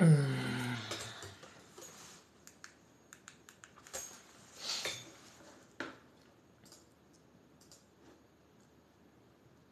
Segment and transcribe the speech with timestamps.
[0.00, 0.08] Como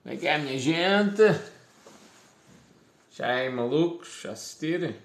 [0.05, 1.23] é que é, minha gente?
[3.11, 5.01] Já é malucos a assistirem?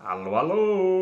[0.00, 0.95] Alô, alô!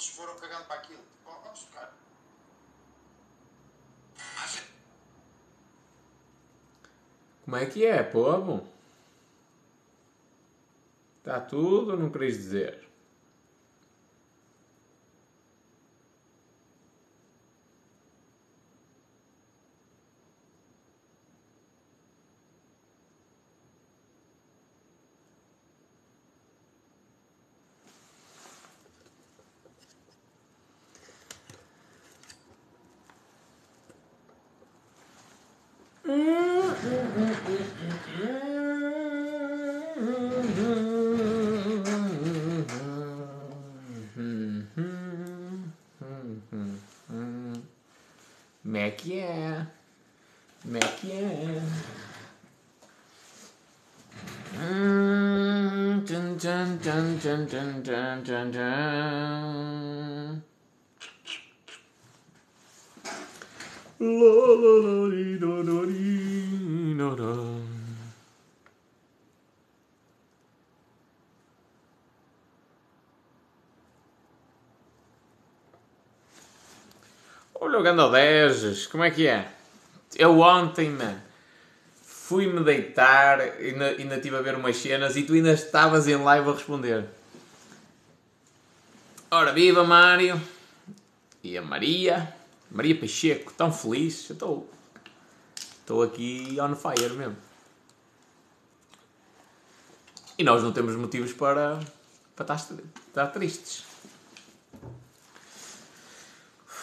[0.00, 1.02] Todos foram cagando para aquilo.
[1.26, 1.94] Vamos tocar.
[7.44, 8.66] Como é que é, povo?
[11.18, 12.89] Está tudo não queres dizer?
[57.20, 60.42] tchan, tchan, tchan, tchan, tchan.
[77.60, 79.46] Olha o Gandalezes, como é que é?
[80.16, 81.29] é Eu ontem, mano
[82.30, 86.48] fui-me deitar, ainda, ainda estive a ver umas cenas e tu ainda estavas em live
[86.48, 87.04] a responder.
[89.28, 90.40] Ora, viva Mário!
[91.42, 92.32] E a Maria,
[92.70, 94.70] Maria Pacheco, tão feliz, eu estou.
[95.80, 97.36] Estou aqui on fire mesmo.
[100.38, 101.80] E nós não temos motivos para,
[102.36, 102.76] para estar,
[103.08, 103.82] estar tristes.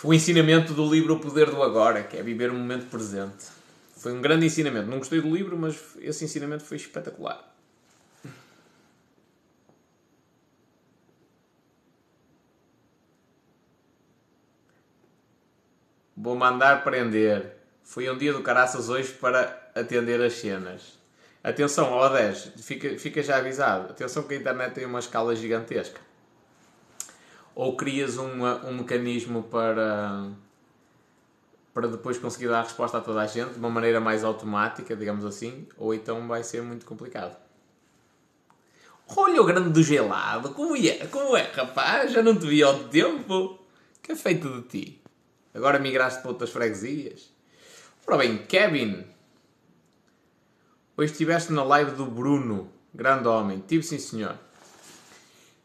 [0.03, 3.56] O ensinamento do livro O Poder do Agora, que é viver o momento presente.
[3.97, 4.87] Foi um grande ensinamento.
[4.87, 7.53] Não gostei do livro, mas esse ensinamento foi espetacular.
[16.15, 17.57] Vou mandar prender.
[17.83, 20.97] Foi um dia do caraças hoje para atender as cenas.
[21.43, 23.91] Atenção, ó 10, fica, fica já avisado.
[23.91, 26.01] Atenção que a internet tem uma escala gigantesca.
[27.55, 30.29] Ou crias uma, um mecanismo para,
[31.77, 34.95] para depois conseguir dar a resposta a toda a gente de uma maneira mais automática,
[34.95, 37.37] digamos assim, ou então vai ser muito complicado.
[39.15, 41.05] Olha o grande do gelado, como é?
[41.05, 42.11] Como é, rapaz?
[42.11, 43.59] Já não te vi ao tempo.
[44.01, 45.01] Que é feito de ti?
[45.53, 47.31] Agora migraste para outras freguesias?
[48.07, 49.05] Ora bem, Kevin.
[50.97, 53.63] Hoje estiveste na live do Bruno, grande homem.
[53.67, 54.35] Tive sim, senhor.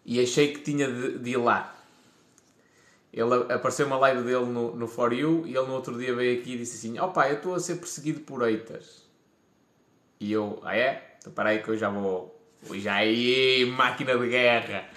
[0.04, 1.74] E achei que tinha de, de ir lá.
[3.12, 6.40] Ele apareceu uma live dele no, no For You e ele no outro dia veio
[6.40, 9.06] aqui e disse assim: Opa, eu estou a ser perseguido por eitas.
[10.18, 11.16] E eu, ah é?
[11.18, 12.40] Então para aí que eu já vou.
[12.74, 14.88] Já aí, máquina de guerra.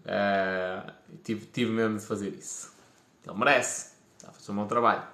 [0.00, 0.92] Uh,
[1.22, 2.74] tive, tive mesmo de fazer isso.
[3.26, 3.94] Ele merece.
[4.16, 5.04] Está a fazer um bom trabalho.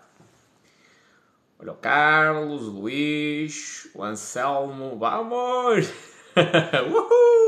[1.59, 4.99] Olha o Carlos, o Luís, o Anselmo.
[4.99, 5.87] Vamos!
[6.91, 7.46] Uhul!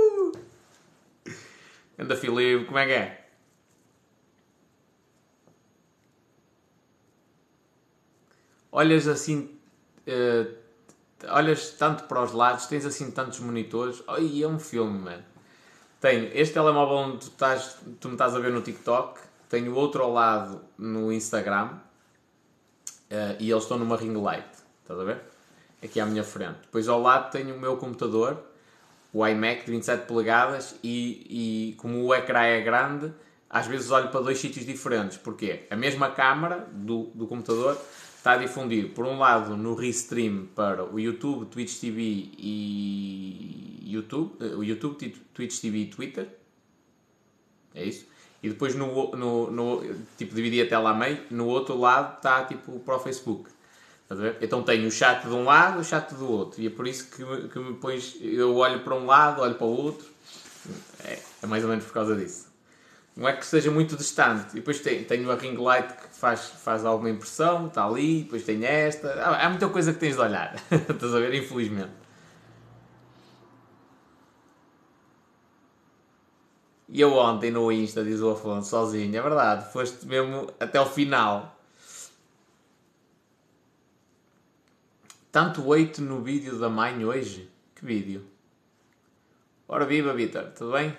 [1.99, 3.25] Anda Filipe, como é que é?
[8.71, 9.59] Olhas assim,
[10.07, 10.57] uh,
[11.29, 14.03] olhas tanto para os lados, tens assim tantos monitores.
[14.07, 15.25] Ai, é um filme, mano.
[16.01, 20.05] Tenho este telemóvel onde tu, estás, tu me estás a ver no TikTok, tenho outro
[20.05, 21.71] ao lado no Instagram
[23.11, 24.49] uh, e eles estão numa ring light.
[24.83, 25.23] Estás a ver?
[25.83, 26.61] Aqui à minha frente.
[26.63, 28.41] Depois ao lado tenho o meu computador
[29.19, 33.13] o iMac de 27 polegadas e, e como o ecrã é grande,
[33.51, 35.19] às vezes olho para dois sítios diferentes.
[35.19, 35.67] Porquê?
[35.69, 37.77] A mesma câmara do, do computador
[38.17, 44.37] está a difundir, por um lado, no Restream para o YouTube, Twitch TV e YouTube,
[44.55, 46.29] o YouTube, Twitch TV e Twitter.
[47.75, 48.07] É isso.
[48.41, 52.45] E depois no, no, no tipo dividi a tela a meio, no outro lado está
[52.45, 53.51] tipo para o Facebook.
[54.41, 56.63] Então tenho o chato de um lado, o chato do outro.
[56.63, 59.55] E é por isso que me, que me pões, eu olho para um lado, olho
[59.55, 60.07] para o outro.
[61.05, 62.49] É, é, mais ou menos por causa disso.
[63.15, 64.53] Não é que seja muito distante.
[64.53, 68.45] E depois tenho, tenho a ring light que faz, faz alguma impressão, está ali, depois
[68.45, 69.09] tenho esta.
[69.13, 70.55] Há, há muita coisa que tens de olhar.
[70.73, 71.35] Estás a ver?
[71.35, 72.09] Infelizmente.
[76.89, 80.87] E eu ontem no Insta, diz o Afonso, sozinho, é verdade, foste mesmo até o
[80.87, 81.58] final.
[85.31, 87.51] Tanto weight no vídeo da mãe hoje.
[87.75, 88.27] Que vídeo?
[89.69, 90.97] Ora viva, Vitor, tudo bem?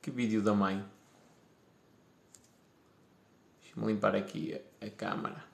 [0.00, 0.82] Que vídeo da mãe?
[3.60, 5.44] Deixa-me limpar aqui a, a câmara.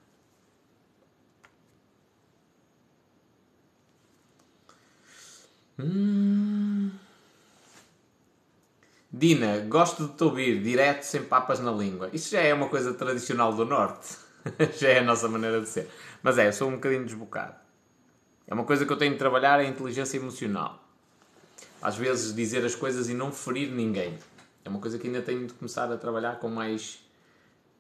[5.79, 6.93] Hum.
[9.11, 12.09] Dina, gosto de te ouvir direto, sem papas na língua.
[12.13, 14.22] Isso já é uma coisa tradicional do Norte.
[14.79, 15.89] já é a nossa maneira de ser.
[16.23, 17.57] Mas é, eu sou um bocadinho desbocado.
[18.47, 20.83] É uma coisa que eu tenho de trabalhar, é a inteligência emocional.
[21.81, 24.19] Às vezes dizer as coisas e não ferir ninguém.
[24.65, 27.05] É uma coisa que ainda tenho de começar a trabalhar com mais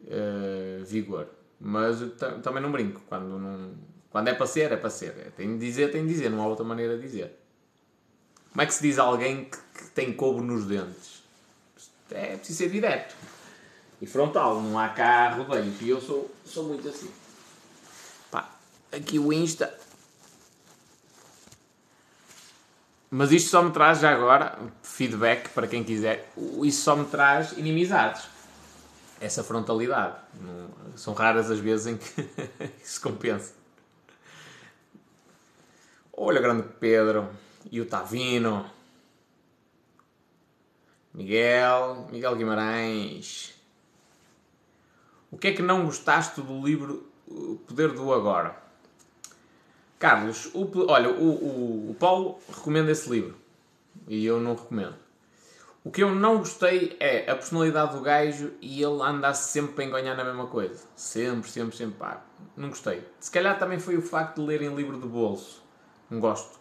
[0.03, 1.29] uh, vigor.
[1.61, 1.99] Mas
[2.43, 3.01] também não brinco.
[3.09, 3.73] Quando, não,
[4.11, 5.11] quando é para ser, é para ser.
[5.19, 6.31] É, tenho de dizer, tenho de dizer.
[6.31, 7.39] Não há outra maneira de dizer.
[8.51, 11.23] Como é que se diz a alguém que, que tem cobo nos dentes?
[12.11, 13.15] É preciso ser direto.
[14.03, 14.61] E frontal.
[14.61, 15.81] Não há cá rodeios.
[15.81, 17.11] E eu sou, sou muito assim.
[18.31, 18.51] Pá,
[18.93, 19.73] aqui o Insta
[23.15, 26.33] Mas isto só me traz já agora feedback para quem quiser.
[26.63, 28.23] Isso só me traz inimizades.
[29.21, 30.17] Essa frontalidade.
[30.97, 32.31] são raras as vezes em que
[32.83, 33.53] isso compensa.
[36.11, 37.29] Olha o grande Pedro
[37.71, 38.65] e o Tavino.
[41.13, 43.53] Miguel, Miguel Guimarães.
[45.33, 48.55] O que é que não gostaste do livro O Poder do Agora?
[49.99, 53.35] Carlos, o, olha, o, o, o Paulo recomenda esse livro
[54.07, 54.95] e eu não recomendo.
[55.83, 59.89] O que eu não gostei é a personalidade do gajo e ele andar sempre a
[59.89, 60.85] enganhar na mesma coisa.
[60.95, 61.95] Sempre, sempre, sempre.
[61.99, 62.23] Pá,
[62.55, 63.03] não gostei.
[63.19, 65.65] Se calhar também foi o facto de lerem livro de bolso.
[66.11, 66.61] Não gosto.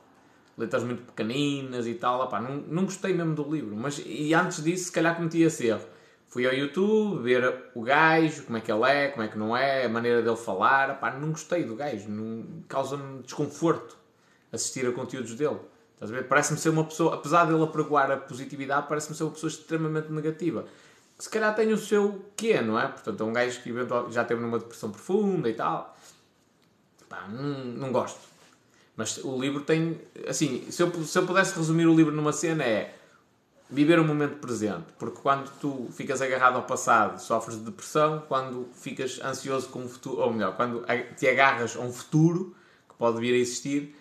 [0.57, 2.31] Letras muito pequeninas e tal.
[2.41, 3.75] Não, não gostei mesmo do livro.
[3.75, 5.85] Mas, e antes disso, se calhar cometi esse erro.
[6.31, 9.55] Fui ao YouTube ver o gajo, como é que ele é, como é que não
[9.55, 10.97] é, a maneira dele falar.
[10.97, 12.07] Pá, não gostei do gajo,
[12.69, 13.97] causa-me desconforto
[14.49, 15.59] assistir a conteúdos dele.
[16.29, 20.65] Parece-me ser uma pessoa, apesar dele apregoar a positividade, parece-me ser uma pessoa extremamente negativa.
[21.17, 22.87] Que se calhar tem o seu quê, não é?
[22.87, 25.97] Portanto, é um gajo que eventualmente já teve numa depressão profunda e tal.
[27.09, 28.21] Pá, não, não gosto.
[28.95, 29.99] Mas o livro tem.
[30.25, 32.95] Assim, se eu, se eu pudesse resumir o livro numa cena, é
[33.71, 38.67] viver o momento presente, porque quando tu ficas agarrado ao passado, sofres de depressão, quando
[38.73, 40.85] ficas ansioso com o futuro, ou melhor, quando
[41.15, 42.53] te agarras a um futuro
[42.89, 43.95] que pode vir a existir,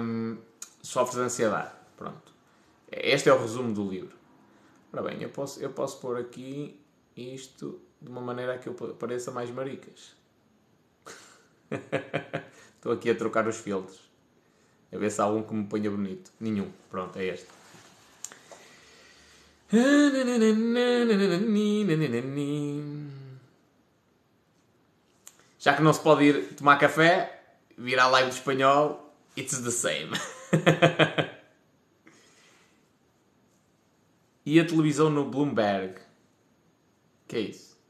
[0.00, 0.38] hum,
[0.80, 1.72] sofres de ansiedade.
[1.96, 2.32] Pronto.
[2.90, 4.16] Este é o resumo do livro.
[4.92, 6.78] Ora bem, eu posso, eu posso pôr aqui
[7.16, 10.14] isto de uma maneira que eu pareça mais maricas.
[12.76, 14.00] Estou aqui a trocar os filtros.
[14.92, 16.30] A ver se há algum que me ponha bonito.
[16.38, 16.70] Nenhum.
[16.90, 17.61] Pronto, é este.
[25.58, 27.42] Já que não se pode ir tomar café,
[27.78, 30.10] vir à live de espanhol, it's the same.
[34.44, 35.98] e a televisão no Bloomberg?
[37.26, 37.80] Que é isso?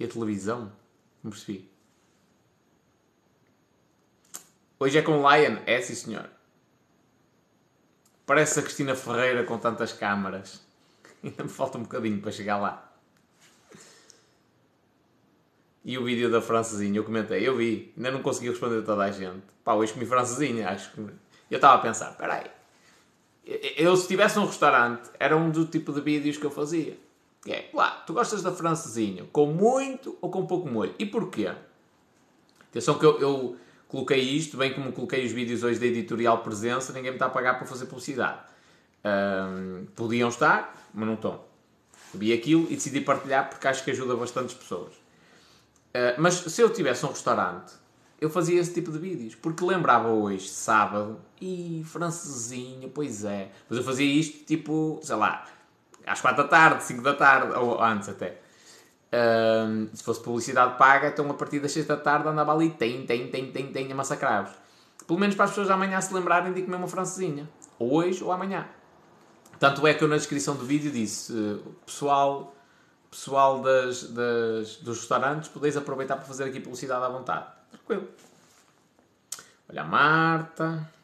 [0.00, 0.72] E a televisão?
[1.22, 1.70] Não percebi.
[4.80, 5.58] Hoje é com Lion?
[5.66, 6.37] É, sim senhor.
[8.28, 10.60] Parece a Cristina Ferreira com tantas câmaras.
[11.24, 12.92] Ainda me falta um bocadinho para chegar lá.
[15.82, 19.04] E o vídeo da francesinha, eu comentei, eu vi, ainda não consegui responder a toda
[19.04, 19.42] a gente.
[19.64, 21.00] Pá, hoje comi francesinha, acho que...
[21.00, 22.44] Eu estava a pensar, peraí,
[23.74, 26.98] eu se tivesse um restaurante, era um do tipo de vídeos que eu fazia.
[27.42, 30.94] Que é, lá, tu gostas da francesinha, com muito ou com pouco molho?
[30.98, 31.50] E porquê?
[32.68, 33.56] Atenção que eu, eu
[33.88, 37.30] coloquei isto, bem como coloquei os vídeos hoje da editorial Presença, ninguém me está a
[37.30, 38.38] pagar para fazer publicidade.
[39.04, 41.40] Um, podiam estar, mas não estão.
[42.14, 44.92] Vi aquilo e decidi partilhar porque acho que ajuda bastantes pessoas.
[44.94, 47.72] Uh, mas se eu tivesse um restaurante,
[48.20, 49.34] eu fazia esse tipo de vídeos.
[49.34, 53.50] Porque lembrava hoje, sábado, e francesinha, pois é.
[53.68, 55.46] Mas eu fazia isto tipo, sei lá,
[56.06, 58.38] às 4 da tarde, 5 da tarde, ou antes até.
[59.10, 63.06] Um, se fosse publicidade paga, então a partir das 6 da tarde andava ali, tem,
[63.06, 64.52] tem, tem, tem, tem, a massacrar-vos.
[65.06, 67.48] Pelo menos para as pessoas amanhã se lembrarem de comer uma francesinha.
[67.78, 68.68] Ou hoje ou amanhã.
[69.58, 71.32] Tanto é que eu na descrição do vídeo disse,
[71.86, 72.54] pessoal,
[73.10, 77.46] pessoal das, das, dos restaurantes, podeis aproveitar para fazer aqui publicidade à vontade.
[77.70, 78.08] Tranquilo.
[79.70, 80.97] Olha a Marta.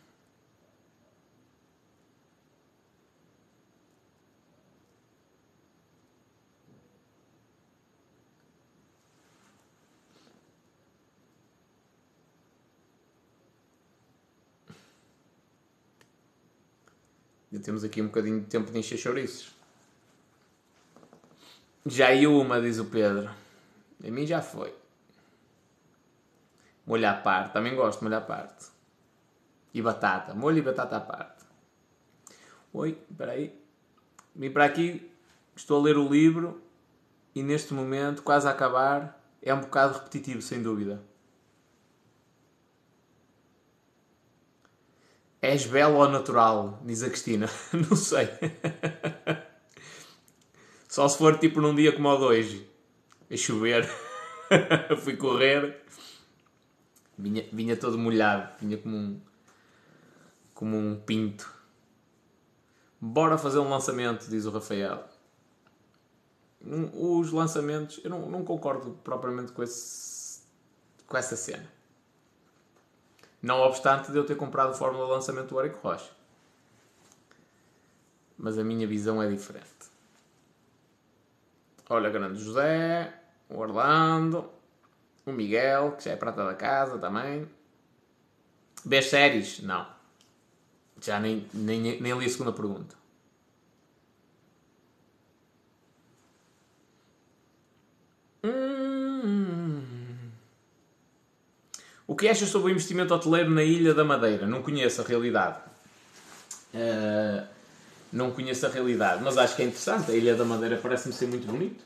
[17.59, 19.55] Temos aqui um bocadinho de tempo de encher chouriços.
[21.87, 23.31] Já e uma, diz o Pedro.
[24.03, 24.75] A mim já foi.
[26.87, 27.53] Molho à parte.
[27.53, 28.67] Também gosto de molho à parte.
[29.73, 30.35] E batata.
[30.35, 31.45] Molho e batata à parte.
[32.73, 33.59] Oi, espera aí.
[34.35, 35.11] Vim para aqui.
[35.55, 36.61] Estou a ler o livro.
[37.35, 41.03] E neste momento, quase a acabar, é um bocado repetitivo, sem dúvida.
[45.45, 46.81] És belo ou natural?
[46.83, 47.51] Diz a Cristina.
[47.71, 48.31] Não sei.
[50.89, 52.71] Só se for tipo num dia como o de hoje.
[53.31, 53.87] A chover.
[55.05, 55.83] Fui correr.
[57.19, 58.55] Vinha, vinha todo molhado.
[58.59, 59.21] Vinha como um.
[60.55, 61.53] Como um pinto.
[62.99, 65.05] Bora fazer um lançamento, diz o Rafael.
[66.95, 68.01] Os lançamentos.
[68.03, 70.41] Eu não, não concordo propriamente com, esse,
[71.07, 71.71] com essa cena.
[73.45, 76.11] Não obstante de eu ter comprado a fórmula de lançamento do Eric Rocha.
[78.39, 79.67] Mas a minha visão é diferente.
[81.91, 83.13] Olha, grande José,
[83.51, 84.51] o Orlando,
[85.27, 87.47] o Miguel, que já é prata da casa também.
[88.83, 89.61] Vês séries?
[89.61, 89.87] Não.
[91.03, 92.97] Já nem, nem, nem li a segunda pergunta.
[98.43, 98.84] Hum.
[102.07, 104.47] O que achas sobre o investimento hoteleiro na Ilha da Madeira?
[104.47, 105.59] Não conheço a realidade.
[106.75, 107.47] Uh,
[108.13, 110.11] não conheço a realidade, mas acho que é interessante.
[110.11, 111.83] A Ilha da Madeira parece-me ser muito bonito.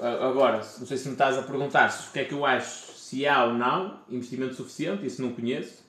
[0.00, 2.92] Agora, não sei se me estás a perguntar se o que é que eu acho,
[2.92, 5.82] se há ou não investimento suficiente, isso não conheço,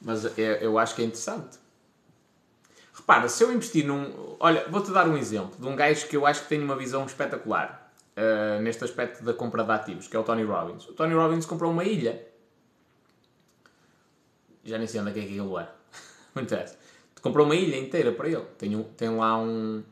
[0.00, 1.58] mas é, eu acho que é interessante.
[2.94, 4.36] Repara, se eu investir num.
[4.40, 7.04] Olha, vou-te dar um exemplo de um gajo que eu acho que tem uma visão
[7.04, 7.87] espetacular
[8.18, 10.88] uh, neste aspecto da compra de ativos, que é o Tony Robbins.
[10.88, 12.26] O Tony Robbins comprou uma ilha.
[14.64, 15.68] Já nem sei onde é que aquilo é.
[16.34, 16.76] Não interessa.
[17.22, 18.44] Comprou uma ilha inteira para ele.
[18.58, 19.82] Tem, um, tem lá um,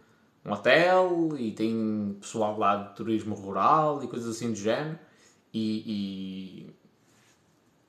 [0.44, 4.98] um hotel e tem pessoal lá de turismo rural e coisas assim do género.
[5.52, 6.66] E,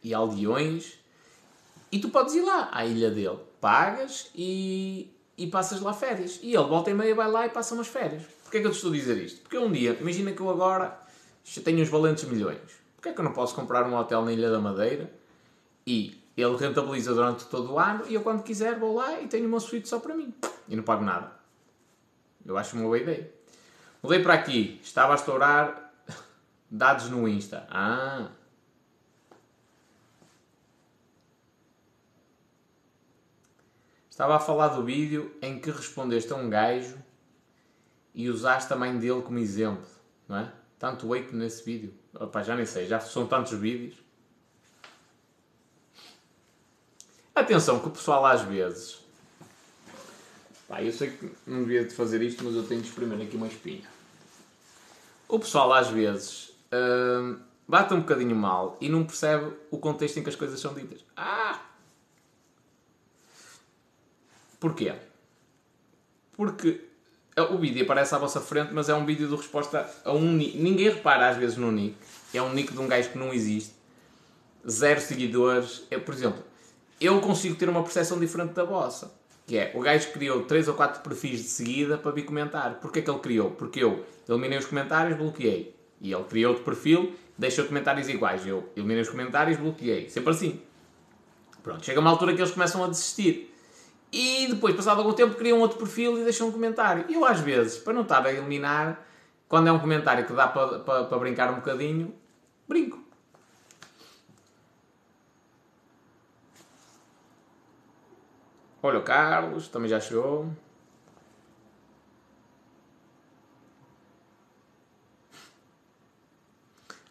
[0.03, 0.98] e, e aldeões.
[1.91, 3.39] E tu podes ir lá à ilha dele.
[3.60, 6.39] Pagas e, e passas lá férias.
[6.41, 8.37] E ele volta e meia vai lá e passa umas férias.
[8.48, 9.42] Porquê é que eu te estou a dizer isto?
[9.42, 10.98] Porque um dia, imagina que eu agora
[11.66, 12.62] tenho uns valentes milhões.
[12.96, 15.12] Porquê é que eu não posso comprar um hotel na Ilha da Madeira
[15.86, 19.50] e ele rentabiliza durante todo o ano e eu quando quiser vou lá e tenho
[19.50, 20.34] uma suíte só para mim.
[20.70, 21.30] E não pago nada.
[22.46, 23.30] Eu acho uma boa ideia.
[24.01, 24.80] Mudei para aqui.
[24.82, 25.94] Estava a estourar
[26.72, 27.68] dados no Insta.
[27.70, 28.30] Ah.
[34.10, 36.98] Estava a falar do vídeo em que respondeste a um gajo
[38.18, 39.86] e usaste mãe dele como exemplo,
[40.28, 40.52] não é?
[40.80, 41.94] Tanto weight nesse vídeo.
[42.16, 43.96] Opa, já nem sei, já são tantos vídeos.
[47.36, 49.06] Atenção que o pessoal às vezes.
[50.68, 53.38] Pá, eu sei que não devia de fazer isto, mas eu tenho de exprimir aqui
[53.38, 53.88] uma espinha.
[55.28, 60.24] O pessoal às vezes hum, bate um bocadinho mal e não percebe o contexto em
[60.24, 61.06] que as coisas são ditas.
[61.16, 61.62] Ah!
[64.60, 64.96] Porquê?
[66.36, 66.87] Porque
[67.44, 70.58] o vídeo aparece à vossa frente, mas é um vídeo de resposta a um nick.
[70.58, 71.96] Ninguém repara às vezes no nick.
[72.34, 73.74] É um nick de um gajo que não existe.
[74.67, 75.84] Zero seguidores.
[75.91, 76.44] É, por exemplo,
[77.00, 79.12] eu consigo ter uma percepção diferente da vossa.
[79.46, 82.79] Que é, o gajo criou 3 ou 4 perfis de seguida para vir comentar.
[82.82, 83.51] Porquê que ele criou?
[83.51, 85.74] Porque eu eliminei os comentários, bloqueei.
[86.01, 88.46] E ele criou outro perfil, deixou comentários iguais.
[88.46, 90.10] Eu eliminei os comentários, bloqueei.
[90.10, 90.62] Sempre assim.
[91.63, 93.53] Pronto, chega uma altura que eles começam a desistir.
[94.12, 97.06] E depois, passado algum tempo, criam outro perfil e deixam um comentário.
[97.10, 99.06] Eu, às vezes, para não estar a eliminar,
[99.48, 102.14] quando é um comentário que dá para, para, para brincar um bocadinho,
[102.68, 103.00] brinco.
[108.82, 110.50] Olha o Carlos, também já chegou.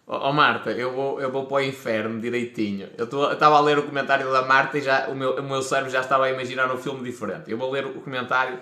[0.09, 2.89] Oh, oh, Marta, eu vou, eu vou para o inferno direitinho.
[2.97, 5.91] Eu estava a ler o comentário da Marta e já, o, meu, o meu cérebro
[5.91, 7.51] já estava a imaginar um filme diferente.
[7.51, 8.61] Eu vou ler o comentário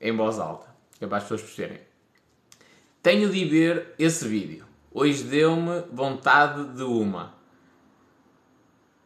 [0.00, 0.66] em voz alta,
[0.98, 1.80] que é para as pessoas perceberem.
[3.02, 4.64] Tenho de ver esse vídeo.
[4.90, 7.34] Hoje deu-me vontade de uma.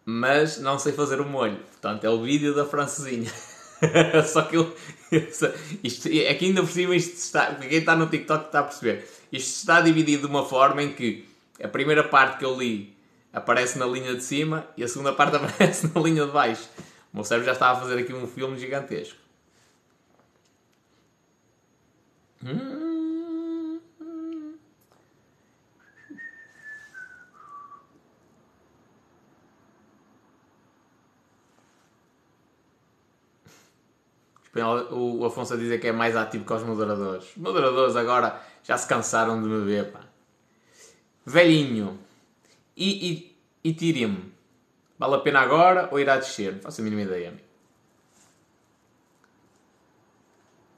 [0.04, 1.56] Mas não sei fazer o molho.
[1.56, 3.30] Portanto, é o vídeo da francesinha.
[4.24, 4.72] Só que eu.
[5.82, 7.54] Isto, é que ainda por cima isto está.
[7.54, 9.08] Quem está no TikTok está a perceber.
[9.32, 11.26] Isto está dividido de uma forma em que
[11.62, 12.96] a primeira parte que eu li
[13.32, 16.68] aparece na linha de cima e a segunda parte aparece na linha de baixo.
[17.12, 19.18] O meu cérebro já estava a fazer aqui um filme gigantesco.
[22.44, 22.88] Hum.
[34.90, 37.30] O Afonso a dizer que é mais ativo que os moderadores.
[37.30, 40.07] Os moderadores agora já se cansaram de me ver, pá.
[41.28, 41.98] Velhinho.
[42.74, 44.28] E, e.
[44.98, 46.54] Vale a pena agora ou irá descer?
[46.54, 47.34] Não faço a mínima ideia.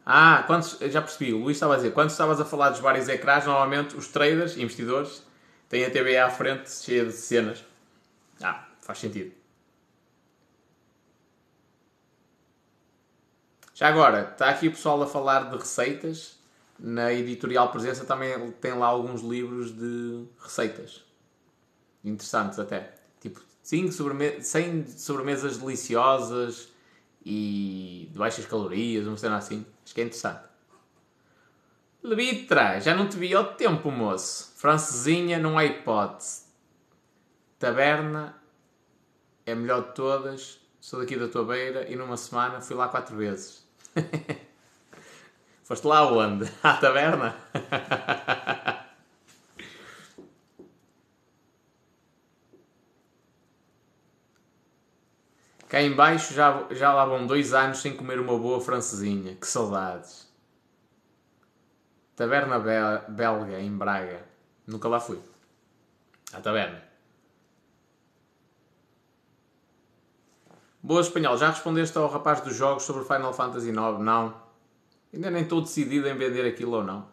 [0.05, 3.09] Ah, quantos, já percebi, o Luís estava a dizer, quando estavas a falar dos vários
[3.09, 5.23] ecrãs, normalmente os traders, investidores,
[5.69, 7.65] têm a TV à frente cheia de cenas.
[8.43, 9.33] Ah, faz sentido.
[13.73, 16.40] Já agora, está aqui o pessoal a falar de receitas.
[16.83, 21.05] Na editorial Presença também tem lá alguns livros de receitas.
[22.03, 22.95] Interessantes até.
[23.21, 26.69] Tipo, 5 sobreme 100 sobremesas deliciosas
[27.23, 29.67] e de baixas calorias, uma cena assim.
[29.85, 30.43] Acho que é interessante.
[32.03, 34.55] Lebitra, já não te vi ao tempo, moço.
[34.57, 36.45] Francesinha, não há hipótese.
[37.59, 38.35] Taberna
[39.45, 40.59] é a melhor de todas.
[40.81, 43.69] Sou daqui da tua beira e numa semana fui lá quatro vezes.
[45.71, 46.51] Foste lá onde?
[46.65, 47.33] À taberna?
[55.69, 59.37] Cá em baixo já, já lá vão dois anos sem comer uma boa francesinha.
[59.37, 60.29] Que saudades.
[62.17, 62.59] Taberna
[63.09, 64.27] Belga, em Braga.
[64.67, 65.21] Nunca lá fui.
[66.33, 66.83] À taberna.
[70.83, 74.01] Boa espanhol, já respondeste ao rapaz dos jogos sobre Final Fantasy IX?
[74.01, 74.50] Não.
[75.13, 77.09] Ainda nem estou decidido em vender aquilo ou não.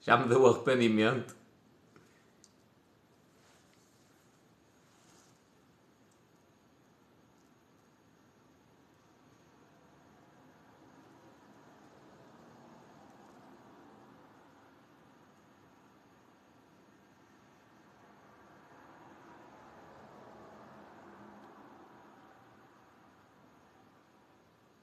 [0.00, 1.36] Já me deu arrependimento.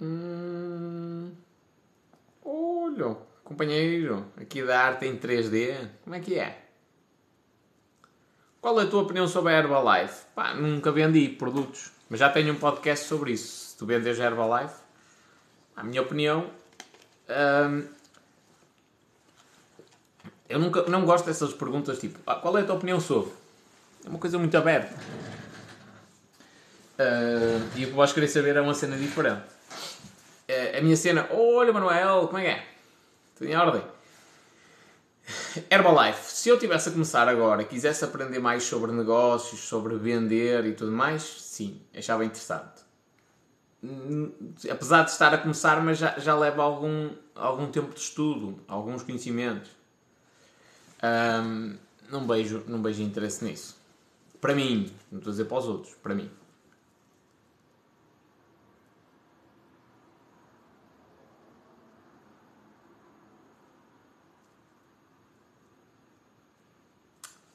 [0.02, 0.40] Hum...
[2.44, 3.18] Olha,
[3.60, 6.60] companheiro, aqui da arte em 3D, como é que é?
[8.62, 10.24] Qual é a tua opinião sobre a Herbalife?
[10.34, 13.72] Pá, nunca vendi produtos, mas já tenho um podcast sobre isso.
[13.72, 14.76] Se tu vendes a Herbalife,
[15.76, 16.50] a minha opinião,
[17.30, 17.86] hum,
[20.48, 23.34] eu nunca, não gosto dessas perguntas tipo, ah, qual é a tua opinião sobre?
[24.06, 24.96] É uma coisa muito aberta.
[26.98, 29.44] Uh, e o que vais querer saber é uma cena diferente.
[30.48, 32.79] Uh, a minha cena, olha Manuel, como é que é?
[33.40, 33.82] Tudo em ordem?
[35.72, 40.74] Herbalife, se eu tivesse a começar agora, quisesse aprender mais sobre negócios, sobre vender e
[40.74, 42.82] tudo mais, sim, achava interessante.
[43.82, 44.34] Hum,
[44.70, 49.04] apesar de estar a começar, mas já, já leva algum, algum tempo de estudo, alguns
[49.04, 49.72] conhecimentos.
[51.02, 51.78] Um,
[52.12, 53.78] não, vejo, não vejo interesse nisso.
[54.42, 56.30] Para mim, não estou a dizer para os outros, para mim.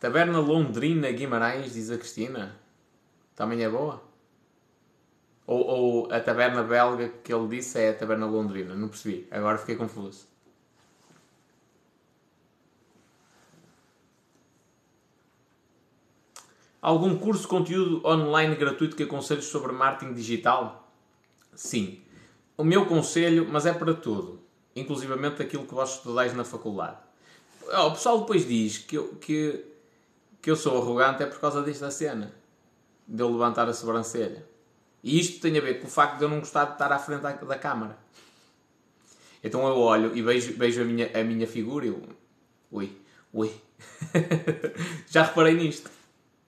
[0.04, 2.54] Taberna Londrina Guimarães, diz a Cristina.
[3.34, 4.02] Também é boa?
[5.46, 8.74] Ou, ou, a taberna belga que ele disse é a taberna londrina?
[8.74, 9.26] Não percebi.
[9.30, 10.26] Agora fiquei confuso.
[16.82, 20.86] Algum curso conteúdo online gratuito que aconselhos sobre marketing digital?
[21.54, 22.02] Sim.
[22.58, 24.38] O meu conselho, mas é para tudo.
[24.76, 26.98] Inclusivamente aquilo que vós estudais na faculdade.
[27.86, 29.73] O pessoal depois diz que, que
[30.44, 32.30] que eu sou arrogante é por causa desta cena.
[33.08, 34.46] De eu levantar a sobrancelha.
[35.02, 36.98] E isto tem a ver com o facto de eu não gostar de estar à
[36.98, 37.96] frente da, da câmara.
[39.42, 42.02] Então eu olho e vejo, vejo a, minha, a minha figura e eu...
[42.70, 42.92] Ui,
[43.32, 43.50] ui.
[45.08, 45.90] Já reparei nisto.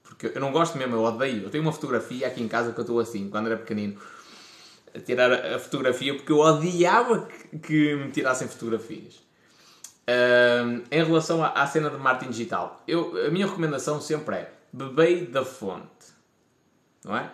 [0.02, 1.44] Porque eu não gosto mesmo, eu odeio.
[1.44, 3.98] Eu tenho uma fotografia aqui em casa que eu estou assim, quando era pequenino.
[4.94, 9.25] A tirar a fotografia porque eu odiava que, que me tirassem fotografias.
[10.08, 15.26] Em relação à, à, cena de marketing digital, eu, a minha recomendação sempre é bebei
[15.26, 16.12] da fonte,
[17.04, 17.28] não é?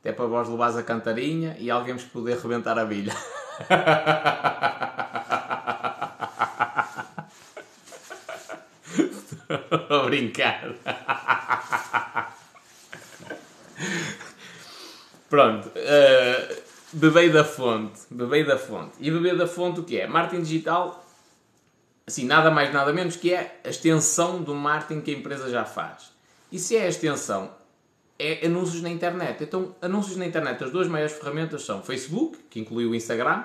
[0.00, 3.14] Até para vós levares a cantarinha e alguém vos poder rebentar a bilha.
[9.50, 10.72] Estou a brincar.
[15.28, 15.68] Pronto.
[15.68, 16.56] Uh,
[16.92, 18.00] bebei da fonte.
[18.10, 18.92] Bebei da fonte.
[19.00, 20.06] E beber da fonte o que é?
[20.06, 21.04] Marketing digital
[22.10, 25.64] assim, nada mais nada menos que é a extensão do marketing que a empresa já
[25.64, 26.12] faz.
[26.50, 27.50] E se é a extensão,
[28.18, 29.42] é anúncios na internet.
[29.42, 33.44] Então, anúncios na internet, as duas maiores ferramentas são Facebook, que inclui o Instagram,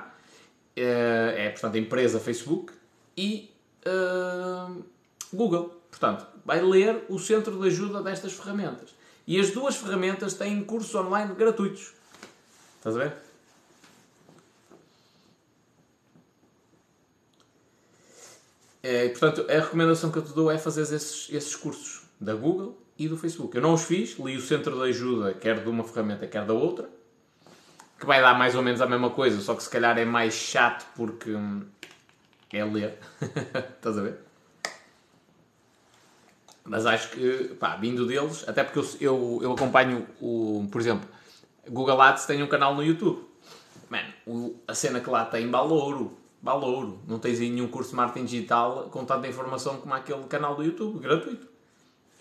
[0.75, 2.73] eh, é, portanto, a empresa Facebook,
[3.15, 3.51] e
[3.86, 4.84] uh,
[5.32, 5.82] Google.
[5.89, 8.93] Portanto, vai ler o centro de ajuda destas ferramentas.
[9.25, 11.93] E as duas ferramentas têm cursos online gratuitos.
[12.78, 13.25] Estás a ver?
[18.88, 22.80] É, portanto, a recomendação que eu te dou é fazer esses, esses cursos da Google
[22.95, 23.56] e do Facebook.
[23.56, 26.54] Eu não os fiz, li o centro de ajuda, quer de uma ferramenta, quer da
[26.54, 26.88] outra,
[28.00, 30.36] que vai dar mais ou menos a mesma coisa, só que se calhar é mais
[30.36, 31.65] chato porque hum,
[32.54, 33.00] é ler.
[33.76, 34.19] Estás a ver?
[36.63, 41.10] Mas acho que, pá, vindo deles, até porque eu, eu, eu acompanho o, por exemplo,
[41.67, 43.28] Google Ads tem um canal no YouTube.
[43.89, 46.24] Mano, a cena que lá tem balouro.
[46.41, 47.00] Balouro.
[47.08, 50.63] Não tens aí nenhum curso de marketing digital com tanta informação como aquele canal do
[50.63, 51.48] YouTube, gratuito.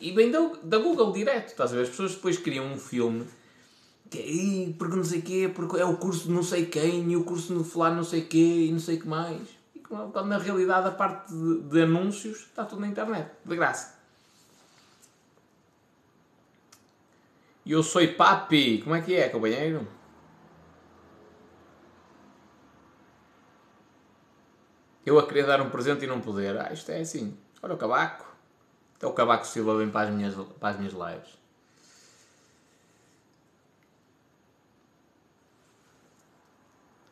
[0.00, 1.83] E vem da, da Google direto, estás a ver?
[1.83, 3.27] As pessoas depois criam um filme
[4.11, 7.11] que é, "Ih, porque não sei quê, porque é o curso de não sei quem
[7.11, 9.42] e o curso de fulano não sei quê e não sei o que mais.
[9.74, 13.94] E quando na realidade a parte de, de anúncios está tudo na internet, de graça.
[17.64, 18.83] E eu sou papi.
[18.83, 19.87] Como é que é, companheiro?
[25.05, 26.59] Eu a querer dar um presente e não poder.
[26.59, 27.37] Ah, isto é assim.
[27.62, 28.35] Olha o cavaco.
[28.97, 31.38] Até o cavaco Silva vem para as minhas, para as minhas lives.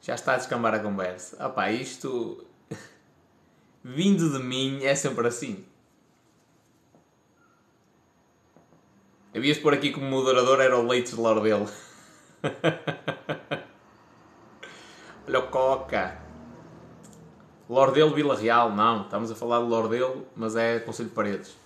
[0.01, 1.37] Já está a descambar a conversa.
[1.39, 2.45] Ah pá, isto...
[3.85, 5.65] Vindo de mim é sempre assim.
[9.35, 11.69] Havias por aqui como moderador era o Leites de Lordelo.
[15.27, 16.22] Olha o Coca.
[17.73, 19.01] Lordelo Vila Real, não.
[19.01, 21.57] Estamos a falar de Lordelo, mas é Conselho de Paredes.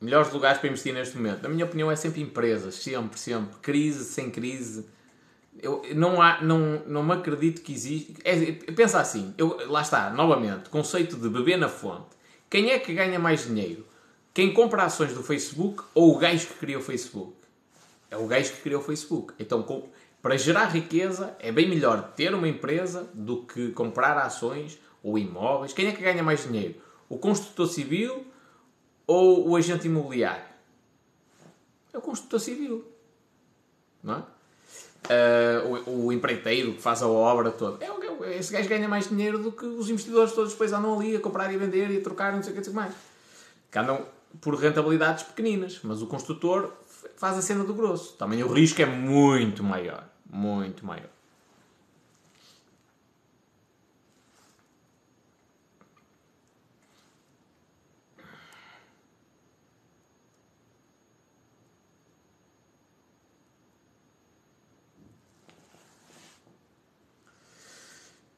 [0.00, 1.44] Melhores lugares para investir neste momento.
[1.44, 3.54] Na minha opinião é sempre empresas, sempre, sempre.
[3.62, 4.88] Crise, sem crise.
[5.62, 8.16] Eu não, há, não, não me acredito que existe.
[8.24, 12.08] É, pensa assim, eu, lá está, novamente, conceito de beber na fonte.
[12.48, 13.86] Quem é que ganha mais dinheiro?
[14.34, 17.39] Quem compra ações do Facebook ou o gajo que criou o Facebook?
[18.10, 19.34] É o gajo que criou o Facebook.
[19.38, 19.88] Então, com-
[20.20, 25.72] para gerar riqueza, é bem melhor ter uma empresa do que comprar ações ou imóveis.
[25.72, 26.74] Quem é que ganha mais dinheiro?
[27.08, 28.26] O construtor civil
[29.06, 30.44] ou o agente imobiliário?
[31.92, 32.84] É o construtor civil.
[34.02, 34.22] Não é?
[35.08, 37.84] Ah, o, o empreiteiro que faz a obra toda.
[37.84, 41.16] É, é, esse gajo ganha mais dinheiro do que os investidores todos depois andam ali
[41.16, 42.80] a comprar e vender e a trocar não sei o que, não sei o que
[42.80, 42.94] mais.
[43.70, 44.04] Que andam
[44.40, 46.72] por rentabilidades pequeninas, mas o construtor
[47.20, 48.14] faz a cena do grosso.
[48.16, 50.08] Também o risco é muito maior.
[50.32, 51.10] Muito maior.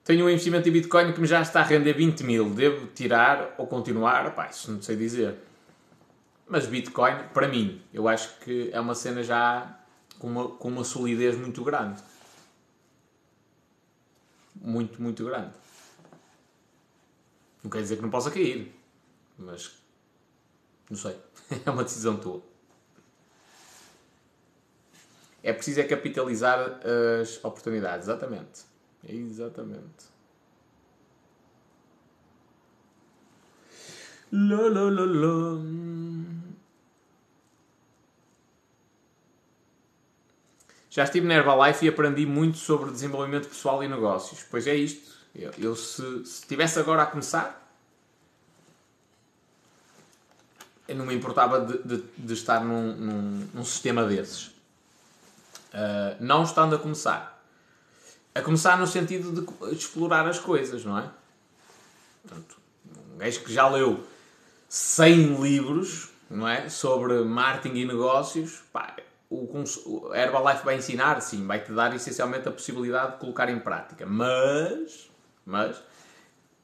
[0.05, 2.51] Tenho um investimento em Bitcoin que me já está a render 20 mil.
[2.51, 4.35] Devo tirar ou continuar?
[4.35, 5.52] Pá, isso não sei dizer.
[6.53, 9.75] Mas Bitcoin, para mim, eu acho que é uma cena já
[10.19, 12.03] com uma, com uma solidez muito grande.
[14.55, 15.55] Muito, muito grande.
[17.65, 18.71] Não quer dizer que não possa cair.
[19.39, 19.79] Mas.
[20.91, 21.17] Não sei.
[21.65, 22.43] É uma decisão tua.
[25.43, 26.81] É preciso é capitalizar
[27.21, 28.09] as oportunidades.
[28.09, 28.61] Exatamente.
[29.09, 30.13] Exatamente.
[34.31, 36.42] Lá, lá, lá, lá.
[40.93, 44.45] Já estive na Herbalife e aprendi muito sobre desenvolvimento pessoal e negócios.
[44.51, 45.11] Pois é isto.
[45.35, 47.67] Eu, eu se, se estivesse agora a começar,
[50.87, 54.49] eu não me importava de, de, de estar num, num, num sistema desses.
[54.49, 57.43] Uh, não estando a começar.
[58.35, 61.09] A começar no sentido de, de explorar as coisas, não é?
[62.23, 62.59] Portanto,
[63.15, 64.07] um gajo que já leu
[64.69, 66.69] 100 livros, não é?
[66.69, 68.95] Sobre marketing e negócios, pá,
[69.33, 74.05] o, o Herbalife vai ensinar, sim, vai-te dar essencialmente a possibilidade de colocar em prática.
[74.05, 75.11] Mas,
[75.45, 75.83] mas,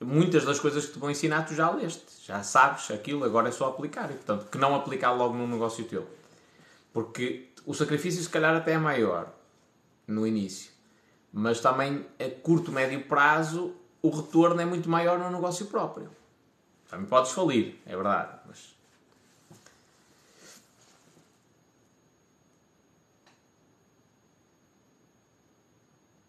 [0.01, 3.53] muitas das coisas que te vão ensinar tu já leste, já sabes aquilo, agora é
[3.53, 4.11] só aplicar.
[4.11, 6.07] E, portanto, que não aplicar logo num negócio teu.
[6.93, 9.33] Porque o sacrifício, se calhar, até é maior
[10.07, 10.71] no início.
[11.33, 16.11] Mas também, a curto, médio prazo, o retorno é muito maior no negócio próprio.
[16.89, 18.39] Também podes falir, é verdade.
[18.47, 18.78] Mas...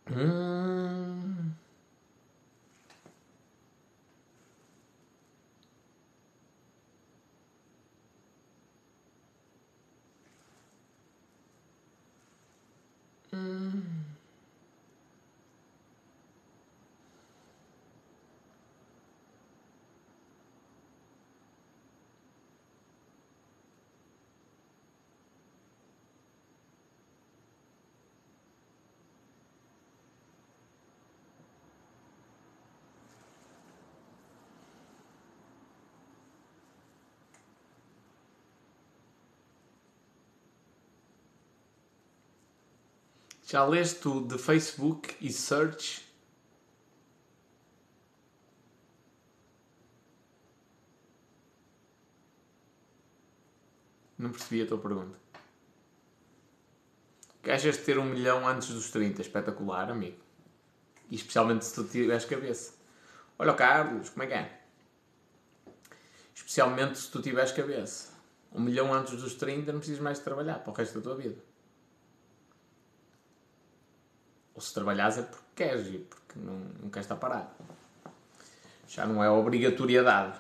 [0.10, 1.56] うん。
[13.32, 14.09] うん。
[43.52, 46.08] Já leste o de Facebook e Search?
[54.16, 55.18] Não percebi a tua pergunta.
[57.42, 59.20] Que achas de ter um milhão antes dos 30?
[59.20, 60.20] Espetacular, amigo.
[61.10, 62.76] E especialmente se tu tiveres cabeça.
[63.40, 64.62] Olha o Carlos, como é que é?
[66.36, 68.14] Especialmente se tu tiveres cabeça.
[68.52, 71.49] Um milhão antes dos 30 não precisas mais trabalhar para o resto da tua vida.
[74.60, 77.48] Ou se trabalhares é porque queres e porque não, não queres estar parado.
[78.90, 80.38] Já não é obrigatoriedade.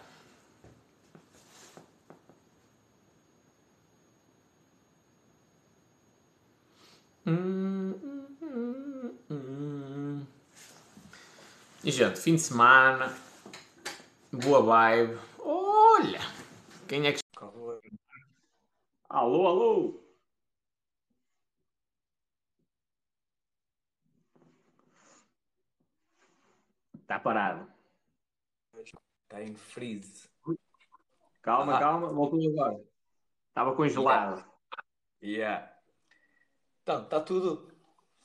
[11.81, 13.15] E gente, fim de semana,
[14.33, 15.17] boa vibe.
[15.39, 16.19] Olha,
[16.89, 17.21] quem é que.
[19.07, 20.08] Alô, alô!
[27.09, 27.67] Está parado.
[29.23, 30.29] Está em freeze.
[31.41, 31.79] Calma, Ah.
[31.79, 32.79] calma, voltou agora.
[33.47, 34.45] Estava congelado.
[35.23, 35.75] Yeah.
[36.83, 37.73] Então, está tudo.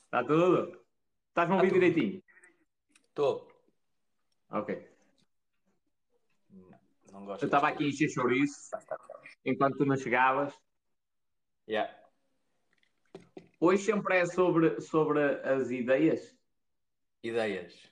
[0.05, 0.85] Está tudo?
[1.29, 1.79] Estás-me a ouvir Tá tudo.
[1.79, 2.23] direitinho?
[3.09, 3.51] Estou.
[4.51, 4.87] Ok.
[6.51, 6.79] Não,
[7.11, 7.41] não gosto.
[7.41, 8.69] Eu estava aqui a encher chouriço
[9.43, 10.53] enquanto tu não chegavas.
[11.67, 11.91] Yeah.
[13.59, 16.37] Hoje sempre é sobre, sobre as ideias.
[17.23, 17.91] Ideias.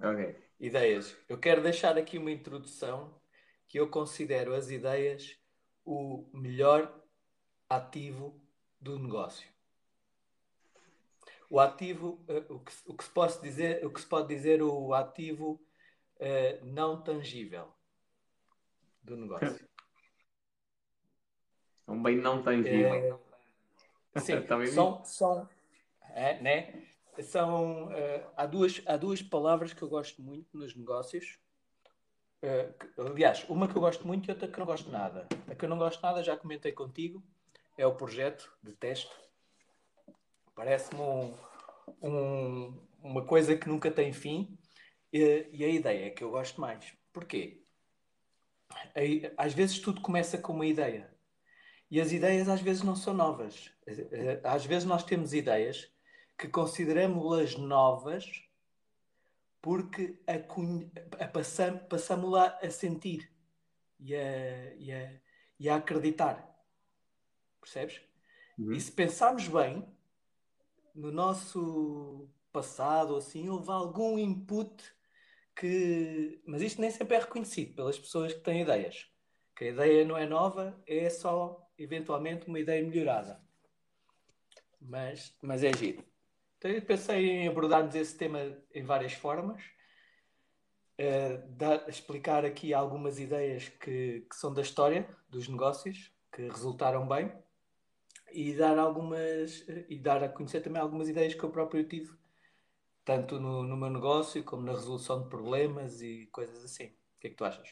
[0.00, 0.36] Ok.
[0.60, 1.16] Ideias.
[1.28, 3.20] Eu quero deixar aqui uma introdução
[3.66, 5.36] que eu considero as ideias
[5.84, 7.02] o melhor
[7.68, 8.40] ativo
[8.80, 9.48] do negócio.
[11.50, 14.62] O ativo, eh, o que, o que se pode dizer, o que se pode dizer
[14.62, 15.60] o ativo
[16.18, 17.72] eh, não tangível
[19.02, 19.68] do negócio.
[21.86, 23.20] É um bem não tangível.
[24.14, 24.34] É, sim,
[24.74, 25.48] são, são,
[26.10, 26.87] é, né?
[27.22, 31.38] São, eh, há, duas, há duas palavras que eu gosto muito nos negócios.
[32.42, 35.26] Eh, que- aliás, uma que eu gosto muito e outra que não gosto nada.
[35.48, 37.22] A que eu não gosto nada, já comentei contigo,
[37.76, 39.10] é o projeto de teste.
[40.54, 41.34] Parece-me um-
[42.02, 44.56] um- uma coisa que nunca tem fim
[45.12, 46.92] e, e a ideia é que eu gosto mais.
[47.12, 47.62] Porquê?
[49.36, 51.12] Às vezes tudo começa com uma ideia.
[51.90, 53.72] E as ideias às vezes não são novas.
[53.86, 55.90] Eh, Às vezes nós temos ideias
[56.38, 58.48] que consideramos-las novas
[59.60, 63.30] porque a, a passam, passamos lá a sentir
[63.98, 65.20] e a, e a,
[65.58, 66.48] e a acreditar.
[67.60, 68.00] Percebes?
[68.56, 68.72] Uhum.
[68.72, 69.84] E se pensarmos bem,
[70.94, 74.82] no nosso passado, assim, houve algum input
[75.54, 76.40] que.
[76.46, 79.10] Mas isto nem sempre é reconhecido pelas pessoas que têm ideias.
[79.56, 83.40] Que a ideia não é nova, é só eventualmente uma ideia melhorada.
[84.80, 86.07] Mas, mas é giro.
[86.58, 88.38] Então eu pensei em abordarmos esse tema
[88.74, 89.62] em várias formas.
[90.96, 97.06] Eh, dar- explicar aqui algumas ideias que, que são da história dos negócios, que resultaram
[97.06, 97.32] bem,
[98.32, 102.12] e dar algumas e dar a conhecer também algumas ideias que eu próprio tive,
[103.04, 106.86] tanto no, no meu negócio como na resolução de problemas e coisas assim.
[106.88, 107.68] O que é que tu achas?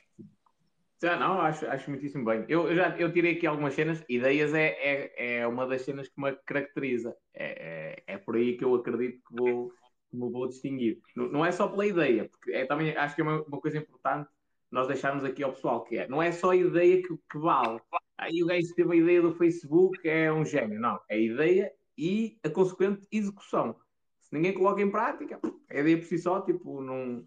[1.03, 2.45] Já não, acho, acho muitíssimo bem.
[2.49, 4.03] Eu, eu já eu tirei aqui algumas cenas.
[4.09, 7.15] Ideias é, é, é uma das cenas que me caracteriza.
[7.35, 9.69] É, é, é por aí que eu acredito que vou,
[10.11, 10.99] que me vou distinguir.
[11.15, 13.77] Não, não é só pela ideia, porque é, também acho que é uma, uma coisa
[13.77, 14.29] importante
[14.71, 17.81] nós deixarmos aqui ao pessoal, que é, não é só a ideia que, que vale.
[18.19, 20.81] Aí o gajo teve a ideia do Facebook é um gênio.
[20.81, 23.77] Não, é a ideia e a consequente execução.
[24.23, 27.25] Se ninguém coloca em prática, a ideia por si só, tipo, não,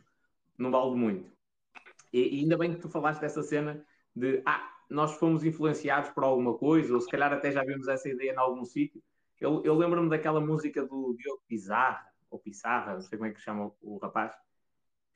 [0.58, 1.39] não vale muito.
[2.12, 6.58] E, ainda bem que tu falaste dessa cena de ah, nós fomos influenciados por alguma
[6.58, 9.02] coisa, ou se calhar até já vimos essa ideia em algum sítio.
[9.40, 13.42] Eu, eu lembro-me daquela música do Diogo Pizarra, ou Pissarra, não sei como é que
[13.42, 14.34] chama o, o rapaz,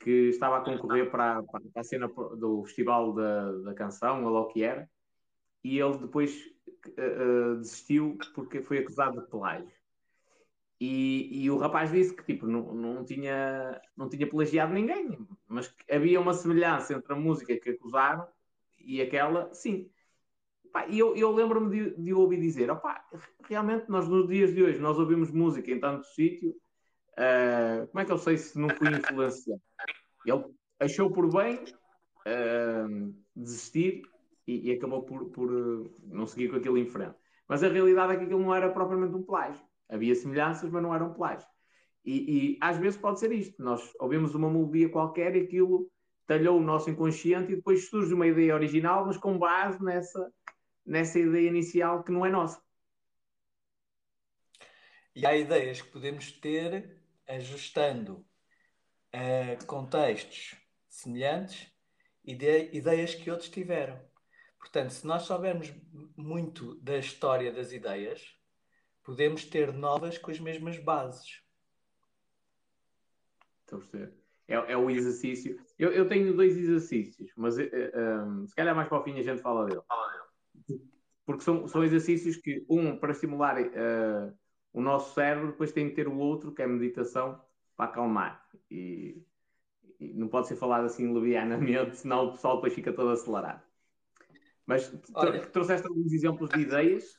[0.00, 4.40] que estava a concorrer para, para a cena do Festival da, da Canção, ou lá
[4.40, 4.88] o que era,
[5.62, 6.36] e ele depois
[6.88, 9.83] uh, desistiu porque foi acusado de plágio.
[10.86, 15.16] E, e, o rapaz disse que tipo, não, não, tinha, não tinha plagiado ninguém,
[15.48, 18.28] mas que havia uma semelhança entre a música que acusaram
[18.78, 19.90] e aquela, sim.
[20.90, 23.02] E eu, eu lembro-me de, de, ouvir dizer: opá,
[23.44, 28.04] realmente, nós nos dias de hoje nós ouvimos música em tanto sítio, uh, como é
[28.04, 29.62] que eu sei se não fui influenciado?
[30.26, 30.44] Ele
[30.80, 31.64] achou por bem
[32.26, 34.02] uh, desistir
[34.46, 37.14] e, e, acabou por, por uh, não seguir com aquilo em frente.
[37.48, 39.64] Mas a realidade é que aquilo não era propriamente um plágio.
[39.88, 41.46] Havia semelhanças, mas não eram plágio.
[42.04, 43.62] E, e, às vezes pode ser isto.
[43.62, 45.90] Nós ouvimos uma melodia qualquer e aquilo
[46.26, 50.32] talhou o nosso inconsciente e depois surge uma ideia original, mas com base nessa,
[50.84, 52.62] nessa ideia inicial que não é nossa.
[55.14, 58.24] E há ideias que podemos ter ajustando
[59.12, 60.56] a contextos
[60.88, 61.72] semelhantes
[62.24, 64.00] e de ideias que outros tiveram.
[64.58, 65.72] Portanto, se nós soubermos
[66.16, 68.34] muito da história das ideias,
[69.04, 71.42] podemos ter novas com as mesmas bases.
[73.60, 74.12] Estou a perceber.
[74.48, 75.58] É, é o exercício.
[75.78, 77.62] Eu, eu tenho dois exercícios, mas uh,
[78.26, 79.80] um, se calhar mais para o fim a gente fala dele.
[81.24, 84.34] Porque são, são exercícios que, um, para estimular uh,
[84.72, 87.40] o nosso cérebro, depois tem que ter o outro, que é a meditação,
[87.76, 88.46] para acalmar.
[88.70, 89.22] E,
[89.98, 93.62] e não pode ser falado assim levianamente, senão o pessoal depois fica todo acelerado.
[94.66, 97.16] Mas Olha, trouxeste alguns exemplos de ideias?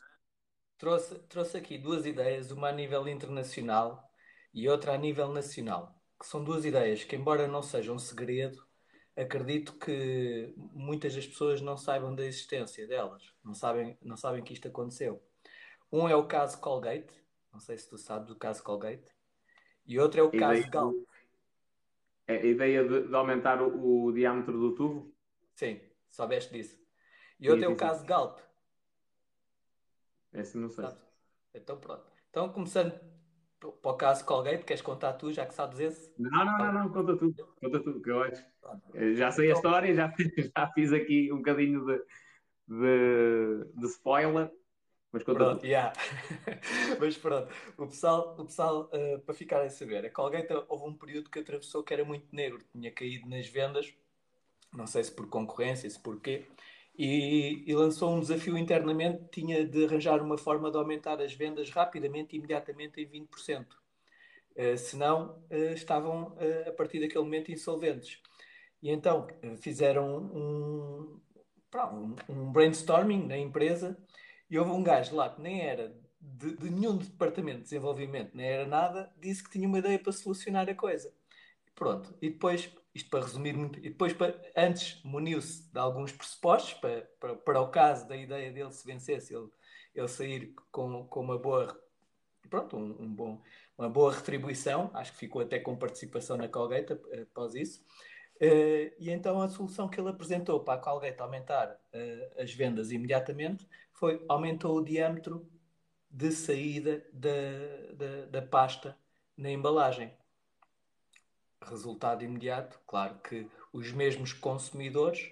[0.77, 4.11] Trouxe, trouxe aqui duas ideias, uma a nível internacional
[4.53, 8.65] e outra a nível nacional, que são duas ideias que, embora não sejam um segredo,
[9.15, 14.53] acredito que muitas das pessoas não saibam da existência delas, não sabem, não sabem que
[14.53, 15.23] isto aconteceu.
[15.91, 17.13] Um é o caso Colgate,
[17.53, 19.15] não sei se tu sabes o caso Colgate,
[19.87, 20.93] e outro é o caso ideia, Gal.
[22.27, 25.13] É a ideia de, de aumentar o, o, diâmetro do tubo?
[25.53, 26.77] Sim, soubeste disso.
[27.39, 28.39] E outro sim, é o caso Galp.
[30.35, 30.83] Esse não sei.
[30.83, 31.01] Sabes?
[31.53, 32.03] Então pronto.
[32.29, 32.93] Então começando
[33.59, 36.13] para o caso Colgate, queres contar tu, já que sabes esse?
[36.17, 38.45] Não, não, não, não conta tu, conta tu, que eu acho.
[39.15, 40.13] Já sei então, a história, já,
[40.57, 41.97] já fiz aqui um bocadinho de,
[42.67, 44.51] de, de spoiler,
[45.11, 45.65] mas conta pronto, tu.
[45.65, 45.93] Yeah.
[46.99, 50.93] mas pronto, o pessoal, o pessoal uh, para ficarem a saber, a Colgate houve um
[50.93, 53.93] período que atravessou que era muito negro, tinha caído nas vendas,
[54.73, 56.45] não sei se por concorrência, se porquê,
[56.97, 61.69] e, e, lançou um desafio internamente, tinha de arranjar uma forma de aumentar as vendas
[61.69, 63.65] rapidamente imediatamente em 20%.
[64.55, 68.21] Uh, senão uh, estavam uh, a partir daquele momento insolventes.
[68.81, 69.27] E então
[69.57, 71.19] fizeram um,
[71.73, 73.97] um, um, brainstorming na empresa
[74.49, 78.45] e houve um gajo lá que nem era de, de nenhum departamento de desenvolvimento, nem
[78.45, 81.11] era nada, disse que tinha uma ideia para solucionar a coisa.
[81.73, 86.75] Pronto, e depois, isto para resumir muito, e depois para, antes muniu-se de alguns pressupostos
[86.75, 89.49] para, para, para, o caso da ideia dele se vencesse, ele,
[89.93, 91.77] ele sair com, com uma boa
[92.49, 93.41] pronto, um, um, bom,
[93.77, 97.83] uma boa retribuição, acho que ficou até com participação na Colgate após isso.
[98.35, 102.91] Uh, e então a solução que ele apresentou para a Colgate aumentar uh, as vendas
[102.91, 105.49] imediatamente foi aumentou o diâmetro
[106.11, 107.29] de saída da,
[107.93, 108.97] da, da pasta
[109.37, 110.13] na embalagem
[111.61, 115.31] resultado imediato, claro que os mesmos consumidores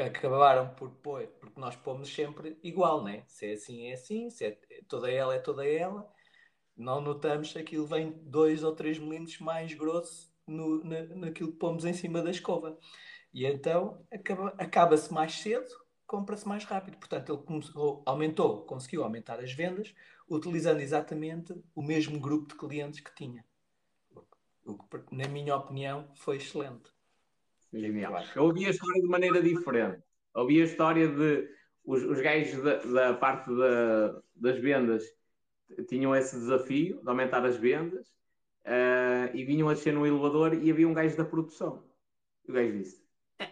[0.00, 3.24] acabaram por pôr, porque nós pomos sempre igual, né?
[3.26, 6.10] Se é assim, é assim, se é toda ela, é toda ela.
[6.76, 11.58] Não notamos que aquilo vem 2 ou 3 milímetros mais grosso no, na, naquilo que
[11.58, 12.78] pomos em cima da escova.
[13.34, 15.68] E então acaba, acaba-se mais cedo,
[16.06, 16.96] compra-se mais rápido.
[16.98, 19.94] Portanto, ele começou, aumentou, conseguiu aumentar as vendas,
[20.28, 23.44] utilizando exatamente o mesmo grupo de clientes que tinha.
[24.64, 26.90] O que, na minha opinião, foi excelente.
[27.72, 28.22] Genial.
[28.36, 30.02] Eu ouvi a história de maneira diferente.
[30.34, 31.48] Ouvi a história de
[31.84, 35.04] os, os gajos da, da parte da, das vendas
[35.88, 38.06] tinham esse desafio de aumentar as vendas
[38.66, 41.82] uh, e vinham a descer no elevador e havia um gajo da produção.
[42.46, 43.02] E o gajo disse:
[43.38, 43.50] é,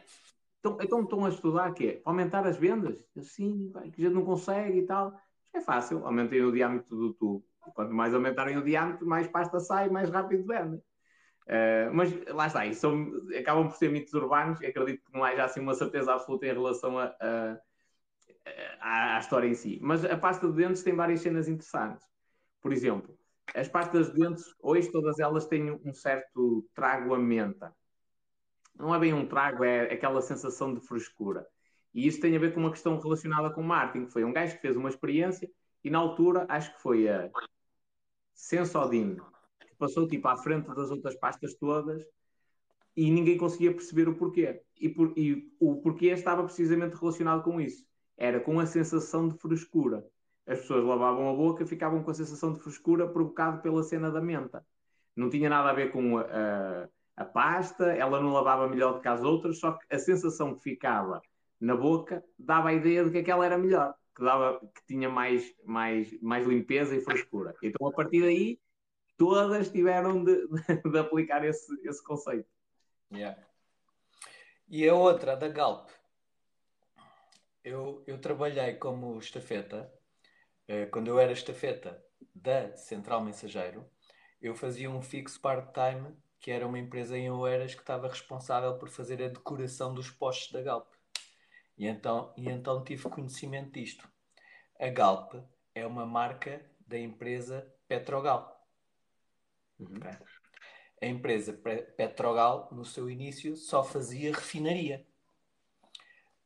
[0.58, 2.00] então, então estão a estudar quê?
[2.04, 3.04] Para aumentar as vendas?
[3.14, 5.18] Eu, sim, que a gente não consegue e tal.
[5.52, 7.44] É fácil, aumentem o diâmetro do tubo.
[7.74, 10.80] Quanto mais aumentarem o diâmetro, mais pasta sai, mais rápido vendem.
[11.50, 14.62] Uh, mas lá está, isso são, acabam por ser mitos urbanos.
[14.62, 17.58] Acredito que não haja assim uma certeza absoluta em relação a, a,
[18.80, 19.80] a, à história em si.
[19.82, 22.06] Mas a pasta de dentes tem várias cenas interessantes.
[22.62, 23.18] Por exemplo,
[23.52, 27.74] as pastas de dentes, hoje todas elas têm um certo trago a menta.
[28.78, 31.44] Não é bem um trago, é aquela sensação de frescura.
[31.92, 34.06] E isso tem a ver com uma questão relacionada com marketing.
[34.06, 35.50] Foi um gajo que fez uma experiência
[35.82, 37.28] e na altura acho que foi a
[38.32, 39.20] Sensodine
[39.80, 42.04] passou tipo à frente das outras pastas todas
[42.96, 44.62] e ninguém conseguia perceber o porquê.
[44.78, 47.84] E, por, e o porquê estava precisamente relacionado com isso.
[48.16, 50.04] Era com a sensação de frescura.
[50.46, 54.10] As pessoas lavavam a boca e ficavam com a sensação de frescura provocado pela cena
[54.10, 54.64] da menta.
[55.16, 59.00] Não tinha nada a ver com a, a, a pasta, ela não lavava melhor do
[59.00, 61.20] que as outras, só que a sensação que ficava
[61.60, 65.54] na boca dava a ideia de que aquela era melhor, que, dava, que tinha mais,
[65.64, 67.54] mais, mais limpeza e frescura.
[67.62, 68.58] Então, a partir daí,
[69.20, 70.48] todas tiveram de,
[70.90, 72.48] de, aplicar esse, esse conceito.
[73.12, 73.38] Yeah.
[74.66, 75.90] E a outra, da Galp.
[77.62, 79.92] Eu, eu trabalhei como estafeta,
[80.66, 82.02] eh, quando eu era estafeta
[82.34, 83.84] da Central Mensageiro,
[84.40, 88.88] eu fazia um fixo part-time, que era uma empresa em Oeiras que estava responsável por
[88.88, 90.90] fazer a decoração dos postos da Galp.
[91.76, 94.08] E então, e então tive conhecimento disto.
[94.78, 95.34] A Galp
[95.74, 98.59] é uma marca da empresa Petrogal.
[99.80, 99.98] Uhum.
[101.00, 105.06] A empresa Pe- Petrogal, no seu início, só fazia refinaria.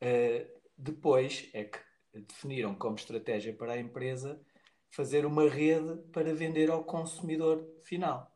[0.00, 1.78] Uh, depois é que
[2.12, 4.40] definiram como estratégia para a empresa
[4.90, 8.32] fazer uma rede para vender ao consumidor final.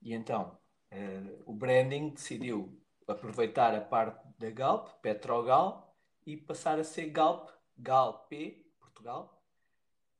[0.00, 0.56] E então
[0.92, 7.48] uh, o branding decidiu aproveitar a parte da Galp, Petrogal, e passar a ser Galp,
[7.76, 8.30] Galp,
[8.78, 9.39] Portugal,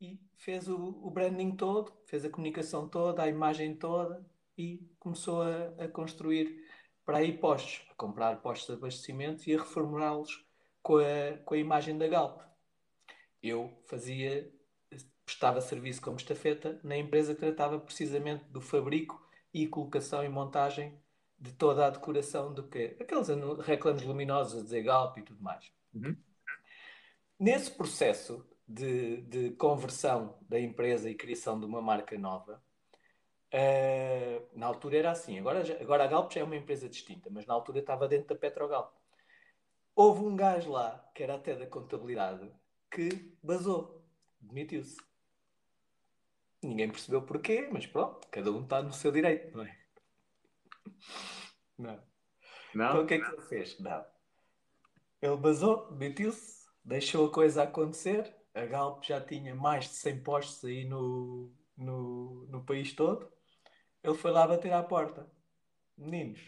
[0.01, 4.25] e fez o, o branding todo, fez a comunicação toda, a imagem toda,
[4.57, 6.65] e começou a, a construir
[7.05, 10.45] para aí postos, a comprar postos de abastecimento e a reformulá-los
[10.83, 12.41] com a, com a imagem da Galp.
[13.43, 14.51] Eu fazia,
[15.25, 19.21] prestava serviço como estafeta na empresa que tratava precisamente do fabrico
[19.53, 20.99] e colocação e montagem
[21.39, 23.29] de toda a decoração do que aqueles
[23.65, 25.73] reclamos luminosos a dizer Galp e tudo mais.
[25.95, 26.15] Uhum.
[27.39, 32.63] Nesse processo de, de conversão da empresa e criação de uma marca nova,
[33.51, 35.39] eh, na altura era assim.
[35.39, 38.37] Agora, agora a Galp já é uma empresa distinta, mas na altura estava dentro da
[38.41, 38.95] Petrogalp.
[39.95, 42.51] Houve um gajo lá, que era até da contabilidade,
[42.91, 44.05] que basou,
[44.41, 44.97] demitiu-se.
[46.63, 49.79] Ninguém percebeu porquê, mas pronto, cada um está no seu direito, não é?
[51.77, 51.95] Não.
[51.95, 53.03] Então Não?
[53.03, 53.79] o que é que ele fez?
[53.81, 54.05] Não.
[55.21, 58.40] Ele basou, demitiu-se, deixou a coisa acontecer.
[58.55, 63.31] A Galp já tinha mais de 100 postos aí no, no, no país todo.
[64.03, 65.31] Ele foi lá bater à porta.
[65.97, 66.41] Meninos,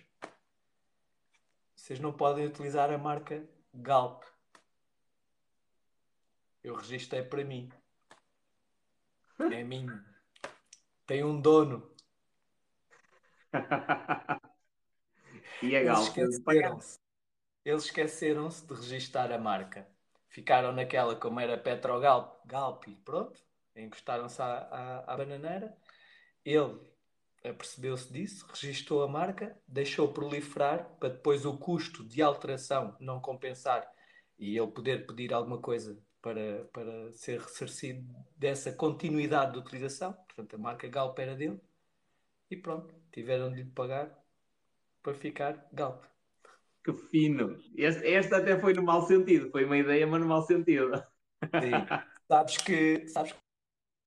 [1.74, 4.22] vocês não podem utilizar a marca Galp.
[6.62, 7.70] Eu registrei para mim.
[9.38, 10.04] É minha.
[11.06, 11.90] Tem um dono.
[15.62, 16.16] e a Eles Galp.
[17.64, 19.88] Eles esqueceram-se de registar a marca.
[20.32, 23.38] Ficaram naquela como era Petrogalp, Galp pronto.
[23.76, 25.76] Encostaram-se à, à, à bananeira.
[26.42, 26.80] Ele
[27.44, 33.86] apercebeu-se disso, registou a marca, deixou proliferar para depois o custo de alteração não compensar
[34.38, 38.02] e ele poder pedir alguma coisa para, para ser ressarcido
[38.34, 40.14] dessa continuidade de utilização.
[40.14, 41.60] Portanto, a marca Galp era dele.
[42.50, 44.18] E pronto, tiveram de lhe pagar
[45.02, 46.11] para ficar Galp.
[46.84, 47.56] Que fino.
[47.76, 49.50] Este, este até foi no mau sentido.
[49.50, 50.92] Foi uma ideia, mas no mau sentido.
[51.42, 51.70] Sim.
[52.28, 53.34] sabes que sabes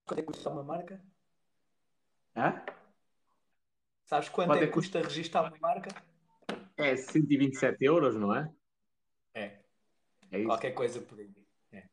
[0.06, 1.02] quanto é que custa uma marca?
[2.36, 2.64] Hã?
[4.06, 5.90] Sabes quanto, Quanto é é que que custa registrar uma marca?
[6.78, 8.52] É 127 euros, não é?
[9.34, 9.60] É,
[10.32, 10.48] É isso.
[10.48, 11.32] qualquer coisa por aí.
[11.72, 11.84] É.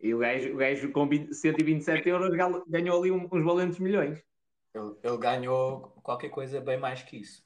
[0.00, 2.30] E o gajo, o gajo com 20 127 euros
[2.68, 4.22] ganhou ali uns valentes milhões.
[4.74, 7.43] Ele, ele ganhou qualquer coisa bem mais que isso.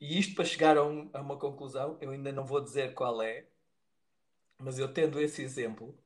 [0.00, 3.22] E isto para chegar a, um- a uma conclusão, eu ainda não vou dizer qual
[3.22, 3.46] é,
[4.58, 5.98] mas eu tendo esse exemplo,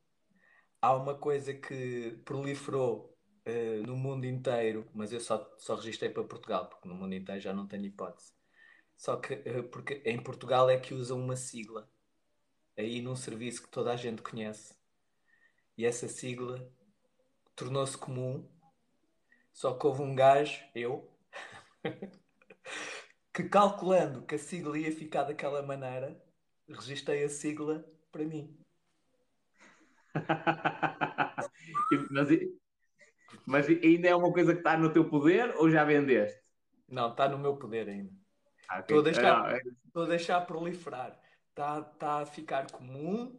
[0.81, 6.25] há uma coisa que proliferou eh, no mundo inteiro, mas eu só, só registrei para
[6.25, 8.33] Portugal, porque no mundo inteiro já não tenho hipótese.
[8.97, 11.91] Só que eh, porque em Portugal é que usam uma sigla
[12.79, 14.75] aí num serviço que toda a gente conhece.
[15.77, 16.71] E essa sigla
[17.57, 18.49] tornou-se comum.
[19.53, 21.09] Só que houve um gajo, eu,
[23.33, 26.21] que calculando que a sigla ia ficar daquela maneira,
[26.69, 28.57] registrei a sigla para mim.
[32.11, 32.29] Mas,
[33.47, 36.41] mas ainda é uma coisa que está no teu poder ou já vendeste?
[36.89, 38.13] Não, está no meu poder ainda.
[38.69, 38.97] Ah, ok.
[38.97, 41.21] Estou a deixar- Ah, é- Estou a deixar proliferar.
[41.51, 43.37] Está tá a ficar comum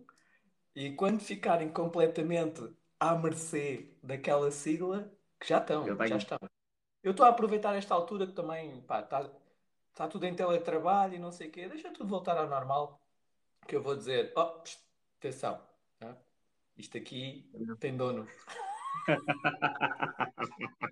[0.75, 2.61] e quando ficarem completamente
[2.99, 6.37] à mercê daquela sigla, que já estão, já estão.
[7.03, 9.29] Eu estou a aproveitar esta altura que também está
[9.93, 11.67] tá tudo em teletrabalho e não sei o quê.
[11.67, 12.99] Deixa tudo voltar ao normal.
[13.67, 14.83] Que eu vou dizer, oh, pst,
[15.19, 15.61] atenção,
[15.99, 16.17] tá?
[16.75, 18.27] isto aqui tem dono.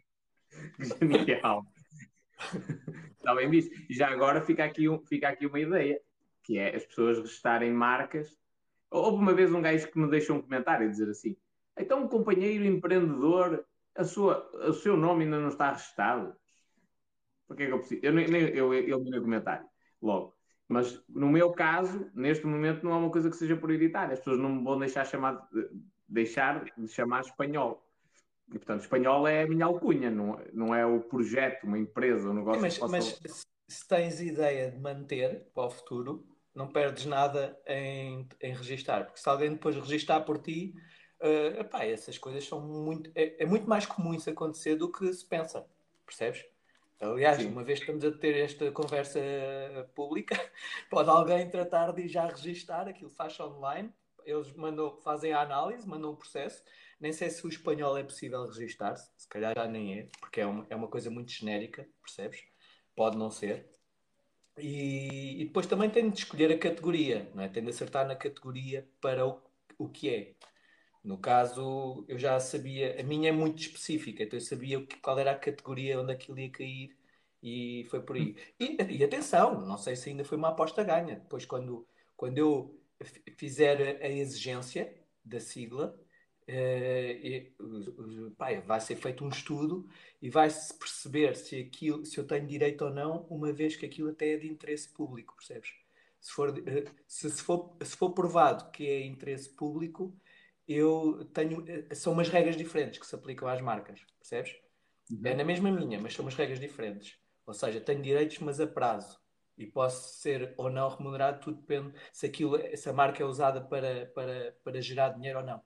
[0.80, 1.66] Genial.
[3.18, 3.74] Está bem visto.
[3.90, 6.02] E já agora fica aqui, um- fica aqui uma ideia,
[6.44, 8.38] que é as pessoas registarem marcas.
[8.90, 11.36] Houve uma vez um gajo que me deixou um comentário a dizer assim:
[11.78, 16.36] então um companheiro empreendedor, a sua, o seu nome ainda não está registado.
[17.50, 18.02] Por que é que eu preciso?
[18.04, 19.68] Eu nem, eu, eu li no comentário,
[20.00, 20.36] logo.
[20.68, 24.14] Mas no meu caso, neste momento, não é uma coisa que seja prioritária.
[24.14, 25.50] As pessoas não me vão deixar chamar,
[26.08, 27.84] deixar de chamar espanhol.
[28.50, 32.36] E, portanto, espanhol é a minha alcunha, não, não é o projeto, uma empresa, um
[32.36, 32.92] negócio Mas, possa...
[32.92, 36.24] mas se- tens ideia de manter para o futuro,
[36.54, 39.06] não perdes nada em, em registar.
[39.06, 40.76] Porque se alguém depois registar por ti,
[41.20, 43.12] eh, epá, essas coisas são muito.
[43.16, 45.66] É, é muito mais comum isso acontecer do que se pensa.
[46.06, 46.46] Percebes?
[47.00, 47.48] Aliás, Sim.
[47.48, 49.20] uma vez que estamos a ter esta conversa
[49.96, 50.36] pública,
[50.90, 53.94] pode alguém tratar de já registar, aquilo faz online,
[54.26, 56.62] eles mandam, fazem a análise, mandam o processo.
[57.00, 60.46] Nem sei se o espanhol é possível registar-se, se calhar já nem é, porque é
[60.46, 62.44] uma, é uma coisa muito genérica, percebes?
[62.94, 63.70] Pode não ser.
[64.58, 67.48] E, e depois também tem de escolher a categoria, não é?
[67.48, 69.42] tem de acertar na categoria para o,
[69.78, 70.34] o que é.
[71.04, 75.32] No caso, eu já sabia, a minha é muito específica, então eu sabia qual era
[75.32, 76.98] a categoria onde aquilo ia cair
[77.42, 78.36] e foi por aí.
[78.60, 81.16] E, e atenção, não sei se ainda foi uma aposta ganha.
[81.16, 81.88] Depois, quando,
[82.18, 82.80] quando eu
[83.38, 84.94] fizer a exigência
[85.24, 85.98] da sigla,
[86.50, 89.88] uh, pai, vai ser feito um estudo
[90.22, 94.10] e vai-se perceber se, aquilo, se eu tenho direito ou não, uma vez que aquilo
[94.10, 95.74] até é de interesse público, percebes?
[96.20, 100.14] Se for, uh, se, se, for, se for provado que é interesse público,
[100.70, 101.66] eu tenho.
[101.68, 104.56] Eh, são umas regras diferentes que se aplicam às marcas, percebes?
[105.12, 105.22] Uhum.
[105.26, 107.18] É na mesma minha, mas são umas regras diferentes.
[107.46, 109.20] Ou seja, tenho direitos, mas a prazo.
[109.58, 113.60] E posso ser ou não remunerado, tudo depende se, aquilo, se a marca é usada
[113.60, 115.62] para, para, para gerar dinheiro ou não.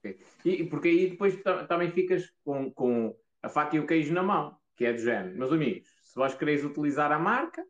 [0.00, 0.20] Okay.
[0.44, 1.34] E, porque aí depois
[1.66, 5.38] também ficas com, com a faca e o queijo na mão, que é do género.
[5.38, 7.64] Meus amigos, se vós quereis utilizar a marca,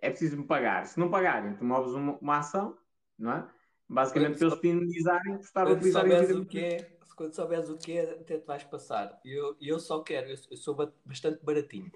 [0.00, 0.86] é preciso me pagar.
[0.86, 2.78] Se não pagarem, tu moves uma, uma ação,
[3.18, 3.48] não é?
[3.88, 7.78] Basicamente, para eles te indenizarem por estar a utilizar o que é, Quando souberes o
[7.78, 9.20] que é, até te vais passar.
[9.24, 10.74] Eu, eu só quero, eu, eu sou
[11.04, 11.92] bastante baratinho.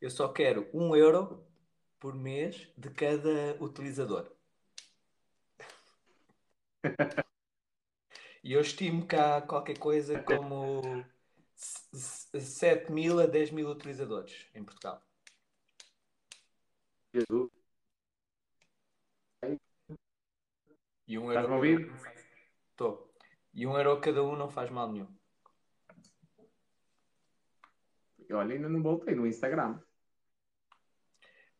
[0.00, 1.44] Eu só quero um euro
[1.98, 4.30] por mês de cada utilizador.
[8.42, 11.04] e eu estimo cá qualquer coisa como
[11.56, 15.02] 7 mil a 10 mil utilizadores em Portugal.
[17.12, 17.63] Jesus.
[21.06, 21.92] E um Estás euro.
[22.70, 23.14] Estou.
[23.52, 25.08] E um euro cada um não faz mal nenhum.
[28.32, 29.78] Olha, ainda não voltei no Instagram.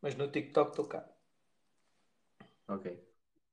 [0.01, 1.09] Mas no TikTok estou cá.
[2.69, 3.01] Ok.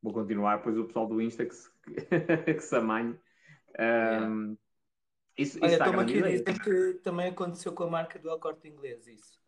[0.01, 1.69] Vou continuar, pois o pessoal do Insta que se,
[2.55, 3.19] que se amanhe.
[3.79, 4.57] Um,
[5.37, 8.67] isso, Olha, estou aqui a dizer que também aconteceu com a marca do El Corte
[8.67, 9.39] Inglês, isso.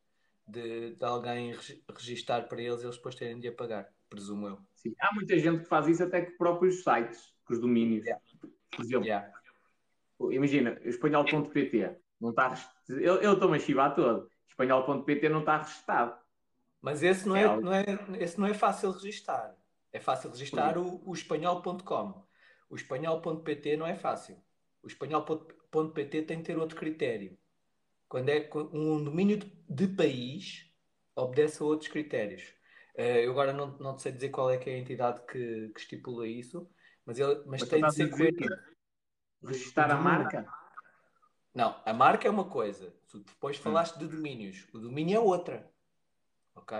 [0.47, 1.55] De, de alguém
[1.89, 4.59] registar para eles e eles depois terem de a pagar, presumo eu.
[4.75, 8.05] Sim, há muita gente que faz isso até com próprios sites, com os domínios.
[8.05, 8.23] Yeah.
[8.69, 9.31] Por exemplo, yeah.
[10.31, 12.55] imagina, espanhol.pt não está
[12.89, 14.29] eu estou-me a chivar todo.
[14.47, 16.15] Espanhol.pt não está registado.
[16.81, 17.85] Mas esse não é, é não é,
[18.19, 19.55] esse não é fácil registar.
[19.91, 22.23] É fácil registar o, o espanhol.com.
[22.69, 24.37] O espanhol.pt não é fácil.
[24.81, 27.37] O espanhol.pt tem que ter outro critério.
[28.07, 29.39] Quando é um domínio
[29.69, 30.71] de país,
[31.15, 32.53] obedece a outros critérios.
[32.95, 35.79] Eh, eu agora não, não sei dizer qual é que é a entidade que, que
[35.79, 36.69] estipula isso,
[37.05, 38.47] mas, ele, mas, mas tem de ser coerente.
[39.43, 40.47] Registrar a marca?
[41.53, 42.93] Não, a marca é uma coisa.
[43.09, 43.61] Tu depois hum.
[43.61, 44.67] falaste de domínios.
[44.73, 45.71] O domínio é outra.
[46.55, 46.77] Ok?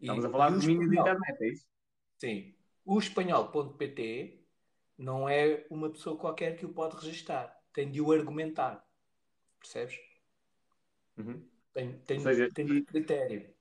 [0.00, 1.66] E, Estamos a falar de domínio de internet, é isso?
[2.18, 2.54] Sim.
[2.84, 4.44] O espanhol.pt
[4.98, 7.56] não é uma pessoa qualquer que o pode registrar.
[7.72, 8.84] Tem de o argumentar.
[9.58, 9.98] Percebes?
[11.16, 11.46] Uhum.
[11.72, 13.54] Tem, tem, seja, tem de critério.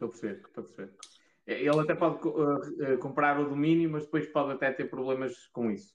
[0.00, 0.94] Estou a perceber, estou a perceber.
[1.46, 5.70] É, ele até pode uh, comprar o domínio, mas depois pode até ter problemas com
[5.70, 5.94] isso.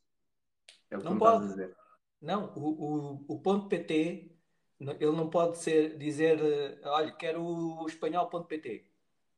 [0.92, 1.48] É o que não pode.
[1.48, 1.76] dizer.
[2.22, 4.32] Não, o, o, o ponto .pt,
[4.80, 8.92] ele não pode ser, dizer, uh, olha, quero o espanhol.pt.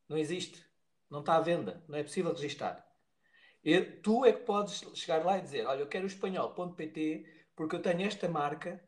[0.10, 0.66] Não existe.
[1.10, 1.82] Não está à venda.
[1.88, 2.86] Não é possível registrar.
[3.64, 7.76] E, tu é que podes chegar lá e dizer, olha, eu quero o espanhol.pt porque
[7.76, 8.84] eu tenho esta marca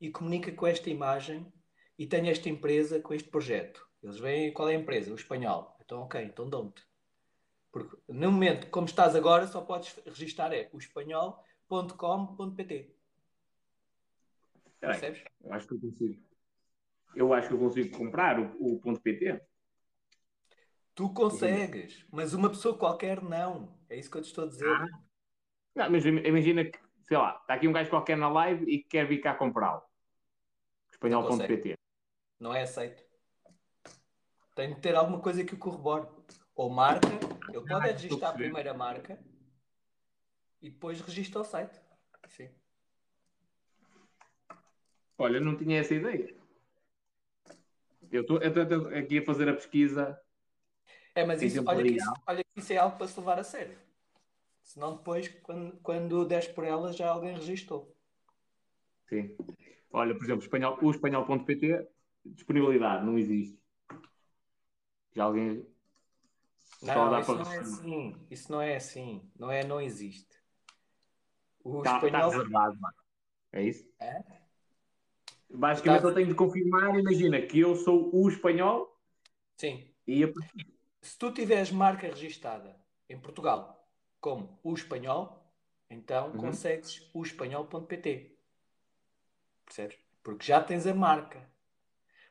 [0.00, 1.52] e comunica com esta imagem
[1.98, 3.84] e tenho esta empresa com este projeto.
[4.04, 5.74] Eles veem qual é a empresa, o espanhol.
[5.82, 6.86] Então, ok, então dão-te.
[7.72, 12.94] Porque no momento, como estás agora, só podes registar é o espanhol.com.pt.
[14.78, 15.24] Percebes?
[15.42, 16.22] Eu acho que eu consigo.
[17.16, 19.40] Eu acho que eu consigo comprar o, o ponto .pt.
[20.94, 23.74] Tu consegues, mas uma pessoa qualquer não.
[23.88, 24.68] É isso que eu te estou a dizer.
[24.68, 24.86] Ah.
[25.74, 26.78] Não, mas imagina que,
[27.08, 29.80] sei lá, está aqui um gajo qualquer na live e quer vir cá comprá-lo.
[30.92, 31.78] Espanhol.pt.
[32.38, 33.13] Não, não é aceito.
[34.54, 36.06] Tem de ter alguma coisa que o corrobore.
[36.54, 37.08] Ou marca,
[37.48, 39.18] ele pode registrar a primeira marca
[40.62, 41.80] e depois registra o site.
[42.28, 42.48] Sim.
[45.18, 46.34] Olha, não tinha essa ideia.
[48.10, 48.38] Eu estou
[48.96, 50.20] aqui a fazer a pesquisa.
[51.14, 53.44] É, mas isso, olha, que isso, olha que isso é algo para se levar a
[53.44, 53.76] sério.
[54.62, 57.94] Senão depois, quando, quando des por ela, já alguém registou.
[59.08, 59.36] Sim.
[59.92, 61.88] Olha, por exemplo, espanhol, o espanhol.pt,
[62.24, 63.63] disponibilidade, não existe.
[65.14, 65.66] Já alguém.
[66.82, 68.26] Não, isso não é assim.
[68.30, 69.30] Isso não é assim.
[69.38, 70.42] Não é, não existe.
[71.62, 72.30] O tá, tá espanhol.
[72.30, 72.94] Tá reservado, mano.
[73.52, 73.88] É isso?
[74.00, 74.22] É?
[75.48, 76.08] Basicamente tá...
[76.08, 79.00] eu tenho de confirmar, imagina que eu sou o espanhol.
[79.56, 79.88] Sim.
[80.06, 80.28] E a...
[81.00, 82.76] Se tu tiveres marca registada
[83.08, 83.88] em Portugal,
[84.20, 85.52] como o espanhol,
[85.88, 86.38] então Uhum.
[86.38, 88.36] consegues o espanhol.pt.
[89.64, 89.98] Percebes?
[90.22, 91.48] Porque já tens a marca.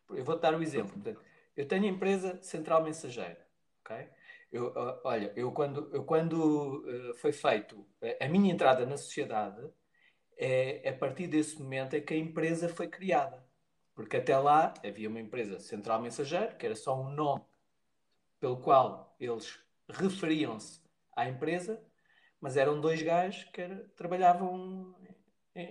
[0.09, 0.91] Eu vou-te dar um exemplo.
[0.93, 1.23] Portanto,
[1.55, 3.45] eu tenho a empresa Central Mensageira.
[3.81, 4.09] ok?
[4.51, 7.85] Eu, ah, olha, eu quando, eu quando ah, foi feito
[8.19, 9.61] a, minha entrada na sociedade,
[10.37, 13.43] é a partir desse momento é que a empresa foi criada.
[13.95, 17.43] Porque até lá havia uma empresa Central Mensageiro, que era só um nome
[18.39, 20.81] pelo qual eles referiam-se
[21.15, 21.81] à empresa,
[22.41, 24.95] mas eram dois gajos que era- trabalhavam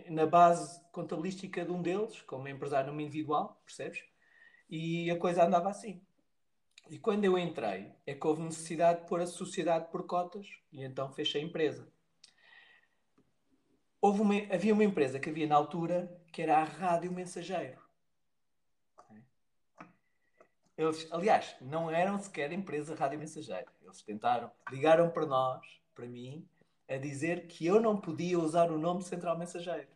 [0.09, 4.12] na base contabilística de um deles, como empresário individual, percebes?
[4.75, 6.01] E a coisa andava assim.
[6.89, 10.83] E quando eu entrei, é que houve necessidade de pôr a sociedade por cotas e
[10.83, 11.87] então fechei a empresa.
[14.01, 17.83] Houve uma- havia uma empresa que havia na altura que era a Rádio Mensageiro.
[20.75, 23.71] Eles, aliás, não eram sequer empresa Rádio Mensageiro.
[23.83, 26.49] Eles tentaram, ligaram para nós, para mim,
[26.89, 29.89] a dizer que eu não podia usar o nome Central Mensageiro.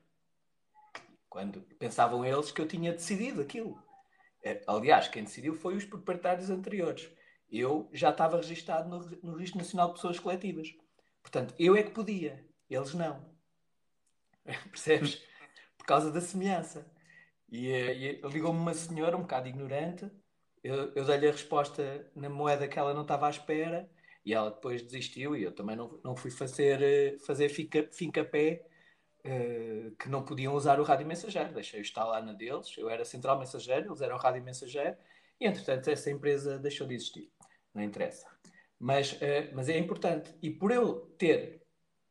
[1.31, 3.86] Quando pensavam eles que eu tinha decidido aquilo.
[4.47, 7.11] Eh, Aliás, quem decidiu foi os proprietários anteriores.
[7.51, 10.72] Eu já estava registado no, no Registro Nacional de Pessoas Coletivas.
[11.20, 13.28] Portanto, eu é que podia, eles não.
[14.70, 15.20] Percebes?
[15.76, 16.86] Por causa da semelhança.
[17.49, 20.09] E, eh, e ligou-me uma senhora um bocado ignorante.
[20.62, 23.90] Eu, eu dei-lhe a resposta na moeda que ela não estava à espera
[24.24, 25.36] e ela depois desistiu.
[25.36, 27.88] E eu também não, não fui fazer, eh, fazer fica,
[29.27, 31.53] eh, que não podiam usar o rádio mensageiro.
[31.53, 32.77] Deixei-o estar lá na deles.
[32.79, 34.97] Eu era central mensageiro, eles eram rádio mensageiro.
[35.41, 37.33] E entretanto, essa empresa deixou de existir.
[37.74, 38.27] Não interessa.
[38.79, 40.33] Mas, eh, mas é importante.
[40.41, 41.62] E por eu ter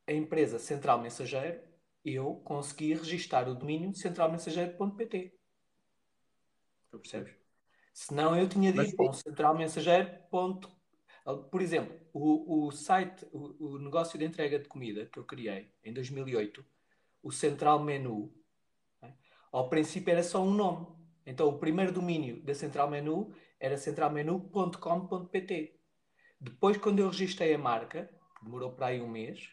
[0.07, 1.61] a empresa Central Mensageiro,
[2.03, 5.34] eu consegui registar o domínio centralmensageiro.pt.
[6.91, 7.34] Percebes?
[7.93, 9.11] Senão eu tinha dito um
[11.49, 15.72] Por exemplo, o, o site, o, o negócio de entrega de comida que eu criei
[15.84, 16.66] em 2008,
[17.26, 18.32] o Central Menu,
[19.01, 19.17] né?
[19.51, 20.86] ao princípio era só um nome.
[21.26, 25.80] Então o primeiro domínio da Central Menu era centralmenu.com.pt.
[26.39, 28.07] Depois, quando eu registrei a marca,
[28.43, 29.49] demorou para aí um mês,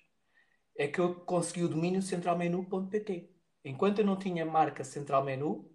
[0.77, 3.31] é que eu consegui o domínio centralmenu.pt.
[3.64, 5.75] Enquanto eu não tinha marca Central Menu,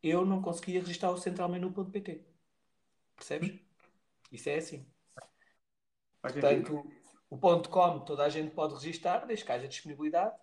[0.00, 2.24] eu não conseguia registrar o centralmenu.pt.
[3.16, 3.58] Percebes?
[4.30, 4.86] Isso é assim.
[6.22, 6.88] Portanto,
[7.28, 10.38] o ponto .com toda a gente pode registrar, desde que haja disponibilidade.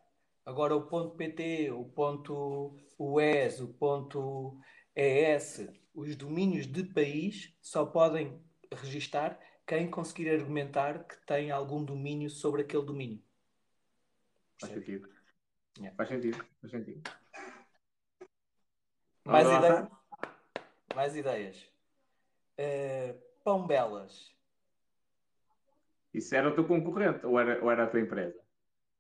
[0.45, 4.59] Agora o ponto .pt, o ponto .us, o ponto
[4.95, 8.39] .es, os domínios de país só podem
[8.71, 13.23] registar quem conseguir argumentar que tem algum domínio sobre aquele domínio.
[14.61, 15.09] Faz sentido.
[15.77, 15.97] Yeah.
[15.97, 16.45] Faz sentido.
[16.61, 17.11] Faz sentido.
[19.25, 19.89] Mais ideias?
[20.95, 21.69] Mais ideias.
[22.57, 24.31] Eh, pão belas.
[26.13, 28.44] Isso era o teu concorrente ou era, ou era a tua empresa?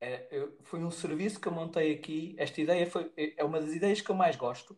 [0.01, 2.35] É, eu- foi um serviço que eu montei aqui.
[2.37, 4.77] Esta ideia foi, é uma das ideias que eu mais gosto,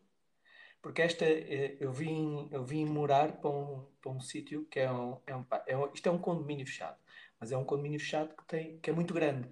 [0.82, 4.91] porque esta eh, eu vim, eu vim morar para um, para um sítio que é
[4.91, 6.99] um, é um, é um- isto é um condomínio fechado,
[7.39, 9.49] mas é um condomínio fechado que tem, que é muito grande.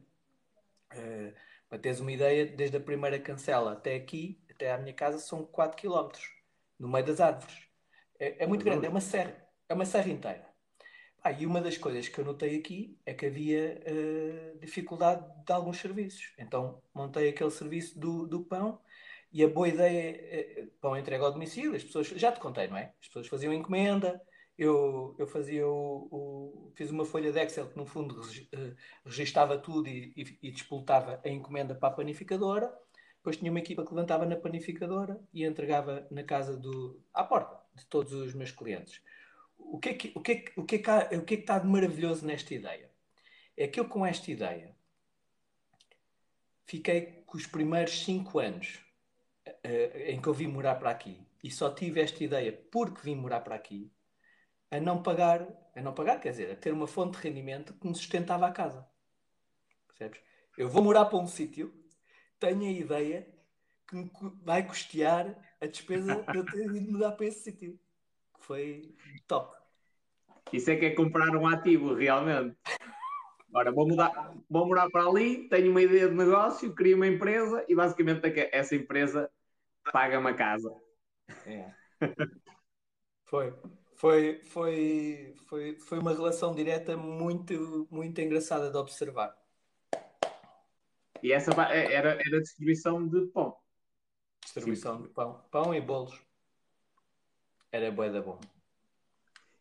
[0.92, 1.34] Eh,
[1.70, 5.46] para teres uma ideia, desde a primeira cancela até aqui, até à minha casa, são
[5.46, 6.24] 4 km,
[6.80, 7.56] no meio das árvores.
[8.20, 8.66] É, é muito Jesus.
[8.66, 9.36] grande, é uma serra,
[9.70, 10.55] é uma serra inteira.
[11.28, 15.52] Ah, e uma das coisas que eu notei aqui é que havia eh, dificuldade de
[15.52, 16.34] alguns serviços.
[16.38, 18.80] Então montei aquele serviço do, do pão
[19.34, 20.12] e a boa ideia
[20.62, 21.76] é pão entregue ao domicílio.
[21.76, 22.94] As pessoas, já te contei, não é?
[23.02, 24.22] As pessoas faziam encomenda,
[24.58, 28.22] eu, eu fazia o, o- fiz uma folha de Excel que no fundo
[28.54, 32.72] eh, registava tudo e, e, e despoltava a encomenda para a panificadora.
[33.18, 37.60] Depois tinha uma equipa que levantava na panificadora e entregava na casa do, à porta
[37.74, 39.02] de todos os meus clientes.
[39.58, 42.54] O que, é que, o, que é o, é é que está de maravilhoso nesta
[42.54, 42.90] ideia?
[43.58, 44.76] É que eu, com esta ideia,
[46.66, 48.80] fiquei com os primeiros cinco anos
[49.64, 53.16] eh, em que eu vim morar para aqui e só tive esta ideia porque vim
[53.16, 53.92] morar para aqui
[54.72, 57.88] a não pagar, a não pagar, quer dizer, a ter uma fonte de rendimento que
[57.88, 58.88] me sustentava a casa.
[59.88, 60.20] Percebes?
[60.58, 61.74] Eu vou morar para um sítio,
[62.40, 63.28] tenho a ideia
[63.88, 67.80] que me vai custear a despesa de eu ter ido mudar para esse sítio.
[68.46, 68.96] Que foi
[69.28, 69.58] top.
[70.54, 72.56] Isso é que é comprar um ativo, realmente.
[73.50, 77.66] Agora, vou, mudar, vou morar para ali, tenho uma ideia de negócio, crio uma empresa
[77.68, 79.32] e basicamente é que essa empresa
[79.92, 80.72] paga-me a casa.
[81.46, 81.74] É.
[83.26, 83.54] Foi.
[83.96, 89.36] Foi, foi, foi, foi uma relação direta muito, muito engraçada de observar.
[91.24, 93.56] E essa é, era, era distribuição de pão.
[94.44, 96.25] Distribuição de pão, pão e bolos.
[97.76, 98.40] Era bué da bom.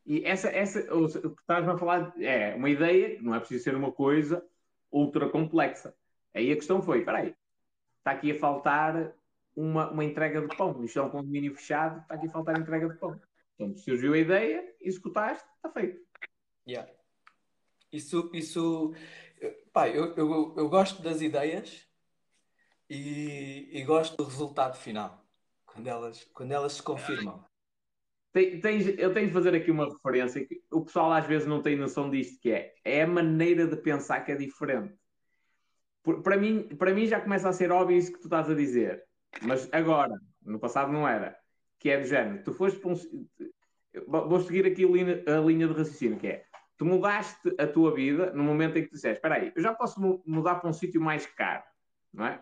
[0.06, 3.64] E essa, essa o que estás-me a falar é uma ideia, que não é preciso
[3.64, 4.46] ser uma coisa
[4.92, 5.96] ultra complexa.
[6.32, 7.34] Aí a questão foi: espera aí,
[7.98, 9.12] está aqui a faltar
[9.56, 10.84] uma, uma entrega de pão.
[10.84, 13.20] Isto é um condomínio fechado, está aqui a faltar entrega de pão.
[13.54, 16.00] Então surgiu a ideia, executaste, está feito.
[16.68, 16.88] Yeah.
[17.90, 18.94] Isso, isso
[19.72, 21.84] pá, eu, eu, eu gosto das ideias
[22.88, 25.26] e, e gosto do resultado final,
[25.66, 27.44] quando elas, quando elas se confirmam.
[28.34, 31.76] Tens, eu tenho de fazer aqui uma referência que o pessoal às vezes não tem
[31.76, 34.92] noção disto, que é, é a maneira de pensar que é diferente.
[36.02, 38.54] Por, para, mim, para mim já começa a ser óbvio isso que tu estás a
[38.54, 39.04] dizer,
[39.40, 41.38] mas agora, no passado não era,
[41.78, 45.68] que é do género, tu foste para um, vou seguir aqui a linha, a linha
[45.68, 46.44] de raciocínio, que é,
[46.76, 49.72] tu mudaste a tua vida no momento em que tu disseste, espera aí, eu já
[49.72, 51.62] posso mudar para um sítio mais caro,
[52.12, 52.40] não é?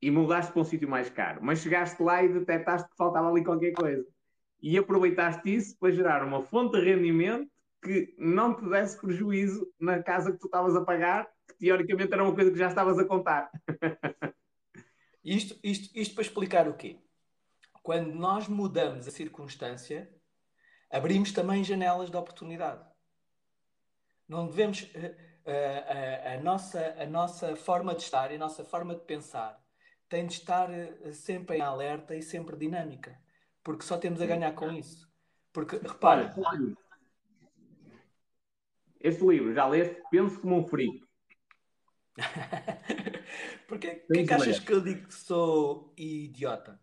[0.00, 3.44] E mudaste para um sítio mais caro, mas chegaste lá e detectaste que faltava ali
[3.44, 4.06] qualquer coisa
[4.60, 7.50] e aproveitaste isso para gerar uma fonte de rendimento
[7.82, 12.24] que não te desse prejuízo na casa que tu estavas a pagar, que teoricamente era
[12.24, 13.50] uma coisa que já estavas a contar.
[15.24, 16.98] isto, isto, isto para explicar o quê?
[17.82, 20.10] Quando nós mudamos a circunstância,
[20.90, 22.84] abrimos também janelas de oportunidade.
[24.28, 24.90] Não devemos.
[24.94, 25.14] A, eh,
[25.46, 29.58] eh, a, a nossa, a nossa forma de estar e a nossa forma de pensar
[30.06, 33.18] tem de estar eh, sempre em alerta e sempre dinâmica
[33.68, 35.06] porque só temos a ganhar com isso.
[35.52, 36.34] Porque, repara.
[38.98, 40.02] Este livro, já leste?
[40.10, 41.06] Penso como um freak.
[43.68, 46.80] porque que, que achas que eu digo que sou idiota?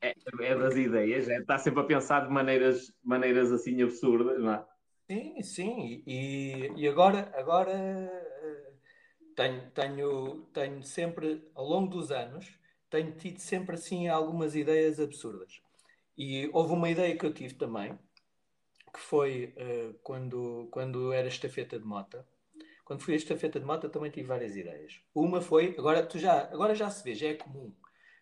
[0.00, 4.54] É, é das ideias, é, está sempre a pensar de maneiras, maneiras assim absurdas, não
[4.54, 4.66] é?
[5.10, 8.72] Sim, sim, e, e agora, agora eh,
[9.36, 12.57] tenho, tenho, tenho sempre, ao longo dos anos,
[12.90, 15.60] tenho tido sempre assim algumas ideias absurdas.
[16.16, 17.98] E houve uma ideia que eu tive também,
[18.92, 22.26] que foi uh, quando, quando era estafeta de mota.
[22.84, 25.00] Quando fui a estafeta de mota também tive várias ideias.
[25.14, 27.72] Uma foi, agora, tu já, agora já se vê, já é comum.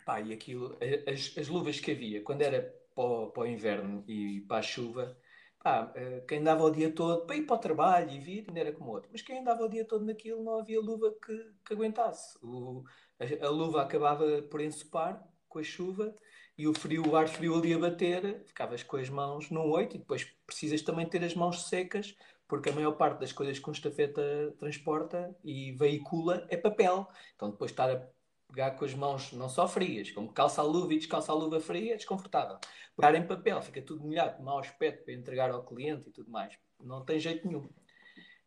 [0.05, 4.03] pá, e aquilo, as, as luvas que havia, quando era para o, para o inverno
[4.09, 5.17] e para a chuva,
[5.63, 8.59] pá, eh, quem andava o dia todo para ir para o trabalho e vir, ainda
[8.59, 11.73] era como outro, mas quem andava o dia todo naquilo não havia luva que, que
[11.73, 12.37] aguentasse.
[12.43, 12.83] O,
[13.21, 16.15] a, luva acabava por ensopar com a chuva
[16.57, 19.97] e o frio, o ar frio ali a bater, ficavas com as mãos num oito
[19.97, 22.17] e depois precisas também ter as mãos secas,
[22.49, 27.09] porque a maior parte das coisas que um estafeta transporta e veicula é papel.
[27.37, 28.09] Então depois estar a
[28.49, 31.61] pegar com as mãos não só frias, como calça a luva e descalça a luva
[31.61, 32.59] fria, é desconfortável.
[32.97, 36.59] Pegar em papel, fica tudo molhado, mau aspecto para entregar ao cliente e tudo mais.
[36.81, 37.69] Não tem jeito nenhum.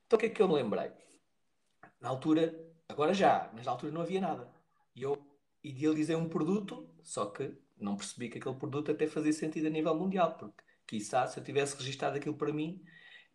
[0.05, 0.91] Então o que é que eu me lembrei?
[2.01, 2.53] Na altura,
[2.89, 4.60] agora já, mas na altura não havia nada.
[5.63, 9.95] Idealizei um produto, só que não percebi que aquele produto até fazia sentido a nível
[9.95, 12.83] mundial, porque, quiçá, se eu tivesse registado aquilo para mim,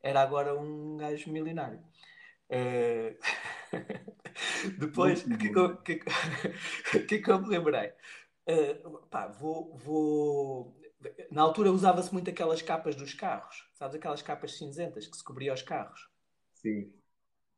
[0.02, 1.80] era agora um gajo milionário.
[2.50, 3.16] Uh...
[4.78, 6.04] Depois, o que, que,
[6.90, 7.92] que, que, que eu me lembrei?
[8.48, 10.80] Uh, pá, vou, vou...
[11.30, 13.96] Na altura usava-se muito aquelas capas dos carros, sabes?
[13.96, 16.08] Aquelas capas cinzentas que se cobriam os carros.
[16.54, 16.92] Sim.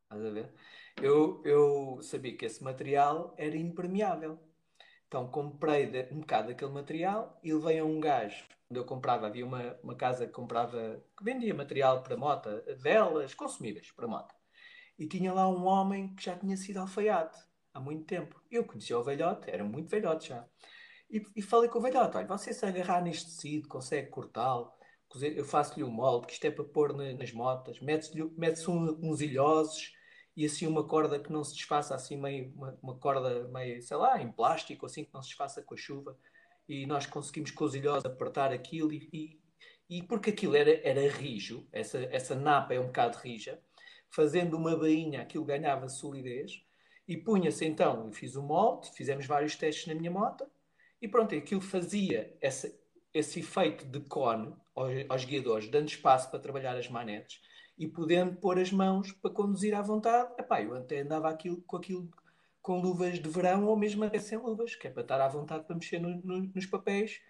[0.04, 0.52] Estás a ver?
[1.00, 4.38] Eu, eu sabia que esse material era impermeável.
[5.08, 8.44] Então comprei um bocado daquele material e levei a um gajo.
[8.70, 13.34] Onde eu comprava, havia uma, uma casa que comprava, que vendia material para moto, velas,
[13.34, 14.34] consumíveis para moto.
[14.98, 17.38] E tinha lá um homem que já tinha sido alfaiate
[17.72, 18.38] há muito tempo.
[18.50, 20.46] Eu conhecia o velhote, era muito velhote já.
[21.10, 24.70] E, e falei com o velhote: olha, você se agarrar neste tecido, consegue cortá-lo,
[25.22, 29.92] eu faço-lhe um molde, que isto é para pôr nas motas, mete-se mete uns ilhosos
[30.38, 33.96] e assim uma corda que não se desfaça, assim meio, uma, uma, corda meio, sei
[33.96, 36.16] lá, em plástico, assim que não se desfaça com a chuva.
[36.68, 39.40] E nós conseguimos com os ilhosos apertar aquilo e, e,
[39.98, 43.60] e porque aquilo era, era rijo, essa, essa napa é um bocado rija,
[44.10, 46.62] fazendo uma bainha aquilo ganhava solidez
[47.08, 50.46] e punha-se então, eu fiz o molde, fizemos vários testes na minha moto
[51.02, 52.72] e pronto, aquilo fazia essa,
[53.12, 57.40] esse efeito de cone aos, aos guiadores, dando espaço para trabalhar as manetes
[57.78, 60.32] e podendo pôr as mãos para conduzir à vontade.
[60.38, 62.10] Epá, eu até andava aquilo, com aquilo
[62.60, 65.64] com luvas de verão ou mesmo até sem luvas, que é para estar à vontade
[65.64, 67.20] para mexer no, no, nos papéis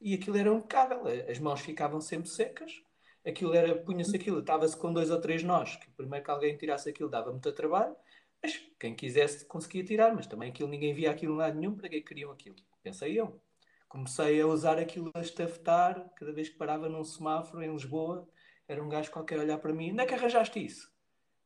[0.00, 1.02] e aquilo era impecável.
[1.28, 2.82] As mãos ficavam sempre secas,
[3.26, 6.88] aquilo era, punha-se aquilo, estava-se com dois ou três nós, que primeiro que alguém tirasse
[6.88, 7.94] aquilo dava muito trabalho,
[8.42, 11.88] Mas quem quisesse conseguia tirar, mas também aquilo ninguém via aquilo em lado nenhum, para
[11.88, 12.56] que queriam aquilo?
[12.82, 13.40] Pensei eu.
[13.88, 18.28] Comecei a usar aquilo a estafetar, cada vez que parava num semáforo em Lisboa,
[18.68, 20.92] era um gajo qualquer olhar para mim, onde é que arranjaste isso?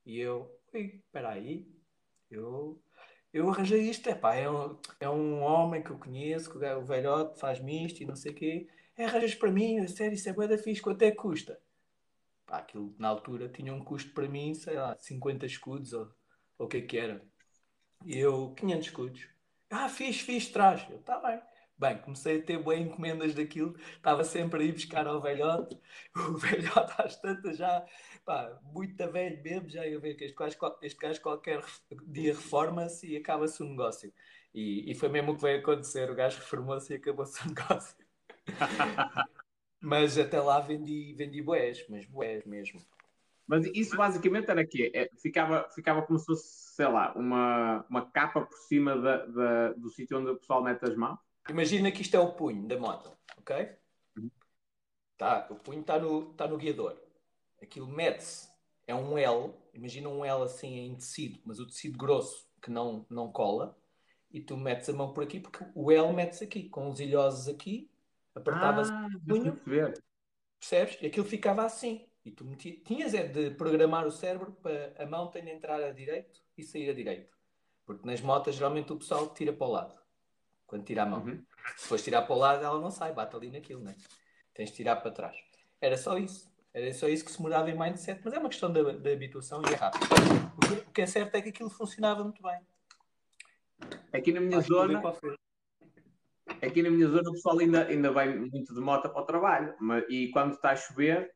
[0.04, 1.66] E eu, ui, espera aí,
[2.30, 2.80] eu,
[3.32, 6.84] eu arranjei isto, é pá, é um, é um homem que eu conheço, que o
[6.84, 10.28] velhote faz-me isto e não sei o quê, é, arranjas para mim, a sério, isso
[10.28, 11.60] é bué da fixe, quanto é que custa?
[12.46, 16.12] Pá, aquilo na altura tinha um custo para mim, sei lá, 50 escudos ou,
[16.58, 17.24] ou o que é que era.
[18.04, 19.28] E eu, 500 escudos.
[19.70, 20.86] Ah, fiz, fiz, traz.
[20.90, 21.40] Eu, tá bem.
[21.80, 25.78] Bem, comecei a ter boas encomendas daquilo, estava sempre a ir buscar ao velhote.
[26.14, 27.82] O velhote às tantas já,
[28.22, 30.36] pá, muito velho mesmo, já ia ver que este
[30.98, 31.64] gajo, qualquer
[32.06, 34.12] dia reforma-se e acaba-se o negócio.
[34.52, 37.96] E, e, foi mesmo o que veio acontecer, o gajo reformou-se e acabou-se o negócio.
[39.80, 42.78] mas até lá vendi, vendi boés, mas boés mesmo.
[43.46, 44.92] Mas isso basicamente era quê?
[44.94, 49.72] É, ficava, ficava como se fosse, sei lá, uma, uma capa por cima da, da
[49.72, 51.29] do sítio onde o pessoal mete as mãos?
[51.48, 53.70] Imagina que isto é o punho da moto, ok?
[55.16, 56.98] Tá, o punho está no, tá no guiador.
[57.60, 58.48] Aquilo mete-se,
[58.86, 63.06] é um L, imagina um L assim em tecido, mas o tecido grosso que não,
[63.10, 63.76] não cola,
[64.30, 67.48] e tu metes a mão por aqui, porque o L mete-se aqui, com os ilhosos
[67.48, 67.90] aqui,
[68.34, 69.60] apertava-se ah, o punho,
[70.58, 70.98] percebes?
[71.00, 72.06] E aquilo ficava assim.
[72.24, 72.44] E tu
[72.84, 76.62] tinhas é de programar o cérebro para a mão ter de entrar a direito e
[76.62, 77.34] sair a direito.
[77.86, 79.99] Porque nas motas geralmente o pessoal tira para o lado
[80.70, 81.24] quando tira a mão.
[81.24, 81.44] Uhum.
[81.76, 83.96] Se fores tirar para o lado, ela não sai, bate ali naquilo, né?
[84.54, 85.36] Tens de tirar para trás.
[85.80, 86.48] Era só isso.
[86.72, 88.80] Era só isso que se mudava em mindset, mas é uma questão da,
[89.12, 90.06] habituação e é rápido.
[90.88, 92.60] O que é certo é que aquilo funcionava muito bem.
[94.12, 95.02] Aqui na minha Acho zona.
[96.62, 99.74] Aqui na minha zona o pessoal ainda, ainda vai muito de moto para o trabalho.
[99.80, 101.34] Mas, e quando está a chover,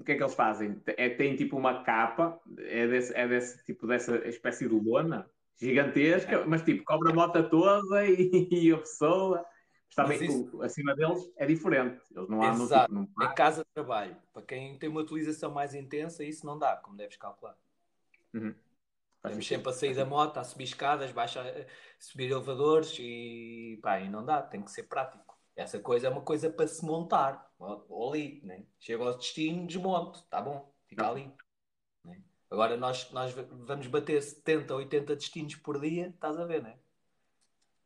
[0.00, 0.82] o que é que eles fazem?
[0.88, 6.36] É, tem tipo uma capa, é desse, é desse tipo dessa espécie de lona, gigantesca,
[6.36, 6.44] é.
[6.44, 9.44] mas tipo, cobra a moto toda e, e a pessoa.
[9.88, 10.62] Está bem, isso...
[10.62, 12.00] acima deles é diferente.
[12.14, 12.94] Eles não andam Exato.
[12.94, 14.16] Tipo, é casa de trabalho.
[14.32, 17.56] Para quem tem uma utilização mais intensa, isso não dá, como deves calcular.
[18.34, 18.54] Uhum.
[19.16, 21.42] Estamos sempre a sair da moto, a subir escadas, baixa,
[21.98, 25.36] subir elevadores e, pá, e não dá, tem que ser prático.
[25.56, 28.64] Essa coisa é uma coisa para se montar, ou ali, né?
[28.78, 31.10] chega ao destino, desmonto, está bom, fica não.
[31.10, 31.32] ali.
[32.50, 36.78] Agora nós, nós vamos bater 70, 80 destinos por dia, estás a ver, não é?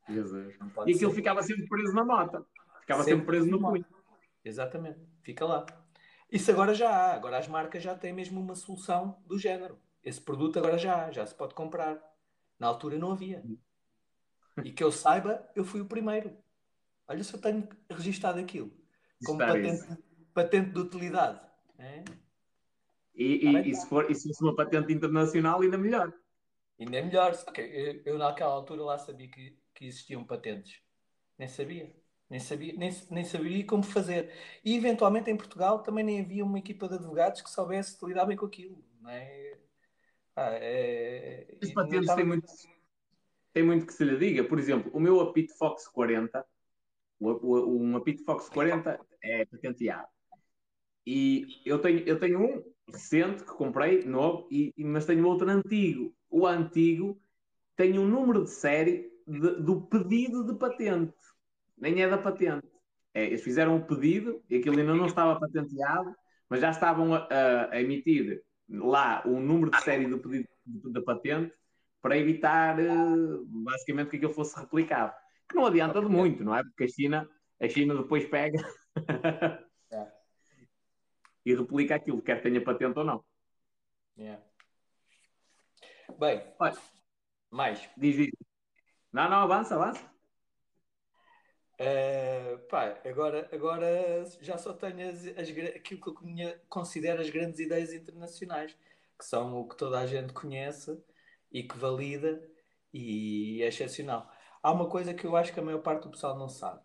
[0.08, 0.58] Jesus.
[0.58, 1.16] Não e aquilo ser.
[1.16, 2.44] ficava sempre preso na mota.
[2.80, 3.84] Ficava sempre, sempre preso no punho.
[4.44, 5.00] Exatamente.
[5.22, 5.64] Fica lá.
[6.30, 7.14] Isso agora já há.
[7.14, 9.78] Agora as marcas já têm mesmo uma solução do género.
[10.02, 11.12] Esse produto agora já há.
[11.12, 12.00] Já se pode comprar.
[12.58, 13.42] Na altura não havia.
[14.62, 16.36] E que eu saiba, eu fui o primeiro.
[17.08, 18.70] Olha se eu tenho registado aquilo.
[19.24, 19.98] Como patente,
[20.34, 21.40] patente de utilidade.
[21.78, 22.04] É?
[23.20, 26.10] E, e, e, se for, e se fosse uma patente internacional, ainda melhor.
[26.80, 27.34] Ainda é melhor.
[27.48, 27.66] Okay.
[27.66, 30.80] Eu, eu, naquela altura lá sabia que, que existiam patentes.
[31.38, 31.94] Nem sabia.
[32.30, 34.32] Nem sabia, nem, nem sabia como fazer.
[34.64, 38.38] E eventualmente em Portugal também nem havia uma equipa de advogados que soubesse lidar bem
[38.38, 38.82] com aquilo.
[39.02, 39.58] Não é?
[40.34, 41.58] Ah, é...
[41.62, 42.16] As patentes estava...
[42.16, 42.46] têm muito,
[43.52, 44.44] tem muito que se lhe diga.
[44.44, 46.42] Por exemplo, o meu apito Fox 40,
[47.18, 50.08] o, o, um apito Fox 40 é patenteado.
[51.04, 56.14] E eu tenho, eu tenho um recente que comprei, novo, e, mas tenho outro antigo.
[56.28, 57.20] O antigo
[57.76, 61.14] tem um número de série de, do pedido de patente.
[61.76, 62.68] Nem é da patente.
[63.14, 66.14] É, eles fizeram o pedido e aquilo ainda não estava patenteado,
[66.48, 67.26] mas já estavam a,
[67.70, 71.52] a emitir lá o número de série do pedido da patente
[72.00, 75.12] para evitar uh, basicamente que aquilo fosse replicado.
[75.48, 76.62] Que não adianta de muito, não é?
[76.62, 77.28] Porque a China,
[77.60, 78.58] a China depois pega
[81.44, 83.24] e replica aquilo, quer tenha patente ou não.
[84.18, 84.42] Yeah.
[86.18, 86.76] Bem, Olha,
[87.50, 87.88] mais.
[87.96, 88.36] Diz isso.
[89.12, 90.10] Não, não, avança, avança.
[91.80, 97.58] Uh, pá, agora, agora já só tenho as, as, aquilo que eu considero as grandes
[97.58, 98.76] ideias internacionais,
[99.18, 101.02] que são o que toda a gente conhece
[101.50, 102.46] e que valida
[102.92, 104.30] e é excepcional.
[104.62, 106.82] Há uma coisa que eu acho que a maior parte do pessoal não sabe.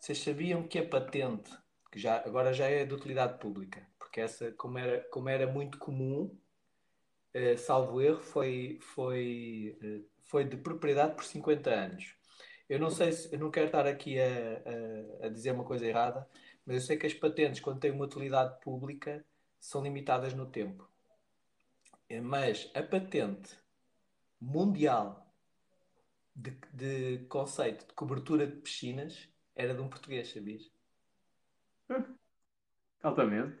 [0.00, 1.52] Vocês sabiam que a patente
[1.92, 5.78] que já, agora já é de utilidade pública, porque essa, como era, como era muito
[5.78, 6.34] comum,
[7.34, 12.16] eh, salvo erro, foi, foi, eh, foi de propriedade por 50 anos.
[12.68, 15.86] Eu não sei se, eu não quero estar aqui a, a, a, dizer uma coisa
[15.86, 16.26] errada,
[16.64, 19.24] mas eu sei que as patentes, quando têm uma utilidade pública,
[19.60, 20.88] são limitadas no tempo.
[22.08, 23.56] Eh, mas a patente
[24.40, 25.30] mundial
[26.34, 30.70] de, de conceito de cobertura de piscinas era de um português, sabias?
[33.02, 33.58] Altamente.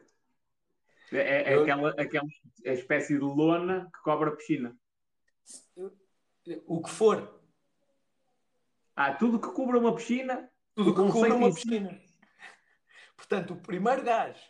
[1.12, 1.62] É, é, é eu...
[1.62, 2.26] aquela, aquela
[2.64, 4.76] espécie de lona que cobra a piscina.
[6.66, 7.40] O que for.
[8.96, 10.50] Ah, tudo que cubra uma piscina.
[10.74, 12.00] Tudo que cubra uma em piscina.
[13.16, 14.40] Portanto, o primeiro gajo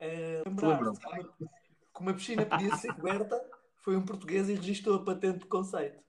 [0.00, 3.40] a lembrar-se que uma- piscina podia ser coberta
[3.76, 6.02] foi um português e registrou a patente de conceito.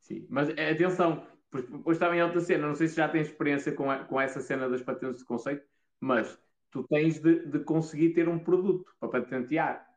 [0.00, 2.66] Sim, mas atenção, depois também é outra cena.
[2.68, 5.66] Não sei se já tens experiência com, a- com essa cena das patentes de conceito,
[5.98, 6.38] mas
[6.70, 9.88] tu tens de, de conseguir ter um produto para patentear.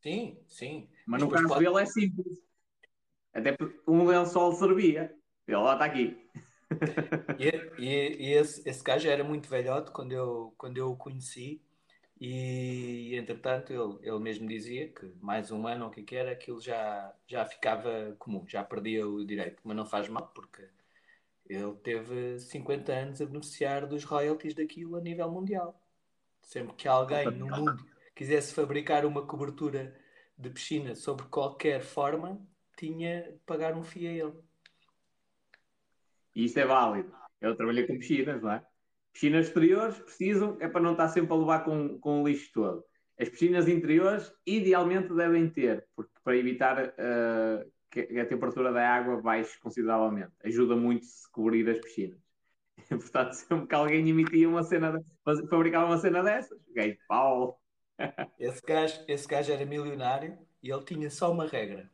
[0.00, 0.88] Sim, sim.
[1.06, 2.40] Mas no caso pode- dele é simples.
[3.32, 5.14] Até porque um lençol servia.
[5.46, 6.28] Ele lá está aqui.
[7.38, 7.48] E,
[7.82, 11.60] e- e esse, esse gajo era muito velhote quando eu, quando eu o conheci
[12.20, 16.32] e, entretanto, ele, ele mesmo dizia que mais um ano, ou o que que era,
[16.32, 19.60] aquilo já, já ficava comum, já perdia o direito.
[19.64, 20.62] Mas não faz mal, porque
[21.46, 25.80] ele teve 50 anos a beneficiar dos royalties daquilo a nível mundial.
[26.50, 29.96] Sempre que alguém no mundo quisesse fabricar uma cobertura
[30.36, 32.44] de piscina sobre qualquer forma,
[32.76, 34.34] tinha de pagar um FII a ele.
[36.34, 37.14] E isto é válido.
[37.40, 38.66] Eu trabalhei com piscinas, não é?
[39.12, 42.84] Piscinas exteriores precisam, é para não estar sempre a levar com, com o lixo todo.
[43.16, 49.22] As piscinas interiores, idealmente, devem ter, porque para evitar eh, que a temperatura da água
[49.22, 50.32] baixe consideravelmente.
[50.42, 52.18] Ajuda muito se cobrir as piscinas.
[52.98, 57.60] Portanto, sempre que alguém emitia uma cena, de, fabricava uma cena dessas, ganho de pau.
[58.38, 61.90] Esse gajo, esse gajo era milionário e ele tinha só uma regra.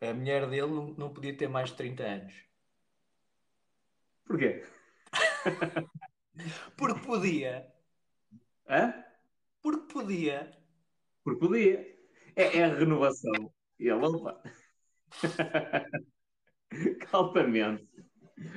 [0.00, 2.34] A mulher dele não, não podia ter mais de 30 anos.
[4.26, 4.64] Porquê?
[6.76, 7.70] Porque podia.
[8.68, 9.04] Hã?
[9.62, 10.50] Porque podia.
[11.22, 11.94] Porque podia.
[12.34, 13.52] É, é a renovação.
[13.78, 14.42] E ele, opa.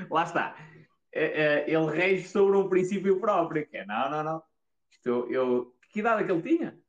[0.09, 0.55] Lá está.
[1.17, 4.43] É, é, ele rege sobre um princípio próprio, que é, não, não, não.
[4.91, 5.75] Isto, eu...
[5.89, 6.79] Que idade é que ele tinha?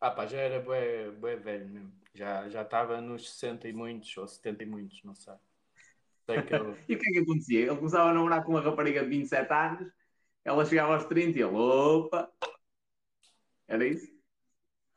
[0.00, 1.92] Ah pá, já era bué, bué velho mesmo.
[2.14, 5.34] Já já estava nos 60 e muitos, ou 70 e muitos, não sei.
[6.24, 6.74] Sei que ele...
[6.88, 7.60] E o que é que acontecia?
[7.66, 9.92] Ele começava a namorar com uma rapariga de 27 anos,
[10.42, 12.32] ela chegava aos 30 e ele, opa.
[13.68, 14.10] Era isso?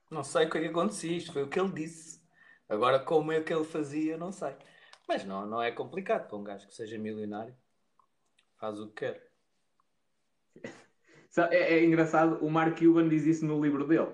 [0.09, 2.23] Não sei o que é que acontecia, isto foi o que ele disse.
[2.69, 4.55] Agora, como é que ele fazia, não sei.
[5.07, 7.55] Mas não, não é complicado para um gajo que seja milionário.
[8.63, 9.21] Faz o que quer.
[11.49, 14.13] É, é engraçado, o Mark Cuban diz isso no livro dele,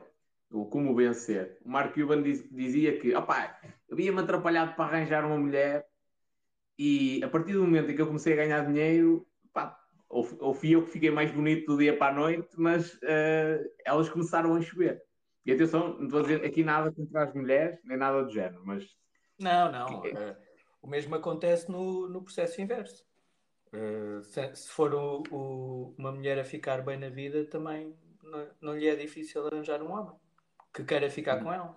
[0.49, 1.59] o Como Vencer.
[1.65, 5.85] O Mark Cuban diz- dizia que, opá, eu havia-me atrapalhado para arranjar uma mulher
[6.79, 9.77] e a partir do momento em que eu comecei a ganhar dinheiro, pá,
[10.07, 13.61] ou, ou fui eu que fiquei mais bonito do dia para a noite, mas eh,
[13.85, 15.03] elas começaram a chover.
[15.45, 18.65] E atenção, não estou a dizer aqui nada contra as mulheres, nem nada do género,
[18.65, 18.97] mas
[19.37, 20.05] Não, não.
[20.05, 20.37] eh,
[20.81, 23.08] o mesmo acontece no, no processo inverso.
[23.73, 28.49] Eh, se, se for o- o- uma mulher a ficar bem na vida, também não,
[28.61, 30.15] não lhe é difícil arranjar um homem
[30.73, 31.75] que queira ficar com ela.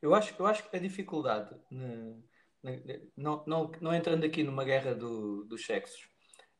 [0.00, 2.22] Eu acho, eu acho que a dificuldade, ne-
[2.62, 6.08] ne- não, não, não entrando aqui numa guerra do- dos sexos,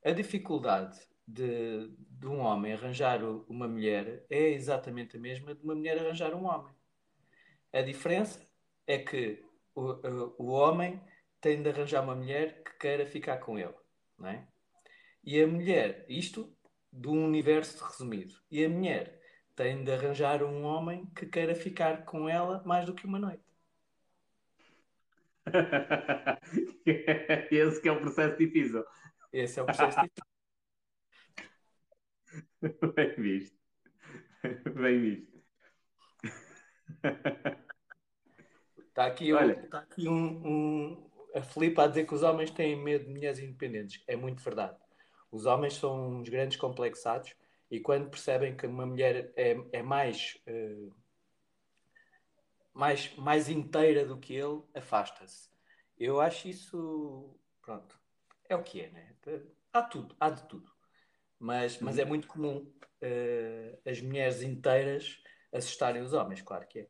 [0.04, 5.74] a dificuldade de, de um homem arranjar uma mulher é exatamente a mesma de uma
[5.74, 6.72] mulher arranjar um homem.
[7.72, 8.40] A diferença
[8.86, 9.44] é que
[9.74, 11.00] o, o, o homem
[11.40, 13.74] tem de arranjar uma mulher que queira ficar com ele,
[14.18, 14.46] não é?
[15.22, 16.54] E a mulher, isto
[16.92, 19.20] do universo resumido, e a mulher
[19.54, 23.44] tem de arranjar um homem que queira ficar com ela mais do que uma noite.
[27.50, 28.84] esse que é o processo difícil.
[29.32, 30.24] Esse é o processo difícil.
[32.94, 33.56] Bem visto.
[34.74, 35.36] Bem visto.
[38.88, 39.52] Está aqui, um, Olha.
[39.52, 41.05] está aqui um, um,
[41.36, 44.02] a Filipe a dizer que os homens têm medo de mulheres independentes.
[44.06, 44.76] É muito verdade.
[45.30, 47.34] Os homens são uns grandes complexados
[47.70, 50.88] e quando percebem que uma mulher é, é mais, eh,
[52.72, 55.50] mais, mais inteira do que ele, afasta-se.
[55.98, 57.36] Eu acho isso.
[57.60, 58.00] Pronto.
[58.48, 59.14] É o que é, né?
[59.72, 60.72] Há tudo, há de tudo.
[61.38, 62.72] Mas, mas é muito comum
[63.02, 65.22] eh, as mulheres inteiras
[65.52, 66.88] assustarem os homens, claro que é.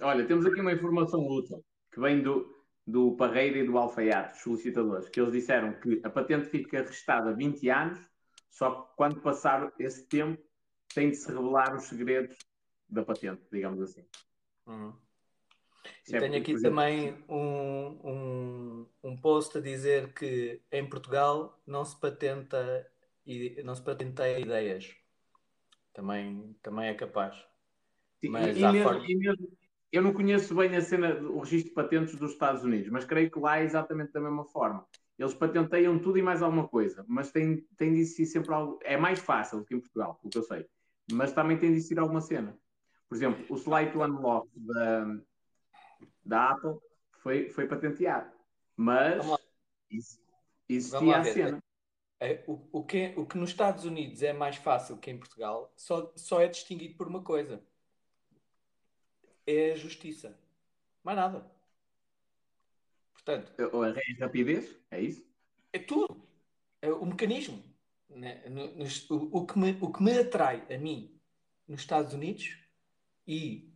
[0.00, 2.53] Olha, temos aqui uma informação útil que vem do,
[2.86, 7.32] do Parreira e do Alfaiate, os solicitadores, que eles disseram que a patente fica restada
[7.32, 7.98] 20 anos,
[8.50, 10.42] só que quando passar esse tempo
[10.94, 12.36] tem de se revelar os segredos
[12.88, 14.04] da patente, digamos assim.
[14.66, 14.94] Uhum.
[16.08, 21.84] E é tenho aqui também um, um, um post a dizer que em Portugal não
[21.84, 22.86] se patenta
[23.26, 24.94] e não se patenteia ideias.
[25.92, 27.34] Também, também é capaz.
[28.20, 29.48] Sim, Mas e, há mesmo, forma- e mesmo-
[29.94, 33.30] eu não conheço bem a cena do registro de patentes dos Estados Unidos, mas creio
[33.30, 34.86] que lá é exatamente da mesma forma.
[35.18, 38.80] Eles patenteiam tudo e mais alguma coisa, mas tem, tem de existir sempre algo.
[38.82, 40.66] É mais fácil do que em Portugal, pelo que eu sei.
[41.12, 42.58] Mas também tem de existir alguma cena.
[43.08, 45.20] Por exemplo, o Slide to Unlock da,
[46.24, 46.78] da Apple
[47.22, 48.32] foi, foi patenteado.
[48.76, 49.24] Mas
[49.88, 50.18] isso,
[50.68, 51.62] existia a cena.
[52.18, 55.72] É, o, o, que, o que nos Estados Unidos é mais fácil que em Portugal
[55.76, 57.62] só, só é distinguido por uma coisa:
[59.46, 60.38] é a justiça.
[61.02, 61.50] Mais nada.
[63.12, 65.26] Portanto, Ou a rapidez, é isso?
[65.72, 66.22] é tudo.
[66.82, 67.62] É o mecanismo.
[68.08, 68.42] né?
[69.10, 71.18] O, o que me, o que me atrai a mim
[71.66, 72.58] nos Estados Unidos
[73.26, 73.72] e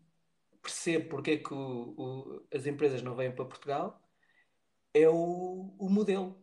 [0.63, 4.03] percebo porque é que o- o- as empresas não vêm para Portugal
[4.93, 6.41] é o, o modelo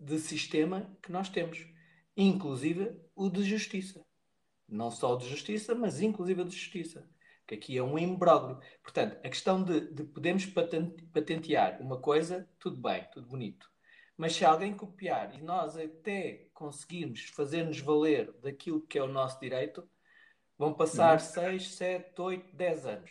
[0.00, 1.58] de sistema que nós temos,
[2.16, 4.04] inclusive o de justiça.
[4.66, 7.08] Não só o de justiça, mas inclusive o de justiça.
[7.48, 8.60] Que aqui é um imbróglio.
[8.82, 13.70] Portanto, a questão de, de podermos paten- patentear uma coisa, tudo bem, tudo bonito.
[14.16, 19.40] Mas se alguém copiar e nós até conseguirmos fazer-nos valer daquilo que é o nosso
[19.40, 19.88] direito,
[20.58, 23.10] vão passar 6, 7, 8, 10 anos.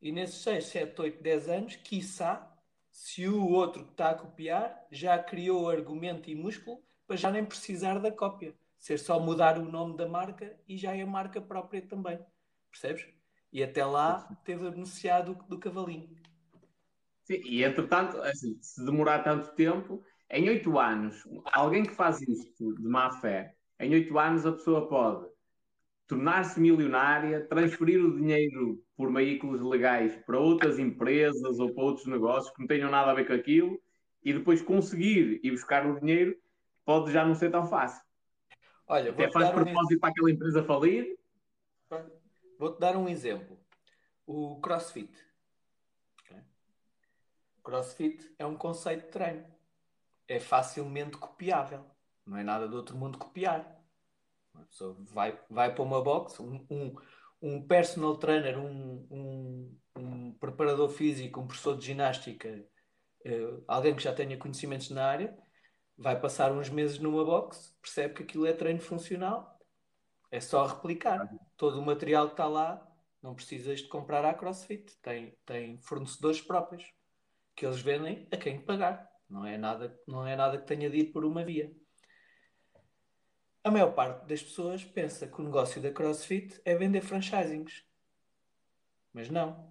[0.00, 2.50] E nesses 6, 7, 8, 10 anos, quiçá,
[2.90, 7.44] se o outro que está a copiar já criou argumento e músculo para já nem
[7.44, 8.54] precisar da cópia.
[8.78, 12.18] Ser só mudar o nome da marca e já é a marca própria também.
[12.70, 13.06] Percebes?
[13.52, 16.08] E até lá teve a beneficiar do, do cavalinho.
[17.24, 21.22] Sim, e entretanto, assim, se demorar tanto tempo, em oito anos,
[21.52, 25.30] alguém que faz isto de má fé, em oito anos a pessoa pode
[26.06, 32.52] tornar-se milionária, transferir o dinheiro por veículos legais para outras empresas ou para outros negócios
[32.54, 33.80] que não tenham nada a ver com aquilo
[34.24, 36.36] e depois conseguir ir buscar o dinheiro
[36.84, 38.02] pode já não ser tão fácil.
[38.86, 41.16] Olha, Até faz dar, um, propósito para aquela empresa falir.
[42.62, 43.58] Vou-te dar um exemplo.
[44.24, 45.12] O CrossFit.
[47.60, 49.44] CrossFit é um conceito de treino.
[50.28, 51.84] É facilmente copiável.
[52.24, 53.80] Não é nada do outro mundo copiar.
[54.54, 56.94] Uma pessoa vai, vai para uma box, um, um,
[57.40, 62.64] um personal trainer, um, um, um preparador físico, um professor de ginástica,
[63.24, 65.36] eh, alguém que já tenha conhecimentos na área,
[65.96, 69.51] vai passar uns meses numa box, percebe que aquilo é treino funcional,
[70.32, 71.30] é só replicar.
[71.58, 72.90] Todo o material que está lá,
[73.22, 74.96] não precisas de comprar à CrossFit.
[75.02, 76.90] Tem, tem fornecedores próprios
[77.54, 79.08] que eles vendem a quem pagar.
[79.28, 81.70] Não é nada, não é nada que tenha de ir por uma via.
[83.62, 87.84] A maior parte das pessoas pensa que o negócio da CrossFit é vender franchisings.
[89.12, 89.70] Mas não.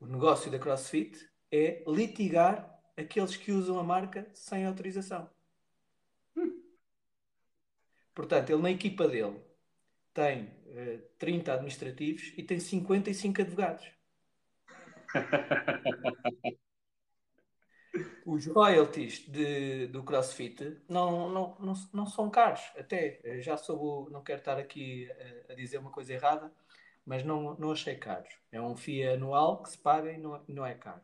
[0.00, 5.30] O negócio da CrossFit é litigar aqueles que usam a marca sem autorização.
[8.12, 9.45] Portanto, ele na equipa dele
[10.16, 13.84] tem eh, 30 administrativos e tem 55 advogados.
[18.24, 22.60] Os royalties de- do CrossFit não, não, não, não são caros.
[22.76, 25.08] Até eh, já soube, não quero estar aqui
[25.48, 26.52] a, a dizer uma coisa errada,
[27.04, 28.28] mas não, não achei caros.
[28.50, 31.00] É um FII anual que se paga e não, não é caro.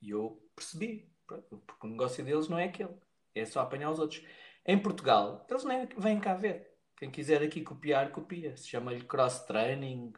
[0.00, 2.94] E eu percebi, porque o negócio deles não é aquele,
[3.34, 4.22] é só apanhar os outros.
[4.64, 6.75] Em Portugal, eles nem vêm cá ver.
[6.96, 8.56] Quem quiser aqui copiar, copia.
[8.56, 10.12] Se chama-lhe cross training,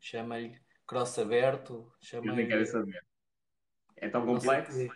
[0.00, 1.90] chama-lhe cross aberto,
[2.22, 3.02] Eu nem quero saber.
[3.96, 4.92] É tão complexo.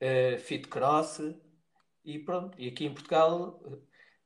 [0.00, 1.20] eh, fit cross
[2.04, 2.58] e pronto.
[2.60, 3.78] E aqui em Portugal, eh,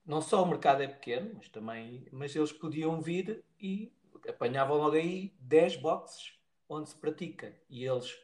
[0.05, 3.93] não só o mercado é pequeno, mas também, mas eles podiam vir e
[4.29, 6.35] apanhavam logo aí 10 boxes
[6.69, 8.17] onde se pratica e eles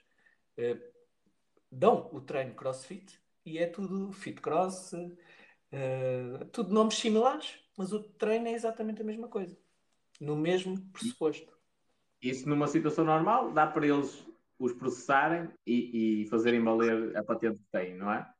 [0.56, 0.78] eh,
[1.70, 4.92] dão o treino CrossFit e é tudo fit cross,
[5.72, 9.56] eh, tudo nomes similares, mas o treino é exatamente a mesma coisa,
[10.20, 11.52] no mesmo pressuposto.
[12.20, 14.24] Isso numa situação normal dá para eles
[14.58, 18.32] os processarem e, e fazerem valer a patente que têm, não é?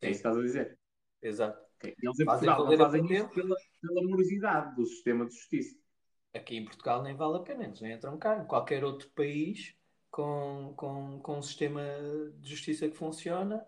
[0.00, 0.78] É isso que estás a dizer.
[1.22, 1.68] Exato.
[1.76, 1.94] Ok.
[2.02, 5.76] Eles em Fazem Portugal não fazem isso pela, pela morosidade do sistema de justiça.
[6.34, 8.42] Aqui em Portugal nem vale a pena, eles nem entram cá.
[8.42, 9.74] Em qualquer outro país
[10.10, 11.82] com, com, com um sistema
[12.38, 13.64] de justiça que funciona,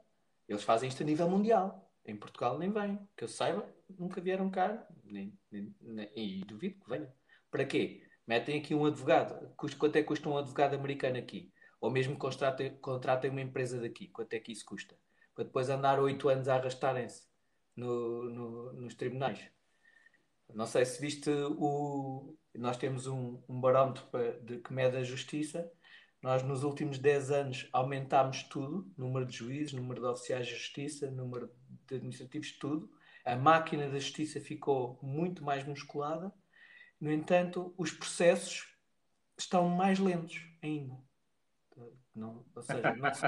[0.49, 1.89] eles fazem isto a nível mundial.
[2.05, 2.99] Em Portugal nem vêm.
[3.17, 3.69] Que eu saiba,
[3.99, 4.87] nunca vieram cá.
[5.11, 7.13] Nem, nem- nem- e duvido que venham.
[7.51, 8.03] Para quê?
[8.27, 9.53] Metem aqui um advogado.
[9.57, 11.53] Custa- Quanto é que custa um advogado americano aqui?
[11.81, 14.09] Ou mesmo contratem, contratem uma empresa daqui.
[14.09, 14.97] Quanto é que isso custa?
[15.35, 17.27] Para depois andar oito anos a arrastarem-se
[17.75, 19.41] no- no- nos tribunais.
[20.55, 22.37] Não sei se viste o.
[22.55, 24.05] Nós temos um, um barómetro
[24.43, 25.71] de, que mede a justiça.
[26.21, 31.11] Nós, nos últimos 10 anos, aumentámos tudo: número de juízes, número de oficiais de justiça,
[31.11, 31.51] número
[31.89, 32.91] de administrativos, tudo.
[33.25, 36.33] A máquina da justiça ficou muito mais musculada.
[37.01, 38.77] No entanto, os processos
[39.39, 40.97] estão mais lentos ainda.
[42.15, 43.27] Não, ou seja, não se-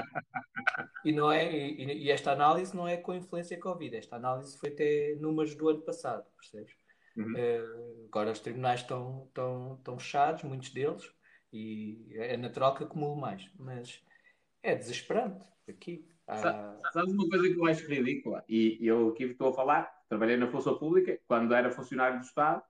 [1.05, 3.95] e, não é, e, e esta análise não é com influência Covid.
[3.95, 6.75] Esta análise foi até números do ano passado, percebes?
[7.15, 7.35] Uhum.
[7.37, 7.63] Eh,
[8.07, 11.03] agora os tribunais estão, estão, estão fechados, muitos deles,
[11.51, 13.49] E é natural que acumule mais.
[13.55, 14.03] Mas
[14.63, 16.07] é desesperante aqui.
[16.27, 16.79] Há...
[16.93, 18.43] Sabes uma coisa que eu acho ridícula?
[18.47, 22.63] E eu aqui estou a falar, trabalhei na Força Pública, quando era funcionário do Estado,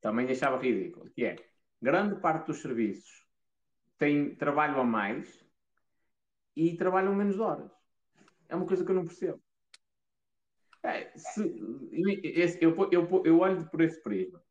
[0.00, 1.36] também achava ridículo, que é,
[1.80, 3.26] grande parte dos serviços
[3.98, 5.44] tem trabalho a mais
[6.56, 7.70] e trabalham menos horas.
[8.48, 9.40] É uma coisa que eu não percebo.
[10.82, 11.40] É, se,
[12.60, 14.42] eu, eu, eu, olho por esse prisma.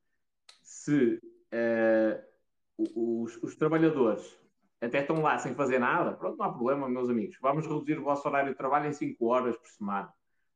[0.63, 1.19] Se
[1.51, 2.23] uh,
[2.95, 4.39] os, os, trabalhadores
[4.81, 7.37] até estão lá sem fazer nada, pronto, não há problema, meus amigos.
[7.41, 10.11] Vamos reduzir o vosso horário de trabalho em 5 horas por semana.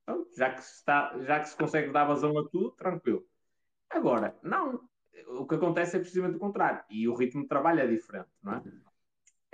[0.06, 3.26] Pronto, já, que se está, já que se consegue dar vazão a tudo, tranquilo.
[3.90, 4.82] Agora, não.
[5.28, 6.84] O que acontece é precisamente o contrário.
[6.90, 8.64] E o ritmo de trabalho é diferente, não é?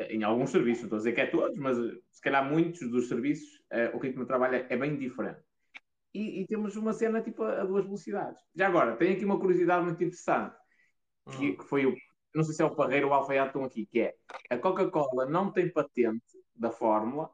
[0.09, 1.77] Em alguns serviços, não estou a dizer que é todos, mas
[2.11, 5.41] se calhar muitos dos serviços, uh, o ritmo de trabalho é bem diferente
[6.13, 8.41] e, e, temos uma cena tipo a, a, duas velocidades.
[8.55, 10.55] Já agora, tenho aqui uma curiosidade muito interessante,
[11.37, 11.57] que, hum.
[11.57, 11.95] que foi o,
[12.33, 14.15] não sei se é o Parreiro ou o Alfaiate estão aqui, que é
[14.49, 17.29] a Coca-Cola não tem patente da fórmula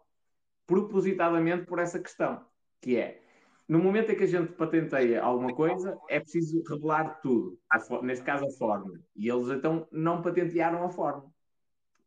[0.65, 2.45] propositadamente por essa questão,
[2.81, 3.21] que é
[3.67, 7.59] no momento em que a gente patenteia alguma coisa, é preciso revelar tudo,
[8.01, 8.97] neste caso a fórmula.
[9.13, 11.29] E eles então não patentearam a fórmula,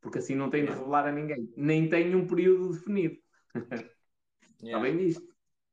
[0.01, 3.19] porque assim não têm de revelar a ninguém, nem têm um período definido.
[3.55, 3.89] Yeah.
[4.62, 5.31] Está bem nisto.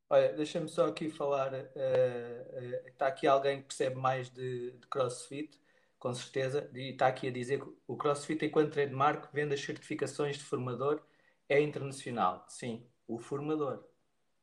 [0.10, 1.54] Olha, deixa-me só aqui falar.
[1.54, 5.60] Uh, uh, está aqui alguém que percebe mais de, de, CrossFit,
[6.00, 10.38] com certeza, e está aqui a dizer que o CrossFit, enquanto trademark, vende as certificações
[10.38, 11.02] de formador,
[11.50, 12.46] é internacional.
[12.50, 13.84] Sim, o formador.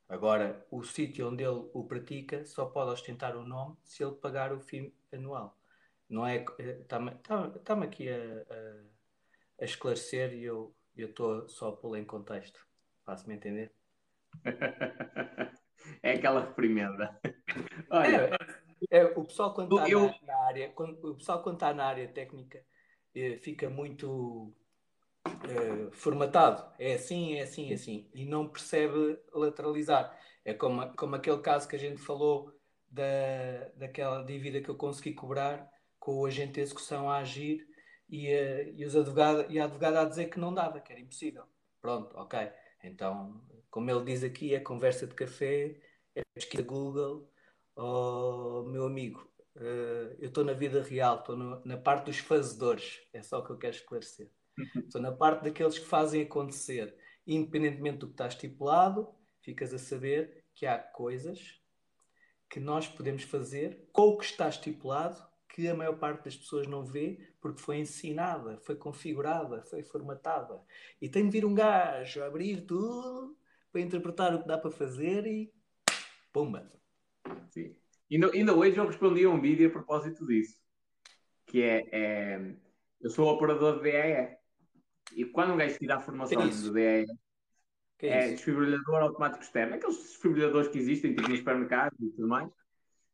[0.08, 4.52] Agora, o sítio onde ele o pratica só pode ostentar o nome se ele pagar
[4.52, 5.58] o FIM anual.
[6.08, 6.44] Não é.
[6.58, 11.96] Está-me eh, está, está aqui a, a, a, esclarecer e eu estou só a pô-lo
[11.96, 12.66] em contexto.
[13.04, 13.72] Faço-me entender?
[16.02, 17.18] é aquela reprimenda.
[17.90, 18.36] Olha, é,
[18.90, 20.06] é, o pessoal quando está eu...
[20.06, 22.64] na, na, área, quando, o pessoal quando está na área técnica
[23.14, 24.52] eh, fica muito
[25.24, 26.72] eh, formatado.
[26.78, 28.10] É assim, é assim, é assim.
[28.14, 30.18] E não percebe lateralizar.
[30.44, 32.52] É como, como aquele caso que a gente falou
[32.90, 37.66] da, daquela dívida que eu consegui cobrar com o agente de execução a agir
[38.08, 41.00] e, uh, e, os advogado, e a advogada a dizer que não dava, que era
[41.00, 41.44] impossível.
[41.80, 42.50] Pronto, ok.
[42.82, 43.42] Então
[43.74, 45.74] como ele diz aqui, é conversa de café,
[46.14, 47.28] é pesquisa Google.
[47.76, 53.22] Oh, meu amigo, uh, eu estou na vida real, estou na parte dos fazedores, é
[53.22, 54.30] só o que eu quero esclarecer.
[54.76, 56.94] Estou na parte daqueles que fazem acontecer,
[57.26, 59.08] independentemente do que está estipulado,
[59.40, 61.60] ficas a saber que há coisas
[62.48, 65.20] que nós podemos fazer com o que está estipulado
[65.54, 70.60] que a maior parte das pessoas não vê porque foi ensinada, foi configurada, foi formatada.
[71.00, 73.36] E tem de vir um gajo a abrir tudo
[73.70, 75.52] para interpretar o que dá para fazer e
[76.32, 76.68] pumba.
[77.50, 77.74] Sim.
[78.10, 80.58] Ainda, ainda hoje eu respondi a um vídeo a propósito disso,
[81.46, 82.56] que é, é
[83.00, 84.36] eu sou operador de DAE
[85.16, 87.06] e quando um gajo tira a formação é de DAE
[88.02, 92.50] é, é desfibrilhador automático externo, aqueles desfibrilhadores que existem tipo, nos supermercados e tudo mais.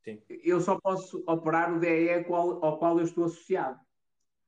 [0.03, 0.20] Sim.
[0.28, 3.78] Eu só posso operar o DAE ao qual, ao qual eu estou associado.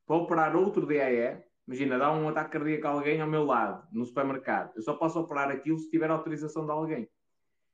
[0.07, 4.05] Para operar outro DAE, Imagina, dá um ataque cardíaco a alguém ao meu lado, no
[4.05, 4.73] supermercado.
[4.75, 7.09] Eu só posso operar aquilo se tiver autorização de alguém.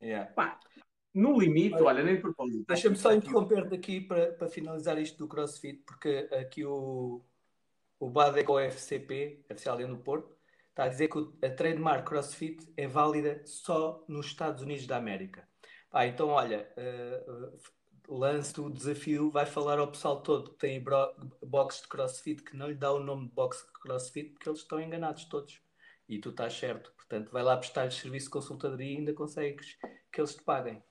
[0.01, 0.31] Yeah.
[0.33, 0.61] Pá,
[1.15, 2.65] no limite, olha, olha nem propósito.
[2.67, 7.25] Deixa-me só interromper daqui para, para finalizar isto do CrossFit, porque aqui o,
[7.99, 10.37] o BADECO FCP, oficial no Porto,
[10.71, 15.49] está a dizer que a trademark CrossFit é válida só nos Estados Unidos da América.
[15.91, 17.59] Ah, então, olha, uh,
[18.09, 20.83] lance o desafio, vai falar ao pessoal todo que tem
[21.43, 24.61] box de crossfit que não lhe dá o nome de box de crossfit porque eles
[24.61, 25.61] estão enganados todos.
[26.09, 26.93] E tu estás certo.
[26.97, 29.77] Portanto, vai lá prestar serviço de consultadoria e ainda consegues
[30.11, 30.83] que eles te paguem.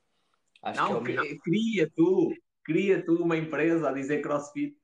[0.61, 4.77] Acho não, que é o cria tu, cria tu uma empresa a dizer crossfit.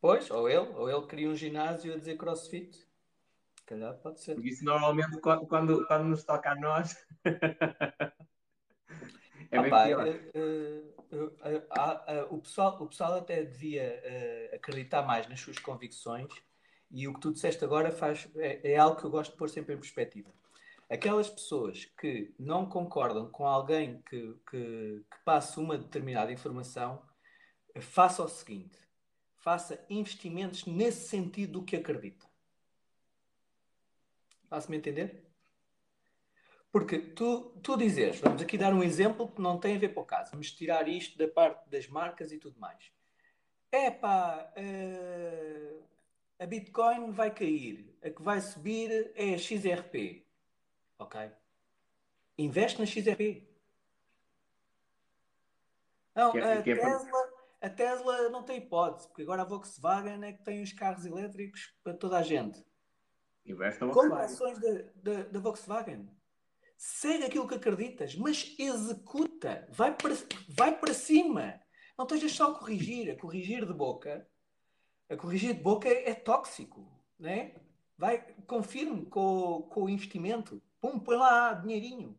[0.00, 2.88] Pois, ou ele, ou ele cria um ginásio a dizer crossfit.
[3.66, 4.34] Calhar pode ser.
[4.34, 6.96] Porque isso normalmente quando, quando, nos toca a nós.
[7.24, 8.10] é
[9.58, 10.08] ah, bem pá, pior.
[10.08, 16.32] Uh, uh, o, pessoal, o pessoal até devia uh, acreditar mais nas suas convicções
[16.90, 19.48] e o que tu disseste agora faz, é, é, algo que eu gosto de pôr
[19.48, 20.28] sempre em perspectiva.
[20.90, 27.00] Aquelas pessoas que não concordam com alguém que, que, que passe uma determinada informação,
[27.80, 28.76] faça o seguinte:
[29.36, 32.26] faça investimentos nesse sentido do que acredita.
[34.48, 35.30] Faço-me entender?
[36.72, 40.00] Porque tu, tu dizes, vamos aqui dar um exemplo que não tem a ver com
[40.00, 42.90] o caso, vamos tirar isto da parte das marcas e tudo mais.
[43.70, 45.84] É pá, uh,
[46.36, 50.26] a Bitcoin vai cair, a que vai subir é a XRP.
[51.00, 51.32] Ok?
[52.36, 53.48] Investe na XRP.
[56.14, 60.34] Não, é- a, é Tesla, a Tesla não tem hipótese, porque agora a Volkswagen é
[60.34, 62.62] que tem os carros elétricos para toda a gente.
[63.46, 64.58] Investe na Compra Volkswagen.
[64.58, 66.08] ações da, Volkswagen.
[66.76, 69.66] Segue aquilo que acreditas, mas executa.
[69.70, 70.14] Vai para,
[70.48, 71.60] vai para cima.
[71.96, 73.10] Não estejas só a corrigir.
[73.10, 74.26] A corrigir de boca.
[75.08, 76.86] A corrigir de boca é, é tóxico.
[77.18, 77.54] Né?
[77.96, 80.62] Vai, confirme com, com o investimento.
[80.80, 82.18] Pum, põe lá dinheirinho.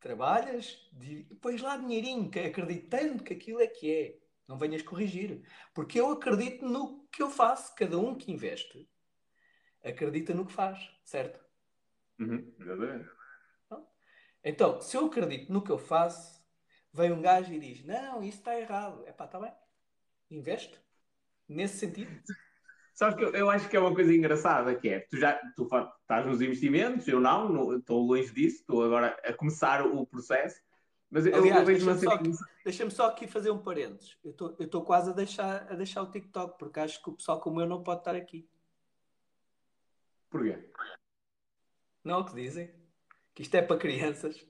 [0.00, 4.18] Trabalhas, di- pões lá dinheirinho, acreditando que aquilo é que é.
[4.46, 5.42] Não venhas corrigir.
[5.72, 7.74] Porque eu acredito no que eu faço.
[7.74, 8.88] Cada um que investe
[9.82, 11.40] acredita no que faz, certo?
[12.18, 13.08] Uhum, exatamente.
[14.42, 16.44] Então, se eu acredito no que eu faço,
[16.92, 19.02] vem um gajo e diz: Não, isso está errado.
[19.06, 19.52] É pá, está bem.
[20.30, 20.78] Investe.
[21.48, 22.10] Nesse sentido.
[22.94, 25.64] Sabes que eu, eu acho que é uma coisa engraçada, que é, tu já tu
[25.64, 30.62] estás nos investimentos, eu não, estou longe disso, estou agora a começar o processo,
[31.10, 34.16] mas eu, eu Aliás, vejo uma deixa-me só, deixa-me só aqui fazer um parênteses.
[34.22, 37.40] Eu estou- eu quase a deixar, a deixar o TikTok, porque acho que o pessoal
[37.40, 38.48] como eu não pode estar aqui.
[40.30, 40.70] Porquê?
[42.04, 42.72] Não é o que dizem?
[43.34, 44.46] Que isto é para crianças.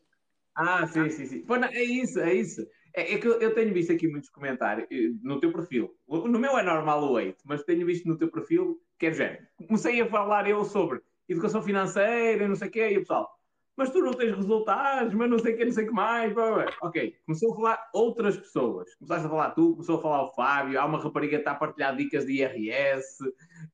[0.54, 1.44] Ah, sim, sim, sim.
[1.46, 2.66] Pois não, é isso, é isso.
[2.94, 5.96] É, é que eu, tenho visto aqui muitos comentários eh, no teu perfil.
[6.08, 9.46] No meu é normal o 8, mas tenho visto no teu perfil, que é género.
[9.66, 13.28] Comecei a falar eu sobre educação financeira, não sei o quê, e o pessoal,
[13.76, 16.32] mas tu não tens resultados, mas não sei o quê, não sei o que mais.
[16.32, 16.76] blá, blá.
[16.82, 18.94] Ok, começou a falar outras pessoas.
[18.96, 21.54] Começaste a falar tu, começou a falar o Fábio, há uma rapariga que está a
[21.56, 23.24] partilhar dicas de IRS.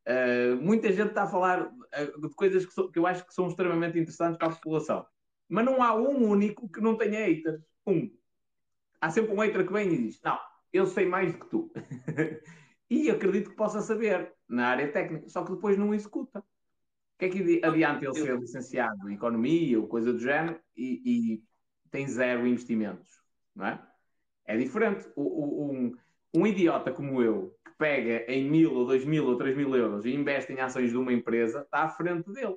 [0.07, 3.35] eh, muita gente está a falar eh, de coisas que, são- que eu acho que
[3.35, 5.05] são extremamente interessantes para a população.
[5.49, 7.61] Mas não há um único que não tenha haters.
[7.87, 8.11] Um.
[9.01, 10.39] Há sempre um hater que vem e diz: Não,
[10.73, 11.73] eu sei mais do que tu.
[12.91, 16.41] e acredito que possa saber na área técnica, só que depois não executa.
[16.41, 16.45] O
[17.19, 21.35] que é que adi- adianta ele ser licenciado em economia ou coisa do género e,
[21.37, 21.45] e
[21.91, 23.23] tem zero investimentos?
[23.55, 23.87] Não é?
[24.47, 25.09] É diferente.
[25.17, 25.97] O- o- um,
[26.35, 30.05] um idiota como eu, que pega em mil ou dois mil ou três mil euros
[30.07, 32.57] e investe em ações de uma empresa, está à frente dele.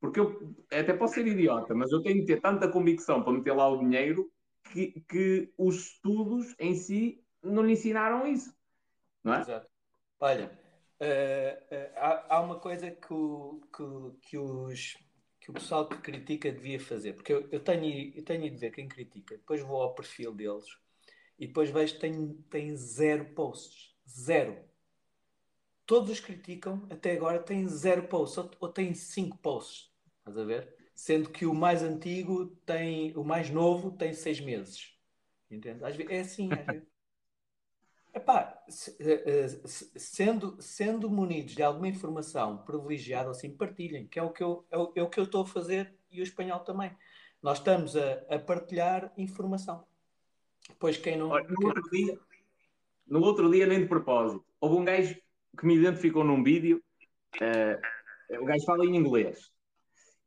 [0.00, 3.52] Porque eu até posso ser idiota, mas eu tenho que ter tanta convicção para meter
[3.52, 4.30] lá o dinheiro
[4.72, 8.54] que, que os estudos em si não lhe ensinaram isso.
[9.22, 9.40] Não é?
[9.40, 9.68] Exato.
[10.20, 10.58] Olha,
[11.00, 14.96] eh, eh, há, há uma coisa que o, que, que os,
[15.40, 18.70] que o pessoal que critica devia fazer, porque eu, eu tenho, eu tenho de ver
[18.70, 20.66] quem critica, depois vou ao perfil deles
[21.38, 23.94] e depois vejo que tem, tem zero posts.
[24.08, 24.58] Zero.
[25.86, 29.90] Todos os criticam, até agora, têm zero posts, ou, ou têm cinco posts.
[30.18, 30.77] Estás a ver?
[30.98, 34.98] Sendo que o mais antigo tem, o mais novo tem seis meses.
[35.48, 35.84] Entende?
[35.84, 36.88] Às vezes, é assim, às vezes.
[38.12, 38.60] Epá,
[38.98, 44.30] eh, eh, se- sendo, sendo munidos de alguma informação privilegiada, assim, partilhem, que é o
[44.30, 46.90] que eu é o, é o que eu estou a fazer e o espanhol também.
[47.40, 49.86] Nós estamos a, a partilhar informação.
[50.80, 51.28] Pois quem não.
[51.28, 52.18] Olha, no, outro dia,
[53.06, 55.14] no outro dia, nem de propósito, houve um gajo
[55.56, 56.82] que me identificou num vídeo.
[57.40, 57.80] eh,
[58.40, 59.56] o gajo fala em inglês.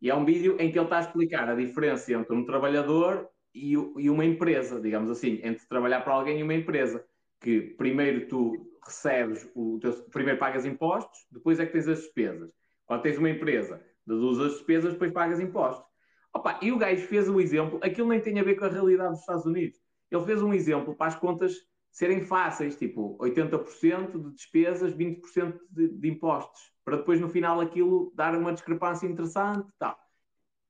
[0.02, 3.30] E é um vídeo em que ele está a explicar a diferença entre um trabalhador
[3.54, 7.06] e, e uma empresa, digamos assim, entre trabalhar para alguém e uma empresa.
[7.40, 12.52] Que primeiro tu recebes, o teu, primeiro pagas impostos, depois é que tens as despesas.
[12.86, 15.86] Quando tens uma empresa, deduzes as despesas, depois pagas impostos.
[16.34, 19.12] Opa, e o gajo fez o exemplo, aquilo nem tem a ver com a realidade
[19.12, 19.80] dos Estados Unidos.
[20.10, 21.54] Ele fez um exemplo para as contas
[21.92, 28.12] serem fáceis, tipo 80% de despesas, 20% de, de impostos, para depois no final aquilo
[28.16, 29.68] dar uma discrepância interessante.
[29.78, 29.98] Tal.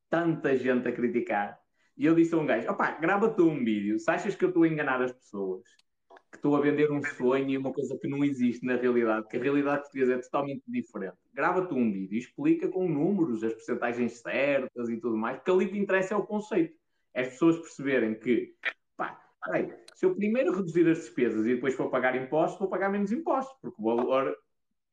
[0.09, 1.59] Tanta gente a criticar.
[1.97, 3.99] E eu disse a um gajo: opá, grava tu um vídeo.
[3.99, 5.63] Se achas que eu estou a enganar as pessoas,
[6.31, 9.37] que estou a vender um sonho e uma coisa que não existe na realidade, que
[9.37, 13.53] a realidade portuguesa é totalmente diferente, grava tu um vídeo e explica com números, as
[13.53, 16.73] percentagens certas e tudo mais, porque ali que interessa é o conceito.
[17.13, 18.55] É as pessoas perceberem que,
[18.95, 22.89] pá, peraí, se eu primeiro reduzir as despesas e depois for pagar impostos, vou pagar
[22.89, 24.33] menos impostos, porque o valor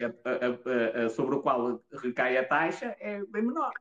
[0.05, 3.73] a- a- sobre o qual recai a taxa é bem menor.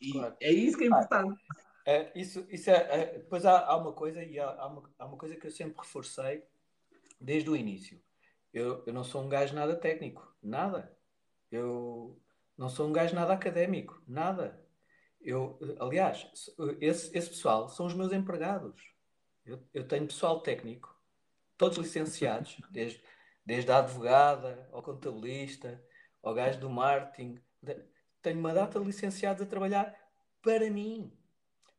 [0.00, 0.36] E Claro.
[0.40, 1.40] é isso que é importante.
[1.86, 5.06] É, isso, isso é, é- depois há, há uma coisa e há, há uma, há
[5.06, 6.42] uma coisa que eu sempre reforcei
[7.20, 8.00] desde o início.
[8.52, 10.96] Eu, eu não sou um gajo nada técnico, nada.
[11.50, 12.20] Eu
[12.56, 14.64] não sou um gajo nada académico, nada.
[15.20, 16.30] Eu, aliás,
[16.80, 18.80] esse, esse pessoal são os meus empregados.
[19.44, 20.94] Eu, eu tenho pessoal técnico,
[21.56, 23.02] todos licenciados, desde,
[23.50, 25.84] desde a advogada, ao contabilista,
[26.22, 27.42] ao gajo do marketing.
[28.22, 29.92] Tenho uma data de licenciados a trabalhar
[30.40, 31.12] para mim.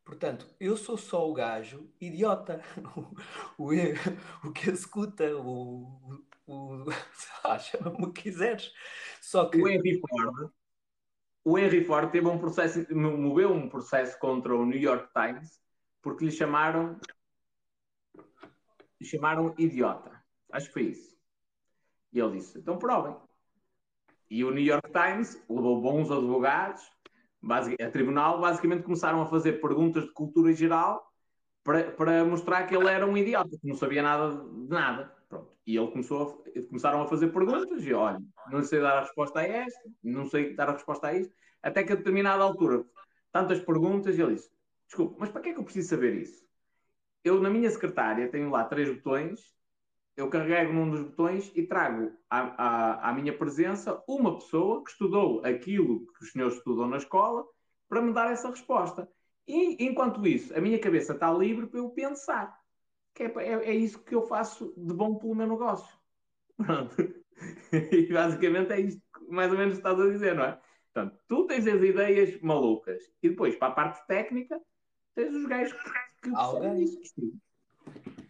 [0.03, 2.61] Portanto, eu sou só o gajo idiota,
[3.57, 6.83] o, o, o que executa, o, o,
[7.45, 8.73] ah, chama-me o que quiseres.
[9.21, 10.51] Só que O Henry Ford,
[11.45, 15.57] o Henry Ford teve um processo, moveu um processo contra o New York Times
[16.01, 16.99] porque lhe chamaram,
[18.99, 20.21] lhe chamaram idiota.
[20.51, 21.10] Acho que foi isso.
[22.11, 23.15] E ele disse: então provem.
[24.29, 26.89] E o New York Times levou bons advogados
[27.49, 31.11] a tribunal, basicamente começaram a fazer perguntas de cultura geral
[31.63, 35.15] para, para mostrar que ele era um idiota, que não sabia nada de nada.
[35.27, 35.51] Pronto.
[35.65, 38.21] E ele começou a, começaram a fazer perguntas e olha,
[38.51, 41.83] não sei dar a resposta a esta, não sei dar a resposta a isto, até
[41.83, 42.85] que a determinada altura,
[43.31, 44.51] tantas perguntas, e ele disse:
[44.87, 46.43] Desculpe, mas para que é que eu preciso saber isso?
[47.23, 49.39] Eu, na minha secretária, tenho lá três botões
[50.15, 54.91] eu carrego num dos botões e trago à, à, à, minha presença uma pessoa que
[54.91, 57.45] estudou aquilo que os senhores estudam na escola
[57.87, 59.09] para me dar essa resposta.
[59.47, 62.59] E, enquanto isso, a minha cabeça está livre para eu pensar.
[63.13, 65.93] Que é, é, é isso que eu faço de bom pelo meu negócio.
[66.57, 66.95] Pronto.
[67.71, 70.59] E basicamente é isto que mais ou menos estás a dizer, não é?
[70.93, 74.59] Portanto, tu tens as ideias malucas e depois, para a parte técnica,
[75.15, 76.85] tens os gajos que, que Alguém.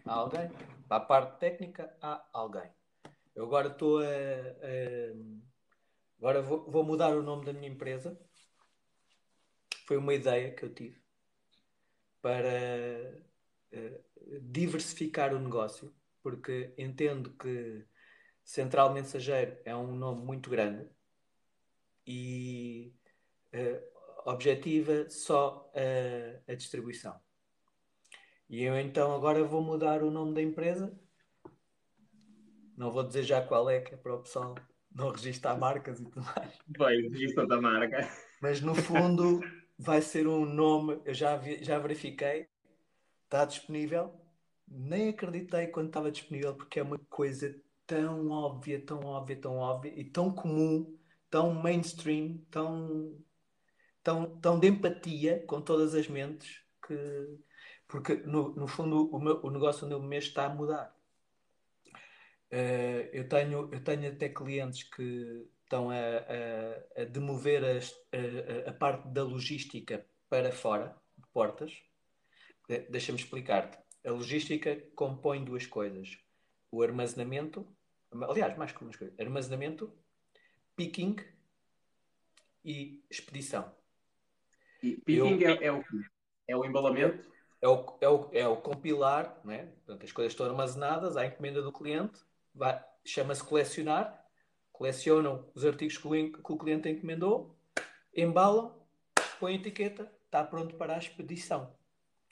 [0.05, 0.49] Alguém.
[0.91, 2.69] Para a parte técnica, há alguém.
[3.33, 4.03] Eu agora estou a.
[4.03, 5.15] a
[6.17, 8.19] agora vou, vou, mudar o nome da minha empresa.
[9.87, 11.01] Foi uma ideia que eu tive
[12.21, 13.23] para
[13.71, 14.03] uh,
[14.41, 17.87] diversificar o negócio, porque entendo que
[18.43, 20.89] Central Mensageiro é um nome muito grande
[22.05, 22.93] e
[23.53, 25.71] uh, objetiva só
[26.45, 27.17] a distribuição.
[28.51, 30.93] E eu então agora vou mudar o nome da empresa.
[32.75, 34.55] Não vou dizer já qual é, que é para o pessoal
[34.93, 36.59] não registrar marcas e tudo mais.
[36.67, 38.09] Bem, registra da marca.
[38.41, 39.39] Mas no fundo
[39.79, 42.49] vai ser um nome, eu já, vi, já verifiquei,
[43.23, 44.13] está disponível.
[44.67, 47.55] Nem acreditei quando estava disponível, porque é uma coisa
[47.87, 50.93] tão óbvia, tão óbvia, tão óbvia e tão comum,
[51.29, 53.17] tão mainstream, tão,
[54.03, 57.39] tão, tão de empatia com todas as mentes que
[57.91, 60.95] porque, no, no fundo, o, meu, o negócio onde eu me está a mudar.
[62.49, 68.73] Uh, eu, tenho, eu tenho até clientes que estão a, a, a demover a, a,
[68.73, 71.77] parte da logística para fora de portas.
[72.89, 73.77] Deixa-me explicar-te.
[74.05, 76.17] A logística compõe duas coisas:
[76.71, 77.67] o armazenamento,
[78.29, 79.93] aliás, mais que uma coisa, armazenamento,
[80.77, 81.17] picking
[82.63, 83.75] e expedição.
[84.81, 85.83] E picking eu, é, é, o
[86.47, 87.29] É o embalamento?
[87.61, 89.71] É o, é o, é o compilar, né?
[89.85, 92.19] Portanto, as coisas estão armazenadas à encomenda do cliente,
[93.05, 94.25] chama-se colecionar,
[94.71, 97.55] colecionam os artigos que o, que o cliente encomendou,
[98.15, 98.75] embalam,
[99.39, 101.71] põem etiqueta, está pronto para a expedição.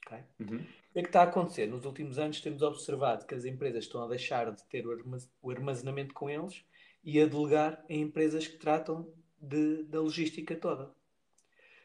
[0.05, 0.23] Okay?
[0.39, 0.57] Uhum.
[0.57, 1.67] O que é que está a acontecer?
[1.67, 6.13] Nos últimos anos temos observado que as empresas estão a deixar de ter o armazenamento
[6.15, 6.65] com eles
[7.03, 10.91] e a delegar em empresas que tratam de, da logística toda.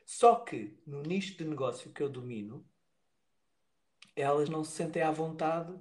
[0.06, 2.64] Só que no nicho de negócio que eu domino,
[4.16, 5.74] elas não se sentem à vontade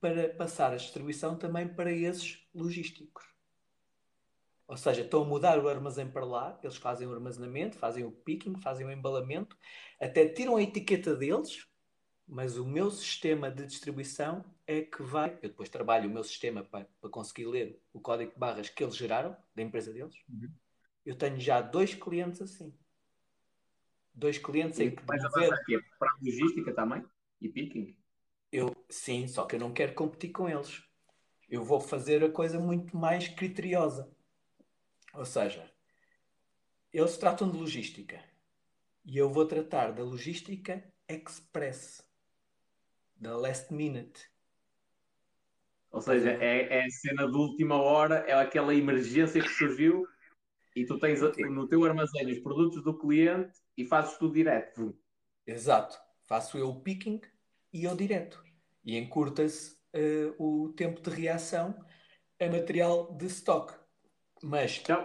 [0.00, 3.24] para passar a distribuição também para esses logísticos.
[4.66, 8.12] Ou seja, estão a mudar o armazém para lá, eles fazem o armazenamento, fazem o
[8.12, 9.56] picking, fazem o embalamento,
[9.98, 11.66] até tiram a etiqueta deles,
[12.26, 15.32] mas o meu sistema de distribuição é que vai.
[15.42, 18.84] Eu depois trabalho o meu sistema para, para conseguir ler o código de barras que
[18.84, 20.14] eles geraram, da empresa deles.
[20.28, 20.52] Uhum.
[21.06, 22.76] Eu tenho já dois clientes assim.
[24.12, 25.02] Dois clientes em que.
[25.08, 25.82] Mas ver...
[25.98, 27.02] para a logística também?
[27.40, 27.96] E picking?
[28.50, 30.82] Eu, sim, só que eu não quero competir com eles.
[31.48, 34.10] Eu vou fazer a coisa muito mais criteriosa.
[35.14, 35.70] Ou seja,
[36.92, 38.22] eles tratam de logística.
[39.04, 42.06] E eu vou tratar da logística express.
[43.16, 44.30] Da last minute.
[45.90, 50.06] Ou seja, é, é a cena de última hora, é aquela emergência que surgiu
[50.76, 54.96] e tu tens no teu armazém os produtos do cliente e fazes tudo direto.
[55.46, 55.98] Exato
[56.28, 57.20] faço eu o picking
[57.72, 58.44] e eu direto.
[58.84, 61.74] E encurta-se uh, o tempo de reação
[62.40, 63.74] a material de stock.
[64.42, 64.78] Mas.
[64.80, 65.04] Então,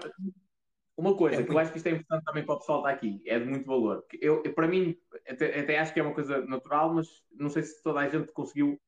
[0.96, 2.92] uma coisa é que eu acho que isto é importante também para o pessoal estar
[2.92, 4.06] aqui, é de muito valor.
[4.22, 4.96] Eu, para mim,
[5.28, 8.32] até, até, acho que é uma coisa natural, mas não sei se toda a gente
[8.32, 8.80] conseguiu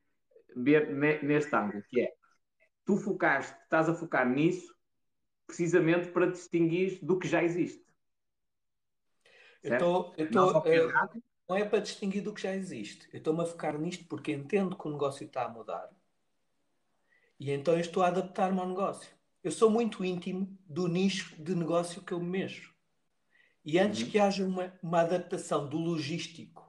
[0.55, 0.93] ver
[1.23, 2.13] neste ângulo, que é
[2.85, 4.73] tu focaste, estás a focar nisso
[5.47, 7.83] precisamente para distinguir do que já existe.
[9.63, 10.13] Certo?
[10.15, 10.61] Eu estou
[11.47, 13.07] não é para distinguir do que já existe.
[13.13, 15.89] Eu estou-me a focar nisto porque entendo que o negócio está a mudar.
[17.39, 19.09] E então eu estou a adaptar-me ao negócio.
[19.43, 22.73] Eu sou muito íntimo do nicho de negócio que eu me mexo.
[23.63, 24.09] E antes uhum.
[24.09, 26.65] que haja uma, uma adaptação do logístico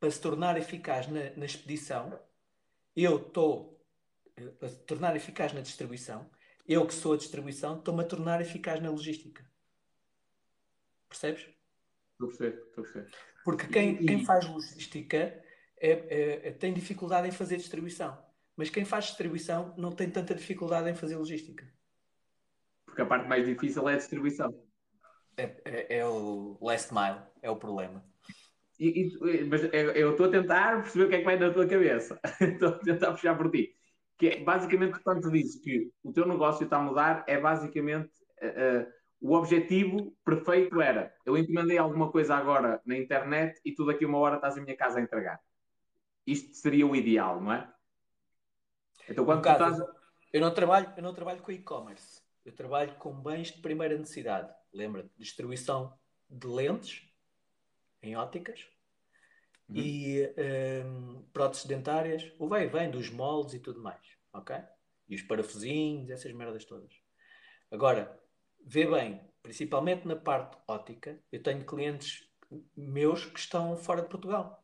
[0.00, 2.18] para se tornar eficaz na, na expedição,
[2.94, 3.80] eu estou
[4.36, 6.28] eh, a tornar eficaz na distribuição.
[6.66, 9.48] Eu que sou a distribuição, estou-me a tornar eficaz na logística.
[11.08, 11.48] Percebes?
[12.12, 13.16] Estou a perceber, estou a perceber.
[13.48, 15.42] Porque quem, quem faz logística é,
[15.80, 18.14] é, é, tem dificuldade em fazer distribuição.
[18.54, 21.66] Mas quem faz distribuição não tem tanta dificuldade em fazer logística.
[22.84, 24.54] Porque a parte mais difícil é a distribuição.
[25.34, 28.04] É, é, é o last mile, é o problema.
[28.78, 31.66] E, e, mas eu estou a tentar perceber o que é que vai na tua
[31.66, 32.20] cabeça.
[32.42, 33.74] Estou a tentar puxar por ti.
[34.18, 38.12] Que é, basicamente, tu dizes que o teu negócio está a mudar, é basicamente
[38.42, 43.84] uh, uh, o objetivo perfeito era eu encomendei alguma coisa agora na internet e tu
[43.84, 45.40] daqui uma hora estás em minha casa a entregar.
[46.26, 47.72] Isto seria o ideal, não é?
[49.08, 49.96] Então, quando caso, estás...
[50.32, 52.22] eu, não trabalho, eu não trabalho com e-commerce.
[52.44, 54.52] Eu trabalho com bens de primeira necessidade.
[54.72, 55.08] Lembra?
[55.16, 57.08] Distribuição de lentes
[58.02, 58.68] em óticas
[59.68, 59.76] uhum.
[59.76, 60.34] e
[60.84, 62.30] um, próteses dentárias.
[62.38, 64.02] O vai vem dos moldes e tudo mais.
[64.32, 64.54] Ok?
[65.08, 66.92] E os parafusinhos, essas merdas todas.
[67.70, 68.18] Agora,
[68.68, 72.28] vê bem, principalmente na parte ótica, eu tenho clientes
[72.76, 74.62] meus que estão fora de Portugal.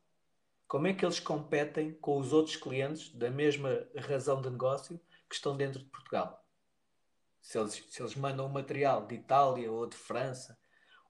[0.69, 5.35] Como é que eles competem com os outros clientes da mesma razão de negócio que
[5.35, 6.45] estão dentro de Portugal?
[7.41, 10.59] Se eles, se eles mandam um material de Itália ou de França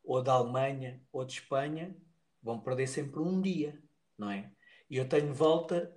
[0.04, 1.96] ou da Alemanha ou de Espanha,
[2.40, 3.76] vão perder sempre um dia,
[4.16, 4.52] não é?
[4.88, 5.92] E eu tenho volta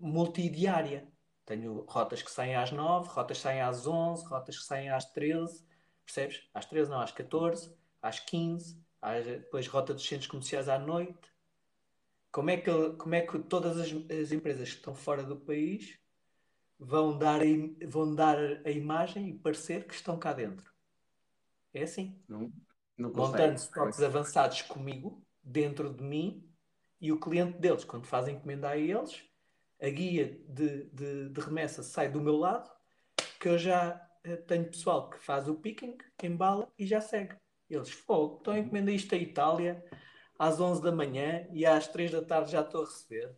[0.00, 1.08] multidiária.
[1.44, 5.04] Tenho rotas que saem às 9, rotas que saem às 11, rotas que saem às
[5.12, 5.64] 13,
[6.04, 6.42] percebes?
[6.52, 11.32] Às 13 não, às 14, às 15, às, depois rota dos centros comerciais à noite.
[12.30, 15.98] Como é que, como é que todas as, as empresas que estão fora do país
[16.78, 20.70] vão dar, a, vão dar a imagem e parecer que estão cá dentro.
[21.72, 22.20] É assim.
[22.28, 22.52] Não,
[22.98, 26.48] não Montando stocks avançados comigo, dentro de mim,
[27.00, 29.24] e o cliente deles, quando fazem encomendar a eles,
[29.80, 32.70] a guia de, de, de remessa sai do meu lado,
[33.40, 34.08] que eu já
[34.46, 37.36] tenho pessoal que faz o picking, embala e já segue.
[37.68, 39.82] Eles, fogo, então encomenda isto à Itália
[40.38, 43.34] às 11 da manhã e às 3 da tarde já estou a receber.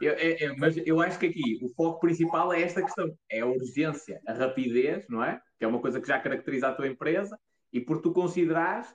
[0.00, 3.40] Eu, é, é, mas eu acho que aqui o foco principal é esta questão: é
[3.40, 5.40] a urgência, a rapidez, não é?
[5.58, 7.36] Que é uma coisa que já caracteriza a tua empresa,
[7.72, 8.94] e por tu considerares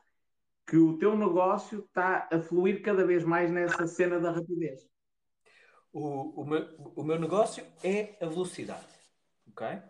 [0.66, 4.88] que o teu negócio está a fluir cada vez mais nessa cena da rapidez.
[5.92, 8.86] O, o, meu, o meu negócio é a velocidade,
[9.48, 9.82] ok?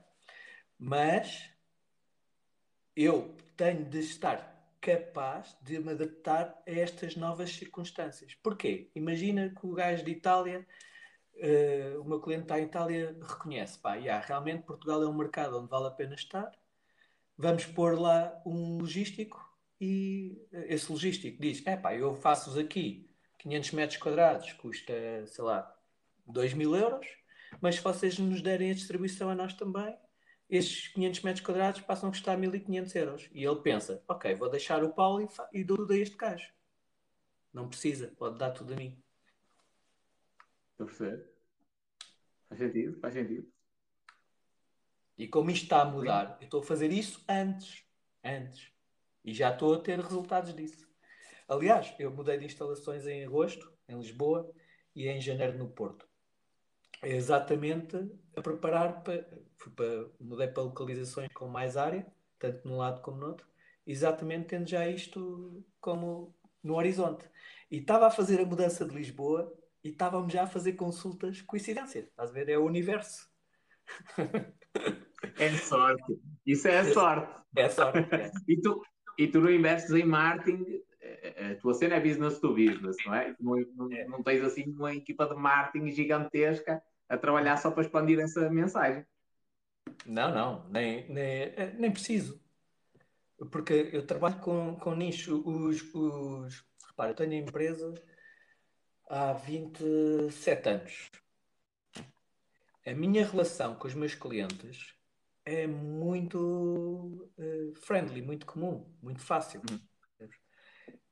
[0.78, 1.50] Mas
[2.96, 4.50] eu tenho de estar
[4.82, 8.34] capaz de me adaptar a estas novas circunstâncias.
[8.36, 8.90] Porquê?
[8.96, 10.66] Imagina que o gajo de Itália,
[11.36, 15.60] uh, o meu cliente está em Itália, reconhece, pá, yeah, realmente Portugal é um mercado
[15.60, 16.52] onde vale a pena estar,
[17.38, 19.38] vamos pôr lá um logístico
[19.82, 23.10] e esse logístico diz, é pá, eu faço-vos aqui
[23.40, 24.94] 500 metros quadrados, custa,
[25.26, 25.79] sei lá,
[26.30, 27.08] 2 mil euros,
[27.60, 29.98] mas se vocês nos derem a distribuição a nós também,
[30.50, 33.30] estes 500 metros quadrados passam a custar 1500 euros.
[33.32, 36.52] E ele pensa, ok, vou deixar o Paulo e, e dou tudo a este gajo.
[37.54, 39.02] Não precisa, pode dar tudo a mim.
[40.72, 41.30] Estou a perceber.
[42.48, 43.52] Faz sentido, faz sentido.
[45.18, 47.84] E como isto está a mudar, eu estou a fazer isso antes.
[48.24, 48.72] Antes.
[49.24, 50.88] E já estou a ter resultados disso.
[51.48, 54.52] Aliás, eu mudei de instalações em agosto, em Lisboa,
[54.96, 56.09] e em janeiro no Porto
[57.04, 57.98] exatamente
[58.36, 59.24] a preparar para,
[59.76, 62.06] para, mudei para localizações com mais área,
[62.38, 63.48] tanto num lado como no outro,
[63.86, 67.30] exatamente tendo já isto como no horizonte.
[67.72, 69.54] E estava a fazer a mudança de Lisboa
[69.84, 72.00] e estávamos já a fazer consultas coincidência.
[72.00, 72.50] Estás a ver?
[72.50, 73.30] É o universo.
[75.38, 76.20] É sorte.
[76.46, 77.34] Isso é sorte.
[77.56, 78.00] É sorte.
[78.16, 78.32] É.
[78.48, 78.82] e, tu,
[79.18, 80.82] e tu não investes em marketing,
[81.52, 83.36] a tua cena é business to business, não é?
[83.40, 84.06] Não, não, é.
[84.06, 89.06] não tens assim uma equipa de marketing gigantesca a trabalhar só para expandir essa mensagem.
[90.06, 92.40] Não, não, nem, nem, eh, nem preciso.
[93.52, 95.42] Porque eu trabalho com, com nicho.
[95.46, 96.64] Os, os...
[96.88, 97.94] Repara, eu tenho a empresa
[99.10, 101.10] há 27 anos.
[102.86, 104.94] A minha relação com os meus clientes
[105.46, 109.62] é muito uh, friendly, muito comum, muito fácil.
[109.70, 109.80] Uhum.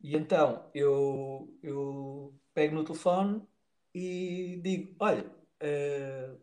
[0.01, 3.41] E então eu, eu pego no telefone
[3.93, 5.25] e digo: Olha,
[5.63, 6.39] uh,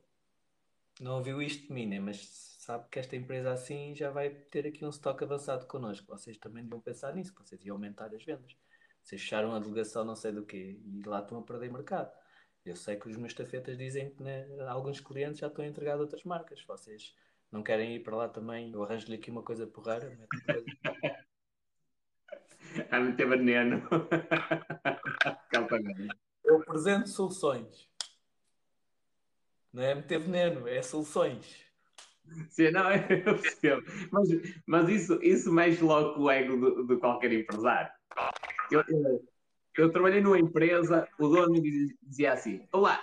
[1.00, 2.00] não ouviu isto de mim, né?
[2.00, 6.06] mas sabe que esta empresa assim já vai ter aqui um estoque avançado connosco.
[6.06, 8.56] Vocês também deviam pensar nisso, vocês iam aumentar as vendas.
[9.02, 12.10] Vocês fecharam a delegação não sei do quê e lá estão a perder mercado.
[12.64, 15.98] Eu sei que os meus tafetas dizem que né, alguns clientes já estão a entregar
[15.98, 16.64] outras marcas.
[16.64, 17.14] Vocês
[17.52, 18.72] não querem ir para lá também?
[18.72, 20.16] Eu arranjo-lhe aqui uma coisa porreira.
[20.46, 20.64] Coisa...
[22.90, 23.82] a meter veneno.
[26.42, 27.88] Eu apresento soluções.
[29.74, 31.64] Não é meter veneno, é soluções.
[32.48, 32.92] Sim, não,
[33.26, 33.82] eu percebo.
[34.12, 34.28] Mas,
[34.64, 37.90] mas isso, isso mexe logo com o ego de, qualquer empresário.
[38.70, 39.28] Eu, eu,
[39.76, 41.60] eu trabalhei numa empresa, o dono
[42.04, 43.00] dizia assim: Olá,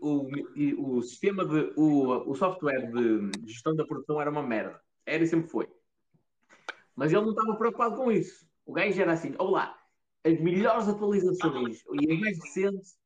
[0.00, 1.74] o, o, o sistema de.
[1.76, 4.80] O, o software de gestão da produção era uma merda.
[5.04, 5.68] Era e sempre foi.
[6.96, 8.48] Mas ele não estava preocupado com isso.
[8.64, 9.78] O gajo era assim: Olá,
[10.24, 12.96] as melhores atualizações e as mais recentes,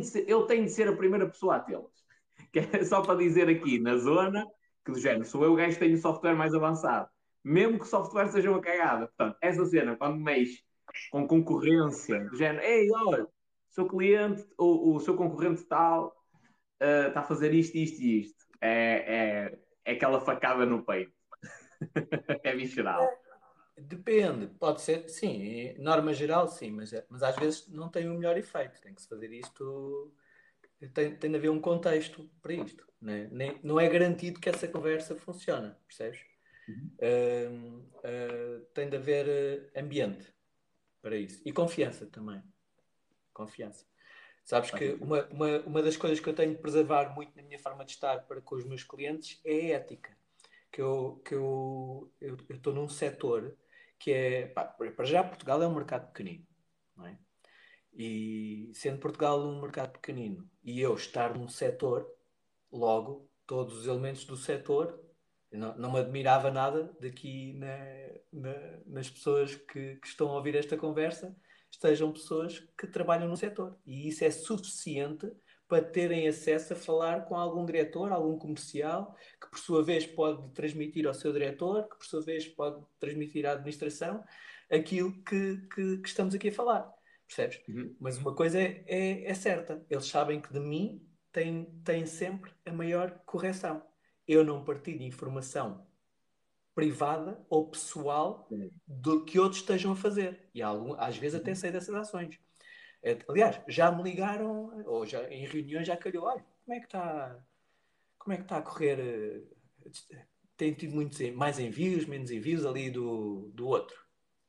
[0.00, 2.06] de ser, eu tenho de ser a primeira pessoa a tê-las.
[2.72, 4.46] É só para dizer aqui na zona
[4.84, 7.08] que do género, sou eu o gajo que tenho o software mais avançado.
[7.44, 9.06] Mesmo que o software seja uma cagada.
[9.06, 10.62] Portanto, essa cena, quando mexe
[11.10, 13.26] com concorrência, do género, ei, olha,
[13.68, 16.08] seu cliente, o, o seu concorrente tal,
[16.82, 18.44] uh, está a fazer isto, isto e isto.
[18.60, 21.12] É, é, é aquela facada no peito.
[22.42, 23.06] é visceral.
[23.80, 28.14] Depende, pode ser, sim, norma geral, sim, mas, é, mas às vezes não tem o
[28.14, 28.80] melhor efeito.
[28.80, 30.12] Tem que se fazer isto,
[30.92, 32.86] tem, tem de haver um contexto para isto.
[33.00, 33.28] Né?
[33.30, 36.20] Nem, não é garantido que essa conversa funcione, percebes?
[36.68, 36.90] Uhum.
[36.98, 40.32] Uh, uh, tem de haver ambiente
[41.00, 41.40] para isso.
[41.44, 42.42] E confiança também.
[43.32, 43.86] Confiança.
[44.44, 47.58] Sabes que uma, uma, uma das coisas que eu tenho de preservar muito na minha
[47.58, 50.16] forma de estar para com os meus clientes é a ética.
[50.72, 52.10] Que eu que eu
[52.50, 53.56] estou num setor
[53.98, 54.46] que é.
[54.46, 56.46] Pá, para já, Portugal é um mercado pequenino,
[56.96, 57.18] não é?
[57.92, 62.06] E sendo Portugal um mercado pequenino e eu estar num setor,
[62.70, 65.00] logo, todos os elementos do setor
[65.52, 67.76] não, não me admirava nada daqui na,
[68.32, 68.54] na,
[68.86, 71.34] nas pessoas que, que, estão a ouvir esta conversa
[71.70, 73.76] estejam pessoas que trabalham no setor.
[73.86, 75.30] E isso é suficiente
[75.68, 80.52] para terem acesso a falar com algum diretor, algum comercial, que por sua vez pode
[80.54, 84.24] transmitir ao seu diretor, que por sua vez pode transmitir à administração
[84.70, 86.90] aquilo que, que, que estamos aqui a falar.
[87.26, 87.60] Percebes?
[87.68, 87.94] Uhum.
[88.00, 92.50] Mas uma coisa é, é, é certa: eles sabem que de mim têm, têm sempre
[92.64, 93.86] a maior correção
[94.28, 95.86] eu não partilho informação
[96.74, 98.46] privada ou pessoal
[98.86, 100.48] do que outros estejam a fazer.
[100.54, 102.38] E algum, às vezes até sei dessas ações.
[103.02, 106.86] É, aliás, já me ligaram, ou já, em reuniões já calhou, olha, como é que
[106.86, 107.38] está,
[108.18, 108.98] como é que está a correr?
[109.00, 110.26] Eh,
[110.56, 113.96] tem tido muitos, mais envios, menos envios ali do, do outro.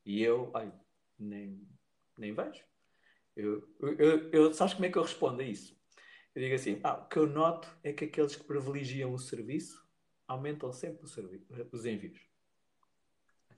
[0.04, 0.72] E eu, olha,
[1.18, 1.66] nem,
[2.18, 2.64] nem vejo.
[3.36, 5.78] Eu, eu, eu, sabes como é que eu respondo a isso?
[6.34, 9.82] Eu digo assim: ah, o que eu noto é que aqueles que privilegiam o serviço
[10.26, 11.04] aumentam sempre
[11.72, 12.20] os envios.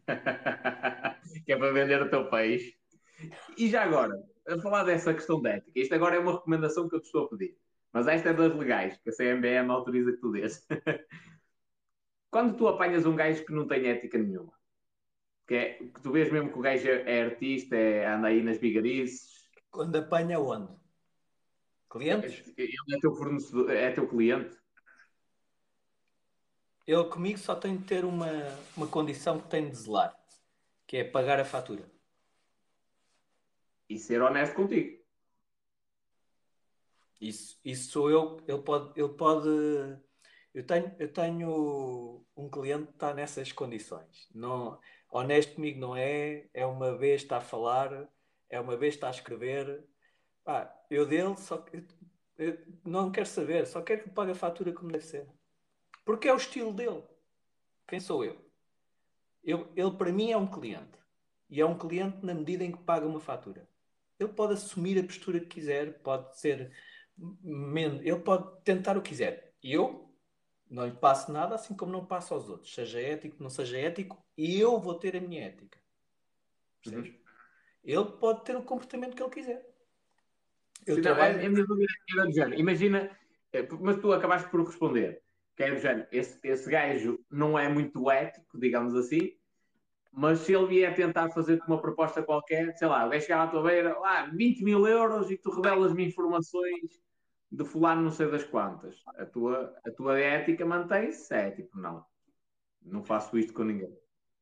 [1.44, 2.76] que é para vender o teu peixe.
[3.56, 4.14] E já agora,
[4.46, 7.24] a falar dessa questão de ética, isto agora é uma recomendação que eu te estou
[7.24, 7.56] a pedir,
[7.92, 10.66] mas esta é das legais, que a CMBM autoriza que tu dês.
[12.30, 14.52] Quando tu apanhas um gajo que não tem ética nenhuma,
[15.46, 18.42] que, é, que tu vês mesmo que o gajo é, é artista, é, anda aí
[18.42, 19.50] nas bigarices.
[19.70, 20.72] Quando apanha onde?
[21.90, 22.52] Clientes?
[22.56, 24.56] Ele é teu fornecedor, é teu cliente.
[26.86, 28.30] Ele comigo só tem de ter uma,
[28.76, 30.16] uma condição que tem de zelar,
[30.86, 31.91] que é pagar a fatura.
[33.92, 34.98] E ser honesto contigo.
[37.20, 38.38] Isso, isso eu.
[38.48, 39.48] Ele pode, ele pode.
[40.54, 44.30] Eu tenho, eu tenho um cliente que está nessas condições.
[44.34, 46.48] Não, honesto comigo não é.
[46.54, 48.08] É uma vez está a falar,
[48.48, 49.86] é uma vez está a escrever,
[50.42, 51.62] Pá, eu dele só
[52.38, 55.28] eu não quero saber, só quero que me pague a fatura como deve ser.
[56.02, 57.04] Porque é o estilo dele.
[57.86, 58.40] Quem sou eu?
[59.44, 59.70] eu?
[59.76, 60.98] Ele para mim é um cliente.
[61.50, 63.68] E é um cliente na medida em que paga uma fatura.
[64.22, 66.72] Ele pode assumir a postura que quiser, pode ser.
[67.44, 69.54] Ele pode tentar o que quiser.
[69.62, 70.12] Eu
[70.70, 72.74] não lhe passo nada, assim como não passo aos outros.
[72.74, 75.78] Seja ético, não seja ético, eu vou ter a minha ética.
[76.82, 77.10] Percebes?
[77.10, 77.18] Uhum.
[77.84, 79.68] Ele pode ter o comportamento que ele quiser.
[80.86, 81.38] Eu Sim, trabalho...
[81.38, 82.60] não, a minha dúvida era do género.
[82.60, 83.18] Imagina,
[83.52, 85.22] eh, mas tu acabaste por responder,
[85.56, 89.36] que é do género, esse, esse gajo não é muito ético, digamos assim,
[90.12, 93.62] mas se ele vier tentar fazer-te uma proposta qualquer, sei lá, vai chegar à tua
[93.62, 97.00] beira, lá, 20 mil euros e tu revelas-me informações
[97.50, 99.02] de fulano não sei das quantas.
[99.16, 101.34] A tua, a tua ética mantém-se?
[101.34, 102.04] É tipo, não.
[102.82, 103.96] Não faço isto com ninguém.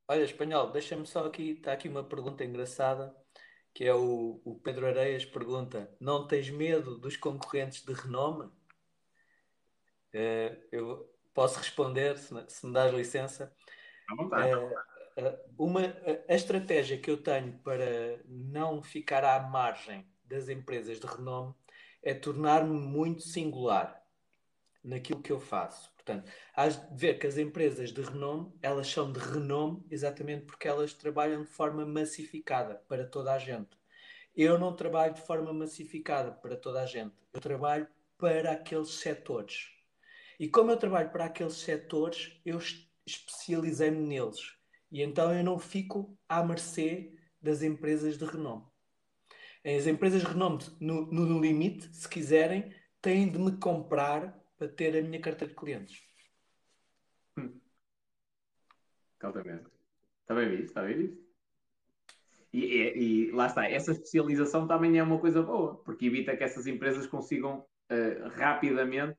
[0.09, 3.15] Olha, espanhol, deixa-me só aqui, está aqui uma pergunta engraçada
[3.73, 8.47] que é o, o Pedro Areias pergunta: não tens medo dos concorrentes de renome?
[10.13, 13.55] Uh, eu posso responder, se, se me das licença.
[14.11, 14.90] Uh, uh,
[15.59, 15.81] uma,
[16.29, 21.55] a estratégia que eu tenho para não ficar à margem das empresas de renome
[22.03, 24.01] é tornar-me muito singular
[24.83, 25.93] naquilo que eu faço.
[25.95, 30.67] Portanto, hás de ver que as empresas de renome, elas são de renome exatamente porque
[30.67, 33.79] elas trabalham de forma massificada para toda a gente.
[34.35, 37.15] Eu não trabalho de forma massificada para toda a gente.
[37.33, 37.87] Eu trabalho
[38.17, 39.69] para aqueles setores.
[40.39, 42.59] E como eu trabalho para aqueles setores, eu
[43.07, 44.60] especializei-me neles.
[44.91, 48.67] E então eu não fico à mercê das empresas de renome.
[49.65, 55.03] As empresas renome no, no limite, se quiserem, têm de me comprar para ter a
[55.03, 56.03] minha carteira de clientes.
[59.23, 59.69] Exatamente.
[60.23, 61.31] Está bem visto, está bem visto.
[62.53, 62.99] E, e-
[63.29, 67.07] e lá está, essa especialização também é uma coisa boa, porque evita que essas empresas
[67.07, 69.19] consigam eh, rapidamente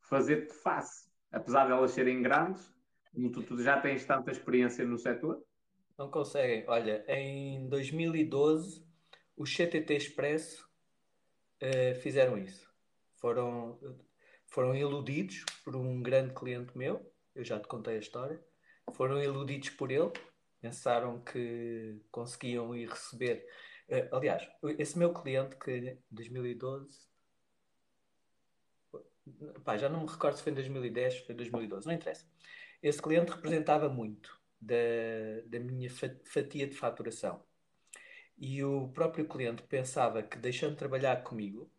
[0.00, 1.10] fazer-te face.
[1.30, 2.73] Apesar de elas serem grandes,
[3.32, 5.44] tu, tu já tens tanta experiência no setor,
[5.96, 6.64] Não conseguem.
[6.66, 8.84] Olha, em 2012,
[9.36, 10.68] os CTT Expresso
[11.60, 12.72] eh, fizeram isso.
[13.16, 13.78] Foram,
[14.46, 18.40] foram iludidos por um grande cliente meu, eu já te contei a história.
[18.92, 20.12] Foram iludidos por ele,
[20.60, 23.46] pensaram que conseguiam ir receber.
[23.88, 24.46] eh, aliás,
[24.78, 27.08] esse meu cliente que em 2012.
[29.64, 32.26] Pá, já não me recordo se foi em 2010, foi em 2012, não interessa.
[32.84, 34.74] Esse cliente representava muito da,
[35.46, 37.42] da minha fa- fatia de faturação.
[38.36, 41.72] E o próprio cliente pensava que, deixando de trabalhar comigo,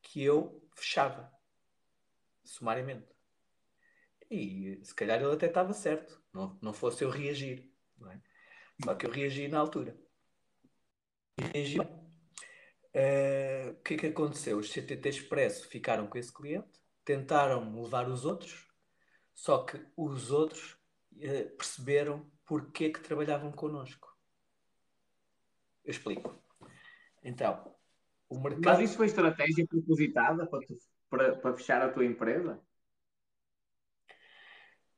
[0.00, 1.30] que eu fechava,
[2.42, 3.14] sumariamente.
[4.30, 7.70] E se calhar ele até estava certo, não, não fosse eu reagir.
[8.06, 8.18] é?
[8.82, 10.00] Só que eu reagi na altura.
[11.36, 11.78] E reagi.
[12.94, 14.56] Eh, o que é que aconteceu?
[14.56, 18.67] Os CTT Expresso ficaram com esse cliente, tentaram levar os outros,
[19.38, 20.76] só que os outros
[21.20, 24.12] eh, perceberam porque que trabalhavam connosco.
[25.84, 26.42] Eu explico.
[27.22, 27.72] Então,
[28.28, 28.82] o mas mercado.
[28.82, 30.78] isso foi estratégia propositada para, tu-
[31.08, 32.60] para, para fechar a tua empresa?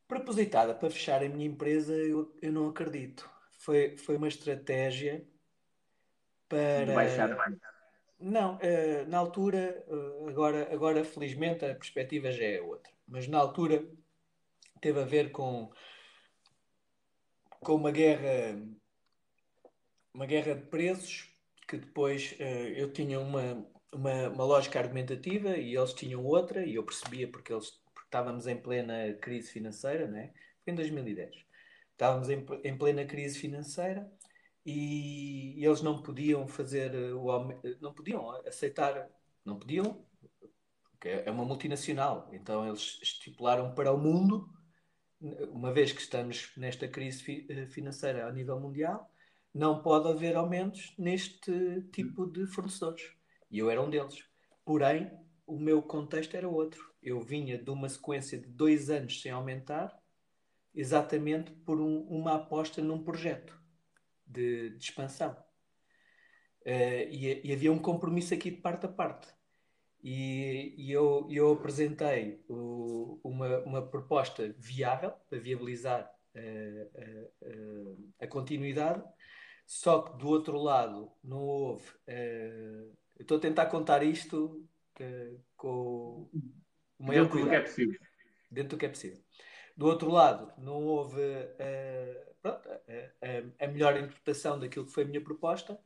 [0.08, 3.28] Propositada para fechar a minha empresa, eu, eu não acredito.
[3.58, 5.22] Foi, foi uma estratégia
[6.48, 6.94] para.
[6.94, 7.36] Baixar
[8.18, 13.36] Não, eh, na altura, eh, agora, agora felizmente a perspectiva já é outra, mas na
[13.36, 13.86] altura
[14.80, 15.70] teve a ver com,
[17.60, 18.60] com uma guerra,
[20.14, 21.28] uma guerra de preços
[21.68, 26.74] que depois eh, eu tinha uma, uma, uma lógica argumentativa e eles tinham outra e
[26.74, 30.32] eu percebia porque, eles, porque estávamos em plena crise financeira, né?
[30.64, 31.44] Foi em 2010.
[31.92, 34.10] Estávamos em, em plena crise financeira
[34.64, 37.26] e eles não podiam fazer o
[37.80, 39.08] não podiam aceitar,
[39.44, 40.04] não podiam,
[40.92, 44.48] porque é uma multinacional, então eles estipularam para o mundo,
[45.20, 49.10] uma vez que estamos nesta crise fi- eh, financeira a nível mundial,
[49.54, 53.12] não pode haver aumentos neste tipo de fornecedores.
[53.50, 54.24] E eu era um deles.
[54.64, 55.10] Porém,
[55.46, 56.92] o meu contexto era outro.
[57.02, 59.98] Eu vinha de uma sequência de dois anos sem aumentar,
[60.74, 63.60] exatamente por um- uma aposta num projeto
[64.26, 65.36] de, de expansão.
[66.64, 69.28] Eh, e, e havia um compromisso aqui de parte a parte.
[70.02, 76.88] E, e eu, eu apresentei o- uma, uma proposta viável para viabilizar eh,
[77.42, 79.02] eh, a continuidade,
[79.66, 81.86] só que do outro lado não houve.
[82.06, 84.66] eu estou a tentar contar isto
[85.56, 86.28] com
[86.98, 88.00] o maior dentro do que é cuidado possível.
[88.50, 89.22] dentro do que é possível.
[89.76, 91.20] Do outro lado, não houve
[92.42, 92.68] pronto,
[93.58, 95.78] a melhor interpretação daquilo que foi a minha proposta,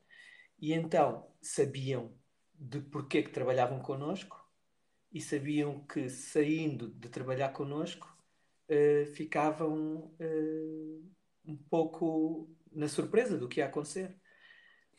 [0.61, 2.13] e então sabiam
[2.55, 4.41] de porquê que trabalhavam connosco
[5.13, 8.13] e sabiam que saindo de trabalhar connosco
[8.69, 11.01] eh, ficavam eh,
[11.45, 14.17] um pouco na surpresa do que ia acontecer.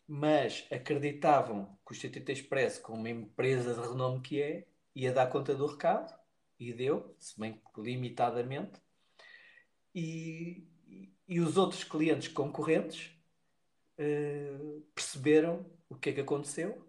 [0.08, 5.28] Mas acreditavam que o CTT Expresso, como uma empresa de renome que é, ia dar
[5.28, 6.14] conta do recado
[6.60, 8.80] e deu, se bem que limitadamente,
[9.94, 10.68] e,
[11.28, 13.12] e- os outros clientes concorrentes
[13.98, 14.58] eh,
[14.94, 16.86] perceberam o que é que aconteceu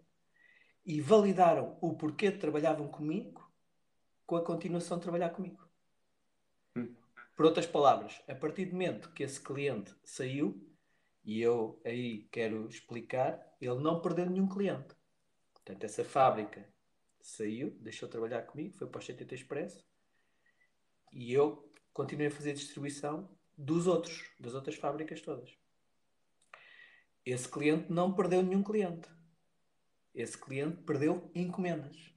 [0.87, 3.53] e validaram o porquê trabalhavam comigo
[4.25, 5.69] com a continuação de trabalhar comigo.
[6.77, 6.95] Hum.
[7.35, 10.65] Por outras palavras, a partir do momento que esse cliente saiu,
[11.25, 14.95] e eu aí quero explicar, ele não perdeu nenhum cliente.
[15.53, 16.73] Portanto, essa fábrica
[17.21, 19.85] saiu, deixou de trabalhar comigo, foi para o CTT Expresso
[21.13, 25.51] e eu continuei a fazer distribuição dos outros, das outras fábricas todas.
[27.25, 29.09] Esse cliente não perdeu nenhum cliente.
[30.17, 32.11] Esse cliente perdeu encomendas.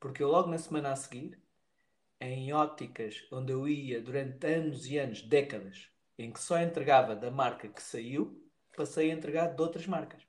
[0.00, 1.38] Porque eu logo na semana a seguir,
[2.18, 7.30] em óticas onde eu ia durante anos e anos, décadas, em que só entregava da
[7.30, 8.42] marca que saiu,
[8.74, 10.26] passei a entregar de outras marcas.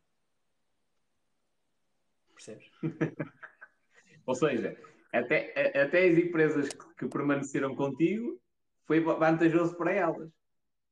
[2.34, 2.70] Percebes?
[4.28, 4.78] Ou seja,
[5.14, 6.68] até, até as empresas
[7.00, 8.42] que, permaneceram contigo
[8.86, 10.30] foi va- vantajoso para elas,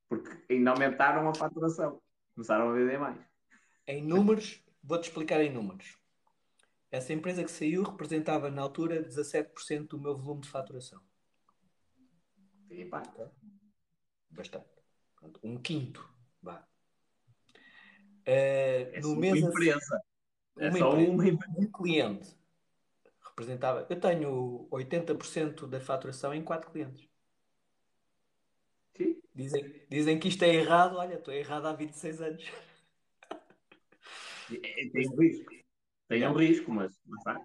[0.08, 2.02] porque ainda aumentaram a faturação,
[2.34, 3.20] começaram a vender mais.
[3.86, 6.02] Em números, vou-te explicar em números.
[6.94, 11.02] Essa empresa que saiu representava na altura 17% do meu volume de faturação.
[12.70, 13.02] E pá,
[14.30, 14.68] Bastante.
[15.15, 16.07] Pronto, Um quinto.
[16.40, 16.64] Vá.
[18.24, 20.02] É no uma mês a- empresa.
[20.60, 21.53] É uma só empresa, uma empresa.
[21.57, 22.38] um cliente
[23.22, 23.88] representava.
[23.90, 27.10] Eu tenho 80% da faturação em 4 clientes.
[28.95, 29.20] Sim.
[29.34, 30.95] Dizem, dizem que isto é errado.
[30.98, 32.44] Olha, estou errado há 26 anos.
[34.52, 35.62] É- Tem um risco.
[36.14, 37.44] Tem um risco, mas não está.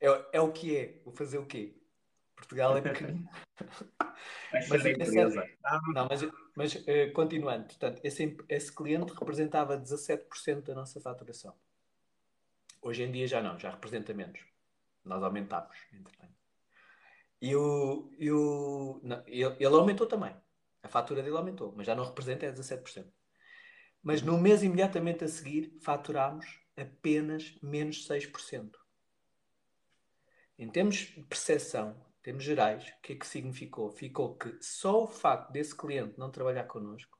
[0.00, 1.00] É, é o que é.
[1.04, 1.76] Vou fazer o quê?
[2.36, 3.28] Portugal é pequenino.
[4.50, 5.56] Fecha Mas a é.
[5.92, 6.20] Não, mas,
[6.56, 11.54] mas eh, continuando, portanto, esse, esse cliente representava 17% da nossa faturação.
[12.80, 14.40] Hoje em dia já não, já representa menos.
[15.04, 16.34] Nós aumentámos, entretanto.
[17.42, 20.34] E o, e o, não, ele, ele aumentou também.
[20.82, 23.06] A fatura dele aumentou, mas já não representa, é 17%.
[24.02, 28.70] Mas no mês imediatamente a seguir, faturámos apenas menos 6%.
[30.58, 33.90] Em termos de percepção, termos gerais, o que é que significou?
[33.90, 37.18] Ficou que só o facto desse cliente não trabalhar connosco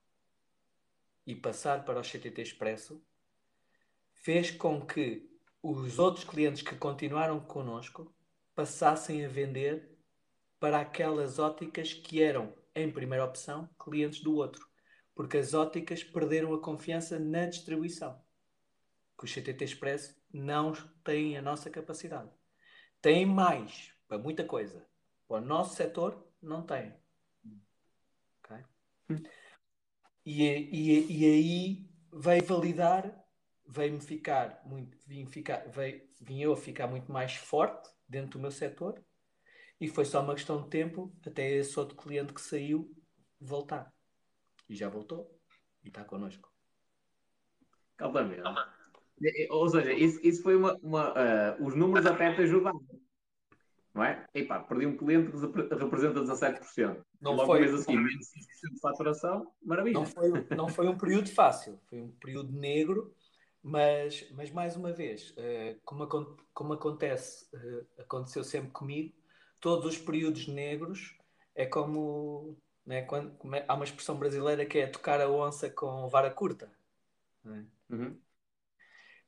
[1.27, 3.03] e passar para o CTT Expresso
[4.12, 5.31] fez com que
[5.62, 8.15] os outros clientes que continuaram connosco
[8.55, 9.91] passassem a vender
[10.59, 14.69] para aquelas óticas que eram, em primeira opção, clientes do outro.
[15.15, 18.20] Porque as óticas perderam a confiança na distribuição.
[19.21, 20.73] Que o CTT Expresso não
[21.05, 22.31] tem a nossa capacidade.
[23.03, 24.87] Tem mais para muita coisa.
[25.29, 26.95] Para o nosso setor, não tem.
[28.39, 28.65] Ok?
[30.25, 33.15] E, e, e aí veio validar,
[33.69, 38.41] veio-me ficar muito, vim, ficar, veio, vim eu a ficar muito mais forte dentro do
[38.41, 39.05] meu setor
[39.79, 42.91] e foi só uma questão de tempo até esse outro cliente que saiu
[43.39, 43.93] voltar.
[44.67, 45.39] E já voltou
[45.85, 46.51] e está connosco.
[47.99, 48.41] Altamente.
[49.51, 50.77] Ou seja, isso, isso foi uma.
[50.83, 52.81] uma uh, os números até te ajudaram.
[53.93, 54.25] Não é?
[54.33, 57.05] Epá, perdi um cliente que representa 17%.
[57.21, 59.95] Não Logo foi- assim, menos 6% de faturação, maravilha.
[59.99, 63.13] Não foi, não foi um período fácil, foi um período negro,
[63.63, 66.07] mas, mas mais uma vez, eh, como,
[66.55, 69.13] como acontece, eh, aconteceu sempre comigo,
[69.59, 71.19] todos os períodos negros
[71.55, 72.57] é como,
[72.87, 76.31] né, quando, como é- há uma expressão brasileira que é tocar a onça com vara
[76.31, 76.73] curta.
[77.45, 77.67] né?
[77.91, 78.17] Uhum.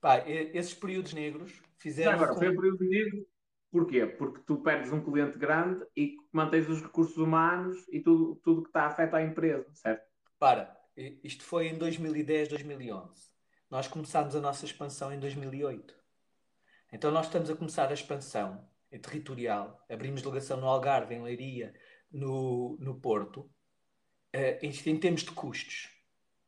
[0.03, 3.27] Pá, esses períodos negros fizeram agora, com- foi um período negro.
[3.71, 4.05] Porquê?
[4.05, 8.69] Porque tu perdes um cliente grande e mantens os recursos humanos e tudo, tudo que
[8.69, 10.05] está afeta a empresa, certo?
[10.39, 10.77] Para,
[11.23, 13.33] isto foi em 2010, 2011.
[13.71, 15.95] Nós começámos a nossa expansão em 2008.
[16.93, 18.69] Então nós estamos a começar a expansão
[19.01, 19.83] territorial.
[19.89, 21.73] Abrimos delegação no Algarve, em Leiria,
[22.11, 23.49] no, no Porto.
[24.33, 25.89] Eh, isto em termos de custos,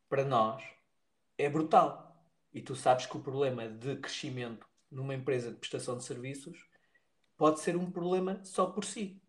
[0.09, 0.63] para nós,
[1.39, 2.04] é brutal.
[2.55, 6.67] E tu sabes que o problema de crescimento numa empresa de prestação de serviços
[7.37, 9.21] pode ser um problema só por si.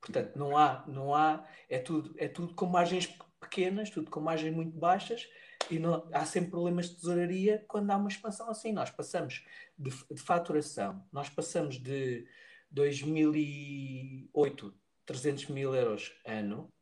[0.00, 3.06] Portanto, não há, não há, é tudo, é tudo com margens
[3.38, 5.28] pequenas, tudo com margens muito baixas
[5.70, 8.72] e não, há sempre problemas de tesouraria quando há uma expansão assim.
[8.72, 9.44] Nós passamos
[9.78, 12.26] de, de faturação, nós passamos de
[12.70, 16.72] 2008 300 mil euros ano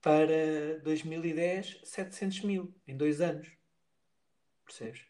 [0.00, 3.56] para 2010 700 mil em dois anos.
[4.66, 5.06] Percebes?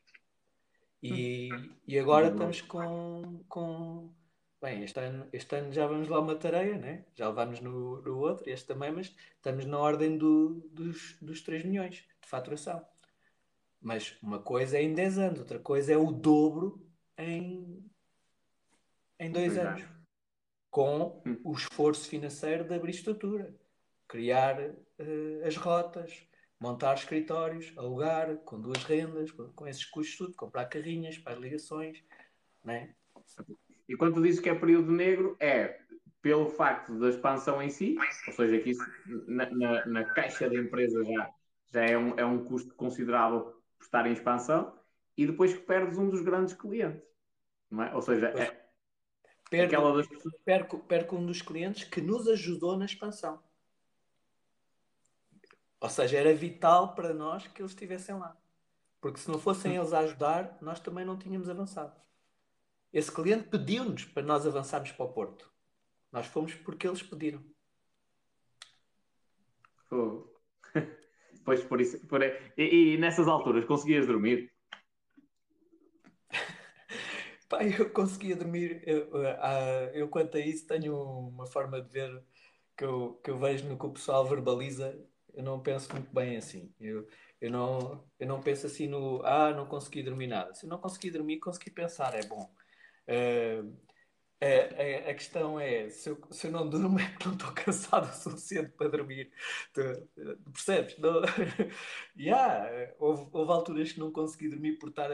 [1.02, 1.48] E,
[1.86, 4.14] e agora estamos com, com
[4.60, 7.04] Bem, este ano, este ano já vamos lá uma tareia, né?
[7.14, 11.64] já levámos no, no outro, este também, mas estamos na ordem do, dos, dos 3
[11.64, 12.84] milhões de faturação.
[13.80, 16.84] Mas uma coisa é em 10 anos, outra coisa é o dobro
[17.18, 17.84] em,
[19.20, 19.84] em 2 Dois anos.
[20.70, 21.40] Com Hum.
[21.44, 23.54] o esforço financeiro de abrir estrutura,
[24.08, 26.26] criar eh, as rotas,
[26.58, 31.38] montar escritórios, alugar com duas rendas, com, com esses custos tudo, comprar carrinhas para as
[31.38, 32.02] ligações,
[32.64, 32.94] né?
[33.88, 35.80] E quando tu dizes que é período negro, é
[36.20, 37.96] pelo facto da expansão em si,
[38.26, 38.84] ou seja, que isso
[39.26, 41.30] na, na- na caixa da empresa já,
[41.72, 44.76] já é, um, é um custo considerável por estar em expansão,
[45.16, 47.02] e depois que perdes um dos grandes clientes.
[47.70, 47.94] Não é?
[47.94, 48.66] Ou seja, é
[49.48, 50.08] Perco- das
[50.44, 53.40] perco, perco um dos clientes que nos ajudou na expansão.
[55.80, 58.36] Ou seja, era vital para nós que eles estivessem lá.
[59.00, 61.94] Porque se não fossem eles a ajudar, nós também não tínhamos avançado.
[62.92, 65.52] Esse cliente pediu-nos para nós avançarmos para o Porto.
[66.10, 67.44] Nós fomos porque eles pediram.
[71.44, 72.04] Pois por isso.
[72.08, 72.20] Por...
[72.22, 74.52] E, e nessas alturas conseguias dormir?
[77.48, 78.82] Pá, eu conseguia dormir.
[78.84, 79.08] Eu,
[79.40, 82.24] ah, eu, quanto a isso, tenho uma forma de ver
[82.76, 84.98] que eu, que eu vejo no que o pessoal verbaliza.
[85.36, 86.74] Eu não penso muito bem assim.
[86.80, 87.06] Eu,
[87.40, 89.22] eu, não, eu não penso assim no.
[89.24, 90.54] Ah, não consegui dormir nada.
[90.54, 92.14] Se eu não consegui dormir, consegui pensar.
[92.14, 92.50] É bom.
[93.08, 93.62] Ah,
[94.40, 97.52] a, a, a questão é: se eu, se eu não durmo, é porque não estou
[97.52, 99.32] cansado o suficiente para dormir.
[99.72, 99.82] Tu,
[100.52, 100.98] percebes?
[100.98, 101.22] Não,
[102.18, 105.10] yeah, houve, houve alturas que não consegui dormir por estar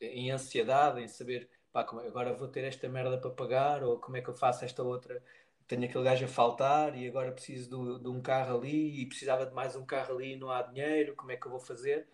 [0.00, 4.16] em ansiedade, em saber pá, é, agora vou ter esta merda para pagar, ou como
[4.16, 5.22] é que eu faço esta outra.
[5.66, 9.44] Tenho aquele gajo a faltar e agora preciso de, de um carro ali e precisava
[9.44, 12.06] de mais um carro ali e não há dinheiro, como é que eu vou fazer?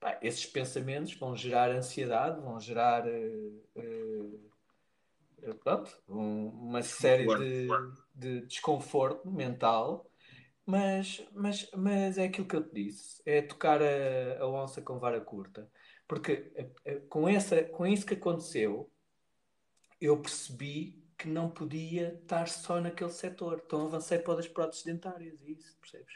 [0.00, 7.68] Pá, esses pensamentos vão gerar ansiedade, vão gerar uh, uh, pronto, um, uma série de,
[8.14, 10.08] de, desconforto mental,
[10.64, 14.98] mas, mas, mas é aquilo que eu te disse: é tocar a, a onça com
[14.98, 15.70] vara curta.
[16.06, 16.52] Porque
[16.86, 18.90] uh, com, essa, com isso que aconteceu,
[20.00, 23.60] eu percebi que não podia estar só naquele setor.
[23.66, 26.14] Então avancei para o das próteses dentárias, é isso, percebes?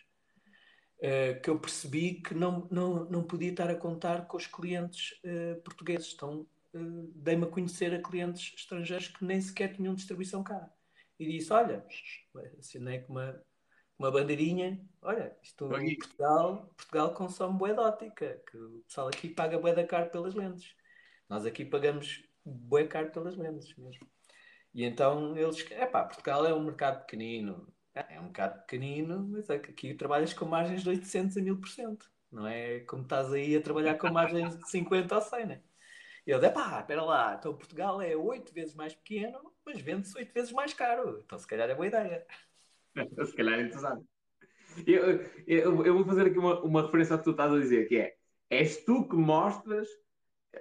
[0.98, 5.20] Uh, que eu percebi que não, não, não podia estar a contar com os clientes
[5.24, 6.12] uh, portugueses.
[6.14, 10.72] Então uh, dei-me a conhecer a clientes estrangeiros que nem sequer tinham distribuição cá.
[11.18, 11.84] E disse: Olha,
[12.56, 13.42] assinei com uma,
[13.98, 14.80] uma bandeirinha.
[15.02, 19.74] Olha, isto em Portugal, Portugal consome bué de ótica, que o pessoal aqui paga bué
[19.74, 20.76] da caro pelas lentes.
[21.28, 24.06] Nós aqui pagamos bué caro pelas lentes mesmo.
[24.74, 29.50] E então eles, é pá, Portugal é um mercado pequenino, é um mercado pequenino, mas
[29.50, 31.98] é aqui trabalhas com margens de 800 a 1000%,
[32.30, 35.62] não é como estás aí a trabalhar com margens de 50 ou 100, né?
[36.26, 40.32] E eu, pá, espera lá, então Portugal é 8 vezes mais pequeno, mas vende-se 8
[40.32, 42.26] vezes mais caro, então se calhar é boa ideia.
[43.26, 44.06] se calhar é interessante.
[44.86, 47.88] Eu, eu, eu, vou fazer aqui uma, uma referência ao que tu estás a dizer,
[47.88, 48.14] que é,
[48.48, 49.86] és tu que mostras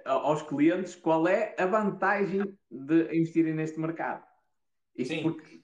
[0.04, 4.24] aos clientes qual é a vantagem de investirem neste mercado.
[4.96, 5.22] Isto Sim.
[5.22, 5.62] porque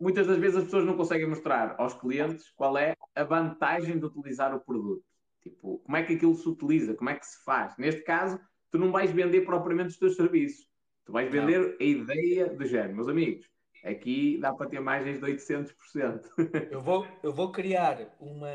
[0.00, 4.04] muitas das vezes as pessoas não conseguem mostrar aos clientes qual é a vantagem de
[4.04, 5.04] utilizar o produto.
[5.42, 7.76] Tipo, como é que aquilo se utiliza, como é que se faz.
[7.76, 8.38] Neste caso,
[8.70, 10.66] tu não vais vender propriamente os teus serviços.
[11.04, 11.76] Tu vais vender não.
[11.80, 12.94] a ideia do género.
[12.94, 13.48] Meus amigos,
[13.84, 16.22] aqui dá para ter margens de 800%.
[16.70, 18.48] eu, vou, eu vou criar uma,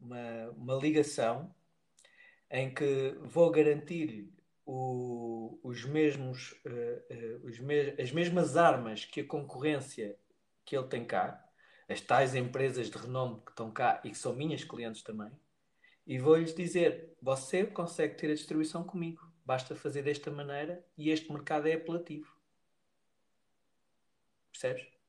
[0.00, 1.54] uma, uma ligação
[2.50, 4.28] em que vou garantir
[4.66, 7.58] o, os mesmos, uh, uh, os
[7.98, 10.16] as mesmas armas que a concorrência
[10.64, 11.44] que ele tem cá,
[11.88, 15.30] as tais empresas de renome que estão cá e que são minhas clientes também,
[16.06, 21.32] e vou-lhes dizer: você consegue ter a distribuição comigo, basta fazer desta maneira e este
[21.32, 22.34] mercado é apelativo.
[24.52, 24.99] Percebes?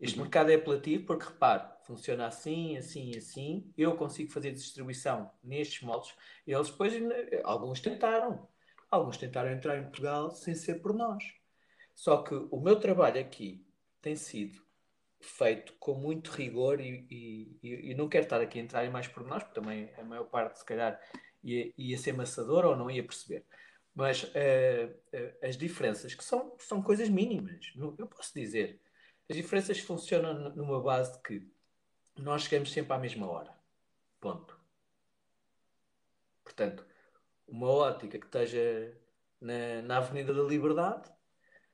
[0.00, 0.24] Este uhum.
[0.24, 3.72] mercado é apelativo porque, repare, funciona assim, assim, assim.
[3.76, 6.14] Eu consigo fazer distribuição nestes moldes.
[6.46, 6.92] Eles depois,
[7.44, 8.48] alguns tentaram.
[8.90, 11.24] Alguns tentaram entrar em Portugal sem ser por nós.
[11.94, 13.66] Só que o meu trabalho aqui
[14.02, 14.60] tem sido
[15.20, 19.08] feito com muito rigor e, e, e não quero estar aqui a entrar em mais
[19.08, 21.00] por nós, porque também a maior parte, se calhar,
[21.42, 23.44] ia, ia ser maçador ou não ia perceber.
[23.94, 28.78] Mas uh, uh, as diferenças, que são, são coisas mínimas, eu posso dizer,
[29.28, 31.50] as diferenças funcionam numa base de que
[32.16, 33.52] nós chegamos sempre à mesma hora.
[34.20, 34.58] Ponto.
[36.42, 36.86] Portanto,
[37.46, 38.96] uma ótica que esteja
[39.40, 41.10] na, na Avenida da Liberdade,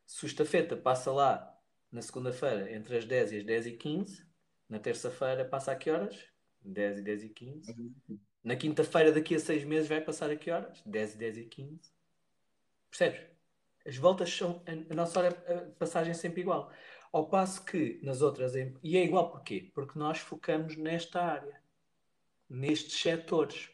[0.06, 1.58] se o estafeta passa lá
[1.90, 4.26] na segunda-feira entre as 10 e as 10 e 15,
[4.68, 6.18] na terça-feira passa a que horas?
[6.62, 7.94] 10 e 10 e 15.
[8.42, 10.82] Na quinta-feira, daqui a 6 meses, vai passar a que horas?
[10.84, 11.92] 10 e 10 e 15.
[12.90, 13.20] Percebes?
[13.86, 14.62] As voltas são.
[14.90, 16.72] A nossa hora de passagem é sempre igual.
[17.12, 18.54] Ao passo que nas outras.
[18.54, 19.70] E é igual porquê?
[19.74, 21.60] Porque nós focamos nesta área,
[22.48, 23.70] nestes setores.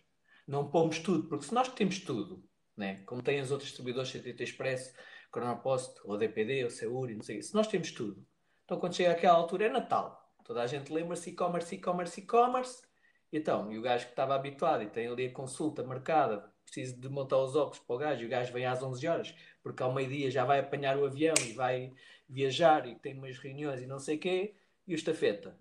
[0.46, 2.42] Não pomos tudo, porque se nós temos tudo,
[2.76, 3.02] né?
[3.04, 4.92] como têm os outros distribuidores, CTT Expresso,
[5.30, 8.26] Cronopost, ou DPD, ou Seuri, não sei, se nós temos tudo,
[8.64, 10.18] então quando chega aquela altura é Natal.
[10.44, 12.82] Toda a gente lembra-se e-commerce, e-commerce, e-commerce.
[13.30, 17.08] Então, e o gajo que estava habituado e tem ali a consulta marcada, precisa de
[17.08, 19.92] montar os óculos para o gajo, e o gajo vem às 11 horas, porque ao
[19.92, 21.92] meio-dia já vai apanhar o avião e vai
[22.28, 24.54] viajar e tem umas reuniões e não sei o quê,
[24.86, 25.58] e o estafeta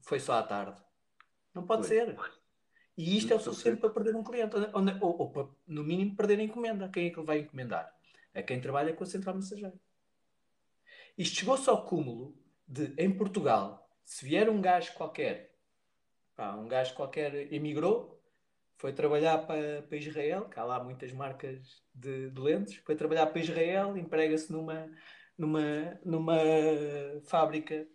[0.00, 0.80] foi só à tarde.
[1.54, 1.96] Não pode foi.
[1.96, 2.16] ser.
[2.96, 4.62] E isto é o suficiente para perder um cliente, ou,
[5.00, 6.88] ou, ou, para, no mínimo, perder a encomenda.
[6.88, 7.92] Quem é que ele vai encomendar?
[8.32, 9.74] A quem trabalha com a central mensageira.
[11.16, 12.36] Isto chegou-se ao cúmulo
[12.66, 15.56] de, em Portugal, se vier um gajo qualquer,
[16.34, 18.13] pá, um gajo qualquer emigrou,
[18.84, 23.24] foi trabalhar para, para Israel, que há lá muitas marcas de, de lentes, foi trabalhar
[23.28, 24.90] para Israel, emprega-se numa,
[25.38, 26.36] numa, numa
[27.24, 27.88] fábrica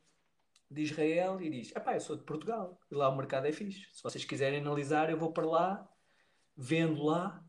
[0.68, 3.86] de Israel e diz: Epá, eu sou de Portugal e lá o mercado é fixe.
[3.94, 5.88] Se vocês quiserem analisar, eu vou para lá,
[6.58, 7.40] vendo lá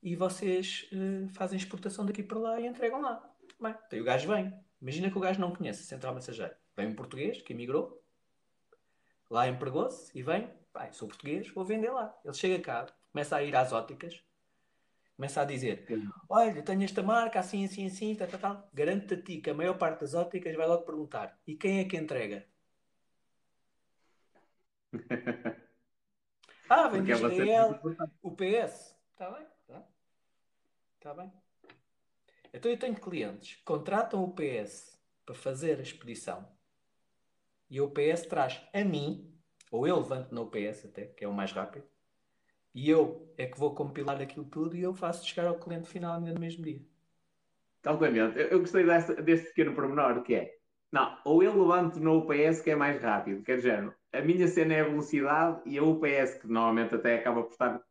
[0.00, 3.28] e vocês uh, fazem exportação daqui para lá e entregam lá.
[3.60, 4.56] Bem, então o gajo vem.
[4.80, 6.54] Imagina que o gajo não conhece a Central Mensageiro.
[6.76, 8.00] Vem um português que emigrou,
[9.28, 10.48] lá empregou-se e vem.
[10.74, 12.14] Pai, sou português, vou vender lá.
[12.22, 14.22] Ele chega cá, começa a ir às óticas
[15.16, 15.86] Começa a dizer:
[16.28, 18.70] Olha, tenho esta marca, assim, assim, assim, tal, tal, tal.
[18.74, 21.84] Garanto-te a ti que a maior parte das ópticas vai logo perguntar: e quem é
[21.84, 22.46] que entrega?
[26.66, 28.12] Ah, bastante Israel, importante.
[28.22, 28.96] o PS.
[29.12, 29.86] Está bem, está.
[30.96, 31.30] Está bem.
[32.54, 36.48] Então eu tenho clientes que contratam o PS para fazer a expedição
[37.68, 39.33] e o PS traz a mim,
[39.74, 41.84] ou eu levanto no PS até, que é o mais rápido,
[42.72, 46.14] e eu é que vou compilar aquilo tudo e eu faço chegar ao cliente final
[46.14, 46.80] ainda no mesmo dia.
[47.84, 48.38] Altamente.
[48.38, 50.54] Eu, eu gostei deste, deste pequeno pormenor que é.
[50.92, 54.74] Não, ou eu levanto no UPS que é mais rápido, quer dizer, a minha cena
[54.74, 57.82] é a velocidade e a UPS, que normalmente até acaba por estar,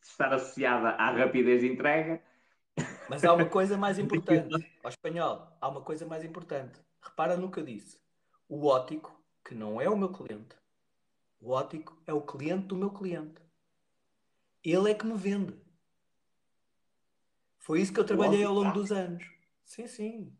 [0.00, 2.22] estar associada à rapidez de entrega,
[3.10, 4.54] Mas há uma coisa mais importante,
[4.84, 6.80] ao espanhol, há uma coisa mais importante.
[7.02, 7.98] Repara no que eu disse.
[8.48, 10.56] O ótico, que não é o meu cliente,
[11.40, 13.40] o ótico é o cliente do meu cliente.
[14.64, 15.54] Ele é que me vende.
[17.58, 19.24] Foi isso que eu trabalhei ao longo dos anos.
[19.64, 20.32] Sim, sim.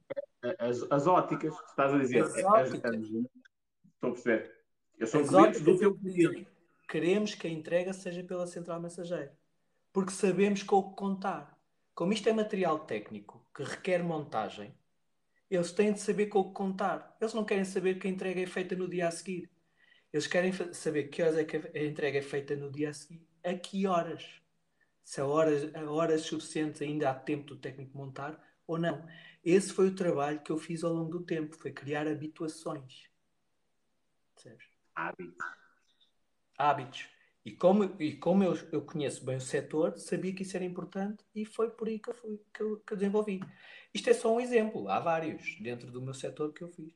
[0.58, 2.22] as, as óticas, estás a dizer.
[2.24, 2.94] As as- óticas.
[2.94, 4.58] as- estou a perceber.
[4.98, 6.48] Eu sou As cliente do teu é cliente.
[6.88, 9.38] Queremos que a entrega seja pela central mensageira.
[9.92, 11.56] Porque sabemos com o que contar.
[11.94, 14.74] Como isto é material técnico que requer montagem,
[15.50, 17.16] eles têm de saber com o que contar.
[17.20, 19.50] Eles não querem saber que a entrega é feita no dia a seguir.
[20.12, 23.26] Eles querem saber que horas é que a entrega é feita no dia a seguir.
[23.44, 24.42] A que horas?
[25.04, 29.06] Se a horas, a horas suficientes ainda há tempo do técnico montar ou não.
[29.44, 31.56] Esse foi o trabalho que eu fiz ao longo do tempo.
[31.56, 33.08] Foi criar habituações.
[34.34, 34.66] Percebes?
[34.94, 35.44] Hábito.
[36.58, 37.08] hábitos.
[37.48, 41.24] E como, e como eu, eu conheço bem o setor, sabia que isso era importante
[41.34, 43.40] e foi por aí que eu, fui, que eu, que eu desenvolvi.
[43.94, 46.92] Isto é só um exemplo, há vários dentro do meu setor que eu fiz.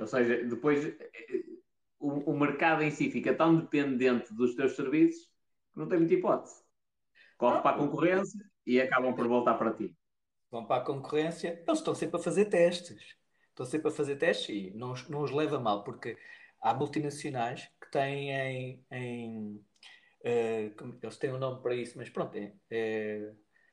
[0.00, 1.44] Ou seja, depois eh,
[2.00, 5.26] o, o mercado em si fica tão dependente dos teus serviços
[5.72, 6.60] que não tem muita hipótese.
[7.38, 9.94] Corre Ah, para a concorrência e acabam por voltar para ti.
[10.50, 13.14] Vão para a concorrência, eles estão sempre a fazer testes.
[13.50, 16.18] Estão sempre a fazer testes e não, os- não os leva mal, porque
[16.60, 18.86] há multinacionais que têm em.
[18.90, 19.64] em,
[20.76, 23.32] como- eles têm um nome para isso, mas pronto, é, é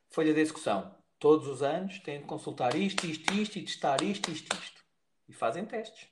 [0.10, 0.95] folha de execução.
[1.19, 4.84] Todos os anos têm de consultar isto, isto, isto e testar isto, isto, isto.
[5.27, 6.10] E fazem testes.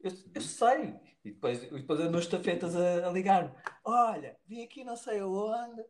[0.00, 0.94] Eu, eu sei.
[1.24, 3.52] E depois, depois andam as estafetas a, a ligar-me.
[3.84, 5.84] Olha, vim aqui não sei aonde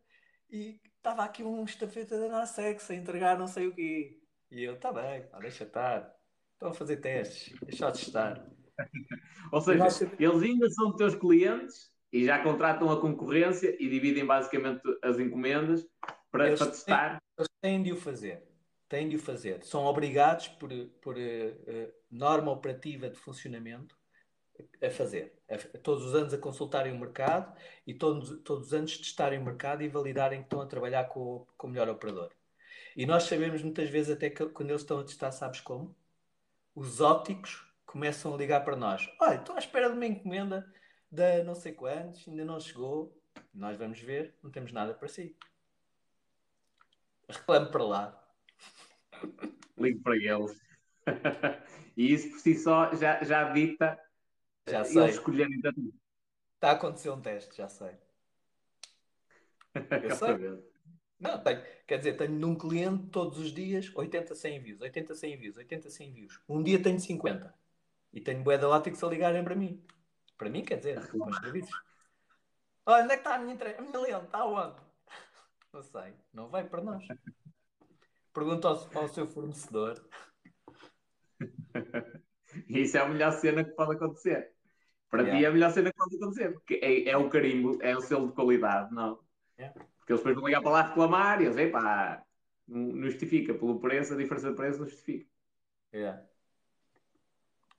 [0.49, 4.19] e estava aqui um estafeta da Nasex a entregar não sei o quê.
[4.51, 6.13] E eu, tá bem, pá, deixa estar.
[6.53, 8.45] Estão a fazer testes, deixa de estar.
[9.51, 9.85] Ou seja,
[10.19, 15.85] eles ainda são teus clientes e já contratam a concorrência e dividem basicamente as encomendas
[16.31, 17.21] para, Eles para testar.
[17.37, 18.43] Eles têm de o fazer.
[18.89, 19.63] Têm de o fazer.
[19.63, 20.69] São obrigados por,
[21.01, 23.95] por eh, norma operativa de funcionamento
[24.83, 25.33] a fazer.
[25.49, 27.55] A- todos os anos a consultarem o mercado
[27.87, 31.19] e todos, todos os anos testarem o mercado e validarem que estão a trabalhar com,
[31.21, 32.31] o- com o melhor operador.
[32.95, 35.95] E nós sabemos muitas vezes até que quando eles estão a testar, sabes como?
[36.75, 39.09] Os ópticos começam a ligar para nós.
[39.19, 40.65] Olha, estou à espera de uma encomenda
[41.11, 43.21] da não sei quantos, ainda não chegou.
[43.53, 45.35] Nós vamos ver, não temos nada para si.
[47.27, 48.27] Reclame para lá.
[49.77, 50.57] Ligo para eles.
[51.97, 53.99] e isso por si só já, já dita
[54.67, 55.03] Já eh, sei.
[55.03, 55.93] eles escolherem tanto.
[56.55, 57.91] Está a acontecer um teste, já sei.
[60.03, 60.71] Eu sei.
[61.19, 65.37] Não, tenho, quer dizer, tenho num cliente todos os dias 80, 100 views, 80, 100
[65.37, 66.39] views, 80, 100 views.
[66.47, 67.60] Um dia tenho 50.
[68.13, 69.83] E tenho bué de óticos a ligarem para mim.
[70.37, 71.81] Para mim, quer dizer, para os serviços.
[72.85, 73.79] Olha, onde é que está a minha entrega?
[73.79, 74.81] A minha lente, está onde?
[75.73, 77.07] Não sei, não vai para nós.
[78.33, 80.03] Pergunta ao, ao seu fornecedor.
[82.67, 84.53] Isso é a melhor cena que pode acontecer.
[85.09, 85.45] Para ti Yeah.
[85.45, 88.27] é a melhor cena que pode acontecer, porque é, é o carimbo, é o selo
[88.27, 89.19] de qualidade, não?
[89.57, 89.79] Yeah.
[89.97, 92.23] Porque eles depois vão ligar para lá reclamar e eles, epá,
[92.67, 95.29] não não justifica, pelo preço, a diferença de preço não justifica.
[95.93, 96.25] Yeah.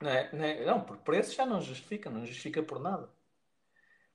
[0.03, 3.09] Não, é, não, é- não, por preço já não justifica, não justifica por nada.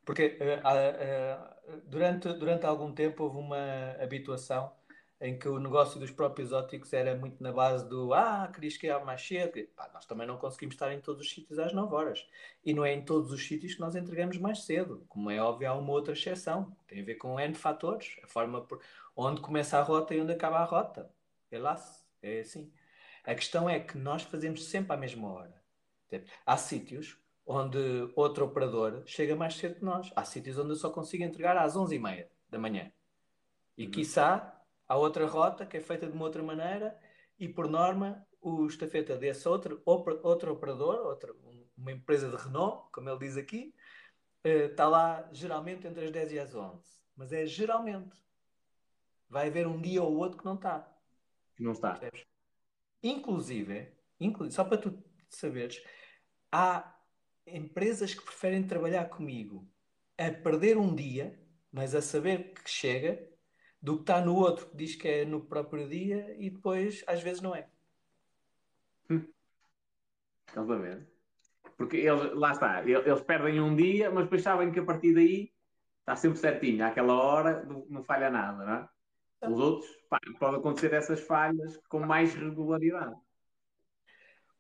[0.06, 1.38] Porque há, eh,
[1.86, 3.58] durante, durante algum tempo houve uma
[4.02, 4.72] habituação
[5.20, 9.04] em que o negócio dos próprios óticos era muito na base do ah, querias chegar
[9.04, 9.68] mais cedo.
[9.76, 12.26] Pá, nós também não conseguimos estar em todos os sítios às 9 horas.
[12.64, 15.04] E não é em todos os sítios que nós entregamos mais cedo.
[15.10, 16.72] Como é óbvio, há uma outra exceção.
[16.88, 18.16] Tem a ver com N fatores.
[18.24, 18.80] A forma por
[19.16, 21.12] onde começa a rota e onde acaba a rota.
[21.52, 21.76] É lá,
[22.22, 22.72] é assim.
[23.26, 25.62] A questão é que nós fazemos sempre à mesma hora.
[26.46, 27.78] Há sítios onde
[28.16, 30.12] outro operador chega mais cedo que nós.
[30.16, 32.92] Há sítios onde eu só consigo entregar às 11h30 da manhã.
[33.78, 33.92] E Uhum.
[33.92, 36.98] quiçá há outra rota que é feita de uma outra maneira
[37.40, 42.82] e por norma o estafeta desse outro, outro operador, outra, um- uma empresa de renome,
[42.92, 43.74] como ele diz aqui,
[44.44, 46.98] eh, está lá geralmente entre as 10 e as 11.
[47.16, 48.16] mas é geralmente.
[49.28, 50.88] Vai haver um dia ou outro que não está.
[51.60, 52.00] Não está.
[53.02, 55.04] Inclusive, inclu- só para tu
[55.36, 55.84] saberes,
[56.52, 56.96] há
[57.46, 59.68] empresas que preferem trabalhar comigo
[60.18, 61.40] a perder um dia,
[61.72, 63.28] mas a saber que chega,
[63.82, 67.22] do que está no outro que diz que é no próprio dia e depois às
[67.22, 67.70] vezes não é.
[70.48, 71.08] Estás a ver?
[71.78, 75.14] Porque eles, lá está, eles, eles perdem um dia, mas depois sabem que a partir
[75.14, 75.54] daí
[76.00, 78.90] está sempre certinho, àquela hora não, não falha nada, não é?
[79.50, 83.16] Os outros, pá, pode acontecer essas falhas com mais regularidade.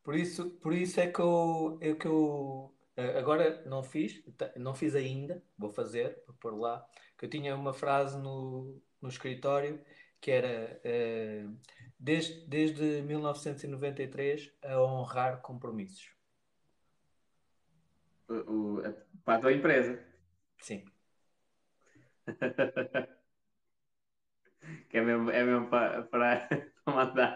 [0.07, 4.23] Por isso, por isso é que eu, é que eu eh, agora não fiz,
[4.55, 9.09] não fiz ainda, vou fazer, vou pôr lá, que eu tinha uma frase no, no
[9.09, 9.83] escritório
[10.21, 11.45] que era eh,
[11.99, 16.09] desde, desde 1993 a honrar compromissos.
[18.29, 18.93] O- o- a-
[19.25, 19.99] para a tua empresa.
[20.61, 20.85] Sim.
[24.89, 26.47] Que é mesmo, é mesmo para, para,
[26.85, 27.35] para mandar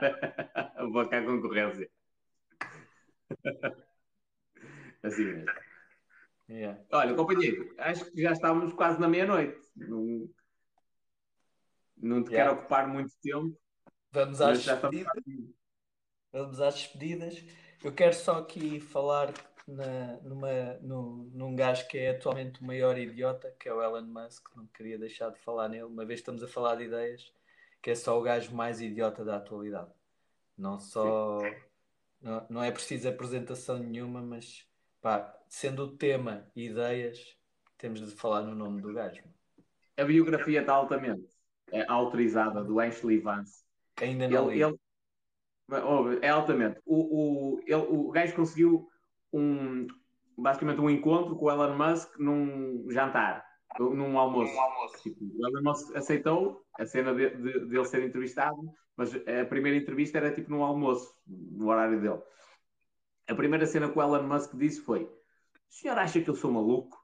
[0.76, 1.90] a boca à concorrência.
[5.04, 5.46] Assim mesmo.
[6.50, 6.80] Yeah.
[6.92, 9.60] Olha, companheiro, acho que já estamos quase na meia-noite.
[9.76, 10.30] Não,
[11.98, 12.50] não te Yeah.
[12.50, 13.58] quero ocupar muito tempo,
[14.12, 15.14] Vamos às despedidas.
[16.34, 17.46] Vamos às despedidas.
[17.82, 19.34] Eu quero só aqui falar
[19.68, 24.04] na, numa, no, num gajo que é atualmente o maior idiota, que é o Elon
[24.04, 24.50] Musk.
[24.56, 27.34] Não queria deixar de falar nele, uma vez estamos a falar de ideias,
[27.82, 29.92] que é só o gajo mais idiota da atualidade.
[30.58, 31.40] Não só.
[32.22, 34.68] Não, não é preciso apresentação nenhuma, mas
[35.02, 37.36] pá, sendo o tema ideias,
[37.78, 39.24] temos de falar no nome do gajo.
[39.98, 41.28] A biografia está altamente
[41.72, 43.64] é, autorizada do Ashley Vance.
[44.00, 44.78] Ainda não Ele, ele-
[45.70, 46.80] oh, é altamente.
[46.86, 48.88] O, o, ele, o gajo conseguiu
[49.34, 49.88] um,
[50.38, 53.46] basicamente um encontro com o Elon Musk num jantar,
[53.80, 54.54] num almoço.
[55.02, 58.58] Tipo, o Elon Musk aceitou a cena de, de, de ele ser entrevistado,
[58.96, 62.22] mas a primeira entrevista era tipo num almoço, no horário dele.
[63.28, 65.10] A primeira cena que o Elon Musk disse foi: O
[65.70, 67.00] senhor acha que eu sou maluco?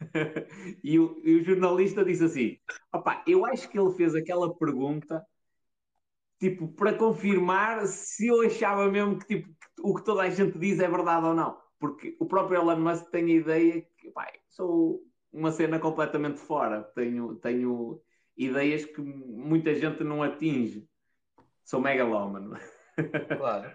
[0.82, 2.58] e, o, e o jornalista disse assim:
[2.92, 5.24] Opá, eu acho que ele fez aquela pergunta
[6.40, 10.58] tipo, para confirmar se eu achava mesmo que tipo, que o que toda a gente
[10.58, 11.60] diz é verdade ou não.
[11.78, 15.00] Porque o próprio Elon Musk tem a ideia que pá, sou
[15.32, 16.82] uma cena completamente fora.
[16.82, 18.02] Tenho, tenho
[18.36, 20.88] ideias que muita gente não atinge.
[21.64, 22.56] Sou megalómano.
[23.38, 23.74] Claro,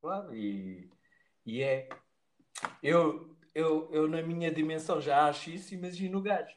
[0.00, 0.90] claro, e,
[1.46, 1.88] e é.
[2.82, 6.56] Eu, eu, eu, na minha dimensão, já acho isso, imagino o gajo.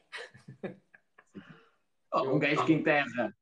[2.11, 3.38] Oh, um gajo que enterra,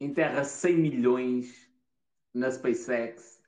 [0.00, 1.70] enterra 100 milhões
[2.34, 3.40] na SpaceX.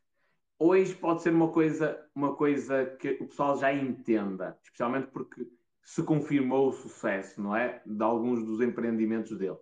[0.57, 5.49] Hoje pode ser uma coisa, uma coisa que o pessoal já entenda, especialmente porque
[5.89, 7.81] se confirmou o sucesso, não é?
[7.87, 9.57] De alguns dos empreendimentos dele.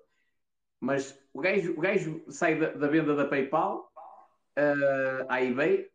[0.81, 3.93] Mas o gajo, o gajo sai da, da venda da PayPal
[4.59, 5.89] uh, à eBay,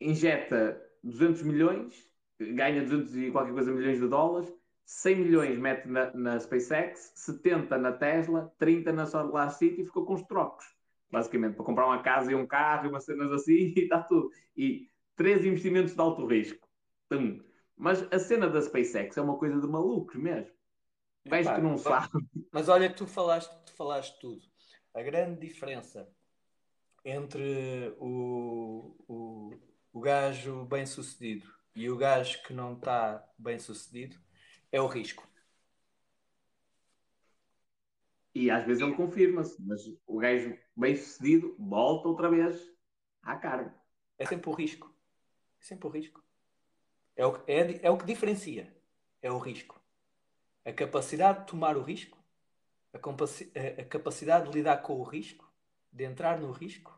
[0.00, 1.94] injeta 200 milhões,
[2.40, 4.50] ganha 200 e qualquer coisa milhões de dólares,
[4.86, 10.06] 100 milhões mete na, na SpaceX, 70 na Tesla, 30 na Solar City e ficou
[10.06, 10.64] com os trocos,
[11.10, 14.30] basicamente, para comprar uma casa e um carro e umas cenas assim e está tudo.
[14.56, 16.66] E três investimentos de alto risco.
[17.10, 17.46] Tum.
[17.78, 20.50] Mas a cena da SpaceX é uma coisa de malucos mesmo.
[21.24, 22.08] Gajo que não sabe.
[22.50, 24.42] Mas olha tu falaste, tu falaste tudo.
[24.92, 26.10] A grande diferença
[27.04, 29.52] entre o, o,
[29.92, 34.18] o gajo bem sucedido e o gajo que não está bem sucedido
[34.72, 35.28] é o risco.
[38.34, 42.60] E às vezes ele confirma-se, mas o gajo bem sucedido volta outra vez
[43.22, 43.74] à carga.
[44.18, 44.92] É sempre o risco.
[45.60, 46.27] É sempre o risco.
[47.18, 48.72] É o, é, é o que diferencia.
[49.20, 49.78] É o risco.
[50.64, 52.16] A capacidade de tomar o risco,
[52.94, 55.52] a, a, a capacidade de lidar com o risco,
[55.92, 56.96] de entrar no risco,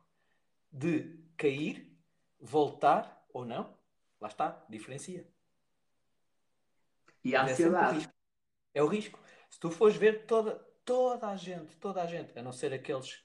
[0.71, 1.91] de cair,
[2.39, 3.75] voltar ou não,
[4.21, 5.27] lá está, diferencia.
[7.25, 7.87] E a ansiedade.
[7.87, 8.13] É, o risco.
[8.75, 9.21] é o risco.
[9.49, 13.25] Se tu fores ver toda, toda a gente, toda a gente, a não ser aqueles,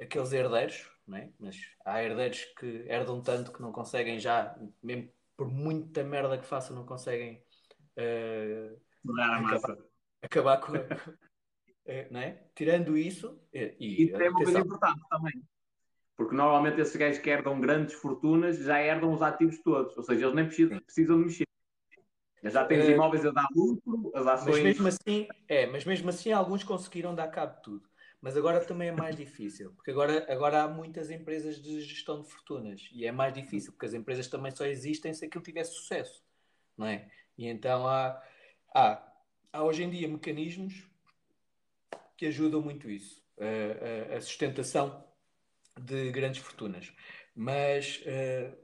[0.00, 1.32] aqueles herdeiros, não é?
[1.40, 6.46] mas há herdeiros que herdam tanto que não conseguem já, mesmo por muita merda que
[6.46, 7.42] façam, não conseguem
[7.98, 8.80] uh,
[9.20, 9.78] a acabar,
[10.22, 10.72] acabar, com.
[12.10, 12.44] não é?
[12.54, 13.40] Tirando isso.
[13.52, 15.42] E, e tem uma coisa importante também.
[16.16, 19.96] Porque normalmente esses gajos que herdam grandes fortunas já herdam os ativos todos.
[19.96, 21.44] Ou seja, eles nem precisam, precisam de mexer.
[22.44, 24.56] Já têm os imóveis a dar lucro, as ações.
[24.56, 27.88] Mas mesmo assim, é, mas mesmo assim alguns conseguiram dar cabo de tudo.
[28.24, 32.30] Mas agora também é mais difícil, porque agora, agora há muitas empresas de gestão de
[32.30, 36.24] fortunas e é mais difícil, porque as empresas também só existem se aquilo tivesse sucesso,
[36.74, 37.06] não é?
[37.36, 38.18] E então há,
[38.74, 39.12] há,
[39.52, 40.88] há hoje em dia mecanismos
[42.16, 45.04] que ajudam muito isso, a, a- sustentação
[45.78, 46.90] de grandes fortunas.
[47.36, 48.56] Mas eh,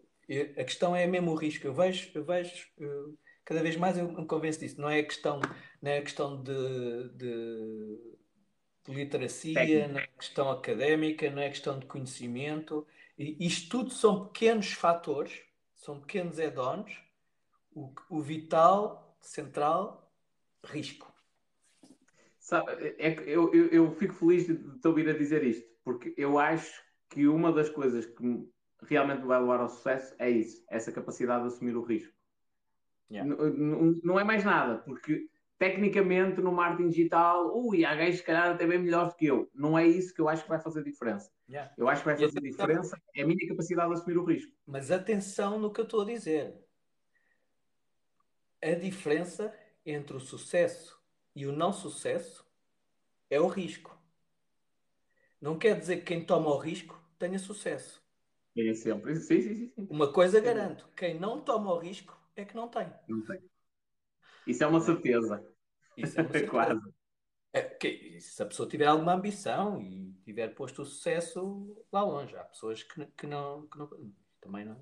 [0.57, 1.67] a questão é mesmo o risco.
[1.67, 3.15] Eu vejo, eu vejo eh,
[3.45, 4.81] cada vez mais eu me convenço disso.
[4.81, 5.41] Não é questão,
[5.83, 8.19] não é questão de, de-
[8.87, 9.89] de literacia, Técnica.
[9.89, 12.87] não é questão académica, não é questão de conhecimento.
[13.19, 15.43] E isto tudo são pequenos fatores,
[15.75, 16.91] são pequenos add-ons.
[17.73, 20.13] O, o vital, central,
[20.65, 21.13] risco.
[22.39, 26.15] Sabe, é que eu, eu, eu fico feliz de te ouvir a dizer isto, porque
[26.17, 26.73] eu acho
[27.09, 28.49] que uma das coisas que me-
[28.83, 32.13] realmente me vai levar ao sucesso é isso, essa capacidade de assumir o risco.
[33.11, 33.29] Yeah.
[33.29, 35.29] N- n- Não é mais nada, porque
[35.61, 39.51] tecnicamente no marketing digital, ui, há gajos se calhar até bem melhores do que eu.
[39.55, 41.31] Não é isso que eu acho que vai fazer diferença.
[41.51, 41.71] Yeah.
[41.77, 44.51] Eu acho que vai fazer atenção- diferença é a minha capacidade de assumir o risco.
[44.67, 46.55] Mas atenção no que eu estou a dizer.
[48.63, 49.55] A diferença
[49.85, 50.99] entre o sucesso
[51.37, 52.43] e o não sucesso
[53.29, 53.95] é o risco.
[55.43, 58.03] Não quer dizer que quem toma o risco tenha sucesso.
[58.57, 59.15] É sempre.
[59.17, 59.73] Sim, sim, sim.
[59.77, 59.87] sim.
[59.91, 62.91] Uma coisa garanto: quem não toma o risco é que não tem.
[63.07, 63.41] Não tem.
[64.47, 65.47] Isso é uma certeza.
[66.03, 66.49] Isso é uma.
[66.49, 66.81] Quase.
[67.53, 72.37] É, que- se a pessoa tiver alguma ambição e tiver posto o sucesso lá longe,
[72.37, 73.91] há pessoas que, que, não, que não.
[74.41, 74.81] Também não.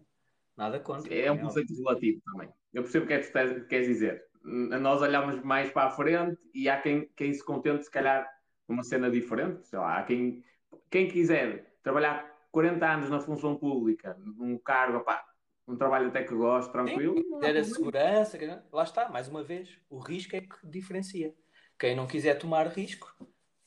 [0.57, 1.15] Nada contra.
[1.15, 2.51] É um como conceito relativo também.
[2.73, 4.24] Eu percebo o que é que tu queres dizer.
[4.43, 8.28] Nós olhamos mais para a frente e há quem, quem se contente, se calhar,
[8.66, 9.66] numa cena diferente.
[9.66, 10.45] Sei lá, há quem,
[10.90, 15.24] quem quiser trabalhar 40 anos na função pública, num cargo, pá,
[15.69, 17.15] um trabalho até que gosto, tranquilo.
[17.28, 17.65] não há Ter a problema.
[17.74, 21.35] segurança, lá está, mais uma vez, o risco é que diferencia.
[21.78, 23.15] Quem não quiser tomar risco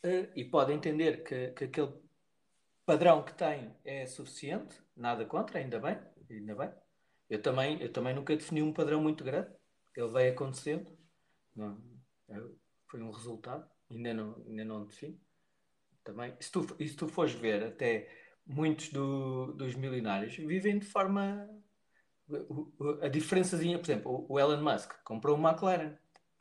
[0.04, 1.94] eh, e pode entender que, que aquele
[2.86, 5.98] padrão que tem é suficiente, nada contra, ainda bem,
[6.30, 6.72] ainda bem.
[7.30, 9.50] Eu também, eu também nunca defini um padrão muito grande,
[9.96, 10.92] ele veio acontecendo,
[11.56, 11.82] não,
[12.30, 12.42] é-
[12.90, 15.18] foi um resultado, ainda não, ainda não defino.
[16.04, 18.10] Também, se tu, e se tu fores ver, até
[18.46, 21.48] muitos do- dos milionários vivem de forma
[23.02, 25.94] a diferençazinha, por exemplo, o Elon Musk comprou uma McLaren,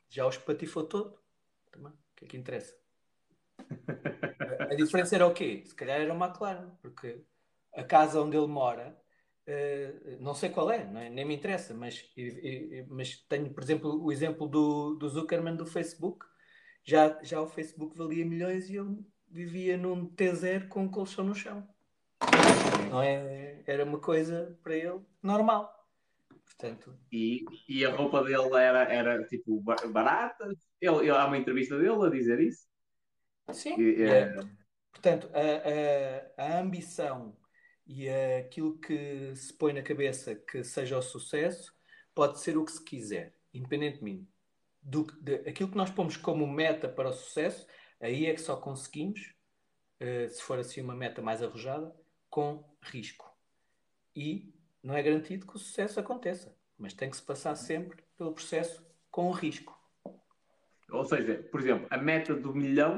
[0.09, 1.17] já o espatifou todo.
[1.75, 2.75] O que é que interessa?
[4.59, 5.63] A, diferença era o quê?
[5.65, 7.23] Se calhar era uma McLaren, porque
[7.73, 8.97] a casa onde ele mora,
[9.45, 11.09] eh, não sei qual é, é?
[11.09, 12.03] nem me interessa, mas,
[12.89, 16.25] mas tenho, por exemplo, o exemplo do, do Zuckerman do Facebook.
[16.83, 18.97] Já, já o Facebook valia milhões e ele
[19.29, 21.67] vivia num T0 com um colchão no chão.
[22.89, 23.63] Não é?
[23.65, 25.80] Era uma coisa para ele normal.
[26.57, 30.45] Portanto, E, e a roupa dele era, era tipo ba- barata.
[30.79, 32.67] Ele, ele, há uma entrevista dele a dizer isso.
[33.53, 33.75] sim.
[33.79, 34.35] E, é, é-
[34.91, 37.37] portanto, a, a, a ambição
[37.85, 41.73] e aquilo que se põe na cabeça que seja o sucesso
[42.15, 44.27] pode ser o que se quiser, independentemente
[44.81, 47.67] do de, aquilo que nós pomos como meta para o sucesso,
[47.99, 49.33] aí é que só conseguimos,
[49.99, 51.95] eh, se for assim uma meta mais arrojada,
[52.29, 53.31] com risco.
[54.15, 54.53] E
[54.83, 58.85] não é garantido que o sucesso aconteça, mas tem que se passar sempre pelo processo
[59.11, 59.77] com o risco.
[60.91, 62.95] Ou seja, por exemplo, a meta do milhão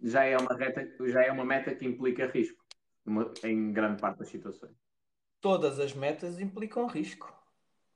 [0.00, 2.64] já é uma, reta, já é uma meta que implica risco
[3.04, 4.76] numa- em grande parte das situações.
[5.40, 7.32] todas as metas implicam risco,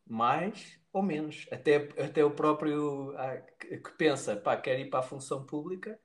[0.06, 1.47] mais ou menos.
[1.52, 6.01] Até, até o próprio ah, que, que pensa, pá, quer ir para a função pública,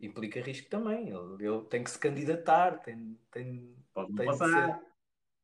[0.00, 1.10] implica risco também.
[1.10, 4.48] Ele, ele tem que se candidatar, tem, tem, Pode tem, de, passar.
[4.52, 4.80] ser-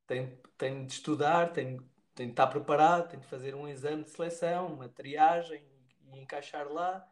[0.07, 1.79] tem, tem de estudar, tem,
[2.15, 5.63] tem de estar preparado, tem de fazer um exame de seleção, uma triagem
[6.13, 7.07] e encaixar lá,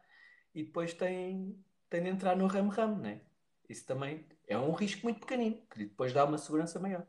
[0.53, 1.57] e depois tem,
[1.89, 3.21] tem de entrar no ramo-ramo, né?
[3.69, 7.05] Isso também é um risco muito pequenino, que depois dá uma segurança maior.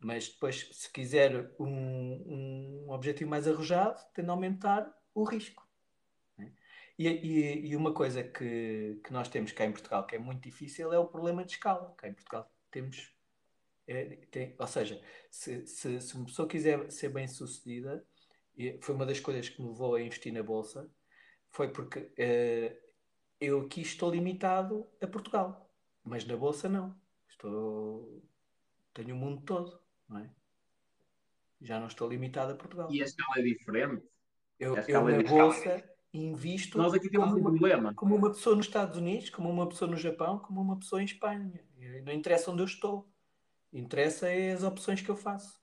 [0.00, 5.66] Mas depois, se quiser um, um objetivo mais arrojado, tem de aumentar o risco.
[6.38, 6.52] né?
[6.98, 10.42] E, e- e uma coisa que, que nós temos cá em Portugal, que é muito
[10.42, 11.94] difícil, é o problema de escala.
[11.96, 13.12] Cá em Portugal temos.
[13.86, 15.00] É, tem- ou seja,
[15.30, 18.04] se, se, se uma pessoa quiser ser bem sucedida,
[18.80, 20.90] foi uma das coisas que me levou a investir na Bolsa,
[21.50, 22.78] foi porque eh,
[23.40, 25.70] eu aqui estou limitado a Portugal,
[26.04, 26.94] mas na Bolsa não.
[27.28, 28.22] Estou,
[28.94, 30.30] tenho o mundo todo, não é?
[31.60, 32.88] Já não estou limitado a Portugal.
[32.92, 34.02] E a escala é diferente.
[34.58, 35.28] Eu, eu é na.
[35.28, 35.82] Bolsa
[36.12, 37.94] invisto Nós aqui temos como um uma, problema.
[37.94, 41.06] como uma pessoa nos Estados Unidos, como uma pessoa no Japão, como uma pessoa em
[41.06, 41.64] Espanha.
[42.04, 43.11] Não interessa onde eu estou.
[43.72, 45.60] Interessa é as opções que eu faço.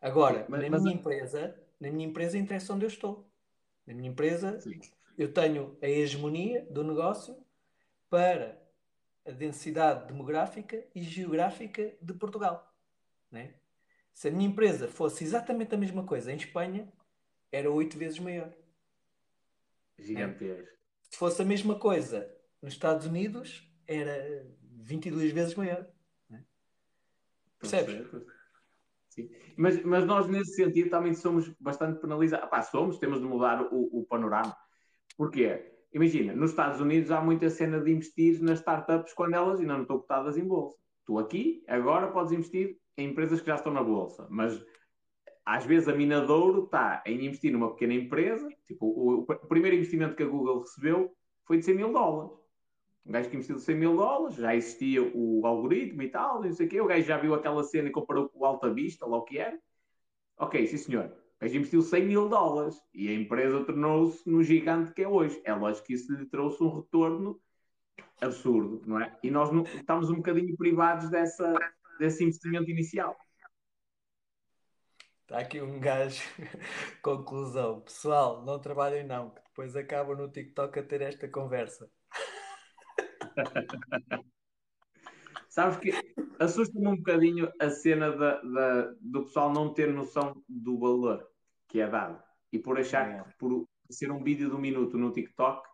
[0.00, 3.30] Agora, Mas- na mas- minha empresa, na minha empresa interessa onde eu estou.
[3.86, 4.78] Na minha empresa, Sim.
[5.16, 7.36] eu tenho a hegemonia do negócio
[8.10, 8.60] para
[9.24, 12.72] a densidade demográfica e geográfica de Portugal.
[13.30, 13.54] né?
[14.14, 16.90] Se a minha empresa fosse exatamente a mesma coisa em Espanha,
[17.50, 18.52] era oito vezes maior.
[19.98, 20.68] Gigantesco.
[21.10, 25.86] Se fosse a mesma coisa nos Estados Unidos era 22 vezes maior.
[27.58, 28.08] Percebes?
[29.08, 29.30] Sim.
[29.56, 32.48] Mas, mas nós, nesse sentido, também somos bastante penalizados.
[32.50, 34.54] Pá, somos, temos de mudar o, o panorama.
[35.16, 35.72] Porquê?
[35.92, 39.82] Imagina, nos Estados Unidos há muita cena de investir nas startups quando elas ainda não
[39.82, 40.76] estão cotadas em bolsa.
[41.06, 44.62] Tu aqui, agora, podes investir em empresas que já estão na bolsa, mas
[45.46, 48.48] às vezes a Minadouro está em investir numa pequena empresa.
[48.66, 52.36] Tipo, o, o primeiro investimento que a Google recebeu foi de 100 mil dólares.
[53.06, 56.66] Um gajo que investiu 100 mil dólares, já existia o algoritmo e tal, não sei
[56.66, 56.80] o quê.
[56.80, 59.38] O gajo já viu aquela cena e comparou com o Alta Vista, lá o que
[59.38, 59.56] era.
[60.36, 61.04] Ok, sim senhor.
[61.04, 65.40] O gajo investiu 100 mil dólares e a empresa tornou-se no gigante que é hoje.
[65.44, 67.40] É lógico que isso lhe trouxe um retorno
[68.20, 69.16] absurdo, não é?
[69.22, 71.54] E nós não, estamos um bocadinho privados dessa,
[72.00, 73.16] desse investimento inicial.
[75.22, 76.22] Está aqui um gajo.
[77.02, 77.82] Conclusão.
[77.82, 81.88] Pessoal, não trabalhem não, que depois acabam no TikTok a ter esta conversa.
[85.48, 85.90] Sabes que
[86.38, 91.30] assusta-me um bocadinho a cena da, da- do pessoal não ter noção do valor
[91.66, 92.22] que é dado
[92.52, 93.22] e por achar É.
[93.24, 95.66] que por ser um vídeo de um minuto no TikTok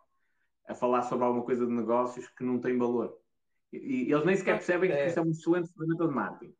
[0.67, 3.19] a falar sobre alguma coisa de negócios que não tem valor.
[3.71, 5.07] E, e eles nem sequer percebem que É.
[5.07, 6.55] isto é um excelente ferramenta de marketing.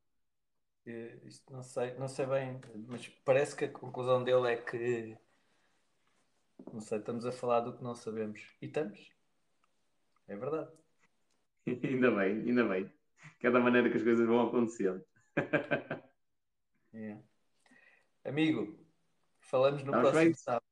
[0.86, 5.18] Eh, Isto não sei, não sei bem, mas parece que a conclusão dele é que
[6.74, 8.42] não sei, estamos a falar do que não sabemos.
[8.62, 9.10] E estamos.
[10.28, 10.72] É verdade.
[11.84, 12.92] ainda bem, ainda bem.
[13.40, 15.04] Que é da maneira que as coisas vão acontecendo.
[16.94, 17.18] É.
[18.26, 18.80] Amigo,
[19.40, 20.42] falamos no Estamos próximo feitos?
[20.42, 20.64] sábado.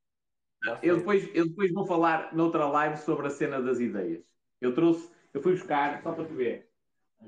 [0.62, 4.24] Está Eu depois, eu depois vou falar noutra live sobre a cena das ideias.
[4.60, 6.70] Eu trouxe, eu fui buscar, só para te ver,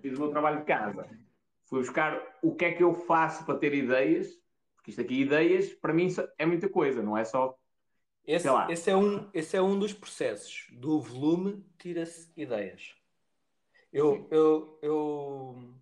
[0.01, 1.09] fiz o meu trabalho de casa.
[1.65, 4.41] Fui buscar o que é que eu faço para ter ideias,
[4.77, 6.09] porque isto aqui, ideias, para mim
[6.39, 7.59] é muita coisa, não é só.
[8.27, 10.69] Esse, esse é um, esse é um dos processos.
[10.73, 12.95] Do volume tira-se ideias.
[13.95, 15.75] Eu, eu, eu,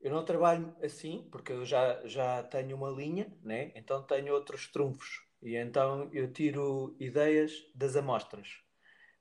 [0.00, 3.72] eu não trabalho assim, porque eu já, já tenho uma linha, né?
[3.74, 5.22] então tenho outros trunfos.
[5.42, 8.62] E então eu tiro ideias das amostras.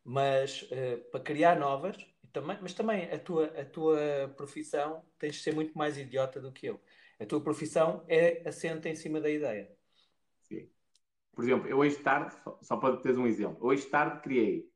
[0.01, 1.97] Mas eh, para criar novas,
[2.31, 6.53] também, mas também a tua, a tua profissão tens de ser muito mais idiota do
[6.53, 6.79] que eu.
[7.19, 9.69] A tua profissão é assenta em cima da ideia.
[10.43, 10.69] Sim.
[11.33, 14.21] Por exemplo, eu hoje de tarde, só, só para teres um exemplo, hoje de tarde
[14.21, 14.73] criei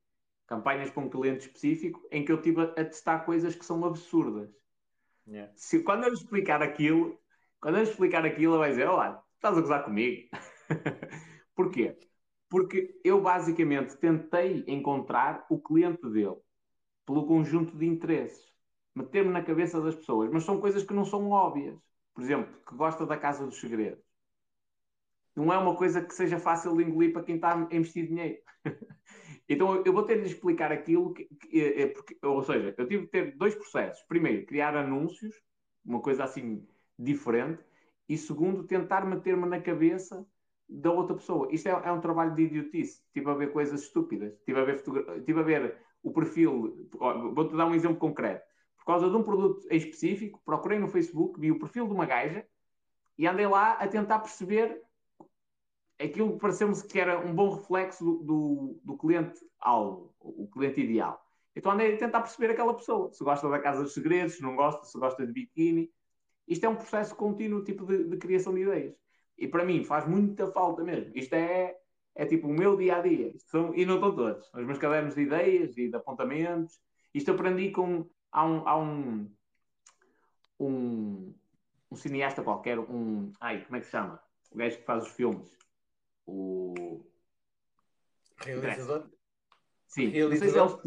[0.50, 4.50] campanhas para um cliente específico em que eu estive a, testar coisas que são absurdas.
[5.28, 5.54] Yeah.
[5.56, 7.16] Se, quando eu lhe explicar aquilo,
[7.62, 10.28] quando eu explicar aquilo, ele vai dizer: Olá, estás a gozar comigo?
[11.56, 11.96] Porquê?
[12.50, 16.38] Porque eu basicamente tentei encontrar o cliente dele
[17.06, 18.52] pelo conjunto de interesses,
[18.96, 21.78] meter-me na cabeça das pessoas, mas são coisas que não são óbvias.
[22.12, 24.04] Por exemplo, que gosta da Casa dos Segredos.
[25.36, 28.42] Não é uma coisa que seja fácil de engolir para quem está a investir dinheiro.
[29.50, 32.88] Então eu vou ter de explicar aquilo, que, que- é- é porque- ou seja, eu
[32.88, 34.02] tive de ter dois processos.
[34.04, 35.36] Primeiro, criar anúncios,
[35.84, 36.68] uma coisa assim
[36.98, 37.64] diferente,
[38.08, 40.26] e segundo, tentar meter-me na cabeça
[40.68, 41.48] da outra pessoa.
[41.52, 43.02] Isto é, é um trabalho de idiotice.
[43.08, 44.34] Estive a ver coisas estúpidas.
[44.34, 46.88] Estive a ver, estive a ver o perfil.
[47.34, 48.44] Vou-te dar um exemplo concreto.
[48.78, 52.06] Por causa de um produto em específico, procurei no Facebook, vi o perfil de uma
[52.06, 52.46] gaja
[53.18, 54.82] e andei lá a tentar perceber
[56.00, 61.22] aquilo pareceu-me que era um bom reflexo do, do, do cliente-alvo, o cliente ideal.
[61.56, 64.56] Então andei a tentar perceber aquela pessoa, se gosta da Casa dos Segredos, se não
[64.56, 65.92] gosta, se gosta de biquíni.
[66.48, 68.96] Isto é um processo contínuo tipo de, de criação de ideias.
[69.38, 71.12] E para mim faz muita falta mesmo.
[71.16, 71.76] Isto é,
[72.16, 73.34] é tipo o meu dia a dia.
[73.38, 74.50] São, e não estão todos.
[74.54, 76.80] Os meus cadernos de ideias e de apontamentos.
[77.14, 78.10] Isto aprendi com.
[78.32, 79.32] Há um, há um,
[80.60, 81.36] um,
[81.92, 83.32] um cineasta qualquer, um.
[83.40, 84.22] Ai, como é que se chama?
[84.52, 85.58] O gajo que faz os filmes.
[86.30, 87.04] O.
[88.46, 89.10] Realizador?
[89.88, 90.82] Sim, não sei se é o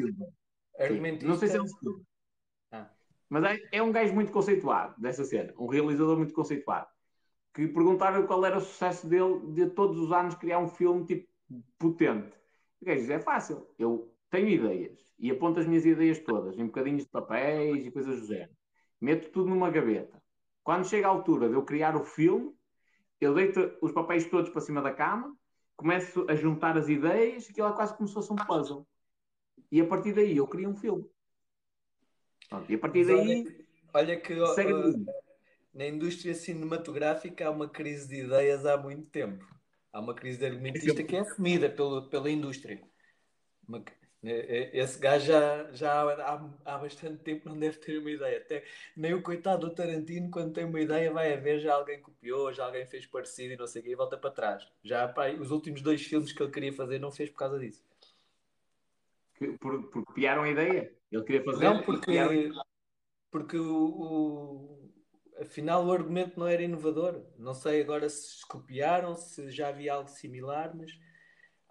[0.78, 1.28] Argumentista?
[1.28, 1.66] Não sei se é o.
[2.70, 2.90] Ah.
[3.28, 5.52] Mas é, é um gajo muito conceituado dessa cena.
[5.58, 6.88] Um realizador muito conceituado.
[7.52, 11.28] Que perguntaram qual era o sucesso dele de todos os anos criar um filme tipo
[11.78, 12.36] potente.
[12.80, 13.68] O gajo diz, é fácil.
[13.78, 18.20] Eu tenho ideias e aponto as minhas ideias todas em bocadinhos de papéis e coisas
[18.20, 18.52] do género.
[19.00, 20.22] Meto tudo numa gaveta.
[20.62, 22.54] Quando chega a altura de eu criar o filme,
[23.24, 25.36] eu deito os papéis todos para cima da cama,
[25.76, 28.86] começo a juntar as ideias, aquilo é quase como se fosse um puzzle.
[29.70, 31.04] E a partir daí eu crio um filme.
[32.48, 33.62] Pronto, e a partir daí
[33.94, 35.12] Olha que ó, segue a ó, linha.
[35.74, 39.44] na indústria cinematográfica há uma crise de ideias há muito tempo.
[39.92, 42.82] Há uma crise de argumentista que é assumida pelo, pela indústria.
[43.68, 43.84] Uma-
[44.22, 48.38] esse gajo já, já há, há bastante tempo não deve ter uma ideia.
[48.38, 48.64] Até,
[48.96, 52.52] nem o coitado do Tarantino, quando tem uma ideia, vai a ver, já alguém copiou,
[52.52, 54.68] já alguém fez parecido e não sei o quê, e volta para trás.
[54.84, 57.84] Já pá, os últimos dois filmes que ele queria fazer não fez por causa disso.
[59.58, 60.92] Por, por copiaram a ideia.
[61.10, 61.64] Ele queria fazer.
[61.64, 62.52] Não, porque,
[63.30, 64.92] porque o, o-
[65.40, 67.24] afinal o argumento não era inovador.
[67.36, 70.92] Não sei agora se copiaram, se já havia algo similar, mas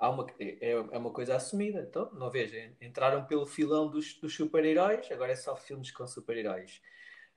[0.01, 1.85] há uma, é, é uma coisa assumida.
[1.87, 6.81] Então, não vejo, entraram pelo filão dos, dos super-heróis, agora é só filmes com super-heróis.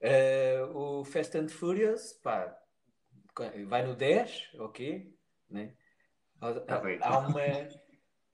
[0.01, 2.59] Eh, o Fast and Furious, pá,
[3.67, 5.15] vai no 10, ok,
[5.51, 5.75] né?
[6.41, 6.49] Há,
[7.03, 7.41] há uma,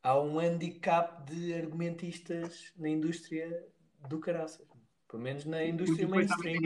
[0.03, 3.67] há um handicap de argumentistas na indústria
[4.09, 4.67] do caraças.
[5.09, 6.61] Pelo menos na indústria mainstream.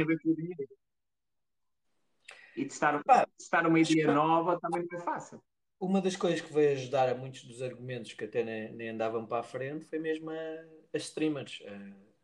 [2.56, 5.42] E testar, Pá, testar uma ideia nova também não é fácil.
[5.84, 9.26] Uma das coisas que veio ajudar a muitos dos argumentos que até nem, nem andavam
[9.26, 11.62] para a frente foi mesmo a- as streamers,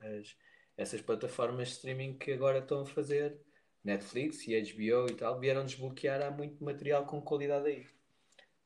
[0.01, 0.35] a- as-
[0.79, 3.39] essas plataformas de streaming que agora estão a fazer,
[3.85, 7.87] Netflix e HBO e tal, vieram desbloquear há muito material com qualidade aí.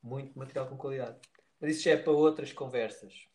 [0.01, 1.19] Muito material com qualidade.
[1.59, 3.27] Mas isso já é para outras conversas.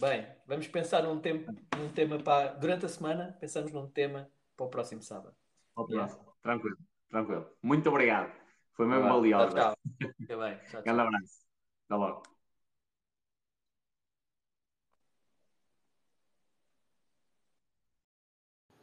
[0.00, 2.52] Bem, vamos pensar num, tempo, num tema para.
[2.54, 5.36] Durante a semana, pensamos num tema para o próximo sábado.
[5.76, 6.06] Ao Yeah.
[6.12, 6.34] próximo.
[6.42, 6.78] Tranquilo,
[7.10, 7.50] tranquilo.
[7.62, 8.43] Muito obrigado.
[8.74, 9.54] Foi mesmo Vá, valioso.
[9.54, 10.12] Tchau, tchau.
[10.18, 10.56] Fica bem.
[10.56, 10.82] Tchau, tchau.
[10.82, 11.40] Grande abraço.
[11.86, 12.22] Até logo.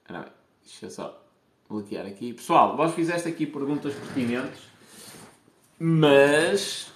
[0.09, 0.31] Ora bem,
[0.63, 1.23] deixa eu só
[1.69, 2.33] bloquear aqui.
[2.33, 4.61] Pessoal, vós fizeste aqui perguntas pertinentes,
[5.79, 6.91] mas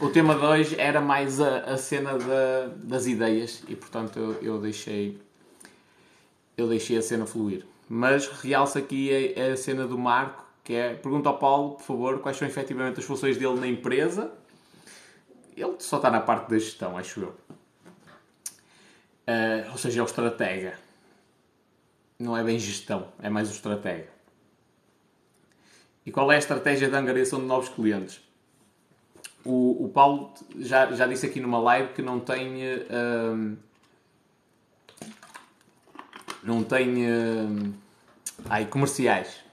[0.00, 4.32] o tema de hoje era mais a, a cena da- das ideias e portanto eu,
[4.42, 5.18] eu deixei
[6.56, 7.64] eu deixei a cena fluir.
[7.88, 12.18] Mas realço aqui a, a cena do Marco, que é pergunta ao Paulo, por favor,
[12.18, 14.30] quais são efetivamente as funções dele na empresa.
[15.56, 17.34] Ele só está na parte da gestão, acho eu.
[19.26, 20.76] Ah, ou seja, é o estratega
[22.18, 24.08] não é bem gestão, é mais o estratega.
[26.04, 28.20] E qual é a estratégia de angariação de novos clientes?
[29.42, 32.60] O, o Paulo já, já disse aqui numa live que não tem.
[32.90, 33.56] hum,
[36.42, 37.10] não tem.
[37.10, 37.72] hum,
[38.50, 39.47] ai, comerciais.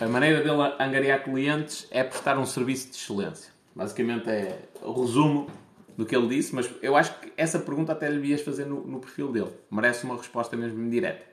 [0.00, 3.52] A maneira dele angariar clientes é prestar um serviço de excelência.
[3.76, 5.46] Basicamente é o resumo
[5.94, 8.80] do que ele disse, mas eu acho que essa pergunta até lhe devias fazer no,
[8.86, 9.50] no perfil dele.
[9.70, 11.28] Merece uma resposta mesmo direta.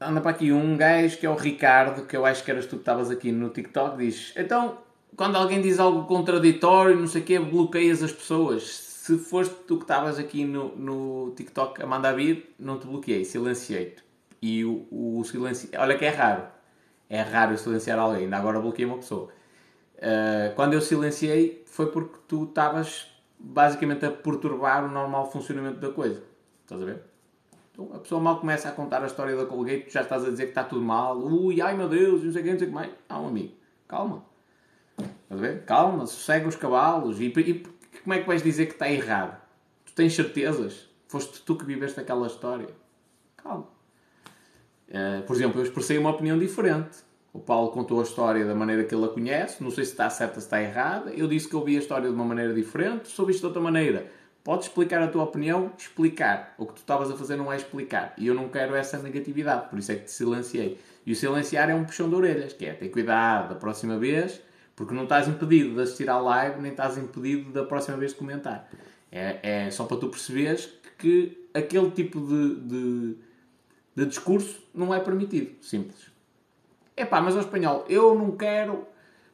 [0.00, 2.76] anda para aqui um gajo que é o Ricardo, que eu acho que eras tu
[2.76, 4.78] que estavas aqui no TikTok, diz: Então,
[5.16, 8.62] quando alguém diz algo contraditório, não sei o quê, bloqueias as pessoas.
[8.70, 13.24] Se foste tu que estavas aqui no, no TikTok a mandar vir, não te bloqueei,
[13.24, 14.09] silenciei-te.
[14.42, 15.68] E o, o silencio.
[15.78, 16.44] Olha que é raro.
[17.08, 19.28] É raro silenciar alguém, ainda agora bloqueei uma pessoa.
[19.96, 23.06] Uh, quando eu silenciei, foi porque tu estavas
[23.38, 26.22] basicamente a perturbar o normal funcionamento da coisa.
[26.62, 27.02] Estás a ver?
[27.72, 30.30] Então, a pessoa mal começa a contar a história da Colgate, tu já estás a
[30.30, 31.18] dizer que está tudo mal.
[31.18, 32.92] Ui, ai meu Deus, não sei o que, não sei o que mais.
[33.08, 33.54] Ah, um amigo,
[33.88, 34.24] calma.
[34.98, 35.64] Estás a ver?
[35.64, 37.20] Calma, sossega os cavalos.
[37.20, 37.66] E, e
[38.02, 39.40] como é que vais dizer que está errado?
[39.84, 40.88] Tu tens certezas?
[41.08, 42.68] Foste tu que viveste aquela história.
[43.36, 43.66] Calma.
[44.90, 46.98] Uh, por exemplo, eu expressei uma opinião diferente.
[47.32, 49.62] O Paulo contou a história da maneira que ele a conhece.
[49.62, 51.10] Não sei se está certa, se está errada.
[51.12, 53.08] Eu disse que eu vi a história de uma maneira diferente.
[53.08, 54.10] Soube isto de outra maneira.
[54.42, 55.70] Podes explicar a tua opinião?
[55.78, 56.54] Explicar.
[56.58, 58.14] O que tu estavas a fazer não é explicar.
[58.18, 59.68] E eu não quero essa negatividade.
[59.68, 60.80] Por isso é que te silenciei.
[61.06, 62.52] E o silenciar é um puxão de orelhas.
[62.52, 64.40] Que é, ter cuidado da próxima vez.
[64.74, 66.60] Porque não estás impedido de assistir à live.
[66.60, 68.68] Nem estás impedido da próxima vez de comentar.
[69.12, 70.68] É, é só para tu perceberes
[70.98, 73.16] que aquele tipo de, de,
[74.00, 75.62] de discurso não é permitido.
[75.62, 76.10] Simples.
[76.96, 78.86] Epá, mas ao espanhol, eu não quero,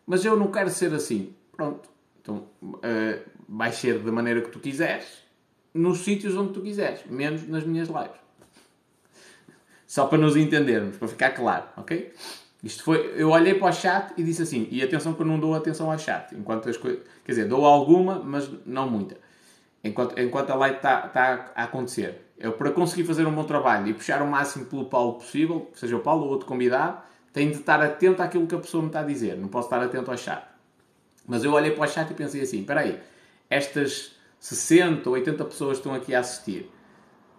[0.07, 1.35] mas eu não quero ser assim.
[1.53, 1.89] Pronto.
[2.21, 5.07] Então, uh, vais ser da maneira que tu quiseres,
[5.73, 8.21] nos sítios onde tu quiseres, menos nas minhas lives.
[9.87, 12.13] Só para nos entendermos, para ficar claro, ok?
[12.65, 15.39] Isto foi, eu olhei para o chat e disse assim, e atenção que eu não
[15.39, 19.17] dou atenção ao chat, enquanto as coisas, quer dizer, dou alguma, mas não muita.
[19.87, 22.27] Enquanto, enquanto a live está, está a acontecer.
[22.39, 25.97] Eu, para conseguir fazer um bom trabalho e puxar o máximo pelo Paulo possível, seja
[25.97, 27.01] o Paulo ou outro convidado,
[27.33, 29.37] tenho de estar atento àquilo que a pessoa me está a dizer.
[29.37, 30.45] Não posso estar atento ao chat.
[31.27, 33.01] Mas eu olhei para o chat e pensei assim: espera aí,
[33.49, 36.71] estas 60 ou 80 pessoas estão aqui a assistir,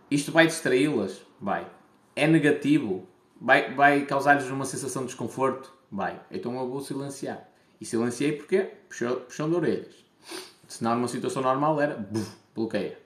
[0.09, 1.21] isto vai distraí-las?
[1.39, 1.67] Vai.
[2.15, 3.07] É negativo?
[3.39, 5.73] Vai, vai causar-lhes uma sensação de desconforto?
[5.91, 6.19] Vai.
[6.31, 7.47] Então eu vou silenciar.
[7.79, 9.95] E silenciei porque puxou, puxão de orelhas.
[10.67, 12.99] Senão numa situação normal era buf, bloqueia.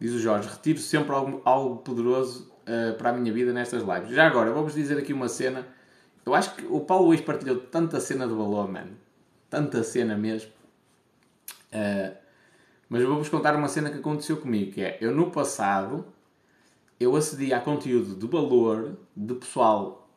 [0.00, 4.10] Diz o Jorge, retiro sempre algo, algo poderoso uh, para a minha vida nestas lives.
[4.10, 5.66] Já agora, vamos dizer aqui uma cena.
[6.24, 8.96] Eu acho que o Paulo hoje partilhou tanta cena de valor, mano.
[9.50, 10.52] Tanta cena mesmo.
[11.72, 12.16] Uh,
[12.88, 16.06] mas vou-vos contar uma cena que aconteceu comigo, que é, eu no passado
[16.98, 20.08] eu acedia a conteúdo de valor de pessoal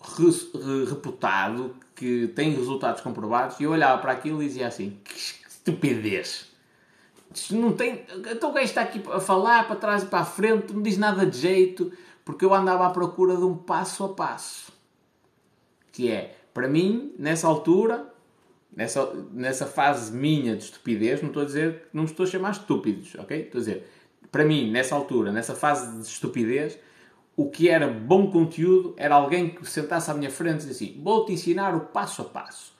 [0.00, 4.98] re- re- reputado que tem resultados comprovados e eu olhava para aquilo e dizia assim:
[5.04, 5.14] que
[5.48, 6.52] estupidez!
[7.50, 8.04] Não tem.
[8.30, 11.26] Então gajo está aqui a falar para trás e para a frente, não diz nada
[11.26, 11.90] de jeito,
[12.24, 14.72] porque eu andava à procura de um passo a passo.
[15.90, 18.12] Que é, para mim, nessa altura,
[18.74, 23.14] nessa, nessa fase minha de estupidez, não estou a dizer, não estou a chamar estúpidos,
[23.16, 23.40] ok?
[23.40, 23.90] Estou a dizer,
[24.34, 26.76] para mim, nessa altura, nessa fase de estupidez,
[27.36, 31.00] o que era bom conteúdo era alguém que sentasse à minha frente e disse assim:
[31.00, 32.72] Vou-te ensinar o passo a passo.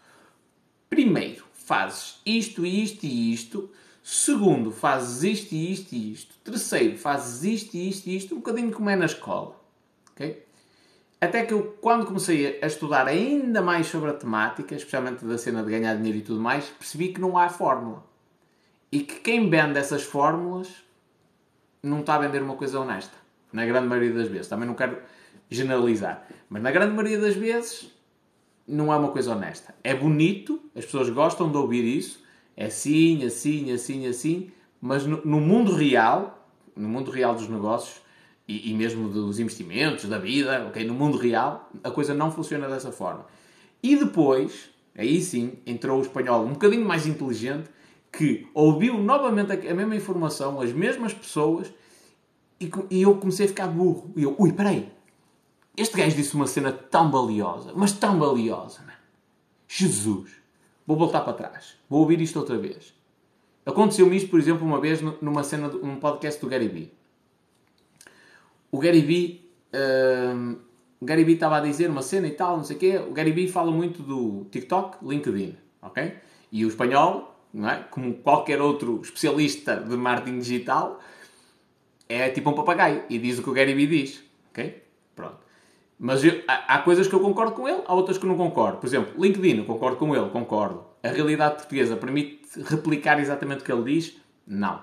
[0.91, 3.71] Primeiro, fazes isto, isto e isto.
[4.03, 6.35] Segundo, fazes isto e isto e isto.
[6.43, 8.35] Terceiro, fazes isto e isto e isto.
[8.35, 9.55] Um bocadinho como é na escola.
[10.11, 10.45] ok?
[11.21, 15.63] Até que eu, quando comecei a estudar ainda mais sobre a temática, especialmente da cena
[15.63, 18.05] de ganhar dinheiro e tudo mais, percebi que não há fórmula.
[18.91, 20.84] E que quem vende essas fórmulas
[21.85, 23.17] não está a vender uma coisa honesta.
[23.53, 24.49] Na grande maioria das vezes.
[24.49, 24.99] Também não quero
[25.51, 26.27] generalizar.
[26.49, 27.91] Mas na grande maioria das vezes
[28.67, 29.75] não é uma coisa honesta.
[29.85, 32.23] É bonito, as pessoas gostam de ouvir isso.
[32.57, 34.51] É assim, assim, assim, assim.
[34.81, 38.03] Mas no, no mundo real, no mundo real dos negócios
[38.49, 40.85] e, e mesmo dos investimentos, da vida, ok?
[40.85, 43.27] No mundo real, a coisa não funciona dessa forma.
[43.83, 47.69] E depois, aí sim, entrou o espanhol um bocadinho mais inteligente
[48.17, 51.73] que ouviu novamente a, mesma informação, as mesmas pessoas
[52.61, 54.13] e, e eu comecei a ficar burro.
[54.17, 54.89] E eu, ui, peraí,
[55.77, 58.93] este gajo disse uma cena tão valiosa, mas tão valiosa, man.
[59.67, 60.31] Jesus,
[60.87, 62.95] vou voltar para trás, vou ouvir isto outra vez.
[63.67, 66.93] Aconteceu-me isto, por exemplo, uma vez nu- numa cena, num podcast do Gary Vee.
[68.71, 69.51] O Gary Vee,
[70.35, 70.57] hum,
[71.01, 72.99] o Gary Vee estava a dizer uma cena e tal, não sei o quê.
[72.99, 76.15] O Gary Vee fala muito do TikTok, LinkedIn, ok?
[76.53, 77.85] E o espanhol, não é?
[77.91, 81.01] Como qualquer outro especialista de marketing digital,
[82.09, 84.83] é tipo um papagaio e diz o que o Gary Vee diz, ok?
[85.15, 85.39] Pronto.
[85.99, 88.79] Mas eu- há, coisas que eu concordo com ele, há outras que não concordo.
[88.79, 90.85] Por exemplo, LinkedIn, eu concordo com ele, concordo.
[91.03, 94.17] A realidade portuguesa permite replicar exatamente o que ele diz?
[94.47, 94.83] Não.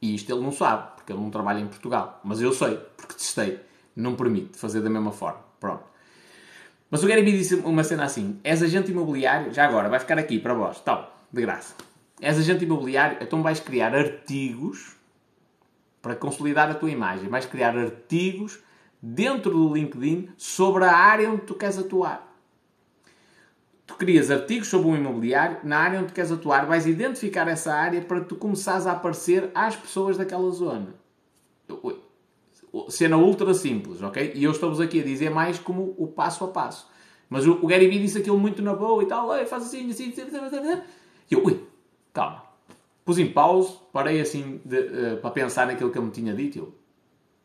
[0.00, 2.20] E isto ele não sabe, porque ele não trabalha em Portugal.
[2.22, 3.58] Mas eu sei, porque testei.
[3.94, 5.40] Não permite fazer da mesma forma.
[5.58, 5.84] Pronto.
[6.90, 10.18] Mas o Gary Vee disse uma cena assim: és agente imobiliário, já agora, vai ficar
[10.18, 11.74] aqui para vós, tal, de graça.
[12.20, 14.96] És agente imobiliário, então vais criar artigos
[16.00, 17.28] para consolidar a tua imagem.
[17.28, 18.58] Vais criar artigos
[19.02, 22.26] dentro do LinkedIn sobre a área onde tu queres atuar.
[23.86, 28.00] Tu crias artigos sobre um imobiliário na área onde queres atuar, vais identificar essa área
[28.00, 30.94] para tu começares a aparecer às pessoas daquela zona.
[32.88, 34.32] Cena ultra simples, ok?
[34.34, 36.90] E eu estou-vos aqui a dizer mais como o passo a passo.
[37.28, 40.10] Mas o, Gary Vee disse aquilo muito na boa e tal, "Ei, faz assim, assim,
[40.10, 40.82] assim, assim, assim, assim."
[41.30, 41.66] E eu, ui,
[42.16, 42.42] calma.
[43.04, 46.58] Pus em pause, parei assim de, eh, para pensar naquilo que ele me tinha dito.
[46.58, 46.74] Eu,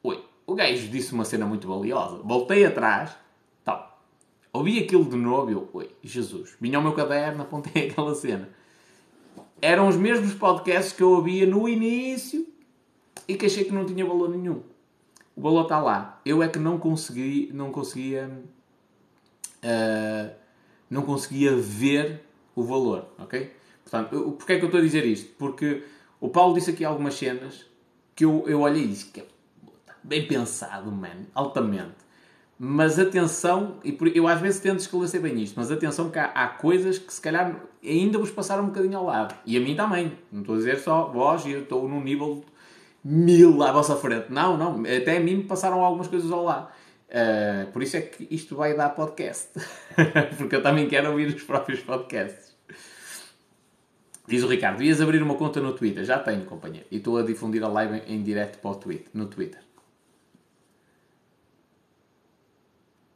[0.01, 2.21] ui, o gajo disse uma cena muito valiosa.
[2.23, 3.11] Voltei atrás,
[3.63, 4.01] tal.
[4.53, 6.55] Ouvi aquilo de novo eu, ui, Jesus.
[6.59, 8.49] Vinha ao meu caderno, apontei aquela cena.
[9.61, 12.47] Eram os mesmos podcasts que eu ouvia no início
[13.27, 14.63] e que achei que não tinha valor nenhum.
[15.35, 16.19] O valor está lá.
[16.25, 18.31] Eu é que não consegui, não conseguia,
[19.61, 20.31] ah,
[20.89, 22.23] não conseguia ver
[22.55, 23.60] o valor, ok?
[23.91, 25.33] Portanto, eu, porquê é que eu estou a dizer isto?
[25.37, 25.83] Porque
[26.21, 27.65] o Paulo disse aqui algumas cenas
[28.15, 29.25] que eu, eu olhei e disse que é
[30.01, 31.99] bem pensado, man, altamente.
[32.57, 36.25] Mas atenção, e por- eu às vezes tento esclarecer bem isto, mas atenção que há,
[36.25, 39.35] há coisas que se calhar ainda vos passaram um bocadinho ao lado.
[39.45, 40.13] E a mim também.
[40.31, 42.45] Não estou a dizer só vós e eu estou num nível
[43.03, 44.27] mil à vossa frente.
[44.31, 44.81] Não, não.
[44.83, 46.69] Até a mim me passaram algumas coisas ao lado.
[47.09, 49.49] Uh, por isso é que isto vai dar podcast.
[50.37, 52.50] Porque eu também quero ouvir os próprios podcasts.
[54.31, 56.05] Diz o Ricardo, devias abrir uma conta no Twitter.
[56.05, 56.87] Já tenho, companheiro.
[56.89, 58.79] E estou a difundir a live em, em direto para o
[59.13, 59.61] no Twitter.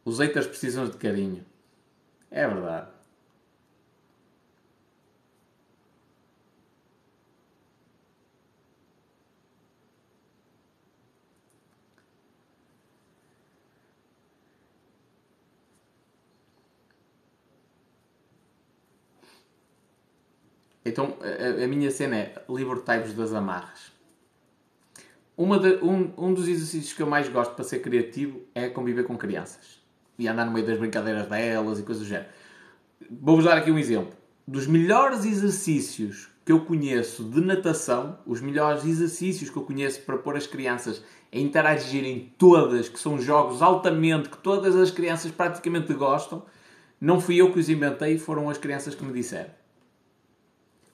[0.04, 1.46] Os haters precisam de carinho.
[2.30, 2.90] É verdade.
[20.86, 23.92] Então, a, a minha cena é libertai-vos das amarras.
[25.36, 29.04] Uma de- um, um dos exercícios que eu mais gosto para ser criativo é conviver
[29.04, 29.84] com crianças.
[30.18, 32.30] E andar no meio das brincadeiras delas e coisas do género.
[33.10, 34.14] Vou-vos dar aqui um exemplo.
[34.48, 40.20] Dos melhores exercícios que eu conheço de natação, os melhores exercícios que eu conheço para
[40.20, 45.92] pôr as crianças a interagirem todas, que são jogos altamente, que todas as crianças praticamente
[45.96, 46.46] gostam,
[47.02, 49.50] não fui eu que os inventei, foram as crianças que me disseram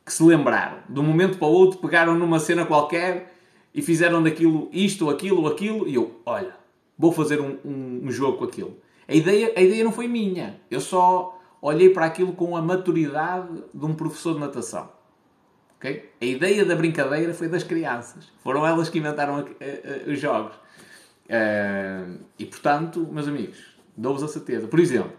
[0.05, 0.79] que se lembraram.
[0.89, 3.33] De um momento para o outro, pegaram numa cena qualquer
[3.73, 6.55] e fizeram daquilo isto, aquilo, aquilo, e eu, olha,
[6.97, 8.77] vou fazer um, um, um jogo com aquilo.
[9.07, 13.63] A ideia, a ideia não foi minha, eu só olhei para aquilo com a maturidade
[13.73, 14.89] de um professor de natação.
[15.77, 16.11] Okay?
[16.21, 18.31] A ideia da brincadeira foi das crianças.
[18.43, 20.55] Foram elas que inventaram a, a, a, os jogos.
[21.25, 23.57] Uh, e portanto, meus amigos,
[23.95, 24.67] dou-vos a certeza.
[24.67, 25.13] Por exemplo,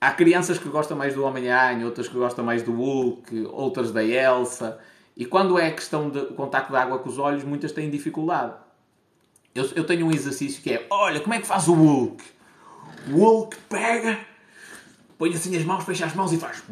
[0.00, 4.04] há crianças que gostam mais do Homem-Aranha, outras que gostam mais do Hulk, outras da
[4.04, 4.78] Elsa.
[5.16, 8.54] E quando é questão do contacto de água com os olhos, muitas têm dificuldade.
[9.54, 12.22] Eu, eu tenho um exercício que é: olha, como é que faz o Hulk?
[13.10, 14.18] O Hulk pega,
[15.16, 16.62] põe assim as mãos, fecha as mãos e faz.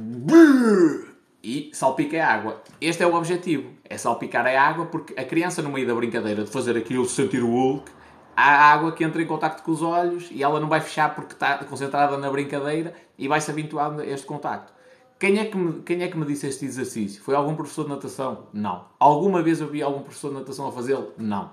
[1.42, 2.62] E salpica a água.
[2.80, 6.44] Este é o objetivo: é salpicar a água, porque a criança, no meio da brincadeira
[6.44, 7.90] de fazer aquilo, sentir o Hulk,
[8.36, 11.32] há água que entra em contacto com os olhos e ela não vai fechar porque
[11.32, 14.72] está concentrada na brincadeira e vai se habituar a este contacto.
[15.18, 17.22] Quem é, que me, quem é que me disse este exercício?
[17.22, 18.48] Foi algum professor de natação?
[18.52, 18.84] Não.
[18.98, 21.12] Alguma vez eu vi algum professor de natação a fazê-lo?
[21.16, 21.50] Não.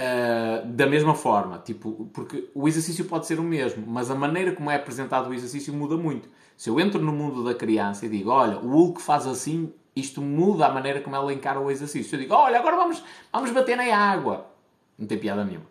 [0.00, 4.52] Uh, da mesma forma, tipo, porque o exercício pode ser o mesmo, mas a maneira
[4.52, 6.28] como é apresentado o exercício muda muito.
[6.56, 10.22] Se eu entro no mundo da criança e digo, olha, o Hulk faz assim, isto
[10.22, 12.08] muda a maneira como ela encara o exercício.
[12.08, 13.02] Se eu digo, olha, agora vamos,
[13.32, 14.46] vamos bater na água.
[14.98, 15.66] Não tem piada nenhuma.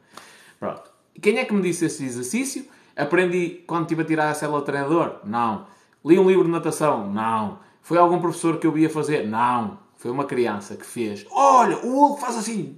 [0.60, 0.92] Pronto.
[1.22, 2.66] Quem é que me disse esse exercício?
[2.98, 5.20] Aprendi quando estive a tirar a célula treinador?
[5.24, 5.68] Não.
[6.04, 7.12] Li um livro de natação?
[7.12, 7.60] Não.
[7.82, 9.28] Foi algum professor que eu via fazer?
[9.28, 9.80] Não.
[9.96, 11.26] Foi uma criança que fez.
[11.32, 12.78] Olha, o Hulk faz assim.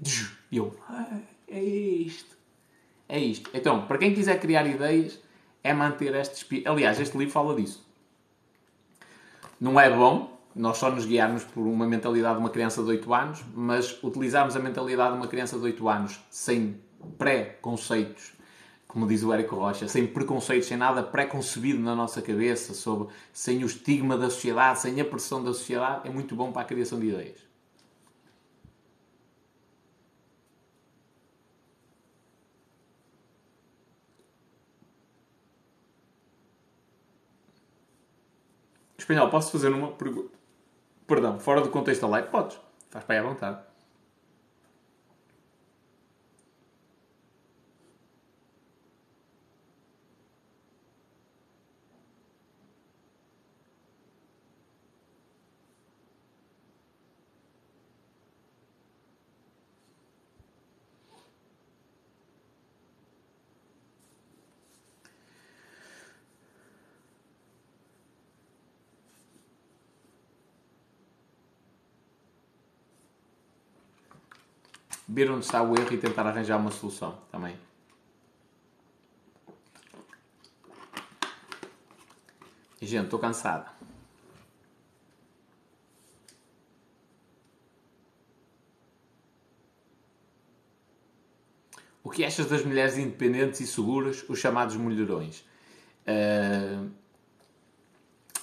[0.51, 1.17] E eu, ah,
[1.47, 2.37] é isto.
[3.07, 3.49] É isto.
[3.53, 5.19] Então, para quem quiser criar ideias,
[5.63, 6.69] é manter este espírito.
[6.69, 7.87] Aliás, este livro fala disso.
[9.59, 13.13] Não é bom nós só nos guiarmos por uma mentalidade de uma criança de 8
[13.13, 16.79] anos, mas utilizarmos a mentalidade de uma criança de 8 anos sem
[17.17, 18.33] pré-conceitos,
[18.89, 23.63] como diz o Érico Rocha, sem preconceitos, sem nada pré-concebido na nossa cabeça, sobre, sem
[23.63, 26.99] o estigma da sociedade, sem a pressão da sociedade, é muito bom para a criação
[26.99, 27.39] de ideias.
[38.97, 40.31] Espanhol, posso fazer uma pergunta?
[41.05, 42.29] Perdão, fora do contexto da live?
[42.29, 42.59] Podes.
[42.89, 43.68] Faz para aí à vontade.
[75.19, 77.57] Ver onde está o erro e tentar arranjar uma solução também.
[82.81, 83.69] Gente, estou cansada.
[92.01, 95.43] O que achas das mulheres independentes e seguras, os chamados mulherões?
[96.07, 96.89] Uh,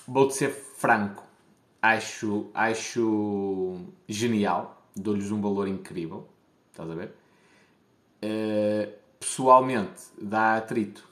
[0.07, 1.25] Vou-te ser franco.
[1.81, 4.87] Acho, acho genial.
[4.95, 6.29] Dou-lhes um valor incrível.
[6.77, 7.15] Estás a ver?
[8.23, 11.09] Uh, pessoalmente, dá atrito.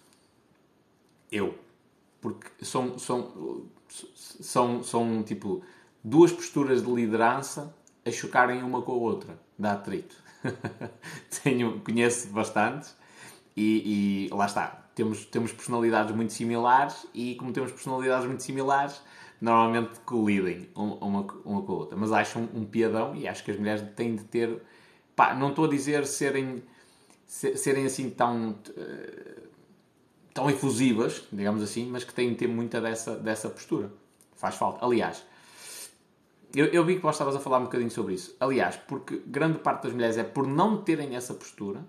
[1.33, 1.59] Eu.
[2.21, 3.65] Porque são, são,
[4.15, 5.63] são, são tipo
[6.03, 9.39] duas posturas de liderança a chocarem uma com a outra.
[9.59, 10.17] Dá atrito.
[11.43, 12.95] Tenho, conheço bastantes
[13.57, 14.85] e, e, lá está.
[14.95, 19.01] Temos, temos personalidades muito similares e, como temos personalidades muito similares,
[19.41, 21.97] normalmente colidem uma, uma, com a outra.
[21.97, 24.63] Mas acho um, um piadão e acho que as mulheres têm de ter
[25.17, 26.63] Pá, não estou a dizer serem,
[27.27, 29.43] serem assim tão, eh,
[30.33, 33.93] tão efusivas, digamos assim, mas que têm de ter muita dessa, dessa postura.
[34.35, 34.85] Faz falta.
[34.85, 35.25] Aliás,
[36.55, 38.37] eu, eu vi que vós estavas a falar um bocadinho sobre isso.
[38.41, 41.85] Aliás, porque grande parte das mulheres é por não terem essa postura,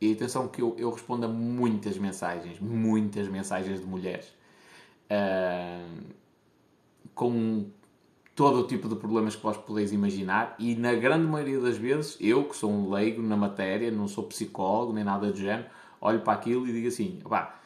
[0.00, 4.26] e atenção que eu, eu respondo a muitas mensagens, muitas mensagens de mulheres,
[5.10, 6.14] uh,
[7.14, 7.66] com
[8.38, 12.16] todo o tipo de problemas que vós podeis imaginar e na grande maioria das vezes,
[12.20, 15.66] eu que sou um leigo na matéria, não sou psicólogo nem nada do género,
[16.00, 17.56] olho para aquilo e digo assim, pá,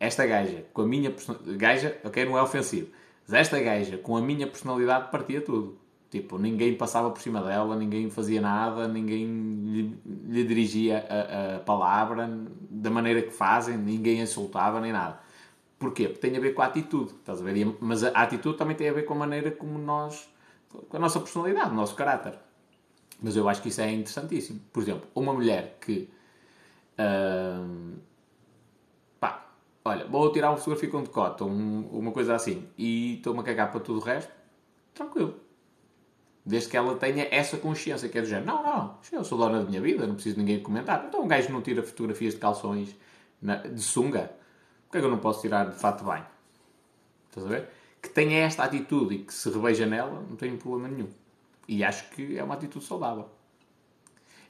[0.00, 2.88] esta gaja com a minha personalidade, gaja, ok, não é ofensivo,
[3.28, 5.76] mas esta gaja com a minha personalidade partia tudo.
[6.10, 11.58] Tipo, ninguém passava por cima dela, ninguém fazia nada, ninguém lhe, lhe dirigia a, a,
[11.58, 12.30] palavra
[12.70, 15.20] da maneira que fazem, ninguém insultava nem nada.
[15.84, 16.08] Porquê?
[16.08, 17.76] Porque tem a ver com a atitude, estás a ver?
[17.78, 20.26] Mas a atitude também tem a ver com a maneira como nós,
[20.88, 22.38] com a nossa personalidade, o nosso caráter.
[23.22, 24.60] Mas eu acho que isso é interessantíssimo.
[24.72, 26.08] Por exemplo, uma mulher que.
[26.98, 27.98] Uh,
[29.20, 29.46] pá,
[29.84, 33.70] olha, vou tirar uma fotografia com decote, um, uma coisa assim, e estou-me a cagar
[33.70, 34.32] para tudo o resto,
[34.94, 35.34] tranquilo.
[36.46, 39.58] Desde que ela tenha essa consciência, que é do género, não, não, eu sou dona
[39.58, 41.04] da minha vida, não preciso de ninguém comentar.
[41.06, 42.96] Então um gajo não tira fotografias de calções
[43.70, 44.32] de sunga,
[44.98, 46.26] é que eu não posso tirar de fato banho?
[47.28, 47.68] Estás a ver?
[48.00, 51.08] Que tenha esta atitude e que se reveja nela, não tenho problema nenhum.
[51.66, 53.28] E acho que é uma atitude saudável.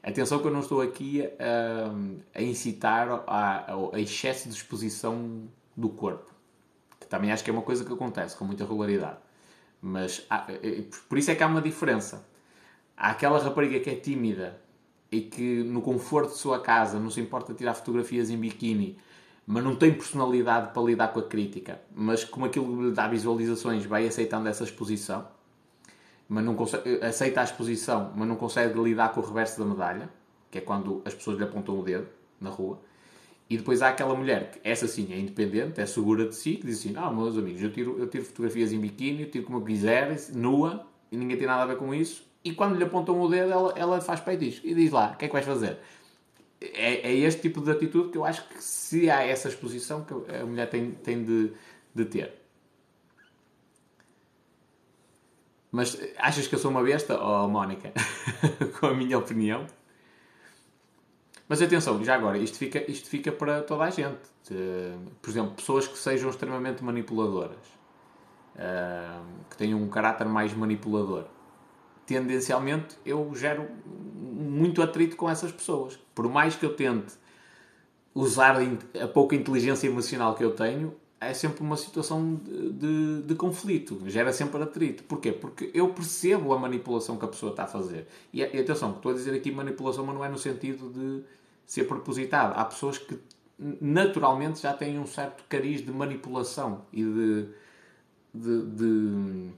[0.02, 5.88] Atenção que eu não estou aqui a, a incitar a, a excesso de exposição do
[5.88, 6.30] corpo.
[7.00, 9.18] Que também acho que é uma coisa que acontece com muita regularidade.
[9.80, 12.26] Mas há- eh, por isso é que há uma diferença.
[12.96, 14.60] Há aquela rapariga que é tímida
[15.10, 18.98] e que no conforto de sua casa não se importa tirar fotografias em biquíni,
[19.46, 24.06] mas não tem personalidade para lidar com a crítica, mas como aquilo dá visualizações, vai
[24.06, 25.26] aceitando essa exposição,
[26.28, 30.08] mas não consegue, aceita a exposição, mas não consegue lidar com o reverso da medalha,
[30.50, 32.06] que é quando as pessoas lhe apontam o dedo
[32.40, 32.80] na rua.
[33.48, 36.66] E depois há aquela mulher que, essa sim, é independente, é segura de si, que
[36.66, 39.58] diz assim: Não, meus amigos, eu tiro, eu tiro fotografias em biquíni, eu tiro como
[39.58, 42.24] eu quiser, nua, e ninguém tem nada a ver com isso.
[42.42, 45.26] E quando lhe apontam o dedo, ela, ela faz peitis e diz lá: O que
[45.26, 45.78] é que vais fazer?
[46.74, 50.14] É, é este tipo de atitude que eu acho que, se há essa exposição, que
[50.34, 51.52] a mulher tem, tem de,
[51.94, 52.32] de ter.
[55.70, 57.92] Mas achas que eu sou uma besta, oh, Mónica?
[58.78, 59.66] com a minha opinião?
[61.48, 64.20] Mas atenção, já agora, isto fica, isto fica para toda a gente.
[64.50, 67.66] Eh, Por exemplo, pessoas que sejam extremamente manipuladoras,
[68.56, 69.20] eh,
[69.50, 71.26] que tenham um caráter mais manipulador.
[72.06, 75.98] Tendencialmente, eu gero muito atrito com essas pessoas.
[76.14, 77.14] Por mais que eu tente
[78.14, 78.56] usar
[79.02, 84.02] a pouca inteligência emocional que eu tenho, é sempre uma situação de, de, de conflito,
[84.06, 85.02] gera sempre atrito.
[85.04, 85.32] Porquê?
[85.32, 88.06] Porque eu percebo a manipulação que a pessoa está a fazer.
[88.32, 91.24] E, e atenção, estou a dizer aqui manipulação, mas não é no sentido de
[91.66, 92.58] ser propositado.
[92.58, 93.18] Há pessoas que
[93.80, 97.48] naturalmente já têm um certo cariz de manipulação e de,
[98.34, 99.50] de, de,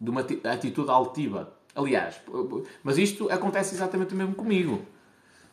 [0.00, 1.56] de uma ati- atitude altiva.
[1.78, 2.20] Aliás,
[2.82, 4.84] mas isto acontece exatamente o mesmo comigo.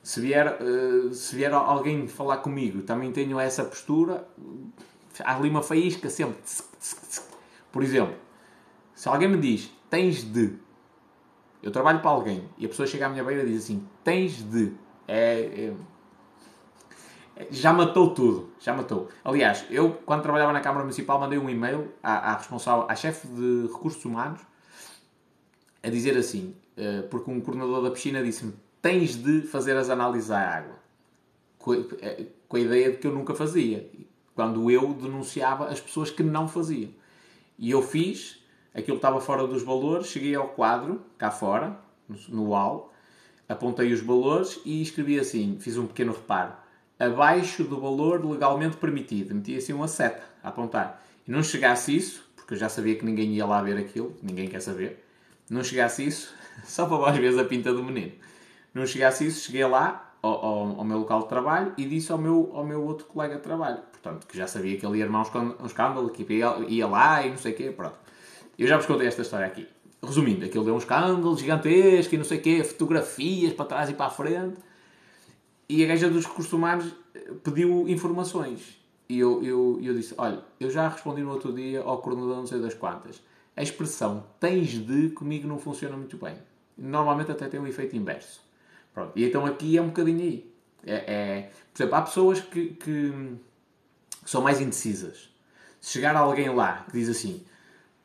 [0.02, 4.28] Se vier, eh, se vier alguém falar comigo também tenho essa postura,
[5.24, 6.38] há ali uma faísca sempre.
[7.72, 8.16] Por exemplo,
[8.96, 10.56] se alguém me diz tens de,
[11.62, 14.42] eu trabalho para alguém e a pessoa chega à minha beira e diz assim: tens
[14.42, 14.74] de,
[15.08, 15.74] é,
[17.38, 19.10] é- já matou tudo, já matou.
[19.24, 23.28] Aliás, eu quando trabalhava na Câmara Municipal mandei um e-mail à, à responsável, à chefe
[23.28, 24.42] de recursos humanos
[25.86, 30.32] a dizer assim, eh, porque um coordenador da piscina disse-me tens de fazer as análises
[30.32, 30.76] à água.
[31.60, 33.88] Com a, eh, com a ideia de que eu nunca fazia.
[34.34, 36.90] Quando eu denunciava as pessoas que não faziam.
[37.58, 41.80] E eu fiz, aquilo estava fora dos valores, cheguei ao quadro, cá fora,
[42.30, 42.94] no, wall,
[43.48, 46.54] apontei os valores e escrevi assim, fiz um pequeno reparo.
[47.00, 49.34] Abaixo do valor legalmente permitido.
[49.36, 51.04] Meti assim uma seta a apontar.
[51.28, 54.48] E não chegasse isso, porque eu já sabia que ninguém ia lá ver aquilo, ninguém
[54.48, 55.05] quer saber.
[55.50, 56.34] Não chegasse isso,
[56.66, 58.14] só para às vezes a pinta do menino.
[58.74, 62.18] Não chegasse isso, cheguei lá ao, ao- ao meu local de trabalho e disse ao
[62.18, 63.80] meu, ao meu outro colega de trabalho.
[63.92, 65.26] Portanto, que já sabia que ele ia armar
[65.62, 67.98] um escândalo, que ia, ia lá e não sei o quê, pronto.
[68.58, 69.68] Eu já vos contei esta história aqui.
[70.04, 73.94] Resumindo, aquilo deu um escândalo gigantesco e não sei o quê, fotografias para trás e
[73.94, 74.58] para a frente.
[75.68, 76.54] E a gaja dos recursos
[77.16, 78.78] eh, pediu informações.
[79.10, 82.46] E eu, eu, eu disse: Olha, eu já respondi no outro dia ao coordenador não
[82.48, 83.22] sei das quantas.
[83.56, 86.38] A expressão tens de comigo não funciona muito bem.
[86.78, 88.42] Normalmente até tem o efeito inverso.
[88.94, 89.12] Pronto.
[89.16, 90.56] E então aqui é um bocadinho aí.
[90.86, 93.12] É, é- por exemplo, há pessoas que, que,
[94.24, 95.30] que são mais indecisas.
[95.80, 97.46] Se chegar alguém lá que diz assim: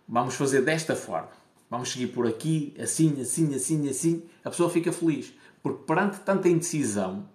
[0.08, 1.30] Vamos fazer desta forma,
[1.70, 5.32] vamos seguir por aqui, assim, assim, assim, assim, a pessoa fica feliz.
[5.62, 7.28] Porque perante tanta indecisão,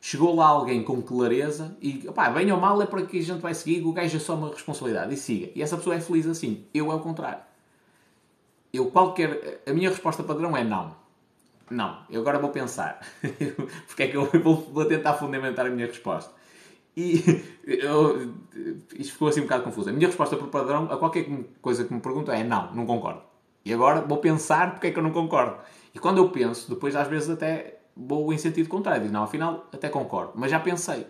[0.00, 3.40] chegou lá alguém com clareza e, pá, bem ou mal é para que a gente
[3.40, 5.50] vai seguir, o gajo assume a responsabilidade e siga.
[5.54, 6.64] E essa pessoa é feliz assim.
[6.74, 7.47] Eu é o contrário.
[8.72, 9.62] Eu qualquer...
[9.66, 10.94] A minha resposta padrão é não.
[11.70, 11.98] Não.
[12.10, 13.00] Eu agora vou pensar.
[13.86, 16.32] Porque é que eu vou, vou tentar fundamentar a minha resposta.
[16.96, 17.22] E
[17.64, 18.34] eu,
[18.98, 19.90] isto ficou assim um bocado confuso.
[19.90, 21.26] A minha resposta por padrão a qualquer
[21.62, 23.22] coisa que me perguntam é não, não concordo.
[23.64, 25.58] E agora vou pensar porque é que eu não concordo.
[25.94, 29.02] E quando eu penso, depois às vezes até vou em sentido contrário.
[29.02, 30.32] Digo, não, afinal até concordo.
[30.34, 31.06] Mas já pensei.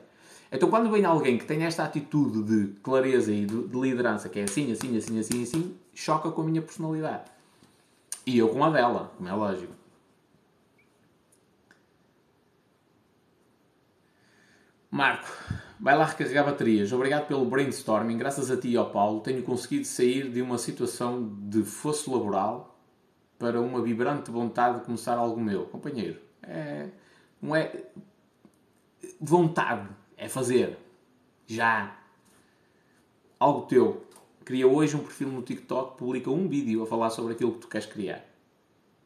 [0.51, 4.41] Então quando vem alguém que tem esta atitude de clareza e de, de liderança, que
[4.41, 7.38] é assim, assim, assim, assim, assim, choca com a minha personalidade.
[8.29, 9.73] E eu com a dela, como é lógico.
[14.91, 15.27] Marco,
[15.81, 16.93] vai lá recarregar baterias.
[16.93, 18.19] Obrigado pelo brainstorming.
[18.19, 22.79] Graças a ti e ao Paulo, tenho conseguido sair de uma situação de fosso laboral
[23.39, 25.65] para uma vibrante vontade de começar algo meu.
[25.65, 26.91] Companheiro, é,
[27.41, 27.83] não é
[29.19, 30.79] vontade, é fazer.
[31.47, 31.97] Já.
[33.41, 34.07] Algo teu.
[34.49, 37.69] Cria hoje um perfil no TikTok, publica um vídeo a falar sobre aquilo que tu
[37.69, 38.25] queres criar.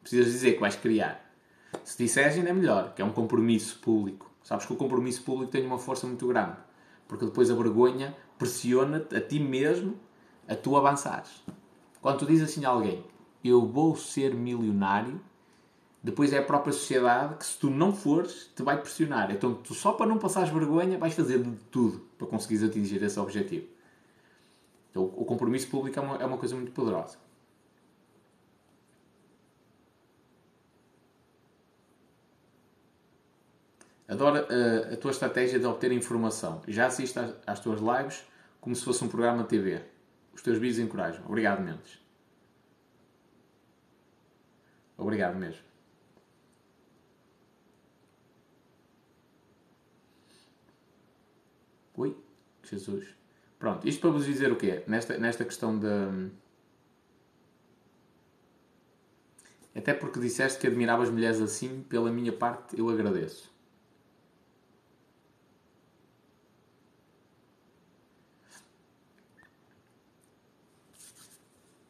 [0.00, 1.20] Precisas dizer que vais criar.
[1.82, 4.30] Se disseres, ainda é melhor, que é um compromisso público.
[4.44, 6.58] Sabes que o compromisso público tem uma força muito grande.
[7.08, 9.96] Porque depois a vergonha pressiona-te a ti mesmo
[10.46, 11.42] a tu avançares.
[12.00, 13.04] Quando tu dizes assim a alguém,
[13.42, 15.20] eu vou ser milionário,
[16.00, 19.32] depois é a própria sociedade que, se tu não fores, te vai pressionar.
[19.32, 23.18] Então, tu só para não passares vergonha, vais fazer de tudo para conseguires atingir esse
[23.18, 23.71] objetivo.
[24.92, 27.16] Então, o compromisso público é uma, é uma coisa muito poderosa.
[34.06, 36.62] Adoro uh, a tua estratégia de obter informação.
[36.68, 38.22] Já assisto às, às, tuas lives
[38.60, 39.82] como se fosse um programa de TV.
[40.34, 41.24] Os teus vídeos encorajam.
[41.24, 41.98] Obrigado, Mendes.
[44.98, 45.62] Obrigado mesmo.
[51.96, 52.14] Oi,
[52.62, 53.21] Jesus.
[53.62, 54.82] Pronto, isto para vos dizer o quê?
[54.88, 56.10] Nesta, nesta questão da.
[59.72, 63.52] Até porque disseste que admiravas mulheres assim, pela minha parte, eu agradeço.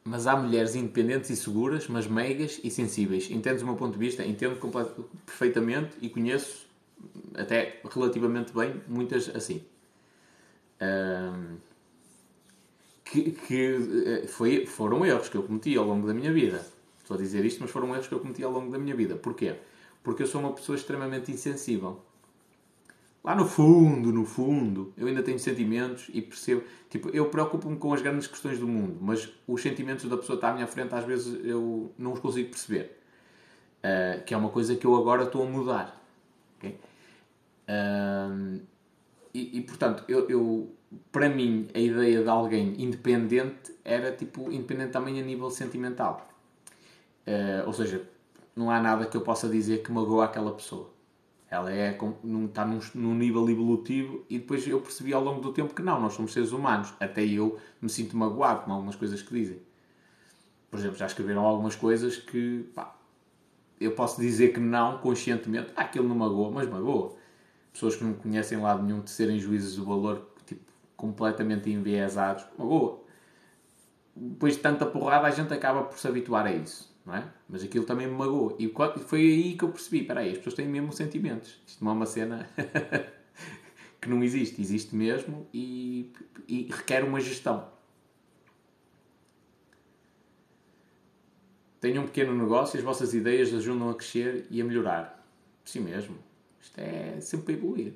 [0.03, 3.31] Mas há mulheres independentes e seguras, mas meigas e sensíveis.
[3.31, 4.23] Entendes o meu ponto de vista?
[4.23, 4.59] Entendo
[5.25, 6.67] perfeitamente e conheço
[7.33, 9.65] até relativamente bem muitas assim
[13.13, 16.65] que, que eh, foi, foram erros que eu cometi ao longo da minha vida.
[16.99, 19.15] Estou a dizer isto, mas foram erros que eu cometi ao longo da minha vida.
[19.15, 19.55] Porquê?
[20.01, 22.01] Porque eu sou uma pessoa extremamente insensível.
[23.23, 26.63] Lá no fundo, no fundo, eu ainda tenho sentimentos e percebo.
[26.89, 30.45] Tipo, eu preocupo-me com as grandes questões do mundo, mas os sentimentos da pessoa que
[30.45, 32.99] está à minha frente, às vezes eu não os consigo perceber.
[33.79, 36.01] Uh, que é uma coisa que eu agora estou a mudar.
[36.57, 36.77] Okay?
[37.67, 38.59] Uh,
[39.33, 40.71] e, e, portanto, eu, eu,
[41.11, 46.29] para mim, a ideia de alguém independente era tipo independente também a nível sentimental.
[47.25, 48.07] Uh, ou seja,
[48.55, 50.91] não há nada que eu possa dizer que magoa aquela pessoa.
[51.49, 55.51] Ela é, não, está num, num nível evolutivo e depois eu percebi ao longo do
[55.51, 56.93] tempo que não, nós somos seres humanos.
[56.99, 59.59] Até eu me sinto magoado com algumas coisas que dizem.
[60.69, 62.95] Por exemplo, já escreveram algumas coisas que pá,
[63.79, 65.71] eu posso dizer que não conscientemente.
[65.75, 67.15] Ah, aquilo não magoa, mas magoa
[67.73, 70.61] pessoas que não conhecem lado nenhum de serem juízes do valor tipo,
[70.95, 73.03] completamente enviesados, uma boa.
[74.15, 77.27] Depois de tanta porrada a gente acaba por se habituar a isso, não é?
[77.49, 78.55] Mas aquilo também me magoou.
[78.59, 78.71] E
[79.05, 81.59] foi aí que eu percebi, espera aí, as pessoas têm mesmo sentimentos.
[81.65, 82.47] Isto não é uma cena
[83.99, 86.13] que não existe, existe mesmo e,
[86.47, 87.73] e requer uma gestão.
[91.81, 95.27] Tenham um pequeno negócio e as vossas ideias ajudam a crescer e a melhorar.
[95.65, 96.15] Sim mesmo.
[96.63, 97.93] Isto é sempre evoluir.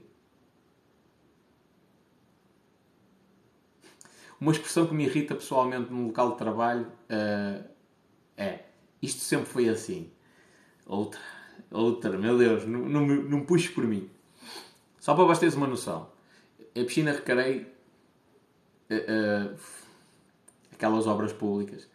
[4.40, 7.64] Uma expressão que me irrita pessoalmente no local de trabalho uh,
[8.36, 8.66] é
[9.02, 10.12] isto sempre foi assim.
[10.86, 11.20] Outra,
[11.72, 14.10] outra, meu Deus, não, não, não puxes por mim.
[15.00, 16.12] Só para vocês uma noção.
[16.60, 17.62] A piscina Recarei,
[18.92, 19.60] uh, uh,
[20.74, 21.88] aquelas obras públicas,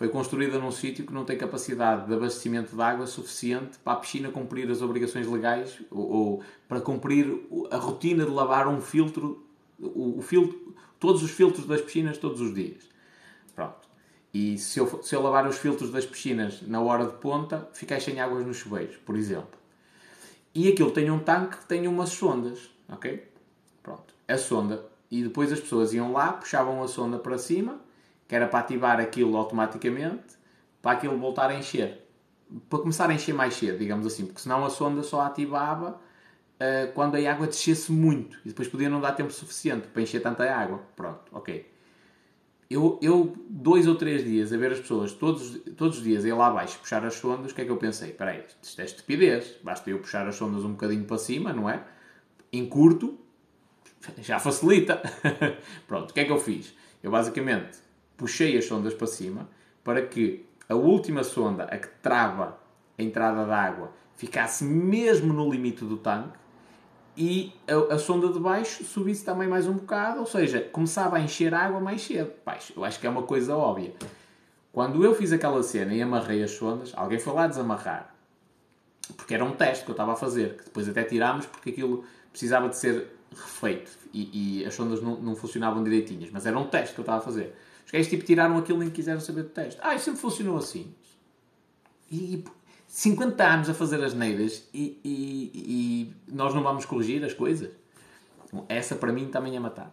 [0.00, 3.96] foi construída num sítio que não tem capacidade de abastecimento de água suficiente para a
[3.96, 9.44] piscina cumprir as obrigações legais ou, ou para cumprir a rotina de lavar um filtro,
[9.78, 12.88] o, o, filtro, todos os filtros das piscinas todos os dias.
[13.54, 13.76] Pronto.
[14.32, 18.00] E se eu, se eu lavar os filtros das piscinas na hora de ponta, fiquei
[18.00, 19.60] sem águas nos chuveiros, por exemplo.
[20.54, 23.28] E aquilo tem um tanque que tem umas sondas, ok?
[23.82, 24.14] Pronto.
[24.26, 24.82] A sonda.
[25.10, 27.89] E depois as pessoas iam lá, puxavam a sonda para cima
[28.30, 30.38] que era para ativar aquilo automaticamente,
[30.80, 32.06] para aquilo voltar a encher.
[32.68, 36.00] Para começar a encher mais cedo, digamos assim, porque senão a sonda só ativava
[36.60, 40.22] uh, quando a água descesse muito e depois podia não dar tempo suficiente para encher
[40.22, 40.80] tanta água.
[40.94, 41.68] Pronto, ok.
[42.70, 46.32] Eu, eu, dois ou três dias a ver as pessoas todos, todos os dias ir
[46.32, 48.10] lá abaixo puxar as sondas, o que é que eu pensei?
[48.10, 49.56] Espera aí, isto é estupidez.
[49.60, 51.82] Basta eu puxar as sondas um bocadinho para cima, não é?
[52.52, 53.18] Em curto,
[54.22, 55.02] já facilita.
[55.88, 56.72] Pronto, o que é que eu fiz?
[57.02, 57.89] Eu basicamente
[58.20, 59.48] puxei as sondas para cima
[59.82, 62.58] para que a última sonda, a que trava
[62.98, 66.38] a entrada da água, ficasse mesmo no limite do tanque
[67.16, 71.20] e a, a, sonda de baixo subisse também mais um bocado, ou seja, começava a
[71.20, 72.30] encher água mais cedo.
[72.44, 73.94] Baixo, eu acho que é uma coisa óbvia.
[74.70, 78.14] Quando eu fiz aquela cena e amarrei as sondas, alguém foi lá desamarrar.
[79.16, 82.04] Porque era um teste que eu estava a fazer, que depois até tirámos porque aquilo
[82.30, 86.30] precisava de ser refeito e, e as sondas não, não funcionavam direitinhas.
[86.30, 87.56] Mas era um teste que eu estava a fazer.
[87.90, 89.80] Os gajos tipo, tiraram aquilo e nem quiseram saber do teste.
[89.82, 90.94] Ah, isso sempre funcionou assim.
[92.08, 92.44] E
[92.86, 95.50] 50 anos a fazer as neiras e, e,
[96.28, 97.72] e nós não vamos corrigir as coisas.
[98.68, 99.92] Essa para mim também é matar.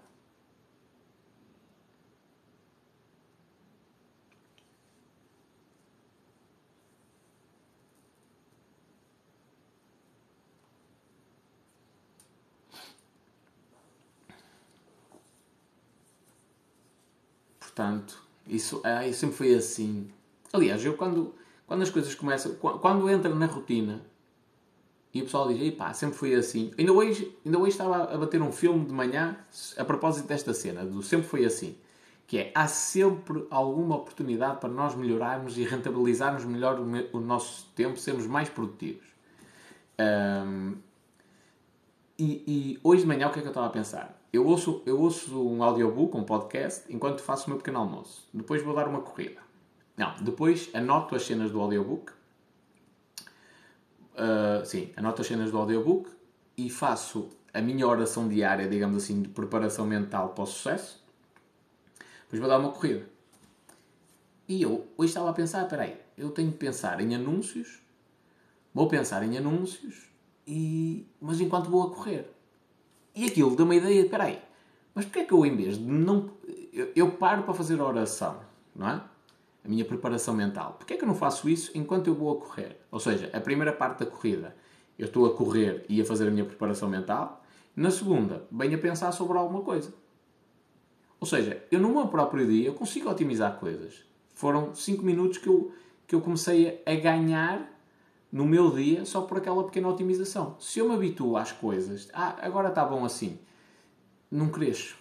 [17.77, 20.09] Portanto, isso, ah, isso sempre foi assim.
[20.51, 21.35] Aliás, eu quando,
[21.67, 24.01] quando as coisas começam, qu- quando entra na rotina
[25.13, 26.71] e o pessoal diz, "Ei pá, sempre foi assim.
[26.75, 29.37] Ainda hoje, ainda hoje estava a bater um filme de manhã
[29.77, 31.77] a propósito desta cena, do sempre foi assim.
[32.25, 36.79] Que é, há sempre alguma oportunidade para nós melhorarmos e rentabilizarmos melhor
[37.13, 39.05] o, nosso tempo, sermos mais produtivos.
[39.99, 40.77] Ahm,
[42.17, 44.16] e, e hoje de manhã o que é que eu estava a pensar?
[44.31, 48.27] Eu ouço, eu ouço um audiobook, um podcast, enquanto faço o meu pequeno almoço.
[48.33, 49.39] Depois vou dar uma corrida.
[49.95, 52.11] Não, depois anoto as cenas do audiobook.
[54.13, 56.09] Uh, sim, anoto as cenas do audiobook
[56.57, 61.03] e faço a minha oração diária, digamos assim, de preparação mental para o sucesso.
[62.23, 63.07] Depois vou dar uma corrida.
[64.47, 67.79] E eu hoje estava a pensar, peraí, eu tenho que pensar em anúncios,
[68.73, 70.09] vou pensar em anúncios,
[70.45, 71.05] e...
[71.19, 72.36] mas enquanto vou a correr.
[73.17, 74.39] E aquilo deu uma ideia, espera aí,
[74.93, 76.29] mas porquê é que eu em vez de não...
[76.71, 78.39] Eu, eu paro para fazer a oração,
[78.75, 79.01] não é?
[79.65, 80.75] A minha preparação mental.
[80.77, 82.79] Porquê é que eu não faço isso enquanto eu vou a correr?
[82.91, 84.55] Ou seja, a primeira parte da corrida,
[84.99, 87.43] eu estou a correr e a fazer a minha preparação mental.
[87.75, 89.91] Na segunda, venho a pensar sobre alguma coisa.
[91.19, 94.05] Ou seja, eu no meu próprio dia eu consigo otimizar coisas.
[94.35, 95.71] Foram 5 minutos que eu,
[96.05, 97.67] que eu comecei a ganhar
[98.31, 100.55] no meu dia só por aquela pequena otimização.
[100.59, 103.39] Se eu me habituo às coisas, ah, agora está bom assim,
[104.31, 104.97] não cresço.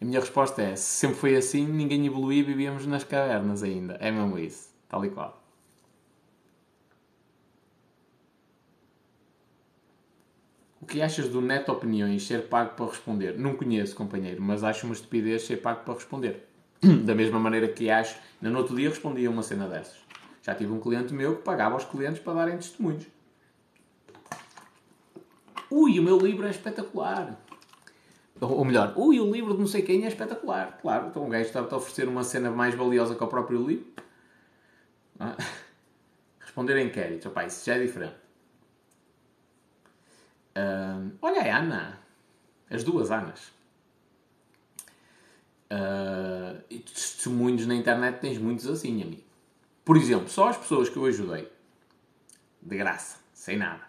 [0.00, 3.94] A minha resposta é: se sempre foi assim, ninguém evoluía e vivíamos nas cavernas ainda.
[3.94, 5.37] É mesmo isso, tal e qual.
[10.88, 13.38] Que achas do Neto Opiniões ser pago para responder?
[13.38, 16.48] Não conheço, companheiro, mas acho uma estupidez ser pago para responder.
[17.04, 19.98] Da mesma maneira que acho, no outro dia respondia uma cena dessas.
[20.42, 23.06] Já tive um cliente meu que pagava aos clientes para darem testemunhos.
[25.70, 27.38] Ui, o meu livro é espetacular.
[28.40, 30.78] Ou melhor, ui, o livro de não sei quem é espetacular.
[30.80, 33.86] Claro, então um gajo está a oferecer uma cena mais valiosa que o próprio livro.
[35.20, 35.36] Ah.
[36.40, 38.27] Responder a inquéritos, opá, isso já é diferente.
[40.58, 41.98] Ah, olha a Ana.
[42.70, 43.52] As duas Anas.
[45.70, 49.22] Ah, e testemunhos na internet tens muitos assim, amigo.
[49.84, 51.50] Por exemplo, só as pessoas que eu ajudei.
[52.60, 53.88] De graça, sem nada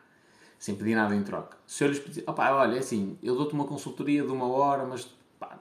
[0.59, 1.57] sem pedir nada em troca.
[1.65, 4.85] Se eu lhes pedir, opá, olha, é assim, eu dou-te uma consultoria de uma hora,
[4.85, 5.09] mas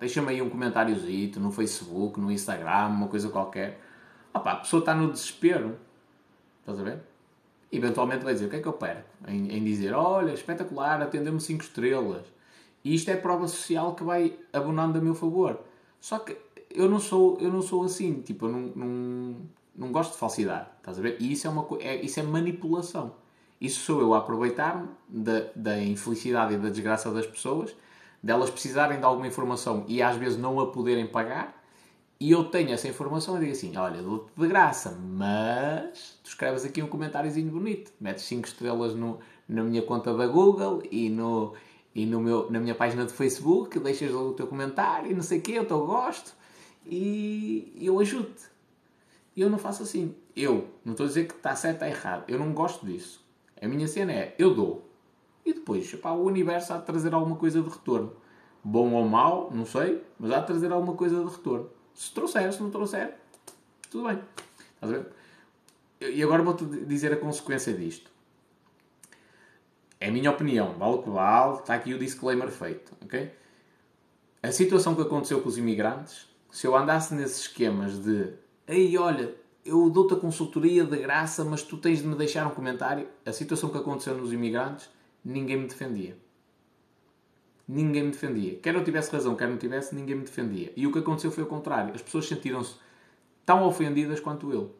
[0.00, 3.80] deixa-me aí um comentáriozito no Facebook, no Instagram, uma coisa qualquer.
[4.34, 5.78] Opá, a pessoa está no desespero.
[6.60, 7.00] Estás a ver?
[7.70, 9.08] Eventualmente vai dizer, o que é que eu perco?
[9.26, 12.24] Em, em dizer, olha, espetacular, atendeu-me 5 estrelas.
[12.84, 15.60] E isto é prova social que vai abonando a meu favor.
[16.00, 16.36] Só que
[16.70, 19.36] eu não sou, eu não sou assim, tipo, eu não, não,
[19.76, 20.68] não gosto de falsidade.
[20.78, 21.16] Estás a ver?
[21.20, 23.12] E isso é, uma, é, isso é manipulação.
[23.60, 27.74] Isso sou eu a aproveitar-me da, da infelicidade e da desgraça das pessoas,
[28.22, 31.57] delas precisarem de alguma informação e às vezes não a poderem pagar,
[32.20, 36.64] e eu tenho essa informação e digo assim: olha, dou-te de graça, mas tu escreves
[36.64, 41.55] aqui um comentáriozinho bonito, metes 5 estrelas no, na minha conta da Google e, no,
[41.94, 45.38] e no meu, na minha página de Facebook, deixas o teu comentário e não sei
[45.38, 46.34] o quê, eu te gosto,
[46.84, 48.47] e eu ajudo-te.
[49.36, 50.16] E eu não faço assim.
[50.34, 53.24] Eu, não estou a dizer que está certo ou errado, eu não gosto disso.
[53.62, 54.88] A minha cena é, eu dou.
[55.47, 58.12] E depois, pá, o universo há de trazer alguma coisa de retorno.
[58.62, 61.70] Bom ou mau, não sei, mas há de trazer alguma coisa de retorno.
[61.99, 63.12] Se trouxer, se não trouxer,
[63.91, 64.23] tudo bem.
[64.77, 65.07] Estás a ver?
[66.01, 68.09] E agora vou-te dizer a consequência disto.
[69.99, 73.35] É a minha opinião, vale o que vale, está aqui o disclaimer feito, ok?
[74.41, 78.33] A situação que aconteceu com os imigrantes, se eu andasse nesses esquemas de,
[78.68, 82.51] ei, olha, eu dou-te a consultoria de graça, mas tu tens de me deixar um
[82.51, 83.09] comentário.
[83.27, 84.89] A situação que aconteceu nos imigrantes,
[85.25, 86.17] ninguém me defendia.
[87.68, 88.56] Ninguém me defendia.
[88.56, 90.72] Quer eu tivesse razão, quer não tivesse, ninguém me defendia.
[90.74, 91.94] E o que aconteceu foi o contrário.
[91.94, 92.76] As pessoas sentiram-se
[93.44, 94.74] tão ofendidas quanto eu.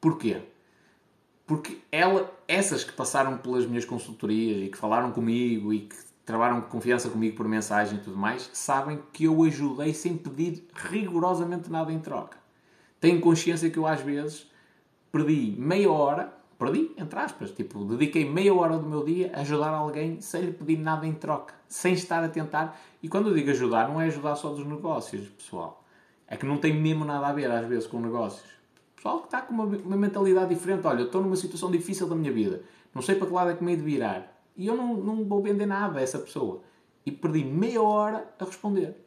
[0.00, 0.40] Porquê?
[1.46, 6.62] Porque ela, essas que passaram pelas minhas consultorias e que falaram comigo e que trabalharam
[6.62, 11.70] com confiança comigo por mensagem e tudo mais, sabem que eu ajudei sem pedir rigorosamente
[11.70, 12.46] nada em troca
[13.00, 14.50] tenho consciência que eu às vezes
[15.12, 19.70] perdi meia hora, perdi, entre aspas, tipo, dediquei meia hora do meu dia a ajudar
[19.70, 22.80] alguém sem lhe pedir nada em troca, sem estar a tentar.
[23.02, 25.84] E quando eu digo ajudar, não é ajudar só dos negócios, pessoal.
[26.26, 28.48] É que não tem mesmo nada a ver às vezes com negócios.
[28.94, 32.14] Pessoal que está com uma, uma mentalidade diferente, olha, eu estou numa situação difícil da
[32.14, 32.62] minha vida,
[32.94, 34.32] não sei para que lado é que me hei de virar.
[34.56, 36.62] E eu não, não vou vender nada a essa pessoa.
[37.04, 39.06] E perdi meia hora a responder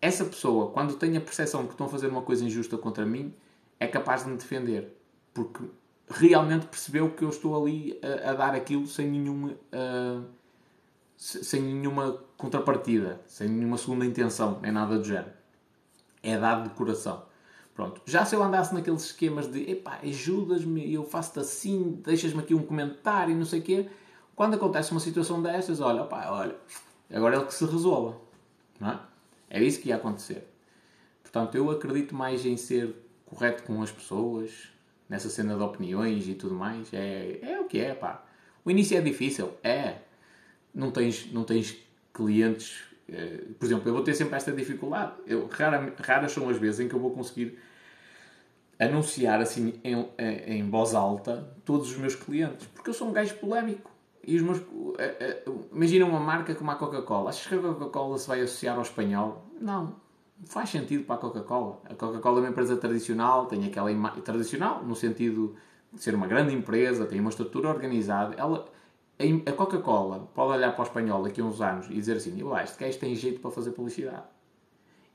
[0.00, 3.34] essa pessoa, quando tem a percepção que estão a fazer uma coisa injusta contra mim,
[3.80, 4.96] é capaz de me defender.
[5.34, 5.64] Porque
[6.10, 9.54] realmente percebeu que eu estou ali a, a dar aquilo sem nenhum.
[11.16, 15.32] se- sem nenhuma contrapartida, sem nenhuma segunda intenção, nem nada do género.
[16.22, 17.24] É dado de coração.
[17.74, 18.00] Pronto.
[18.04, 22.62] Já se eu andasse naqueles esquemas de epá, ajudas-me, eu faço-te assim, deixas-me aqui um
[22.62, 23.88] comentário e não sei o quê,
[24.34, 26.56] quando acontece uma situação destas, olha, opá, olha,
[27.12, 28.16] agora é ele que se resolva.
[28.80, 29.00] Não é?
[29.50, 30.44] É isso que ia acontecer.
[31.22, 32.94] Portanto, eu acredito mais em ser
[33.26, 34.68] correto com as pessoas,
[35.08, 36.92] nessa cena de opiniões e tudo mais.
[36.92, 38.24] É, é o que é, pá.
[38.64, 39.96] O início é difícil, é.
[40.74, 41.76] Não tens, não tens
[42.12, 42.82] clientes.
[43.08, 45.12] eh, Por exemplo, eu vou ter sempre esta dificuldade.
[45.26, 47.58] Eu, rara, raras são as vezes em que eu vou conseguir
[48.78, 52.66] anunciar assim em, em, em voz alta todos os meus clientes.
[52.68, 53.90] Porque eu sou um gajo polémico.
[54.24, 54.58] E os meus.
[54.98, 57.30] eh, eh, Imagina uma marca como a Coca-Cola.
[57.30, 59.46] Achas que a Coca-Cola se vai associar ao espanhol?
[59.60, 59.96] Não.
[60.44, 61.80] Faz sentido para a Coca-Cola.
[61.84, 65.56] A Coca-Cola é uma empresa tradicional, tem aquela imagem tradicional, no sentido
[65.92, 68.34] de ser uma grande empresa, tem uma estrutura organizada.
[68.36, 68.66] Ela,
[69.46, 72.62] a Coca-Cola pode olhar para o espanhol daqui a uns anos e dizer assim: "Olá,
[72.62, 74.26] este gajo tem jeito para fazer publicidade.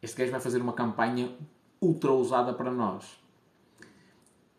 [0.01, 1.33] Este gajo vai fazer uma campanha
[1.81, 3.17] ultra usada para nós.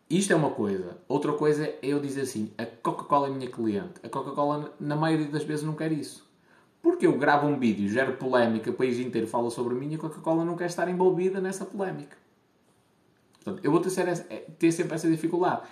[0.09, 0.97] Isto é uma coisa.
[1.07, 3.93] Outra coisa é eu dizer assim: a Coca-Cola é minha cliente.
[4.03, 6.27] A Coca-Cola, na maioria das vezes, não quer isso.
[6.85, 9.97] Porque eu gravo um vídeo, gero polémica, o país inteiro fala sobre mim e a
[9.97, 12.15] Coca-Cola não quer estar envolvida nessa polémica.
[13.33, 13.89] Portanto, eu vou ter,
[14.59, 15.63] ter sempre essa dificuldade.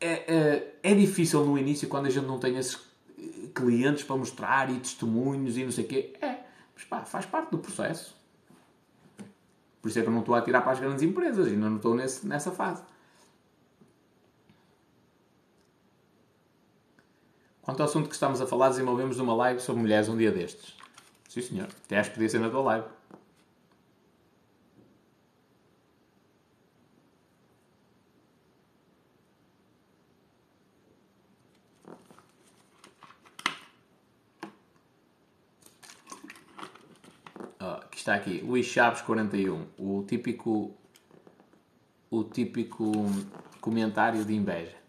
[0.00, 2.76] É, é, é difícil no início quando a gente não tem esses
[3.18, 6.12] eh, clientes para mostrar e testemunhos e não sei o quê.
[6.22, 6.44] É,
[6.76, 8.16] mas pá, faz parte do processo.
[9.82, 11.78] Por isso é que eu não estou a tirar para as grandes empresas, ainda não
[11.78, 12.84] estou nesse, nessa fase.
[17.70, 20.74] Quanto ao assunto que estamos a falar, desenvolvemos uma live sobre mulheres um dia destes.
[21.28, 21.68] Sim, senhor.
[21.84, 22.86] Até acho que podia ser na tua live.
[37.60, 40.74] Ah, que está aqui, Luís Chaves 41, o típico
[42.10, 42.90] o típico
[43.60, 44.79] comentário de inveja.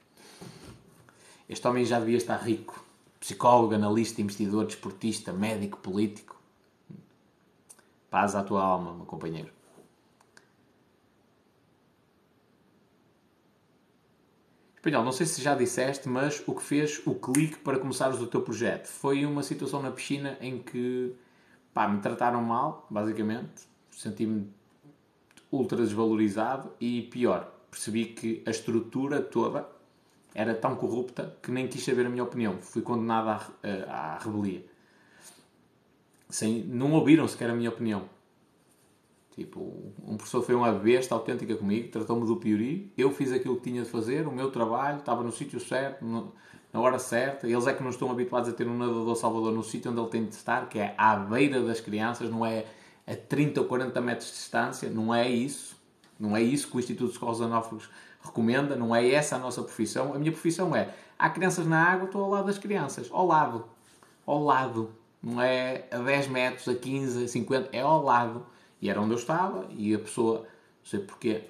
[1.51, 2.81] Este homem já devia estar rico.
[3.19, 6.41] Psicólogo, analista, investidor, desportista, médico, político.
[8.09, 9.51] Paz à tua alma, meu companheiro.
[14.77, 18.27] Espanhol, não sei se já disseste, mas o que fez o clique para começares o
[18.27, 21.13] teu projeto foi uma situação na piscina em que
[21.73, 23.67] pá, me trataram mal, basicamente.
[23.91, 24.49] Senti-me
[25.51, 29.69] ultra desvalorizado e pior, percebi que a estrutura toda
[30.33, 32.57] era tão corrupta que nem quis saber a minha opinião.
[32.61, 34.19] Fui condenado à, re- à.
[36.29, 38.09] Sem, não ouviram sequer a minha opinião.
[39.35, 43.63] Tipo, um professor foi uma besta autêntica comigo, tratou-me do piori, eu fiz aquilo que
[43.69, 46.33] tinha de fazer, o meu trabalho, estava no sítio certo, no-
[46.73, 47.47] na hora certa.
[47.47, 50.09] Eles é que não estão habituados a ter um nadador salvador no sítio onde ele
[50.09, 52.65] tem de estar, que é à beira das crianças, não é
[53.07, 55.75] a 30 ou 40 metros de distância, não é isso.
[56.19, 57.89] Não é isso que o Instituto de Escolas Anófagos
[58.23, 60.13] recomenda, não é essa a nossa profissão.
[60.13, 63.65] A minha profissão é, há crianças na água, estou ao lado das crianças, ao lado,
[64.25, 64.89] ao lado.
[65.21, 68.45] Não é a 10 metros, a 15, a 50, é ao lado.
[68.81, 70.45] E era onde eu estava e a pessoa, não
[70.85, 71.43] sei porquê,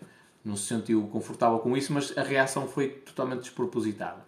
[0.43, 4.25] não se sentiu confortável com isso, mas a reação foi totalmente despropositada.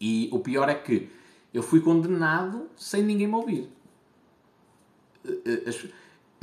[0.00, 1.08] E o pior é que
[1.52, 3.70] eu fui condenado sem ninguém me ouvir.
[5.66, 5.86] As-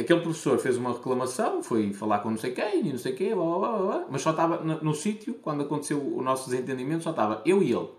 [0.02, 3.34] Aquele professor fez uma reclamação, foi falar com não sei quem e não sei quê,
[3.34, 7.04] blá, blá, blá, blá, mas só estava no, no sítio, quando aconteceu o nosso desentendimento,
[7.04, 7.90] só estava eu e ele.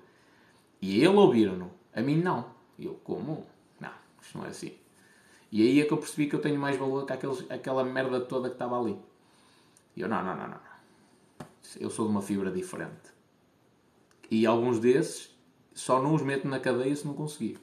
[0.81, 2.47] E ele ouviram-no, a mim não.
[2.79, 3.47] E eu, como?
[3.81, 3.91] Não,
[4.21, 4.75] isto não é assim.
[5.51, 8.21] E aí é que eu percebi que eu tenho mais valor que aqueles, aquela merda
[8.21, 8.97] toda que estava ali.
[9.95, 10.61] E eu, não, não, não, não.
[11.79, 13.13] Eu sou de uma fibra diferente.
[14.31, 15.31] E alguns desses
[15.75, 17.59] só não os meto na cadeia se não conseguir.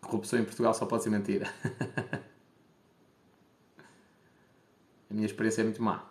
[0.00, 1.52] Corrupção em Portugal só pode ser mentira.
[5.10, 6.10] A minha experiência é muito má.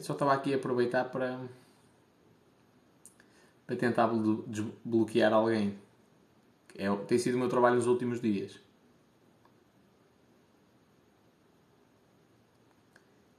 [0.00, 1.38] Só estava aqui a aproveitar para
[3.70, 5.78] para tentar blo- desbloquear alguém.
[6.76, 8.56] É, tem sido o meu trabalho nos últimos dias.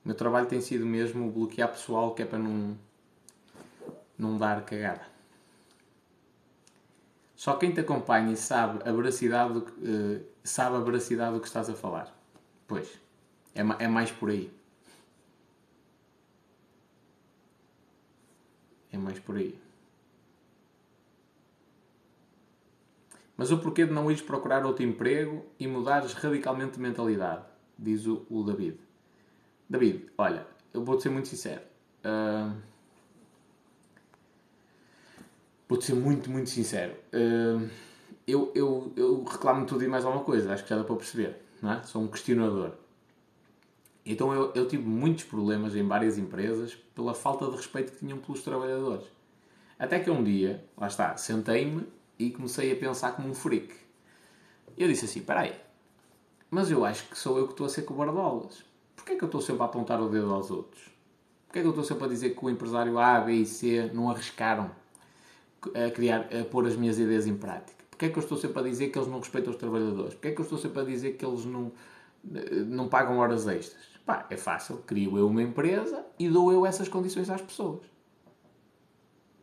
[0.06, 2.78] O meu trabalho tem sido mesmo bloquear pessoal que é para não,
[4.18, 5.06] não dar cagada.
[7.36, 11.42] Só quem te acompanha e sabe a veracidade do, que- eh, sabe a veracidade do
[11.42, 12.08] que estás a falar.
[12.66, 12.88] Pois,
[13.54, 14.50] é, é mais por aí.
[18.94, 19.71] É mais por aí.
[23.42, 27.44] Mas o porquê de não ires procurar outro emprego e mudares radicalmente de mentalidade?
[27.76, 28.80] Diz o, o David.
[29.68, 31.64] David, olha, eu vou-te ser muito sincero.
[32.04, 32.54] Ah,
[35.68, 36.96] vou-te ser muito, muito sincero.
[37.12, 37.68] Ah,
[38.28, 41.42] eu, eu, eu reclamo tudo e mais alguma coisa, acho que já dá para perceber.
[41.64, 41.82] Não é?
[41.82, 42.74] Sou um questionador.
[44.06, 48.20] Então eu, eu tive muitos problemas em várias empresas pela falta de respeito que tinham
[48.20, 49.08] pelos trabalhadores.
[49.80, 51.88] Até que um dia, lá está, sentei-me
[52.28, 53.74] e comecei a pensar como um freak.
[54.78, 55.54] Eu disse assim, peraí,
[56.50, 58.64] mas eu acho que sou eu que estou a ser cobardolas.
[58.96, 60.84] Porquê é que eu estou sempre a apontar o dedo aos outros?
[61.48, 63.90] Porquê é que eu estou sempre a dizer que o empresário A, B e C
[63.94, 64.72] não arriscaram
[65.74, 67.84] a criar, a pôr as minhas ideias em prática?
[67.90, 70.14] Porquê é que eu estou sempre a dizer que eles não respeitam os trabalhadores?
[70.14, 71.72] Porquê é que eu estou sempre a dizer que eles não,
[72.68, 73.84] não pagam horas extras?
[74.06, 74.78] Pá, é fácil.
[74.86, 77.82] Crio eu uma empresa e dou eu essas condições às pessoas.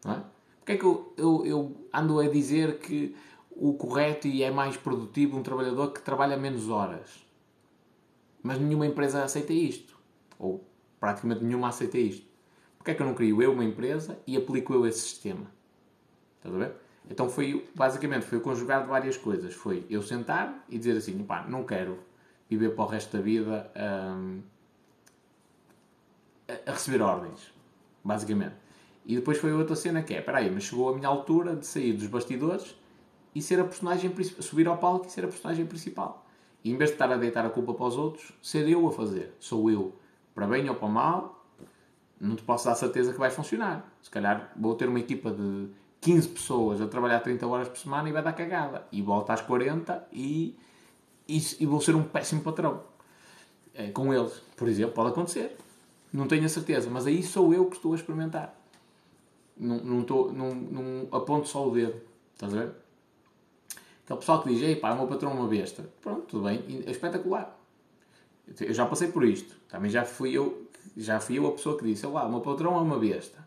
[0.04, 0.22] Não é?
[0.68, 3.16] Porquê é que eu, eu, eu ando a dizer que
[3.50, 7.26] o correto e é mais produtivo um trabalhador que trabalha menos horas?
[8.42, 9.98] Mas nenhuma empresa aceita isto.
[10.38, 10.62] Ou
[11.00, 12.26] praticamente nenhuma aceita isto.
[12.76, 15.46] Porquê é que eu não crio eu uma empresa e aplico eu esse sistema?
[16.36, 16.74] Estás a ver?
[17.08, 19.54] Então foi, basicamente, foi o conjugar de várias coisas.
[19.54, 21.98] Foi eu sentar e dizer assim, pá, não quero
[22.46, 24.42] viver para o resto da vida hum,
[26.66, 27.54] a receber ordens,
[28.04, 28.67] basicamente.
[29.04, 31.92] E depois foi outra cena que é, peraí, mas chegou a minha altura de sair
[31.92, 32.74] dos bastidores
[33.34, 36.26] e ser a personagem subir ao palco e ser a personagem principal.
[36.64, 38.92] E em vez de estar a deitar a culpa para os outros, ser eu a
[38.92, 39.34] fazer.
[39.38, 39.94] Sou eu,
[40.34, 41.46] para bem ou para mal,
[42.20, 43.90] não te posso dar certeza que vai funcionar.
[44.02, 45.68] Se calhar vou ter uma equipa de
[46.00, 48.86] 15 pessoas a trabalhar 30 horas por semana e vai dar cagada.
[48.90, 50.56] E volta às 40 e,
[51.28, 52.82] e, e vou ser um péssimo patrão.
[53.74, 55.56] É, com eles, por exemplo, pode acontecer.
[56.12, 58.57] Não tenho a certeza, mas aí sou eu que estou a experimentar.
[59.58, 62.00] Não, não, estou, não, não aponto só o dedo.
[62.34, 62.72] Estás a ver?
[64.04, 65.88] Aquele pessoal que diz, ei pá, o meu patrão é uma besta.
[66.00, 67.58] Pronto, tudo bem, é espetacular.
[68.60, 69.54] Eu já passei por isto.
[69.68, 72.76] Também já fui eu, já fui eu a pessoa que disse, lá, o meu patrão
[72.76, 73.46] é uma besta.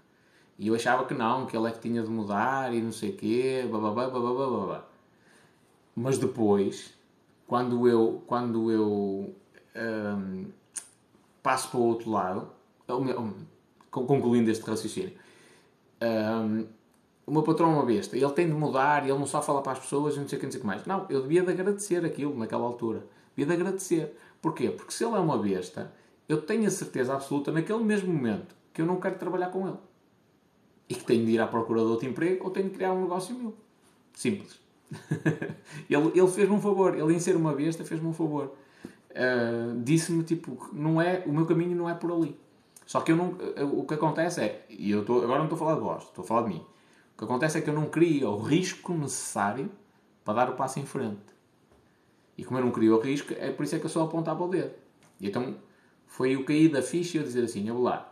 [0.60, 3.10] E eu achava que não, que ele é que tinha de mudar e não sei
[3.10, 4.88] o quê, bababá, bababá, babá.
[5.96, 6.94] Mas depois,
[7.48, 9.36] quando eu, quando eu
[9.76, 10.46] hum,
[11.42, 12.48] passo para o outro lado,
[12.88, 13.34] meu-
[13.90, 15.14] concluindo este raciocínio,
[16.02, 16.66] hum,
[17.26, 19.74] o meu patrão é uma besta, ele tem de mudar, ele não só fala para
[19.74, 20.86] as pessoas não sei o que, não sei o que mais.
[20.86, 23.06] Não, eu devia de agradecer aquilo naquela altura.
[23.36, 24.18] Devia de agradecer.
[24.42, 24.70] Porquê?
[24.70, 25.94] Porque se ele é uma besta,
[26.28, 29.78] eu tenho a certeza absoluta, naquele mesmo momento, que eu não quero trabalhar com ele.
[30.90, 33.02] E que tenho de ir à procura de outro emprego ou tenho de criar um
[33.04, 33.56] negócio meu.
[34.14, 34.60] Simples.
[35.90, 36.98] ele ele fez-me um favor.
[36.98, 38.54] Ele, em ser uma besta, fez-me um favor.
[39.12, 42.38] Uh, Disse-me, tipo, não é, o meu caminho não é por ali.
[42.86, 43.38] Só que eu não,
[43.74, 46.24] o que acontece é, e eu estou, agora não estou a falar de vós, estou
[46.24, 46.66] a falar de mim.
[47.16, 49.72] O que acontece é que eu não crio o risco necessário
[50.24, 51.32] para dar o passo em frente.
[52.38, 54.44] E como eu não crio o risco, é por isso é que eu só apontava
[54.44, 54.74] o dedo.
[55.20, 55.56] E então
[56.08, 58.12] foi o cair da ficha e eu dizer assim: eu vou lá.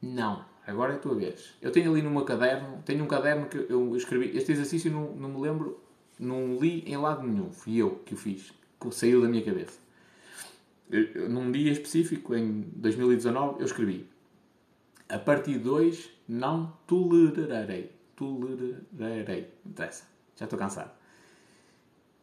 [0.00, 1.54] Não, agora é a tua vez.
[1.60, 4.36] Eu tenho ali meu caderno, tenho um caderno que eu escrevi.
[4.36, 5.80] Este exercício não, não me lembro,
[6.18, 7.50] não li em lado nenhum.
[7.50, 9.79] Fui eu que o fiz, que saiu da minha cabeça.
[10.90, 14.08] Eu- num dia específico, em 2019, eu escrevi:
[15.08, 17.92] A partir de hoje, não tolerarei.
[18.16, 19.52] Tolerarei.
[19.64, 20.04] Interessa.
[20.36, 20.90] Já estou cansado.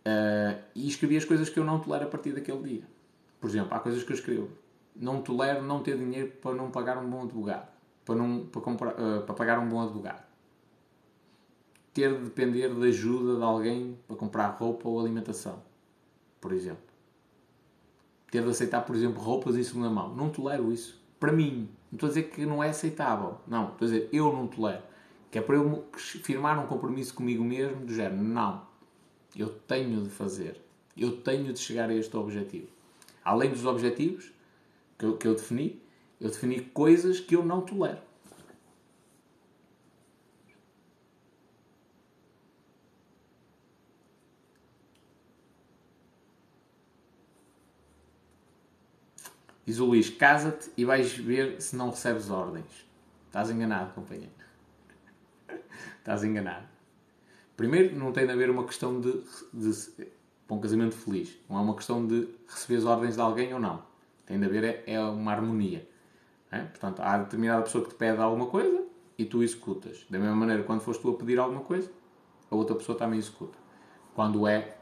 [0.07, 2.83] Uh, e escrevi as coisas que eu não tolero a partir daquele dia.
[3.41, 4.49] Por exemplo, há coisas que eu escrevo.
[4.95, 7.67] Não tolero não ter dinheiro para não pagar um bom advogado.
[8.05, 10.25] Para, não, para, comprar, uh, para pagar um bom advogado.
[11.93, 15.61] Ter de depender de ajuda de alguém para comprar roupa ou alimentação.
[16.39, 16.86] Por exemplo.
[18.31, 20.13] Ter de aceitar, por exemplo, roupas em segunda mão.
[20.15, 21.01] Não tolero isso.
[21.19, 21.69] Para mim.
[21.91, 23.37] Não estou a dizer que não é aceitável.
[23.47, 23.69] Não.
[23.69, 24.83] Estou a dizer, eu não tolero.
[25.31, 28.21] Que é para eu firmar um compromisso comigo mesmo do género.
[28.21, 28.65] Não.
[29.35, 30.61] Eu tenho de fazer.
[30.95, 32.67] Eu tenho de chegar a este objetivo.
[33.23, 34.31] Além dos objetivos
[34.97, 35.81] que eu, que eu defini,
[36.19, 37.99] eu defini coisas que eu não tolero.
[49.67, 52.87] Diz o Luís, casa-te e vais ver se não recebes ordens.
[53.25, 54.31] Estás enganado, companheiro.
[55.99, 56.65] Estás enganado.
[57.57, 59.11] Primeiro, não tem de haver uma questão de,
[59.53, 60.07] de,
[60.47, 61.37] para um casamento feliz.
[61.49, 63.83] Não é uma questão de receber ordens de alguém ou não.
[64.25, 65.85] Tem de haver é, é uma harmonia.
[66.49, 66.59] É?
[66.59, 68.85] Portanto, há determinada pessoa que te pede alguma coisa
[69.17, 70.05] e tu executas.
[70.09, 71.91] Da mesma maneira, quando foste tu a pedir alguma coisa,
[72.49, 73.57] a outra pessoa também executa.
[74.15, 74.77] Quando é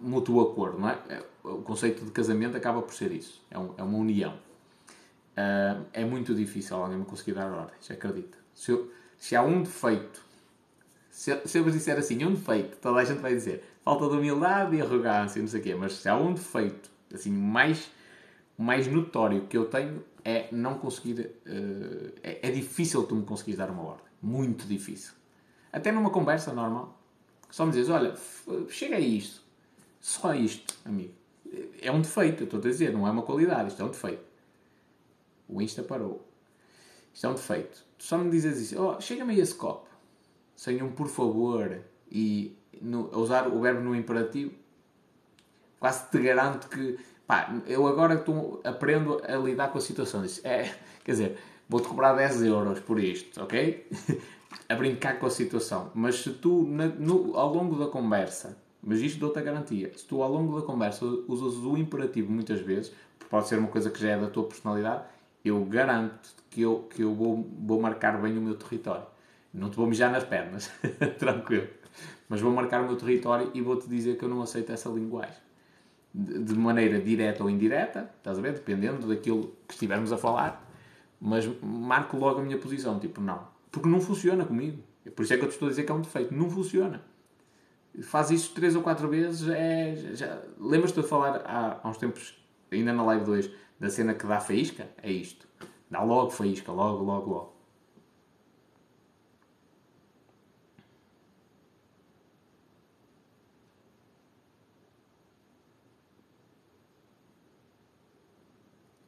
[0.00, 1.24] mútuo acordo, não é?
[1.44, 3.42] O conceito de casamento acaba por ser isso.
[3.50, 4.34] É, um- é uma união.
[5.36, 8.38] Ah, é muito difícil alguém me conseguir dar ordens, acredita.
[8.54, 10.22] Se, eu- se há um defeito,
[11.10, 14.16] se, se eu vos disser assim, um defeito, toda a gente vai dizer falta de
[14.16, 17.90] humildade e arrogância, não sei o quê, mas se há um defeito, assim, mais,
[18.58, 21.30] mais notório que eu tenho é não conseguir.
[21.46, 24.04] eh, é, é difícil tu me conseguires dar uma ordem.
[24.22, 25.12] Muito difícil.
[25.72, 26.98] Até numa conversa normal.
[27.50, 28.14] Só me dizes, olha,
[28.68, 29.42] chega a isto.
[30.00, 31.12] Só isto, amigo.
[31.80, 34.22] É um defeito, eu estou a dizer, não é uma qualidade, isto é um defeito.
[35.48, 36.26] O Insta parou.
[37.12, 37.84] Isto é um defeito.
[37.98, 39.86] Tu só me dizes isso, oh, chega-me esse copo.
[40.56, 44.52] Sem um por favor e no- a usar o verbo no imperativo,
[45.80, 50.22] quase te garanto que pá, eu agora estou, aprendo a lidar com a situação.
[50.22, 50.74] Diz, É,
[51.04, 53.86] quer dizer, vou-te cobrar 10 euros por isto, ok?
[54.68, 55.90] a brincar com a situação.
[55.94, 60.04] Mas se tu, na- no- ao longo da conversa, mas isto dou-te a garantia, se
[60.04, 63.90] tu ao longo da conversa usas o imperativo muitas vezes, porque pode ser uma coisa
[63.90, 65.04] que já é da tua personalidade,
[65.44, 69.06] eu garanto que eu, que eu vou, vou marcar bem o meu território.
[69.52, 70.70] Não te vou mijar nas pernas,
[71.18, 71.68] tranquilo.
[72.28, 75.44] Mas vou marcar o meu território e vou-te dizer que eu não aceito essa linguagem
[76.14, 78.52] de de maneira direta ou indireta, estás a ver?
[78.52, 80.64] Dependendo daquilo que estivermos a falar,
[81.20, 83.48] mas marco logo a minha posição, tipo, não.
[83.72, 84.78] Porque não funciona comigo.
[85.16, 86.32] Por isso é que eu te estou a dizer que é um defeito.
[86.32, 87.02] Não funciona.
[88.02, 89.94] Faz isto três ou quatro vezes, é...
[90.14, 90.42] Já...
[90.58, 92.36] Lembras-te de falar há, há uns tempos,
[92.70, 94.88] ainda na live 2, da cena que dá faísca?
[95.02, 95.46] É isto.
[95.90, 97.54] Dá logo faísca, logo, logo, logo.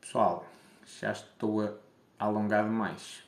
[0.01, 0.47] Pessoal,
[1.01, 1.75] já estou a
[2.19, 3.26] alongar demais.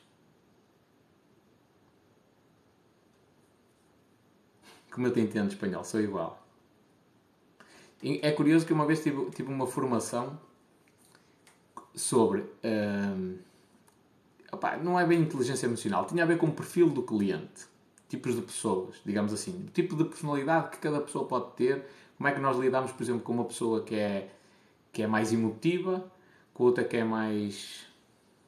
[4.91, 6.45] Como eu te entendo espanhol, sou igual.
[8.01, 10.39] É curioso que uma vez tive, tive uma formação
[11.93, 12.45] sobre.
[12.63, 13.37] hum,
[14.51, 17.67] opá, não é bem inteligência emocional, tinha a ver com o perfil do cliente,
[18.07, 21.85] tipos de pessoas, digamos assim, o tipo de personalidade que cada pessoa pode ter,
[22.17, 24.29] como é que nós lidamos, por exemplo, com uma pessoa que é,
[24.91, 26.09] que é mais emotiva,
[26.53, 27.85] com outra que é mais.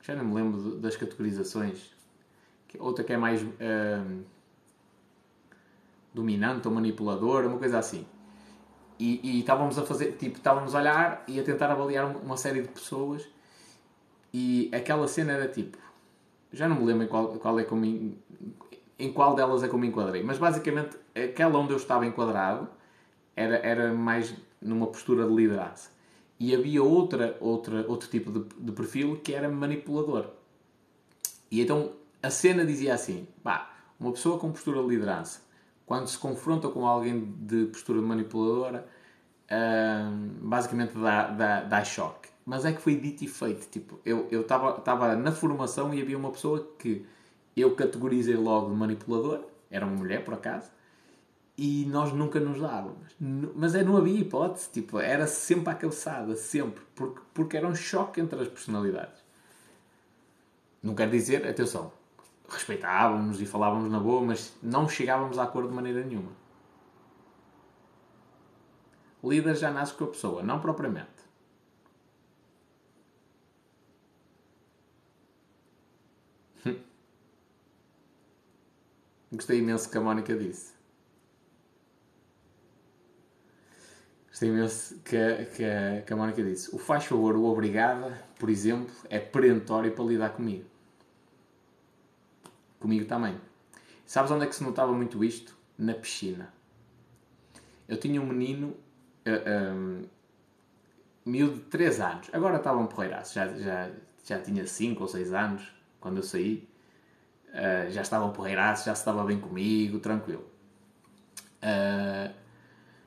[0.01, 1.91] Já não me lembro das categorizações,
[2.79, 4.23] outra que é mais hum,
[6.13, 8.05] dominante ou manipuladora, uma coisa assim.
[8.99, 12.61] E, e estávamos a fazer, tipo, estávamos a olhar e a tentar avaliar uma- série
[12.61, 13.27] de pessoas
[14.33, 15.77] e aquela cena era tipo,
[16.53, 18.17] já não me lembro em qual, qual é me,
[18.99, 22.69] em qual delas é eu me enquadrei, mas basicamente aquela onde eu estava enquadrado
[23.35, 25.89] era, era mais numa postura de liderança.
[26.39, 30.27] E havia outra, outra, outro tipo de, de perfil que era manipulador.
[31.49, 35.41] E então a cena dizia assim: pá, uma pessoa com postura de liderança,
[35.91, 38.87] quando se confronta com alguém de postura manipuladora,
[39.51, 42.29] hum, basicamente dá, dá, dá choque.
[42.45, 43.67] Mas é que foi dito e feito.
[43.69, 47.05] Tipo, eu estava na formação e havia uma pessoa que
[47.57, 50.71] eu categorizei logo de manipulador, era uma mulher por acaso,
[51.57, 53.13] e nós nunca nos dávamos.
[53.19, 57.75] Mas é, não havia hipótese, tipo, era sempre à calçada, sempre, porque, porque era um
[57.75, 59.21] choque entre as personalidades.
[60.81, 61.91] Não quer dizer, atenção,
[62.51, 66.31] respeitávamos e falávamos na boa, mas não chegávamos a acordo de maneira nenhuma.
[69.23, 71.09] Líder já nasce com a pessoa, não propriamente.
[79.31, 80.73] Gostei imenso que a Mónica disse.
[84.27, 86.75] Gostei imenso que, que, que a Mónica disse.
[86.75, 90.70] O faz favor, o obrigada, por exemplo, é perentório para lidar comigo.
[92.81, 93.39] Comigo também.
[94.05, 95.55] Sabes onde é que se notava muito isto?
[95.77, 96.51] Na piscina.
[97.87, 98.75] Eu tinha um menino,
[99.25, 100.03] uh, um,
[101.25, 102.29] miúdo de 3 anos.
[102.33, 103.35] Agora estava um porreiraço.
[103.35, 103.91] Já, já,
[104.25, 106.67] já tinha 5 ou 6 anos quando eu saí.
[107.49, 110.45] Uh, já estava um porreiraço, já se estava bem comigo, tranquilo.
[111.61, 112.33] Uh,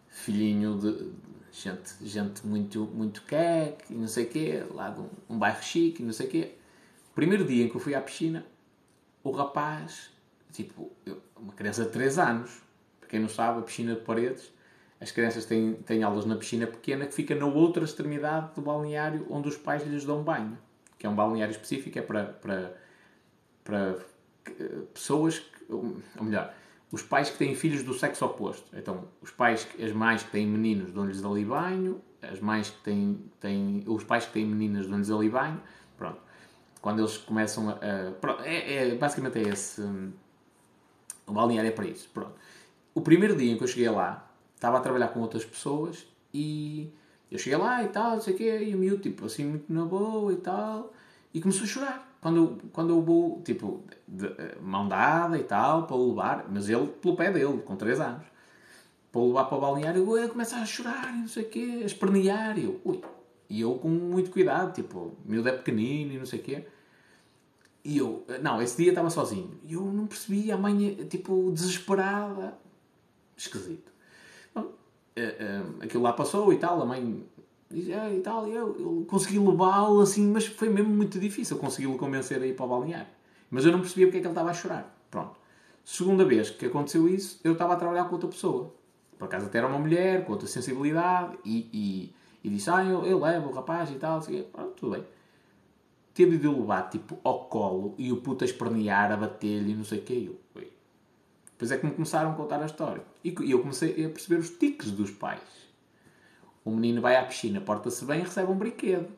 [0.09, 1.12] filhinho de
[1.51, 5.62] gente, gente muito, muito queque e não sei o quê, lá de um, um bairro
[5.62, 6.55] chique e não sei o quê.
[7.15, 8.47] Primeiro dia em que eu fui à piscina,
[9.25, 10.11] o rapaz,
[10.53, 10.93] tipo,
[11.36, 12.62] uma criança de 3 anos,
[13.01, 14.53] para quem não sabe, a piscina de paredes,
[15.01, 19.27] as crianças têm, têm aulas na piscina pequena que fica na outra extremidade do balneário
[19.28, 20.57] onde os pais lhes dão banho,
[20.99, 22.77] que é um balneário específico, é para, para,
[23.65, 23.97] para
[24.47, 26.55] eh, pessoas, que, ou melhor,
[26.93, 28.65] os pais que têm filhos do sexo oposto.
[28.77, 33.20] Então, os pais, as mães que têm meninos dão-lhes ali banho, as mães que têm,
[33.41, 35.61] têm, os pais que têm meninas dão-lhes ali banho,
[35.97, 36.20] pronto.
[36.84, 37.72] Quando eles começam a.
[37.72, 39.80] a- é, é- basicamente é esse.
[39.80, 40.12] hum,
[41.26, 42.10] O balneário é para isso.
[42.12, 42.34] Pronto.
[42.94, 46.90] O primeiro dia em que eu cheguei lá, estava a trabalhar com outras pessoas e
[47.30, 49.72] eu cheguei lá e tal, não sei o quê, e o miúdo, tipo, assim, muito
[49.72, 50.92] na boa e tal,
[51.32, 52.18] e começou a chorar.
[52.20, 56.46] Quando eu, quando eu vou, tipo, de, de- mão dada e tal, para o levar,
[56.50, 58.26] mas ele pelo pé dele, com 3 anos,
[59.10, 61.80] para o levar para o balneário, ele começa a chorar e não sei o quê,
[61.82, 63.00] a espernear, e eu, ui.
[63.48, 66.66] E eu com muito cuidado, tipo, o miúdo é pequenino e não sei o quê.
[67.84, 69.50] E eu, não, esse dia estava sozinho.
[69.62, 72.56] E eu não percebi, a mãe, tipo, desesperada.
[73.36, 73.92] Esquisito.
[74.54, 74.72] Bom,
[75.14, 77.22] eh, eh, aquilo lá passou e tal, a mãe
[77.70, 81.58] diz, "Ah, e tal, e eu, eu consegui levá-lo assim, mas foi mesmo muito difícil
[81.58, 83.08] consegui-lo convencer a ir para o balneário.
[83.50, 84.96] Mas eu não percebia porque é que ele estava a chorar.
[85.10, 85.36] Pronto.
[85.84, 88.72] Segunda vez que aconteceu isso, eu estava a trabalhar com outra pessoa.
[89.18, 93.04] Por acaso até era uma mulher, com outra sensibilidade, e, e, e disse, ah, eu,
[93.04, 95.04] eu levo o rapaz e tal, assim, pronto, tudo bem
[96.15, 99.84] teve de levar tipo ao colo e o puto a espernear, a bater-lhe e não
[99.84, 100.26] sei o que.
[100.26, 100.44] Eu.
[101.55, 103.02] Depois é que me começaram a contar a história.
[103.23, 105.41] E eu comecei a perceber os tiques dos pais.
[106.65, 109.09] O menino vai à piscina, porta-se bem e recebe um brinquedo.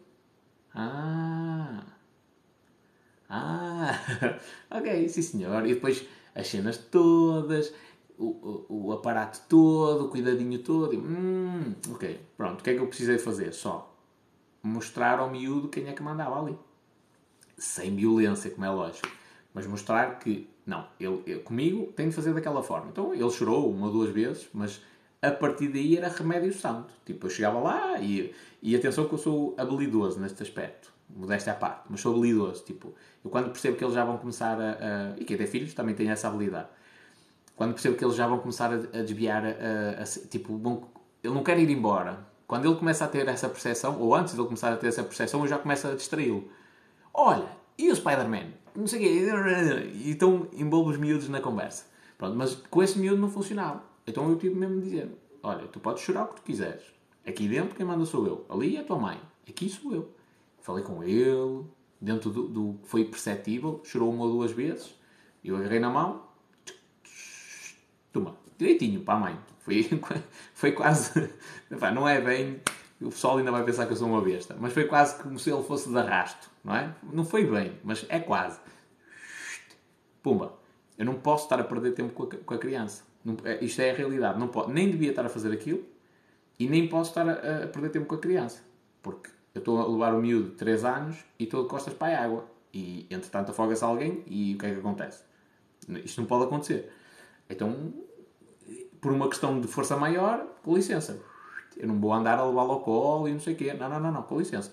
[0.74, 1.82] Ah.
[3.28, 3.98] Ah.
[4.70, 5.66] ok, sim senhor.
[5.66, 7.72] E depois as cenas todas,
[8.18, 8.26] o,
[8.68, 10.92] o, o aparato todo, o cuidadinho todo.
[10.92, 12.60] E, hum, ok, pronto.
[12.60, 13.52] O que é que eu precisei fazer?
[13.52, 13.94] Só
[14.62, 16.58] mostrar ao miúdo quem é que mandava ali
[17.56, 19.08] sem violência, como é lógico,
[19.54, 22.88] mas mostrar que, não, ele, ele- comigo tem de fazer daquela forma.
[22.90, 24.80] Então ele chorou uma ou duas vezes, mas
[25.22, 26.92] a partir daí era remédio santo.
[27.04, 31.56] Tipo, eu chegava lá e, e atenção que eu sou habilidoso neste aspecto, modéstia à
[31.56, 32.62] parte, mas sou habilidoso.
[32.64, 32.92] Tipo,
[33.24, 35.14] eu quando percebo que eles já vão começar a.
[35.14, 36.68] a e quem tem filhos também tem essa habilidade.
[37.56, 40.82] Quando percebo que eles já vão começar a, a desviar, a, a- tipo, vão,
[41.24, 42.18] ele não quer ir embora.
[42.46, 45.02] Quando ele começa a ter essa percepção, ou antes de ele começar a ter essa
[45.02, 46.48] percepção, eu já começo a distraí-lo.
[47.18, 48.52] Olha, e o Spider-Man?
[48.74, 49.90] Não sei o quê.
[49.94, 51.86] E então envolvo os miúdos na conversa.
[52.18, 53.82] Pronto, mas com esse miúdo não funcionava.
[54.06, 55.10] Então eu tive mesmo de dizer:
[55.42, 56.82] Olha, tu podes chorar o que tu quiseres.
[57.26, 58.44] Aqui dentro quem manda sou eu.
[58.50, 59.18] Ali é a tua mãe.
[59.48, 60.10] Aqui sou eu.
[60.60, 61.64] Falei com ele,
[62.00, 64.94] dentro do, do foi perceptível, chorou uma ou duas vezes.
[65.42, 66.26] Eu agarrei na mão,
[68.12, 69.38] Toma, direitinho para a mãe.
[69.58, 69.82] Foi,
[70.54, 71.30] foi quase.
[71.92, 72.60] Não é bem.
[73.00, 74.56] O pessoal ainda vai pensar que eu sou uma besta.
[74.58, 76.94] Mas foi quase como se ele fosse de arrasto, não é?
[77.12, 78.58] Não foi bem, mas é quase.
[80.22, 80.54] Pumba.
[80.96, 83.04] Eu não posso estar a perder tempo com a, com a criança.
[83.24, 84.38] Não- é- isto é a realidade.
[84.38, 85.84] Não po- nem devia estar a fazer aquilo
[86.58, 88.62] e nem posso estar a, a perder tempo com a criança.
[89.02, 92.18] Porque eu estou a levar o miúdo de 3 anos e estou de costas para
[92.18, 92.46] a água.
[92.72, 95.22] E entretanto afoga-se alguém e o que é que acontece?
[96.04, 96.90] Isto não pode acontecer.
[97.48, 97.92] Então,
[99.00, 101.20] por uma questão de força maior, com licença.
[101.76, 103.72] Eu não vou andar a levá-lo ao colo e não sei o quê.
[103.74, 104.72] Não, não, não, não, com licença.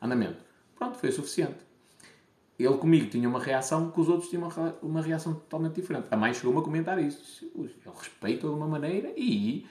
[0.00, 0.42] Andamento.
[0.76, 1.58] Pronto, foi suficiente.
[2.58, 6.08] Ele comigo tinha uma reação que os outros tinham uma, re- uma reação totalmente diferente.
[6.10, 7.50] A mãe chegou-me a comentar isso.
[7.54, 9.66] Ui, Ele respeita de uma maneira e,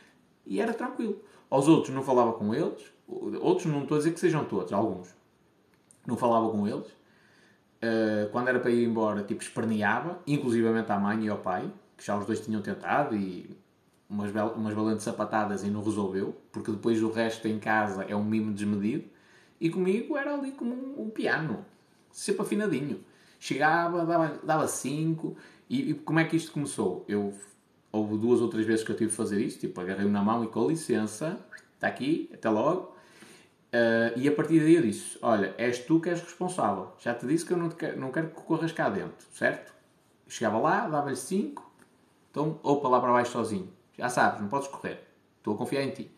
[0.45, 1.21] e era tranquilo.
[1.49, 2.81] Aos outros não falava com eles.
[3.07, 5.13] Outros não estou a dizer que sejam todos, alguns.
[6.07, 6.87] Não falava com eles.
[6.87, 12.05] Uh, quando era para ir embora, tipo, esperneava, inclusivamente à mãe e ao pai, que
[12.05, 13.55] já os dois tinham tentado e
[14.11, 18.23] umas, umas valentes sapatadas e não resolveu, porque depois o resto em casa é um
[18.23, 19.05] mimo desmedido.
[19.59, 21.65] E comigo era ali como um, um piano,
[22.11, 22.99] sempre afinadinho.
[23.39, 25.37] Chegava, dava, dava cinco,
[25.69, 27.05] e, e como é que isto começou?
[27.07, 27.33] Eu,
[27.91, 30.43] houve duas ou três vezes que eu tive de fazer isto, tipo, agarrei-o na mão
[30.43, 31.39] e com licença,
[31.75, 32.91] está aqui, até logo.
[33.73, 36.91] Uh, e a partir daí eu disse: Olha, és tu que és responsável.
[36.99, 39.73] Já te disse que eu não, quero, não quero que corras cá dentro, certo?
[40.27, 41.71] Chegava lá, dava-lhe 5,
[42.29, 43.69] então ou para lá para baixo sozinho.
[44.01, 44.99] Já sabes, não podes correr.
[45.37, 46.09] Estou a confiar em ti.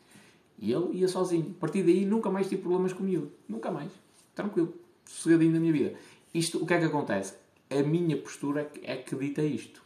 [0.58, 1.54] E ele ia sozinho.
[1.58, 3.30] A partir daí nunca mais tive problemas com o miúdo.
[3.46, 3.92] Nunca mais.
[4.34, 4.74] Tranquilo.
[5.04, 5.94] Sossegadinho da minha vida.
[6.34, 7.36] Isto, o que é que acontece?
[7.70, 9.84] A minha postura é que, dita isto.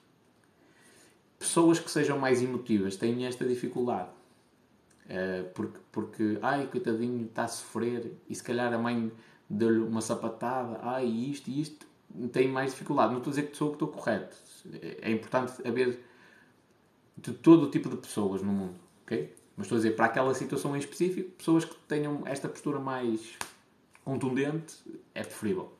[1.40, 4.09] Pessoas que sejam mais emotivas têm esta dificuldade.
[5.06, 9.11] Uh, porque, porque, ai, coitadinho, está a sofrer e se calhar a mãe
[9.50, 11.88] deu-lhe uma sapatada, ai, isto isto,
[12.32, 13.11] tem mais dificuldade.
[13.11, 14.38] Não estou a dizer que sou que estou correto.
[15.01, 16.06] É importante haver
[17.18, 19.34] de todo tipo de pessoas no mundo, ok?
[19.56, 23.38] Mas estou a dizer, para aquela situação em específico, pessoas que tenham esta postura mais
[24.06, 24.76] contundente
[25.16, 25.72] é preferível.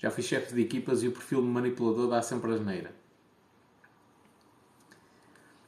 [0.00, 2.90] Já fui chefe de equipas e o perfil manipulador dá sempre asneira.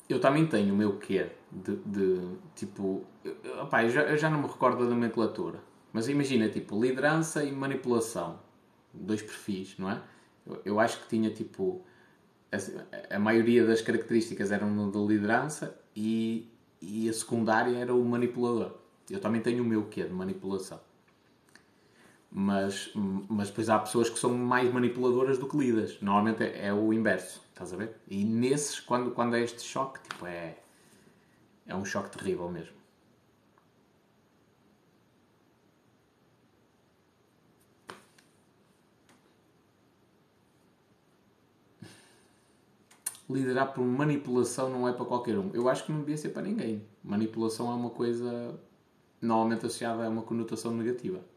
[0.08, 3.04] Eu também tenho o meu quê de, de tipo.
[3.22, 5.60] Eu, opá, eu, já, eu já não me recordo da nomenclatura.
[5.92, 8.40] Mas imagina, tipo, liderança e manipulação.
[8.92, 10.02] Dois perfis, não é?
[10.46, 11.84] Eu, eu acho que tinha tipo.
[12.50, 18.76] A, a maioria das características eram de liderança e, e a secundária era o manipulador.
[19.10, 20.80] Eu também tenho o meu quê de manipulação.
[22.34, 26.00] Mas, mas depois há pessoas que são mais manipuladoras do que lidas.
[26.00, 27.96] Normalmente é, é, o inverso, estás a ver?
[28.08, 30.56] E nesses, quando, quando é este choque, tipo, é,
[31.66, 32.72] é um choque terrível mesmo.
[43.28, 45.50] Liderar por manipulação não é para qualquer um.
[45.52, 46.86] Eu acho que não devia ser para ninguém.
[47.04, 48.58] Manipulação é uma coisa
[49.20, 51.31] normalmente associada a uma conotação negativa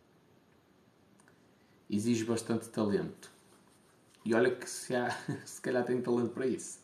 [1.90, 3.32] exige bastante talento.
[4.24, 5.10] E olha que se, há,
[5.46, 6.80] se calhar tem talento para isso.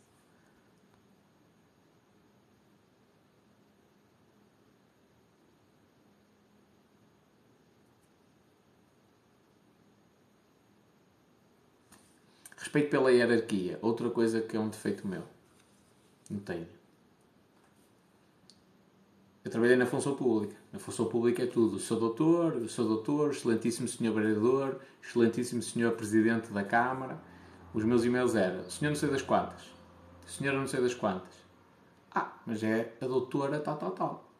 [12.57, 13.80] Respeito pela hierarquia.
[13.81, 15.23] Outra coisa que é um defeito meu.
[16.30, 16.81] Não tenho.
[19.44, 20.56] Eu trabalhei na função pública.
[20.72, 21.80] Na função pública é tudo.
[21.80, 27.20] Sou doutor, sou doutor, excelentíssimo senhor vereador, excelentíssimo senhor presidente da Câmara.
[27.74, 29.61] Os meus e-mails eram senhor não sei das quantas,
[30.28, 31.34] senhora não sei das quantas.
[32.14, 34.32] Ah, mas é a doutora tal, tal, tal.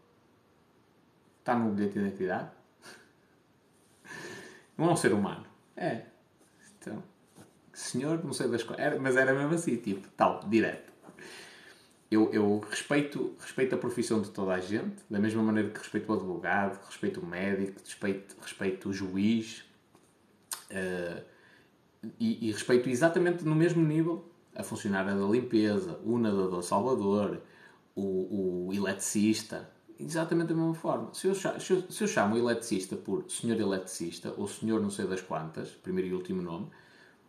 [1.40, 2.52] Está no bilhete de identidade?
[4.78, 5.46] Não é um ser humano.
[5.76, 6.06] É.
[6.78, 7.02] Então,
[7.74, 9.00] senhor não sei das quantas.
[9.00, 10.91] Mas era mesmo assim, tipo, tal, direto
[12.12, 16.12] eu, eu respeito, respeito a profissão de toda a gente, da mesma maneira que respeito
[16.12, 19.64] o advogado, respeito o médico, respeito, respeito o juiz
[20.70, 21.24] uh,
[22.20, 27.42] e, e, respeito exatamente no mesmo nível a funcionária da limpeza, o nadador salvador,
[27.96, 31.14] o, o eletricista, exatamente da mesma forma.
[31.14, 34.90] Se eu, se, eu, se eu chamo o eletricista por senhor eletricista ou senhor não
[34.90, 36.68] sei das quantas, primeiro e último nome,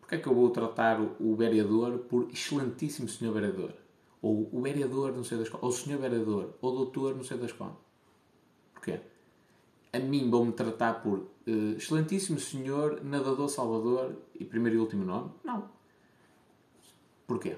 [0.01, 3.82] porque é que eu vou tratar o, o vereador por excelentíssimo senhor vereador?
[4.23, 7.25] Ou o vereador não sei das quantas, ou o senhor vereador, ou o doutor não
[7.25, 7.83] sei das quantas.
[8.73, 9.01] Porquê?
[9.93, 15.33] A mim vão-me tratar por uh, excelentíssimo senhor nadador salvador e primeiro e último nome?
[15.45, 15.69] Não.
[17.27, 17.57] Porquê?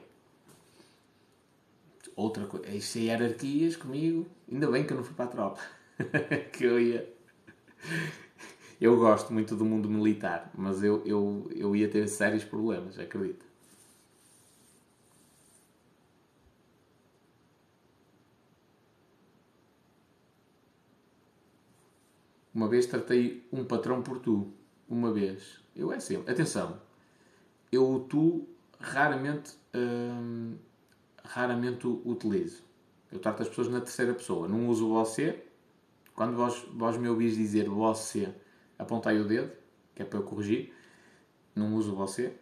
[2.17, 5.61] Outra coisa, isso é hierarquias comigo, ainda bem que eu não fui para a tropa.
[6.53, 7.13] que eu ia.
[8.81, 13.44] Eu gosto muito do mundo militar, mas eu, eu, eu ia ter sérios problemas, acredito.
[22.55, 24.53] Uma vez tratei um patrão por tu.
[24.89, 25.61] Uma vez.
[25.75, 26.31] Eu é sempre.
[26.33, 26.81] Atenção.
[27.73, 28.47] Eu o tu
[28.79, 30.55] raramente, hum,
[31.25, 32.63] raramente utilizo.
[33.11, 34.47] Eu trato as pessoas na terceira pessoa.
[34.47, 35.45] Não uso você.
[36.15, 38.33] Quando vós, vós me ouvis dizer você,
[38.79, 39.51] apontai o dedo,
[39.95, 40.73] que é para eu corrigir.
[41.57, 42.37] Não uso você.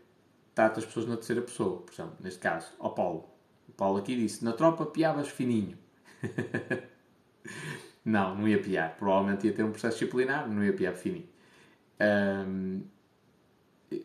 [0.55, 1.81] Trato as pessoas na terceira pessoa.
[1.81, 3.31] Por exemplo, neste caso, ao Paulo.
[3.67, 5.79] O Paulo aqui disse: Na tropa piavas fininho.
[8.05, 8.97] Não, não ia piar.
[8.97, 11.29] Provavelmente ia ter um processo disciplinar, não ia piar fininho.
[12.01, 12.83] Um,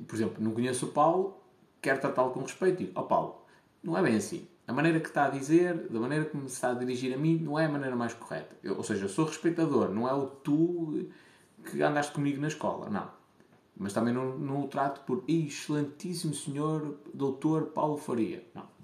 [0.07, 1.41] por exemplo, não conheço o Paulo,
[1.81, 2.79] quero tratá-lo com respeito.
[2.79, 3.45] Digo, ó oh, Paulo,
[3.83, 4.47] não é bem assim.
[4.67, 7.57] A maneira que está a dizer, da maneira me está a dirigir a mim, não
[7.57, 8.55] é a maneira mais correta.
[8.61, 11.09] Eu, ou seja, eu sou respeitador, não é o tu
[11.63, 13.09] que andaste comigo na escola, não.
[13.77, 18.43] Mas também não, não o trato por excelentíssimo senhor doutor Paulo Faria.
[18.53, 18.76] Não.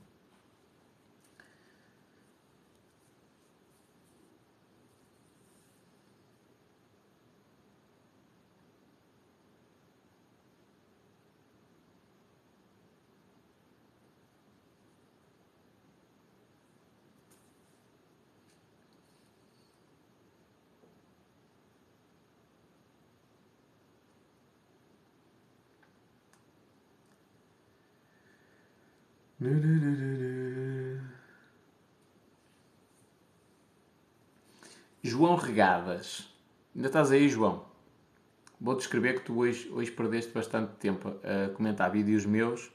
[35.02, 36.30] João Regadas.
[36.74, 37.66] Ainda estás aí, João?
[38.60, 42.72] Vou descrever que tu hoje, hoje perdeste bastante tempo a comentar vídeos meus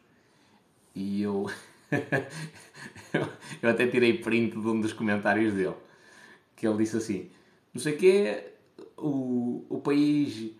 [0.94, 1.46] e eu,
[3.62, 5.74] eu até tirei print de um dos comentários dele.
[6.54, 7.30] Que ele disse assim:
[7.72, 8.52] Não sei o quê,
[8.98, 10.52] o, o país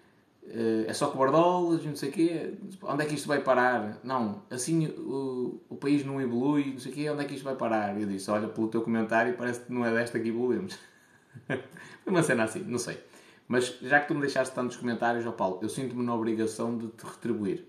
[0.86, 3.99] é só cobardolas, não sei o quê, onde é que isto vai parar?
[4.02, 7.44] Não, assim o, o país não evolui, não sei o quê, onde é que isto
[7.44, 8.01] vai parar?
[8.01, 10.78] Eu disse, olha, pelo teu comentário parece que não é desta que evoluímos.
[11.47, 12.99] Foi uma cena assim, não sei.
[13.47, 16.89] Mas já que tu me deixaste tantos comentários, ó Paulo, eu sinto-me na obrigação de
[16.89, 17.67] te retribuir.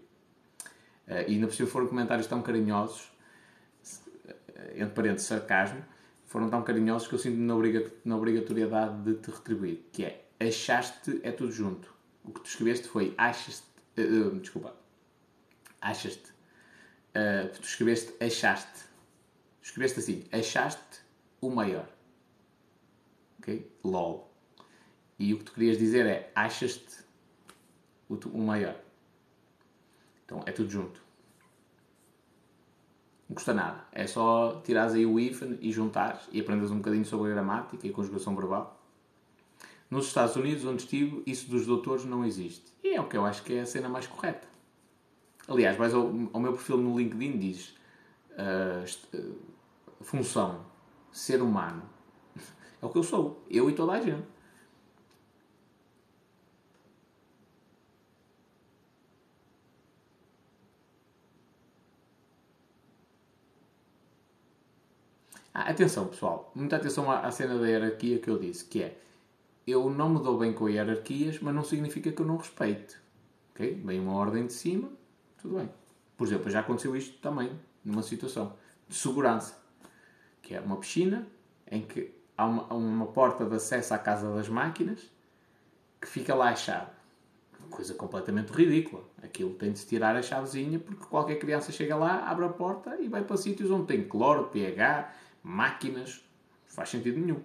[1.08, 3.12] Uh, e ainda por cima foram comentários tão carinhosos,
[4.28, 5.84] eh, entre parênteses, sarcasmo,
[6.26, 10.26] foram tão carinhosos que eu sinto na, obriga na obrigatoriedade de te retribuir, que é,
[10.40, 11.99] achaste é tudo junto.
[12.30, 13.64] O que tu escreveste foi, achas
[13.98, 14.76] uh, uh, desculpa,
[15.82, 16.30] achas-te.
[17.10, 18.86] Uh, tu escreveste achaste.
[19.64, 21.00] Escreveste assim, achaste
[21.42, 21.90] o maior.
[23.40, 23.76] Ok?
[23.84, 24.32] LOL.
[25.18, 27.04] E o que tu querias dizer é, achas-te
[28.08, 28.80] o, o maior.
[30.24, 31.02] Então é tudo junto.
[33.28, 33.86] Não custa nada.
[33.92, 37.88] É só tirares aí o hífen e juntares e aprendes um bocadinho sobre a gramática
[37.88, 38.79] e a conjugação verbal.
[39.90, 42.72] Nos Estados Unidos, onde estive, isso dos doutores não existe.
[42.84, 44.48] E é o que eu acho que é a cena mais correta.
[45.48, 47.76] Aliás, vais ao, ao meu perfil no LinkedIn diz
[48.34, 49.36] uh,
[50.02, 50.66] função,
[51.12, 51.82] ser humano.
[52.82, 53.44] É o que eu sou.
[53.50, 54.26] Eu e toda a gente.
[65.54, 66.52] Ah, atenção, pessoal.
[66.56, 68.98] Muita atenção à, à cena da hierarquia que eu disse, que é
[69.70, 72.98] eu não me dou bem com hierarquias, mas não significa que eu não respeite.
[73.52, 73.82] Ok?
[73.84, 74.90] Vem uma ordem de cima,
[75.42, 75.70] tudo bem.
[76.18, 77.52] Por exemplo, já aconteceu isto também,
[77.84, 78.54] numa situação
[78.88, 79.62] de segurança,
[80.42, 81.28] que é uma piscina
[81.70, 85.12] em que há uma, uma porta de acesso à casa das máquinas
[86.02, 86.92] que fica lá a chave.
[87.70, 89.04] Coisa completamente ridícula.
[89.22, 92.98] Aquilo tem de se tirar a chavezinha porque qualquer criança chega lá, abre a porta
[93.00, 96.26] e vai para sítios onde tem cloro, pH, máquinas.
[96.68, 97.42] Não faz sentido nenhum.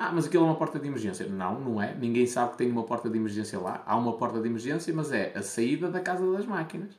[0.00, 1.26] Ah, mas aquilo é uma porta de emergência.
[1.26, 1.92] Não, não é.
[1.92, 3.82] Ninguém sabe que tem uma porta de emergência lá.
[3.84, 6.96] Há uma porta de emergência, mas é a saída da casa das máquinas.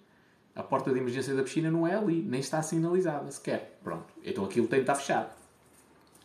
[0.53, 3.79] A porta de emergência da piscina não é ali, nem está sinalizada sequer.
[3.81, 4.13] Pronto.
[4.21, 5.29] Então aquilo tem de estar fechado.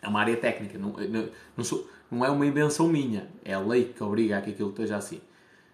[0.02, 3.28] É uma área técnica, não, não, não, sou, não é uma invenção minha.
[3.44, 5.20] É a lei que obriga a que aquilo esteja assim.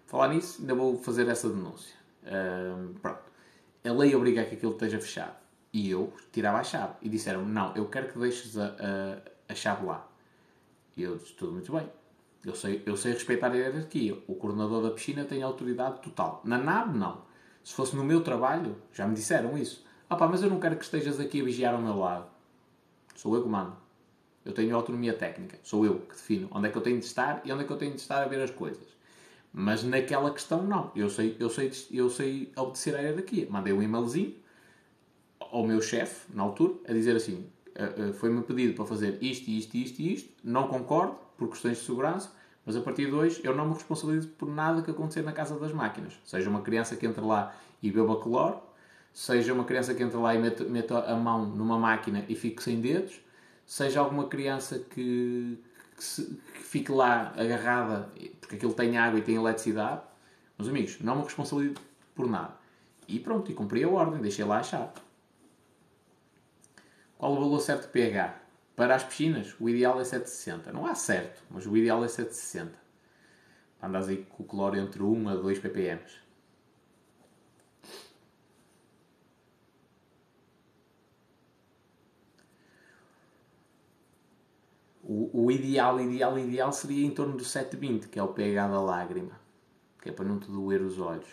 [0.05, 1.95] Falar nisso, ainda vou fazer essa denúncia.
[2.21, 3.21] Uh, pronto.
[3.83, 5.35] A lei obriga a que aquilo esteja fechado.
[5.73, 6.93] E eu tirava a chave.
[7.01, 10.10] E disseram não, eu quero que deixes a, a, a chave lá.
[10.95, 11.89] E eu disse, tudo muito bem.
[12.43, 14.17] Eu sei, eu sei respeitar a hierarquia.
[14.27, 16.41] O coordenador da piscina tem autoridade total.
[16.43, 17.21] Na nave, não.
[17.63, 19.85] Se fosse no meu trabalho, já me disseram isso.
[20.09, 22.25] Ah pá, mas eu não quero que estejas aqui a vigiar ao meu lado.
[23.15, 23.77] Sou eu que mando.
[24.43, 25.59] Eu tenho autonomia técnica.
[25.61, 27.71] Sou eu que defino onde é que eu tenho de estar e onde é que
[27.71, 28.87] eu tenho de estar a ver as coisas.
[29.53, 30.91] Mas naquela questão, não.
[30.95, 33.47] Eu sei, eu sei, eu sei obedecer à hierarquia.
[33.49, 34.35] Mandei um e-mailzinho
[35.39, 37.47] ao meu chefe, na altura, a dizer assim:
[38.13, 40.29] foi-me pedido para fazer isto, isto, isto e isto.
[40.43, 42.31] Não concordo, por questões de segurança,
[42.63, 45.57] mas a partir de hoje eu não me responsabilizo por nada que acontecer na casa
[45.57, 46.13] das máquinas.
[46.23, 48.61] Seja uma criança que entra lá e beba cloro,
[49.11, 52.79] seja uma criança que entra lá e mete a mão numa máquina e fique sem
[52.79, 53.19] dedos,
[53.65, 55.57] seja alguma criança que,
[55.97, 60.01] que, se, que fique lá agarrada porque aquilo tem água e tem eletricidade.
[60.59, 61.75] Meus amigos, não me responsabilizo
[62.13, 62.53] por nada.
[63.07, 64.91] E pronto, e cumpri a ordem, deixei lá a chave.
[67.21, 68.33] Qual o valor certo de pH?
[68.75, 70.73] Para as piscinas, o ideal é 760.
[70.73, 72.73] Não há certo, mas o ideal é 760.
[73.79, 76.01] Andas aí com o cloro entre 1 a 2 ppm.
[85.03, 88.81] O, o, ideal, ideal, ideal seria em torno do 720, que é o pH da
[88.81, 89.39] lágrima,
[90.01, 91.29] que é para não te doer os olhos.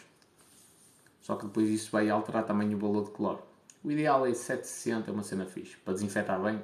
[1.23, 3.48] Só que depois isso vai alterar também o valor de cloro.
[3.82, 6.62] O ideal é 760, é uma cena fixe, para desinfetar bem.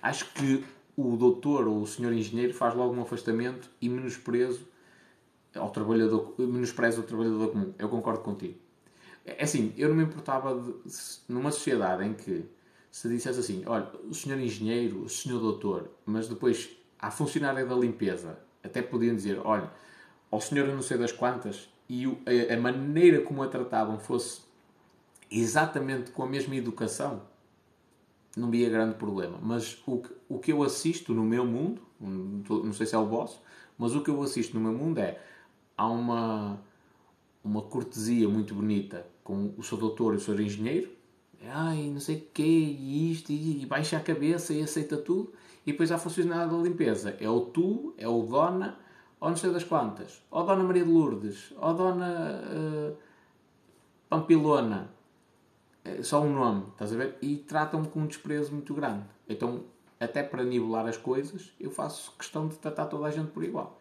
[0.00, 0.64] Acho que
[0.96, 4.66] o doutor ou o senhor engenheiro faz logo um afastamento e menosprezo
[5.54, 7.74] ao trabalhador, menospreza o trabalhador comum.
[7.78, 8.58] Eu concordo contigo.
[9.24, 10.74] É assim, eu não me importava de,
[11.28, 12.44] numa sociedade em que
[12.90, 17.74] se dissesse assim, olha, o senhor engenheiro, o senhor doutor, mas depois a funcionária da
[17.74, 19.70] limpeza até podiam dizer, olha,
[20.30, 24.42] ao senhor não sei das quantas, e a, a maneira como a tratavam fosse
[25.30, 27.22] exatamente com a mesma educação,
[28.36, 29.38] não via grande problema.
[29.40, 33.06] Mas o que, o que eu assisto no meu mundo, não sei se é o
[33.06, 33.40] vosso,
[33.76, 35.20] mas o que eu assisto no meu mundo é
[35.76, 36.60] há uma,
[37.44, 40.90] uma cortesia muito bonita com o seu doutor e o seu engenheiro,
[41.46, 45.32] ai, não sei o quê, e isto, e, e baixa a cabeça e aceita tudo,
[45.66, 48.78] e depois há funcionário da limpeza, é o tu, é o dona,
[49.20, 52.96] ou não sei das quantas, ou Dona Maria de Lourdes, ou Dona uh,
[54.08, 54.90] Pampilona,
[55.84, 57.18] é só um nome, estás a ver?
[57.20, 59.04] E tratam-me com um desprezo muito grande.
[59.28, 59.64] Então,
[59.98, 63.80] até para nivelar as coisas, eu faço questão de tratar toda a gente por igual.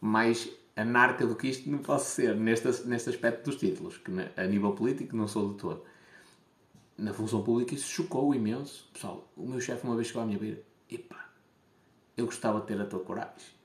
[0.00, 4.44] Mais anarca do que isto não posso ser neste, neste aspecto dos títulos, que a
[4.44, 5.82] nível político não sou todo.
[6.96, 8.88] Na função pública isso chocou imenso.
[8.92, 11.30] Pessoal, o meu chefe uma vez chegou à minha beira, epá,
[12.16, 13.61] eu gostava de ter a tua coragem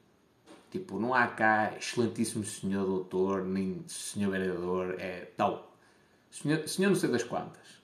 [0.71, 5.77] Tipo, não há cá excelentíssimo senhor doutor, nem senhor vereador, é tal.
[6.29, 7.67] Senhor, senhor não sei das quantas.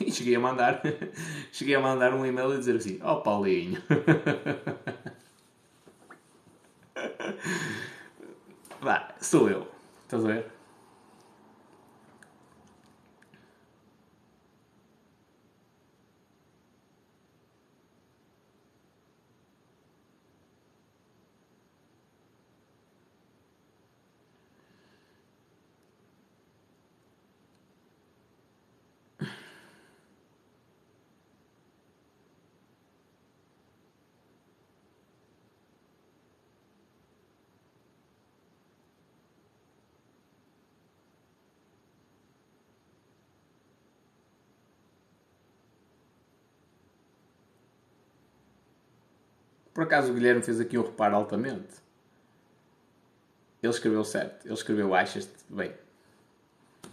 [0.00, 0.80] E cheguei a mandar,
[1.50, 3.82] cheguei a mandar um e-mail e dizer assim, ó oh, Paulinho.
[8.80, 9.66] Vá, sou eu.
[10.04, 10.59] Estás a ver?
[49.80, 51.76] Por acaso o Guilherme fez aqui um reparo altamente.
[53.62, 54.44] Ele escreveu certo.
[54.44, 55.72] Ele escreveu achas-te bem.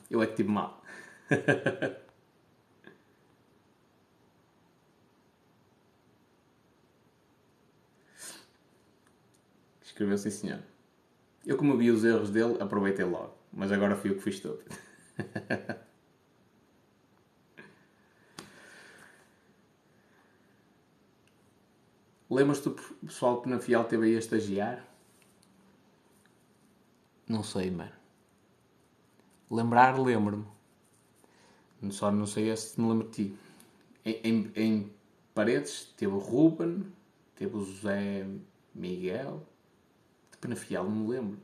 [0.10, 0.82] Eu é que tive mal.
[9.84, 10.62] escreveu sim senhor.
[11.46, 13.38] Eu como vi os erros dele, aproveitei logo.
[13.52, 14.64] Mas agora fui eu que fiz tudo.
[22.30, 22.76] Lembras-te do
[23.06, 24.86] pessoal que na Fiel teve aí a estagiar?
[27.28, 27.92] Não sei, mano.
[29.50, 30.46] Lembrar, lembro-me.
[31.92, 33.38] Só não sei se me lembro de ti.
[34.04, 34.92] Em, em, em,
[35.34, 36.86] Paredes teve o Ruben,
[37.36, 38.26] teve o José
[38.74, 39.46] Miguel.
[40.32, 41.40] De Penafiel, não me lembro.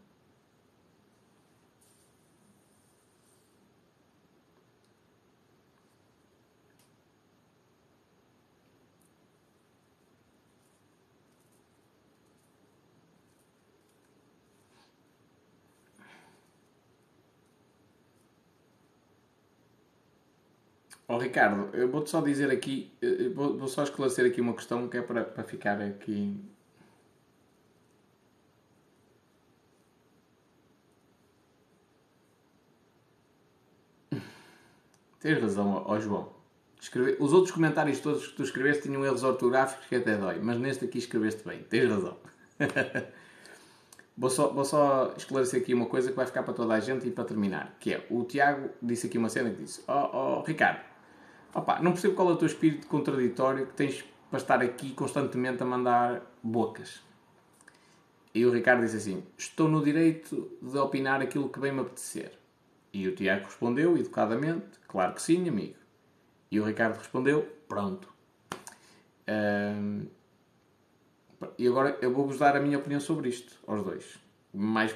[21.12, 22.91] Oh, Ricardo, eu vou-te só dizer aqui,
[23.33, 26.37] vou, vou, só esclarecer aqui uma questão que é para, para ficar aqui.
[35.19, 36.33] Tens razão, ó João.
[36.79, 37.15] Escreve...
[37.19, 40.83] Os outros comentários todos que tu escreveste tinham erros ortográficos que até dói, mas neste
[40.83, 41.63] aqui escreveste bem.
[41.63, 42.17] Tens razão.
[44.17, 47.07] vou, só, vou só esclarecer aqui uma coisa que vai ficar para toda a gente
[47.07, 50.39] e para terminar, que é, o Tiago disse aqui uma cena que disse, ó oh,
[50.39, 50.92] oh, Ricardo,
[51.53, 55.61] Opa, não percebo qual é o teu espírito contraditório que tens para estar aqui constantemente
[55.61, 57.01] a mandar bocas.
[58.33, 62.31] E o Ricardo disse assim: Estou no direito de opinar aquilo que bem me apetecer.
[62.91, 65.75] E o Tiago respondeu, educadamente: Claro que sim, amigo.
[66.49, 68.11] E o Ricardo respondeu: Pronto.
[71.57, 74.17] E agora eu vou-vos dar a minha opinião sobre isto, aos dois.
[74.51, 74.95] Mais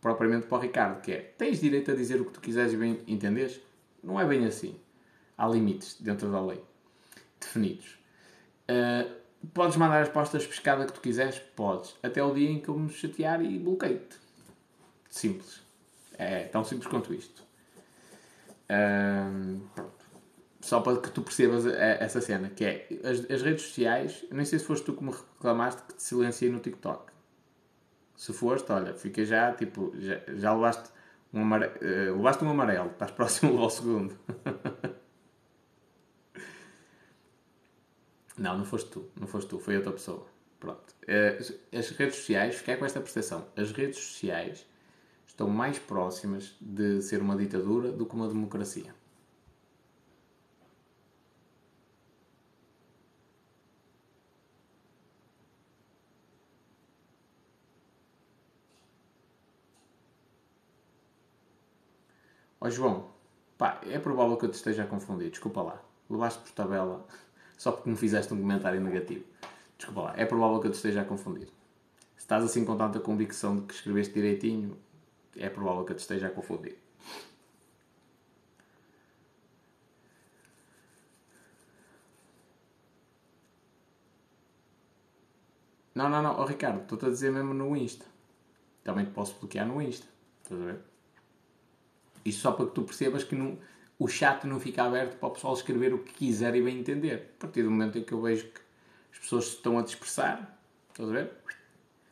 [0.00, 2.76] propriamente para o Ricardo, que é: Tens direito a dizer o que tu quiseres e
[2.76, 3.60] bem entenderes?
[4.04, 4.78] Não é bem assim
[5.36, 6.62] há limites dentro da lei
[7.40, 7.98] definidos.
[8.68, 9.10] Uh,
[9.54, 11.38] podes mandar as postas pescada que tu quiseres?
[11.38, 11.94] Podes.
[12.02, 14.18] Até o dia em que eu me chatear e bloqueio-te.
[15.08, 15.62] Simples.
[16.18, 17.42] É tão simples quanto isto.
[18.70, 19.60] Uh,
[20.60, 24.58] Só para que tu percebas essa cena, que é as, as, redes sociais, nem sei
[24.58, 27.12] se foste tu que me reclamaste que te silenciei no TikTok.
[28.16, 30.90] Se foste, olha, fica já, tipo, já, já levaste
[31.32, 34.18] um amarelo, uh, levaste um amarelo, estás próximo ao segundo.
[38.38, 39.08] Não, não foste tu.
[39.18, 39.58] Não foste tu.
[39.58, 40.26] Foi outra pessoa.
[40.60, 40.94] Pronto.
[41.06, 41.38] Eh,
[41.72, 43.46] as redes sociais, fiquei com esta percepção.
[43.56, 44.66] As redes sociais
[45.26, 48.94] estão mais próximas de ser uma ditadura do que uma democracia.
[62.60, 63.10] Ó oh, João,
[63.58, 65.82] pá, é provável que eu te esteja a confundir, desculpa lá.
[66.08, 67.06] Levaste por tabela
[67.56, 69.24] só porque me fizeste um comentário negativo.
[69.76, 71.48] Desculpa lá, é provável que eu te esteja a confundir.
[72.16, 74.76] Se estás assim com tanta convicção de que escreveste direitinho,
[75.36, 76.78] é provável que eu te esteja a confundir.
[85.94, 88.04] Não, não, não, oh, Ricardo, estou-te a dizer mesmo no Insta.
[88.84, 90.06] Também te posso bloquear no Insta.
[90.42, 90.80] Estás a ver?
[92.22, 93.58] Isto só para que tu percebas que não
[93.98, 97.34] o chat não fica aberto para o pessoal escrever o que quiser e bem entender.
[97.38, 98.60] A partir do momento em que eu vejo que
[99.12, 100.58] as pessoas estão a dispersar,
[100.90, 101.32] estás a ver?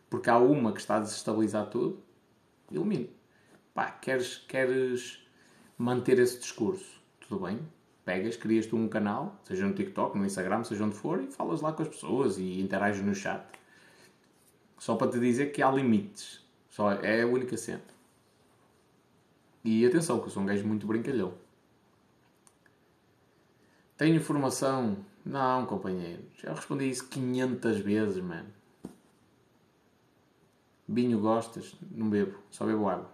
[0.09, 2.03] Porque há uma que está a desestabilizar tudo,
[2.71, 3.09] elimino.
[3.75, 5.19] Pá, queres, queres
[5.77, 7.03] manter esse discurso?
[7.21, 7.59] Tudo bem,
[8.05, 11.73] pegas, crias-te um canal, seja no TikTok, no Instagram, seja onde for, e falas lá
[11.73, 13.45] com as pessoas e interages no chat.
[14.79, 16.43] Só para te dizer que há limites.
[16.71, 17.83] Só é a única cena.
[19.65, 21.44] E atenção, que eu sou um gajo muito brincalhão.
[23.97, 25.05] Tenho formação?
[25.25, 26.25] Não, companheiro.
[26.37, 28.53] Já respondi isso 500 vezes, mano.
[30.89, 31.77] Vinho gostas?
[31.91, 32.39] Não bebo.
[32.51, 33.11] Só bebo água.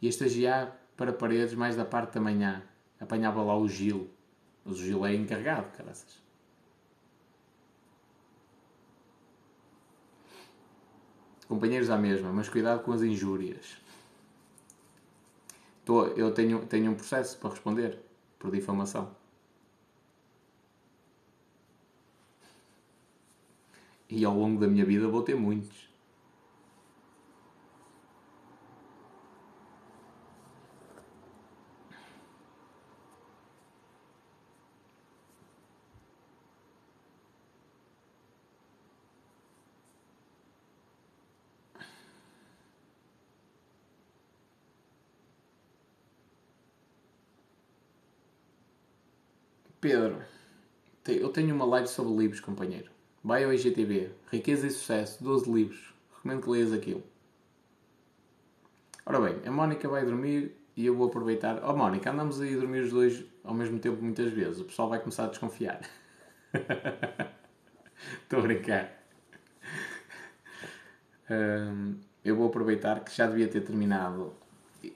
[0.00, 2.62] E estagiar para paredes mais da parte da manhã.
[2.98, 4.10] Apanhava lá o Gil.
[4.64, 6.22] O Gil é encarregado, caraças.
[11.46, 13.83] Companheiros à mesma, mas cuidado com as injúrias.
[15.84, 17.98] Tô, eu tenho, tenho um processo para responder
[18.38, 19.14] por difamação.
[24.08, 25.83] E ao longo da minha vida vou ter muitos.
[49.84, 50.16] Pedro,
[51.06, 52.90] eu tenho uma live sobre livros, companheiro.
[53.22, 54.12] Vai ao IGTV.
[54.32, 55.94] Riqueza e Sucesso, 12 livros.
[56.16, 57.02] Recomendo que leias aquilo.
[59.04, 61.62] Ora bem, a Mónica vai dormir e eu vou aproveitar.
[61.62, 64.58] Oh Mónica, andamos aí a dormir os dois ao mesmo tempo muitas vezes.
[64.58, 65.82] O pessoal vai começar a desconfiar.
[68.22, 68.90] Estou a brincar.
[71.30, 74.32] Hum, eu vou aproveitar que já devia ter terminado.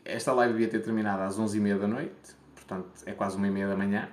[0.03, 2.39] Esta live devia ter terminado às 11h30 da noite.
[2.55, 4.09] Portanto, é quase uma e meia da manhã.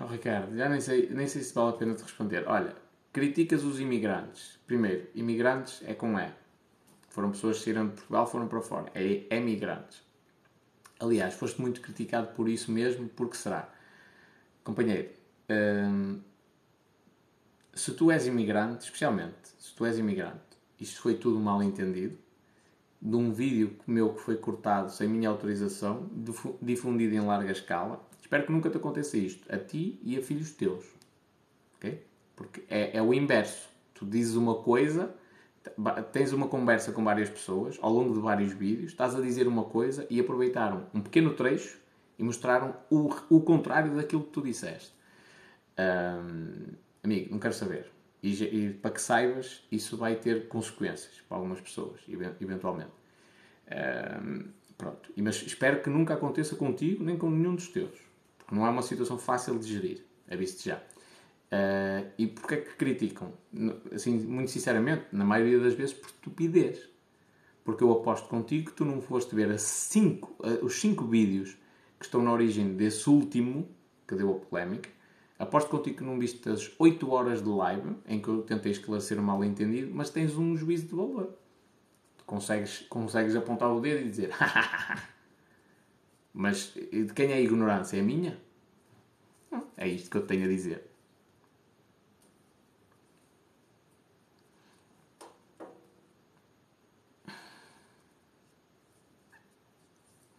[0.00, 2.48] Oh, Ricardo, já nem sei, nem sei se vale a pena te responder.
[2.48, 2.74] Olha,
[3.12, 4.58] criticas os imigrantes.
[4.66, 6.32] Primeiro, imigrantes é com E.
[7.10, 8.90] Foram pessoas que saíram de Portugal, foram para fora.
[8.94, 10.02] É emigrantes.
[10.98, 13.70] Aliás, foste muito criticado por isso mesmo, porque será?
[14.62, 15.10] Companheiro,
[15.50, 16.20] hum,
[17.74, 20.40] se tu és imigrante, especialmente, se tu és imigrante,
[20.80, 22.16] isto foi tudo mal entendido,
[23.02, 28.00] de um vídeo meu que foi cortado sem minha autorização, difu- difundido em larga escala.
[28.34, 30.84] Espero que nunca te aconteça isto, a ti e a filhos teus.
[31.76, 32.04] Ok?
[32.34, 33.68] Porque é, é o inverso.
[33.94, 35.14] Tu dizes uma coisa,
[36.10, 39.62] tens uma conversa com várias pessoas, ao longo de vários vídeos, estás a dizer uma
[39.62, 41.78] coisa e aproveitaram um pequeno trecho
[42.18, 44.92] e mostraram o, o contrário daquilo que tu disseste.
[47.04, 47.86] Amigo, não quero saber.
[48.20, 52.90] E, e para que saibas, isso vai ter consequências para algumas pessoas, even- eventualmente.
[54.76, 55.12] Pronto.
[55.18, 58.03] Mas espero que nunca aconteça contigo nem com nenhum dos teus.
[58.50, 60.04] Não é uma situação fácil de gerir.
[60.30, 60.82] Aviso-te já.
[61.54, 63.32] Ah, e porquê é que criticam?
[63.92, 66.88] Assim, muito sinceramente, na maioria das vezes por estupidez.
[67.64, 71.56] Porque eu aposto contigo que tu não foste ver cinco, ah, os 5 vídeos
[71.98, 73.68] que estão na origem desse último,
[74.06, 74.90] que deu a polémica.
[75.38, 79.18] Aposto contigo que não viste as 8 horas de live, em que eu tentei esclarecer
[79.18, 81.34] o mal-entendido, mas tens um juízo de valor.
[82.18, 84.30] Tu consegues, consegues apontar o dedo e dizer
[86.34, 87.96] mas de quem é a ignorância?
[87.98, 88.38] É minha?
[89.50, 90.82] Hum, É isto que eu tenho a dizer.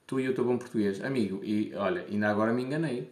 [0.08, 1.02] Tu e o teu bom português.
[1.10, 3.12] Amigo, e olha, ainda agora me enganei.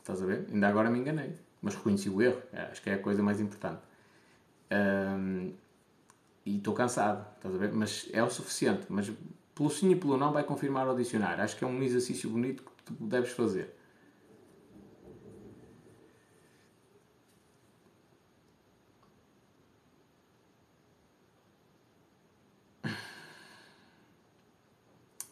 [0.00, 0.46] Estás a ver?
[0.52, 1.32] Ainda agora me enganei.
[1.62, 2.40] Mas reconheci o erro.
[2.52, 3.80] É, Acho que é a coisa mais importante.
[6.46, 7.72] E estou cansado, estás a ver?
[7.72, 8.86] Mas é o suficiente.
[8.88, 9.10] Mas
[9.54, 11.42] pelo sim e pelo não vai confirmar ao dicionário.
[11.42, 13.74] Acho que é um exercício bonito que tu deves fazer.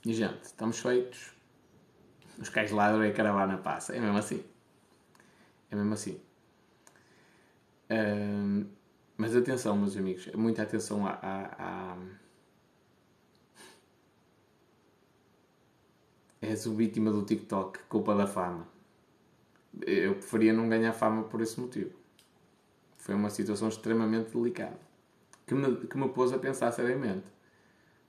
[0.05, 1.31] E gente, estamos feitos.
[2.39, 3.94] Os cães ladram e a caravana passa.
[3.94, 4.44] É mesmo assim.
[5.70, 6.20] É mesmo assim.
[7.89, 8.67] Ahm,
[9.17, 10.26] mas atenção, meus amigos.
[10.34, 11.97] Muita atenção à, à, à...
[16.52, 18.68] És o vítima do TikTok, culpa da fama.
[19.86, 21.94] Eu preferia não ganhar fama por esse motivo.
[22.98, 24.78] Foi uma situação extremamente delicada.
[25.47, 27.24] Que me, que me pôs a pensar seriamente.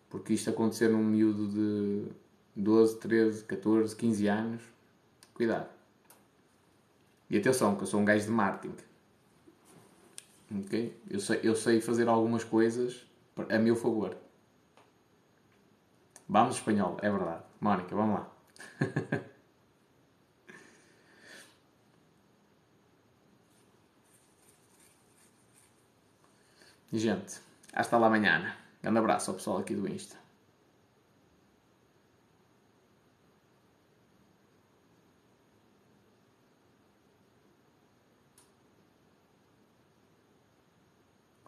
[0.09, 2.11] Porque isto acontecer num miúdo de
[2.53, 4.61] 12, 13, 14, 15 anos,
[5.33, 5.69] cuidado.
[7.29, 8.75] E atenção, que eu sou um gajo de marketing.
[10.65, 11.01] Ok?
[11.09, 13.07] Eu sei, eu sei fazer algumas coisas
[13.49, 14.17] a meu favor.
[16.27, 17.43] Vamos espanhol, é verdade.
[17.61, 18.32] Mónica, vamos lá.
[26.93, 27.41] Gente,
[27.73, 28.55] hasta lá amanhã.
[28.81, 30.15] Grande abraço ao pessoal aqui do Insta.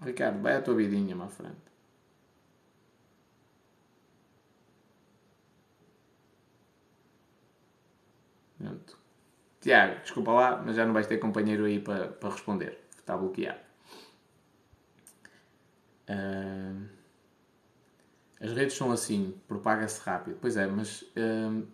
[0.02, 1.56] Ricardo, vai à tua vidinha, my friend.
[8.66, 8.98] Pronto.
[9.61, 12.80] Tiago, desculpa lá, mas já não vais ter companheiro aí para, para responder.
[12.98, 13.60] Está bloqueado.
[16.10, 16.85] Uh,
[18.42, 20.38] as redes são assim, propaga-se rápido.
[20.42, 21.66] Pois é, mas uh,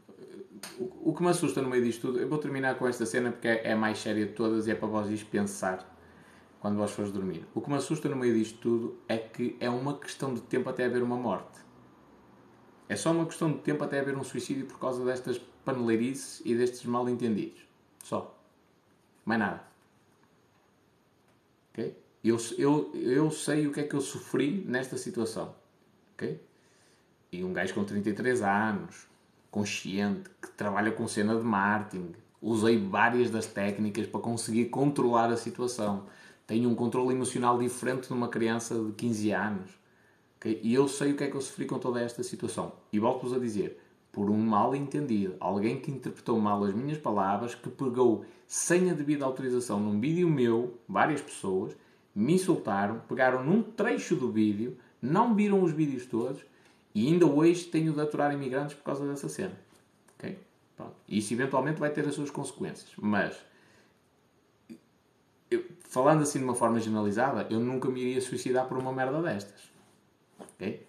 [0.80, 3.32] o, o, que me assusta no meio disto tudo, eu vou terminar com esta cena
[3.32, 5.88] porque é, é mais séria de todas e é para vós pensar
[6.60, 7.45] quando vós fores dormir.
[7.53, 10.70] O que me assusta no meio disto tudo é que é uma questão de tempo
[10.70, 11.60] até haver uma morte.
[12.88, 16.56] É só uma questão de tempo até haver um suicídio por causa destas paneleirices e
[16.56, 17.62] destes mal entendidos.
[18.04, 18.38] Só.
[19.26, 19.64] Mais nada.
[21.72, 21.96] Ok?
[22.24, 25.56] Eu, eu, eu sei o que é que eu sofri nesta situação.
[26.14, 26.40] Ok?
[27.32, 29.08] E um gajo com 33 anos,
[29.50, 35.38] consciente, que trabalha com cena de marketing, usei várias das técnicas para conseguir controlar a
[35.38, 36.06] situação
[36.52, 39.72] tenho um controle emocional diferente de uma criança de 15 anos.
[40.36, 40.60] Okay?
[40.62, 42.74] E eu sei o que é que eu sofri com toda esta situação.
[42.92, 43.81] E volto-vos a dizer,
[44.12, 48.94] por um mal entendido, alguém que interpretou mal as minhas palavras, que pegou sem a
[48.94, 51.76] devida autorização num vídeo meu, várias pessoas,
[52.14, 56.42] me insultaram, pegaram num trecho do vídeo, não viram os vídeos todos
[56.94, 59.58] e ainda hoje tenho de aturar imigrantes por causa dessa cena.
[60.18, 60.38] Okay?
[60.76, 60.96] Pronto.
[61.08, 62.92] Isso eventualmente vai ter as suas consequências.
[63.02, 63.38] Mas
[65.50, 69.22] eu, falando assim de uma forma generalizada, eu nunca me iria suicidar por uma merda
[69.22, 69.72] destas.
[70.38, 70.86] Ok?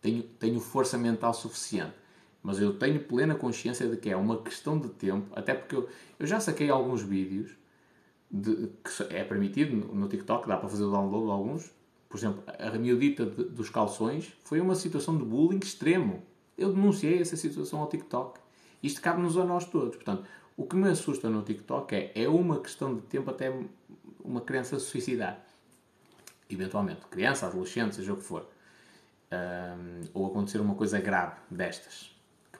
[0.00, 2.01] Tenho, tenho força mental suficiente.
[2.42, 5.88] Mas eu tenho plena consciência de que é uma questão de tempo, até porque eu,
[6.18, 7.52] eu já saquei alguns vídeos
[8.30, 11.70] de, que é permitido no, no, TikTok, dá para fazer o download de alguns.
[12.08, 16.22] Por exemplo, a miudita de, dos calções foi uma situação de bullying extremo.
[16.56, 18.40] Eu denunciei essa situação ao TikTok.
[18.82, 19.96] Isto cabe-nos a nós todos.
[19.96, 20.24] Portanto,
[20.56, 23.54] o que me assusta no TikTok é, é uma questão de tempo até
[24.24, 25.44] uma criança se suicidar.
[26.50, 28.46] Eventualmente, criança, adolescente, seja o que for.
[29.32, 32.11] Um, ou acontecer uma coisa grave destas,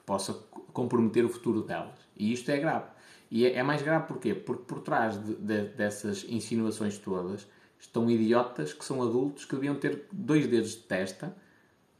[0.04, 0.32] possa
[0.72, 1.98] comprometer o futuro delas.
[2.16, 2.86] E isto é grave.
[3.30, 4.34] E é, é mais grave porquê?
[4.34, 7.46] Porque por trás de, de, dessas insinuações todas
[7.78, 11.34] estão idiotas que são adultos que deviam ter dois dedos de testa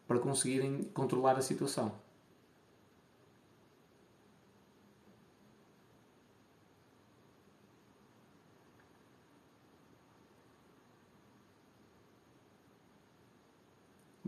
[0.07, 1.93] para conseguirem controlar a situação.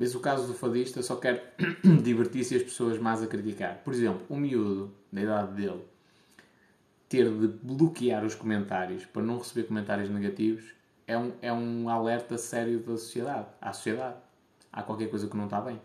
[0.05, 1.57] Vês o caso do fadista só quer
[2.05, 3.79] divertir-se e as pessoas mais a criticar.
[3.83, 5.81] Por exemplo, o miúdo, da idade dele,
[7.09, 10.75] ter de bloquear os comentários para não receber comentários negativos
[11.07, 13.47] é um, é um alerta sério da sociedade.
[13.63, 14.17] À sociedade.
[14.71, 15.81] Há qualquer coisa que não está bem.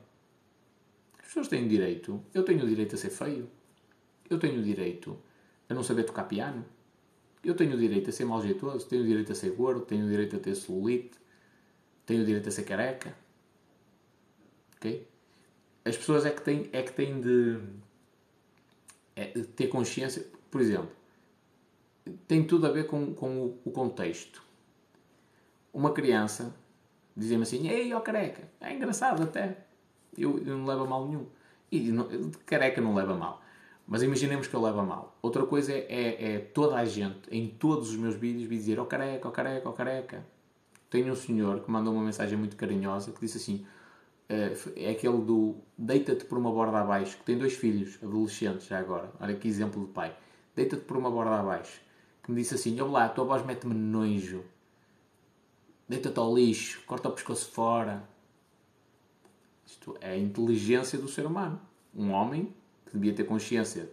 [1.17, 2.21] As pessoas têm direito.
[2.33, 3.49] Eu tenho o direito a ser feio.
[4.29, 5.17] Eu tenho o direito
[5.69, 6.65] a não saber tocar piano.
[7.41, 8.85] Eu tenho o direito a ser mal jeitoso.
[8.85, 9.85] Tenho o direito a ser gordo.
[9.85, 11.17] Tenho o direito a ter celulite.
[12.05, 13.15] Tenho o direito a ser careca
[15.83, 17.59] As pessoas é que têm, é que têm de,
[19.15, 20.91] é, de ter consciência, por exemplo,
[22.27, 24.41] tem tudo a ver com, com o, o contexto.
[25.73, 26.55] Uma criança
[27.15, 29.57] dizia-me assim, ei, ó careca, é engraçado até,
[30.17, 31.27] eu, eu não leva mal nenhum.
[31.71, 32.07] E não,
[32.45, 33.41] careca não leva mal.
[33.85, 35.17] Mas imaginemos que eu leva mal.
[35.21, 38.83] Outra coisa é, é, é, toda a gente, em todos os meus vídeos, dizer, ó
[38.83, 40.25] oh, careca, ó oh, careca, ó oh, careca.
[40.89, 43.65] Tenho um senhor que mandou uma mensagem muito carinhosa que disse assim,
[44.29, 49.11] é aquele do deita-te por uma borda abaixo, que tem dois filhos adolescentes já agora.
[49.19, 50.15] Olha que exemplo de pai.
[50.55, 51.81] Deita-te por uma borda abaixo.
[52.23, 54.43] Que me disse assim: Olha lá, a tua voz mete-me nojo.
[55.87, 58.07] Deita-te ao lixo, corta o pescoço fora.
[59.65, 61.59] Isto é a inteligência do ser humano.
[61.95, 62.53] Um homem
[62.85, 63.89] que devia ter consciência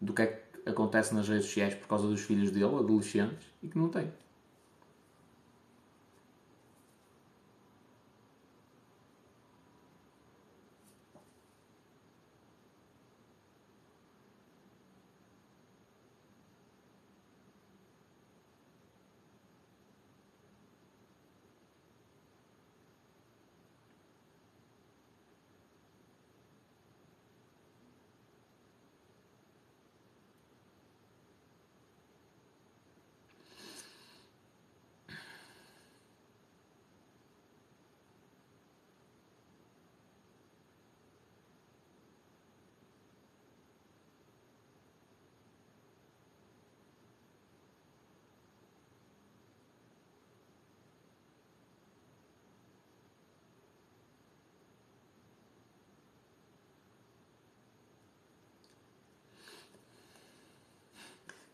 [0.00, 3.68] do que é que acontece nas redes sociais por causa dos filhos dele, adolescentes, e
[3.68, 4.12] que não tem.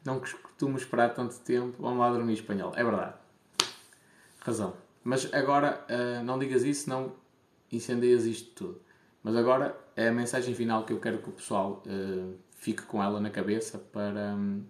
[0.04, 1.80] Não costumo esperar tanto tempo.
[1.80, 2.72] Vamos lá dormir espanhol.
[2.76, 3.14] É verdade.
[4.40, 4.74] Razão.
[5.04, 7.14] Mas agora, uh, não digas isso, não
[7.70, 8.82] incendeias isto tudo.
[9.22, 13.02] Mas agora é a mensagem final que eu quero que o pessoal uh, fique com
[13.02, 14.34] ela na cabeça para.
[14.34, 14.64] Um,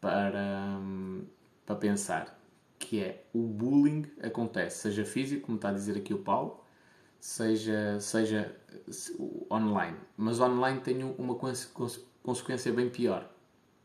[0.00, 1.24] para, um,
[1.64, 2.38] para pensar.
[2.78, 6.62] Que é o bullying acontece, seja físico, como está a dizer aqui o Paulo,
[7.18, 8.54] seja, seja
[9.50, 9.96] online.
[10.16, 11.36] Mas online tem uma
[12.24, 13.30] consequência bem pior.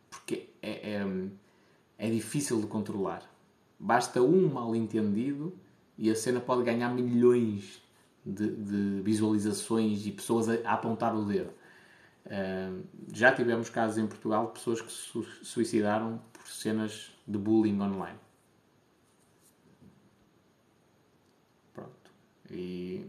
[0.09, 1.06] Porque é, é,
[2.00, 3.30] é difícil de controlar.
[3.77, 5.53] Basta um mal entendido
[5.98, 7.84] e a cena pode ganhar milhões
[8.26, 11.51] de, de visualizações e pessoas a, a apontar o dedo.
[12.26, 17.80] Uh, já tivemos casos em Portugal de pessoas que se suicidaram por cenas de bullying
[17.80, 18.19] online.
[21.74, 22.11] Pronto.
[22.51, 23.06] E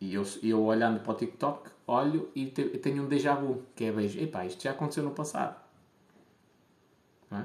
[0.00, 3.84] e eu, eu olhando para o TikTok, olho e te, tenho um déjà vu, que
[3.84, 5.56] é vejo, epá, isto já aconteceu no passado.
[7.32, 7.44] É?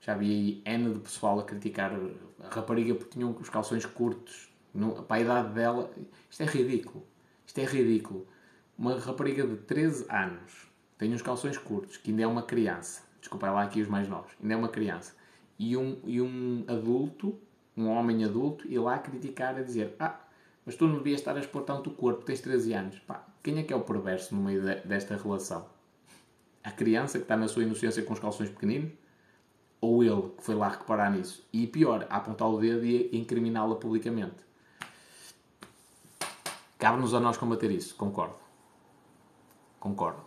[0.00, 1.92] Já vi aí N de pessoal a criticar
[2.40, 4.50] a rapariga porque tinham os calções curtos.
[4.74, 5.90] No, para a idade dela,
[6.28, 7.06] isto é ridículo.
[7.46, 8.26] Isto é ridículo.
[8.76, 10.66] Uma rapariga de 13 anos
[10.98, 13.02] tem uns calções curtos, que ainda é uma criança.
[13.20, 14.32] Desculpa lá aqui os mais novos.
[14.40, 15.14] Ainda é uma criança.
[15.58, 17.38] E um, e um adulto,
[17.76, 20.18] um homem adulto, ir lá criticar, a dizer: Ah,
[20.64, 22.98] mas tu não devias estar a expor tanto o corpo, tens 13 anos.
[23.00, 25.66] Pá, quem é que é o perverso no meio de, desta relação?
[26.62, 28.92] A criança que está na sua inocência com os calções pequeninos?
[29.80, 31.44] Ou ele que foi lá reparar nisso?
[31.52, 34.36] E pior, a apontar o dedo e incriminá-la publicamente.
[36.78, 38.36] Cabe-nos a nós combater isso, concordo.
[39.80, 40.20] Concordo.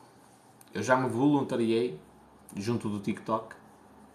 [0.73, 1.97] Eu já me voluntariei
[2.57, 3.55] junto do TikTok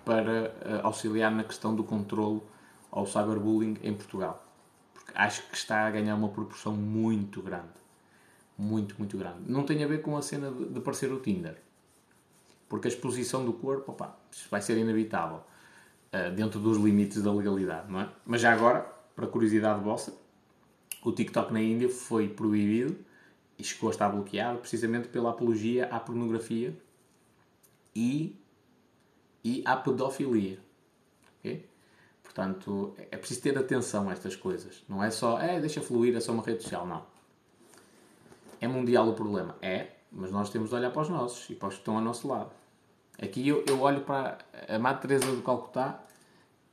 [0.05, 2.43] para uh, auxiliar na questão do controle
[2.91, 4.50] ao cyberbullying em Portugal
[5.15, 7.81] acho que está a ganhar uma proporção muito grande.
[8.57, 9.51] Muito, muito grande.
[9.51, 11.57] Não tem a ver com a cena de, parecer o Tinder.
[12.69, 14.17] Porque a exposição do corpo, opa,
[14.51, 15.43] vai ser inevitável.
[16.13, 18.09] Uh, dentro dos limites da legalidade, não é?
[18.27, 18.81] Mas já agora,
[19.15, 20.13] para curiosidade vossa,
[21.05, 22.97] o TikTok na Índia foi proibido
[23.59, 26.77] e chegou a estar bloqueado precisamente pela apologia à pornografia
[27.95, 28.37] e,
[29.45, 30.59] e à pedofilia.
[32.31, 34.85] Portanto, é preciso ter atenção a estas coisas.
[34.89, 36.87] Não é só, é, deixa fluir, é só uma rede social.
[36.87, 37.03] Não.
[38.61, 39.57] É mundial o problema?
[39.61, 42.01] É, mas nós temos de olhar para os nossos e para os que estão ao
[42.01, 42.53] nosso lado.
[43.21, 46.05] Aqui eu, eu olho para a Madre Teresa de Calcutá,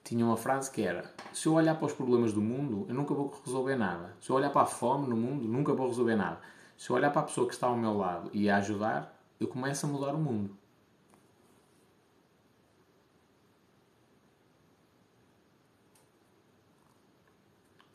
[0.03, 3.15] tinha uma frase que era: Se eu olhar para os problemas do mundo, eu nunca
[3.15, 4.15] vou resolver nada.
[4.21, 6.39] Se eu olhar para a fome no mundo, nunca vou resolver nada.
[6.77, 9.47] Se eu olhar para a pessoa que está ao meu lado e a ajudar, eu
[9.47, 10.55] começo a mudar o mundo.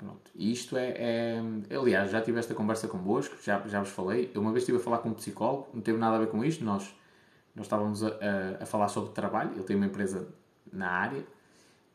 [0.03, 0.22] Pronto.
[0.35, 0.95] E isto é,
[1.71, 4.31] é, Aliás, já tive esta conversa convosco, já, já vos falei.
[4.35, 6.45] Eu uma vez estive a falar com um psicólogo, não teve nada a ver com
[6.45, 6.65] isto.
[6.65, 6.95] Nós,
[7.55, 9.53] nós estávamos a, a, a falar sobre trabalho.
[9.53, 10.29] Ele tem uma empresa
[10.73, 11.25] na área.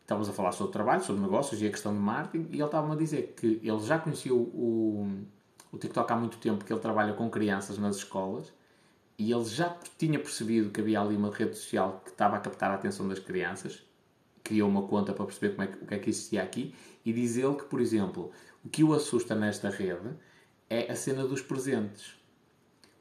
[0.02, 2.48] Estávamos a falar sobre trabalho, sobre negócios e a questão de marketing.
[2.52, 5.10] E ele estava-me a dizer que ele já conhecia o,
[5.72, 8.54] o TikTok há muito tempo, que ele trabalha com crianças nas escolas.
[9.18, 12.70] E ele já tinha percebido que havia ali uma rede social que estava a captar
[12.70, 13.84] a atenção das crianças.
[14.44, 16.74] Criou uma conta para perceber como é que, o que é que existia aqui
[17.08, 18.32] e diz ele que, por exemplo,
[18.66, 20.10] o que o assusta nesta rede
[20.70, 22.18] é a cena dos presentes.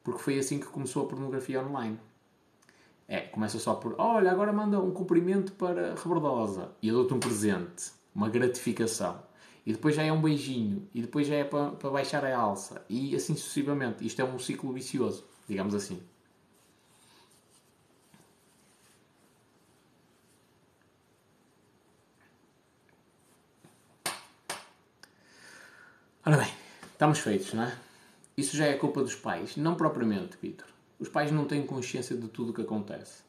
[0.04, 1.98] Porque foi assim que começou a pornografia online.
[3.08, 7.18] É, começa só por, olha, agora manda um cumprimento para Rebordosa e eu dou-te um
[7.18, 9.20] presente, uma gratificação.
[9.66, 12.86] E depois já é um beijinho, e depois já é para, para baixar a alça,
[12.88, 14.06] e assim sucessivamente.
[14.06, 16.00] Isto é um ciclo vicioso, digamos assim.
[26.28, 26.52] Ora bem,
[26.90, 27.78] estamos feitos, não é?
[28.36, 30.66] Isso já é culpa dos pais, não propriamente, Vitor.
[30.98, 33.22] Os pais não têm consciência de tudo o que acontece.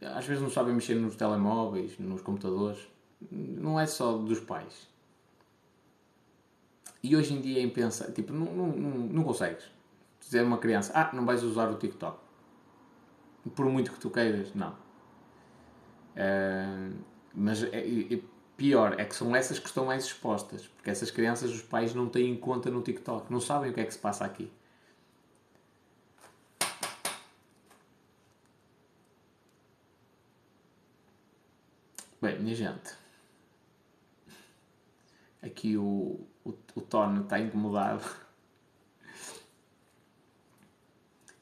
[0.00, 2.80] Às vezes não sabem mexer nos telemóveis, nos computadores.
[3.30, 4.88] Não é só dos pais.
[7.00, 8.12] E hoje em dia é impensável.
[8.12, 9.62] Tipo, não, não, não, não consegues
[10.20, 12.18] dizer a uma criança: Ah, não vais usar o TikTok.
[13.54, 14.72] Por muito que tu queiras, não.
[16.16, 16.92] Uh,
[17.32, 18.20] mas é, é,
[18.56, 22.08] Pior é que são essas que estão mais expostas, porque essas crianças os pais não
[22.08, 24.50] têm em conta no TikTok, não sabem o que é que se passa aqui.
[32.22, 32.94] Bem, minha gente,
[35.42, 38.02] aqui o, o, o Tony está incomodado.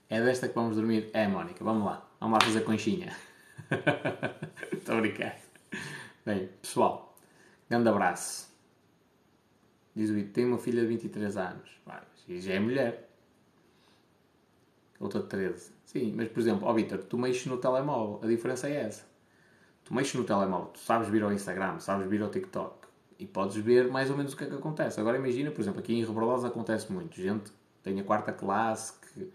[0.09, 1.09] É desta que vamos dormir?
[1.13, 2.07] É, Mónica, vamos lá.
[2.21, 3.17] Vamos lá fazer conchinha.
[4.73, 5.42] Estou a brincar.
[6.25, 7.17] Bem, pessoal,
[7.69, 8.49] grande abraço.
[9.95, 11.69] Diz o Ito, tem uma filha de 23 anos.
[12.29, 13.11] e já é mulher.
[15.01, 15.73] outra de 13.
[15.85, 19.05] Sim, mas por exemplo, ó Vitor, tu mexes no telemóvel, a diferença é essa.
[19.85, 22.87] Tu mexes no telemóvel, tu sabes vir ao Instagram, sabes vir ao TikTok
[23.19, 25.01] e podes ver mais ou menos o que é que acontece.
[25.01, 27.21] Agora imagina, por exemplo, aqui em Rebrosa acontece muito.
[27.21, 29.29] Gente que tem a quarta classe, que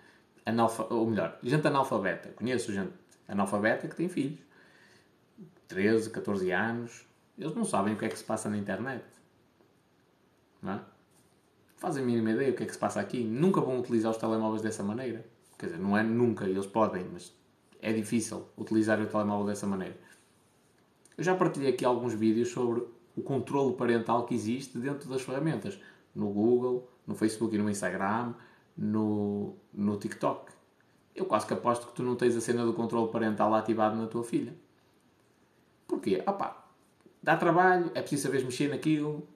[0.46, 2.30] analfa, ou melhor, gente analfabeta.
[2.30, 2.94] Conheço gente
[3.28, 4.47] analfabeta que tem filhos.
[5.68, 7.06] 13, 14 anos.
[7.38, 9.06] Eles não sabem o que é que se passa na internet.
[10.62, 10.82] Não é?
[11.78, 13.24] Fazem a mínima ideia o que é que se passa aqui.
[13.24, 15.26] Nunca vão utilizar os telemóveis dessa maneira.
[15.58, 17.34] Quer dizer, não é nunca, eles podem, mas
[17.82, 19.98] é difícil utilizar o telemóvel dessa maneira.
[21.18, 22.84] Eu já partilhei aqui alguns vídeos sobre
[23.16, 25.80] o controle parental que existe dentro das ferramentas.
[26.14, 28.34] No Google, no Facebook e no Instagram,
[28.78, 30.52] no, no TikTok.
[31.16, 34.08] Eu quase que aposto que tu não tens a cena do controle parental ativado na
[34.08, 34.54] tua filha.
[35.88, 36.22] Porquê?
[36.26, 36.66] Ah pá,
[37.24, 39.28] dá trabalho, é preciso saber mexer naquilo,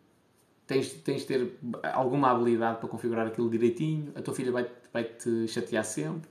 [0.68, 1.60] tens, tens de ter
[1.94, 6.30] alguma habilidade para configurar aquilo direitinho, a tua filha vai, vai te chatear sempre.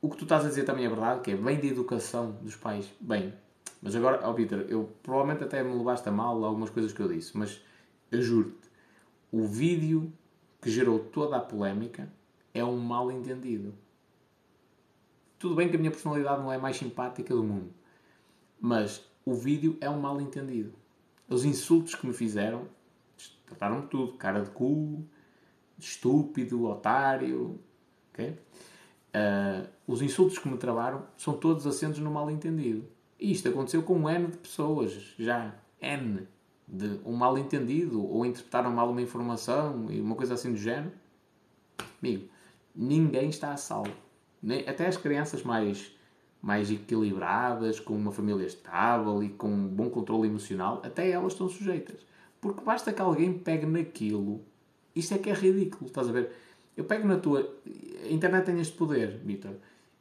[0.00, 2.54] O que tu estás a dizer também é verdade, que é bem de educação dos
[2.54, 2.90] pais.
[3.00, 3.34] Bem,
[3.82, 7.00] mas agora, ó oh Peter, eu provavelmente até me levaste a mal algumas coisas que
[7.00, 7.60] eu disse, mas
[8.10, 8.70] eu juro-te,
[9.32, 10.12] o vídeo
[10.60, 12.10] que gerou toda a polémica
[12.54, 13.74] é um mal entendido.
[15.38, 17.72] Tudo bem que a minha personalidade não é mais simpática do mundo,
[18.60, 20.72] mas o vídeo é um mal entendido.
[21.28, 22.68] Os insultos que me fizeram
[23.46, 25.04] trataram-me tudo: cara de cu,
[25.78, 27.58] estúpido, otário.
[28.12, 28.30] Okay?
[28.30, 32.84] Uh, os insultos que me travaram são todos assentos no mal entendido.
[33.18, 35.54] E isto aconteceu com um N de pessoas, já.
[35.80, 36.26] N.
[36.68, 40.92] De um mal entendido, ou interpretaram mal uma informação e uma coisa assim do género.
[42.02, 42.28] Amigo,
[42.74, 43.92] ninguém está a salvo.
[44.42, 45.95] Nem, até as crianças mais,
[46.46, 51.48] mais equilibradas, com uma família estável e com um bom controle emocional, até elas estão
[51.48, 52.06] sujeitas.
[52.40, 54.40] Porque basta que alguém pegue naquilo.
[54.94, 56.30] Isto é que é ridículo, estás a ver?
[56.76, 57.52] Eu pego na tua.
[58.04, 59.54] A internet tem este poder, Vitor.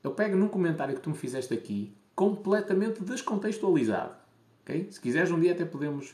[0.03, 4.13] Eu pego num comentário que tu me fizeste aqui, completamente descontextualizado.
[4.61, 4.87] Okay?
[4.91, 6.11] Se quiseres, um dia até podemos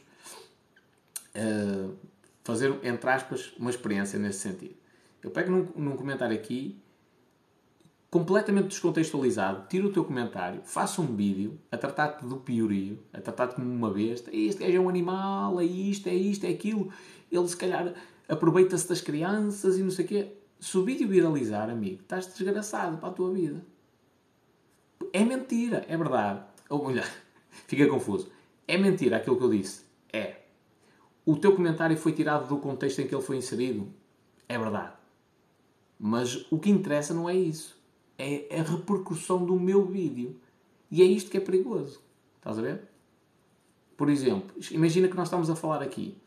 [1.36, 1.94] uh,
[2.42, 4.76] fazer, entre aspas, uma experiência nesse sentido.
[5.22, 6.82] Eu pego num, num comentário aqui,
[8.12, 13.56] completamente descontextualizado, tiro o teu comentário, faço um vídeo a tratar-te do piorio, a tratar-te
[13.56, 14.30] como uma besta.
[14.36, 16.92] Este é um animal, é isto, é isto, é aquilo.
[17.32, 17.94] Ele, se calhar,
[18.28, 20.34] aproveita-se das crianças e não sei o quê.
[20.60, 23.66] Se o vídeo viralizar, amigo, estás desgraçado para a tua vida.
[25.14, 26.44] É mentira, é verdade.
[26.70, 27.10] Ou melhor,
[27.66, 28.30] fica confuso.
[28.68, 29.86] É mentira aquilo que eu disse.
[30.12, 30.42] É.
[31.26, 33.88] O teu comentário foi tirado do contexto em que ele foi inserido.
[34.50, 34.94] É verdade.
[35.98, 37.81] Mas o que interessa não é isso.
[38.22, 40.36] É a repercussão do meu vídeo.
[40.92, 42.00] E é isto que é perigoso.
[42.38, 42.82] Estás a ver?
[43.98, 46.18] Por exemplo, imagina que nós estamos a falar aqui.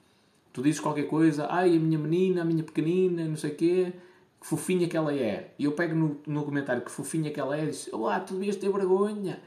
[0.52, 3.92] Tu dizes qualquer coisa, ai, a minha menina, a minha pequenina, não sei o quê,
[4.40, 5.52] que fofinha que ela é.
[5.58, 8.34] E eu pego no, no comentário que fofinha que ela é e diz, olá, tu
[8.34, 9.42] devias ter vergonha.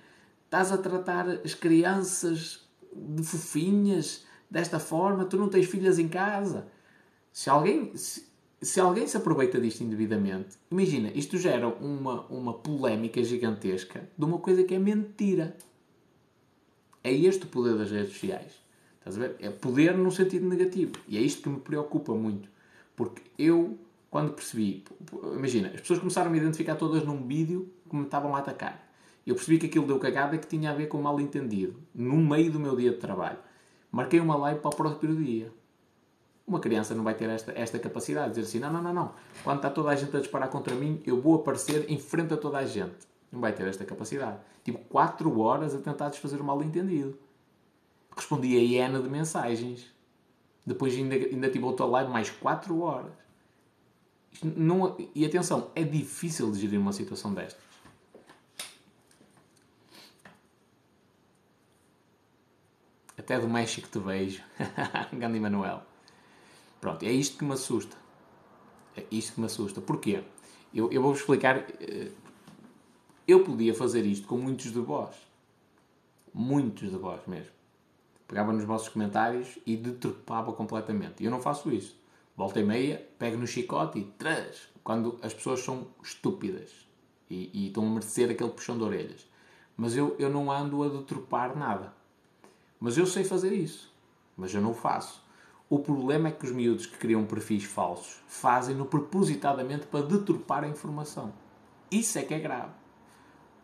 [0.46, 6.68] Estás a tratar as crianças de fofinhas desta forma, tu não tens filhas em casa.
[7.32, 8.27] Se alguém se,
[8.62, 14.40] se alguém se aproveita disto indevidamente, imagina, isto gera uma, uma polémica gigantesca de uma
[14.40, 15.56] coisa que é mentira.
[17.04, 18.52] É este o poder das redes sociais.
[18.98, 19.36] Estás a ver?
[19.40, 20.94] É poder no sentido negativo.
[21.08, 22.50] E é isto que me preocupa muito.
[22.96, 23.78] Porque eu,
[24.10, 24.84] quando percebi,
[25.36, 28.92] imagina, as pessoas começaram a me identificar todas num vídeo que me estavam a atacar.
[29.26, 32.52] Eu percebi que aquilo deu cagada que tinha a ver com mal entendido, no meio
[32.52, 33.38] do meu dia de trabalho.
[33.92, 35.52] Marquei uma live para o próprio dia.
[36.48, 39.12] Uma criança não vai ter esta, esta capacidade de dizer assim: não, não, não, não.
[39.44, 42.38] Quando está toda a gente a disparar contra mim, eu vou aparecer em frente a
[42.38, 42.96] toda a gente.
[43.30, 44.40] Não vai ter esta capacidade.
[44.64, 47.20] Tipo, 4 horas a tentar desfazer o mal entendido.
[48.16, 49.92] Respondi a hiena de mensagens.
[50.66, 53.12] Depois ainda, ainda tive outra live mais 4 horas.
[54.44, 57.68] Não, e atenção, é difícil de gerir uma situação destas.
[63.18, 64.44] Até do México te vejo.
[65.12, 65.87] Gandhi Manuel.
[66.80, 67.98] Pronto, é isto que me assusta.
[68.96, 69.82] É isto que me assusta.
[69.82, 70.24] Porquê?
[70.74, 71.58] Eu, eu vou-vos explicar.
[71.80, 72.12] Eh,
[73.28, 75.16] eu podia fazer isto com muitos de vós.
[76.34, 77.52] Muitos de vós mesmo.
[78.28, 81.24] Pegava nos vossos comentários e deturpava completamente.
[81.24, 81.98] Eu não faço isso.
[82.36, 84.70] Volta e meia, pego no chicote e trás.
[84.84, 86.88] Quando as pessoas são estúpidas
[87.30, 89.28] e, e estão a merecer aquele puxão de orelhas.
[89.76, 91.94] Mas eu, eu não ando a deturpar nada.
[92.80, 93.92] Mas eu sei fazer isso.
[94.36, 95.24] Mas eu não o faço.
[95.70, 100.68] O problema é que os miúdos que criam perfis falsos fazem-no propositadamente para deturpar a
[100.68, 101.34] informação.
[101.92, 102.72] Isso é que é grave.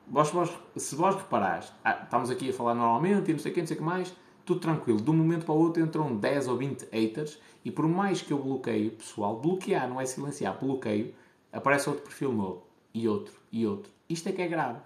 [0.07, 3.56] Vós, vós, se vós reparares, ah, estamos aqui a falar normalmente e não sei o
[3.56, 4.14] que, não sei o que mais,
[4.45, 4.99] tudo tranquilo.
[4.99, 8.33] De um momento para o outro entram 10 ou 20 haters e por mais que
[8.33, 11.14] eu bloqueie pessoal, bloquear não é silenciar, bloqueio,
[11.53, 12.64] aparece outro perfil novo.
[12.93, 13.91] e outro e outro.
[14.09, 14.80] Isto é que é grave.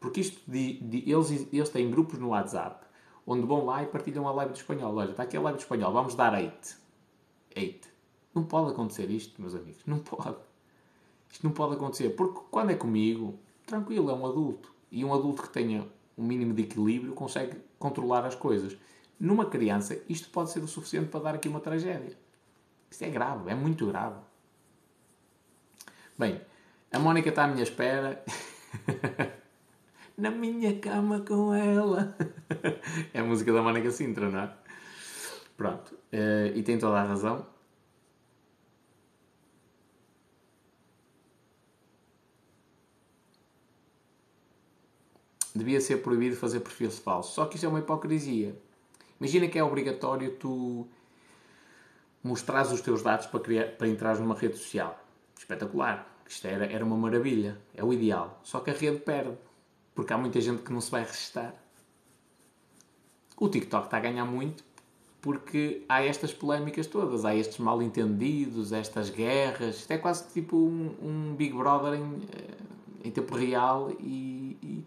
[0.00, 2.84] Porque isto de, de- eles, eles têm grupos no WhatsApp
[3.26, 4.94] onde vão lá e partilham a live do espanhol.
[4.94, 6.78] Olha, está aqui a live do espanhol, vamos dar 8.
[7.56, 7.88] 8.
[8.34, 9.80] Não pode acontecer isto, meus amigos.
[9.86, 10.36] Não pode.
[11.30, 12.10] Isto não pode acontecer.
[12.10, 14.72] Porque quando é comigo, tranquilo, é um adulto.
[14.90, 18.76] E um adulto que tenha um mínimo de equilíbrio consegue controlar as coisas.
[19.18, 22.16] Numa criança, isto pode ser o suficiente para dar aqui uma tragédia.
[22.90, 24.20] Isto é grave, é muito grave.
[26.18, 26.40] Bem,
[26.92, 28.22] a Mónica está à minha espera.
[30.16, 32.16] Na minha cama com ela.
[33.12, 34.52] é a música da Mónica Sintra, não é?
[35.56, 35.96] Pronto.
[36.12, 37.46] eh, e tem toda a razão.
[45.54, 47.34] Devia ser proibido fazer perfis falsos.
[47.34, 48.54] Só que isto é uma hipocrisia.
[49.20, 50.86] Imagina que é obrigatório tu
[52.22, 54.98] mostrares os teus dados para, criar, para entrar numa rede social.
[55.38, 56.06] Espetacular.
[56.28, 57.58] Isto era, era uma maravilha.
[57.74, 58.40] É o ideal.
[58.42, 59.36] Só que a rede perde.
[59.96, 61.52] Porque há muita gente que não se vai registrar.
[63.36, 64.62] O TikTok está a ganhar muito
[65.20, 67.24] porque há estas polémicas todas.
[67.24, 69.78] Há estes mal entendidos, estas guerras.
[69.78, 72.54] Isto é quase tipo um, um Big Brother em, eh,
[73.08, 74.84] em tempo real e- e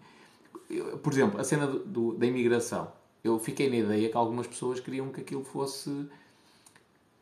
[1.02, 2.90] por exemplo, a cena do, do- da imigração.
[3.22, 6.08] Eu fiquei na ideia que algumas pessoas queriam que aquilo fosse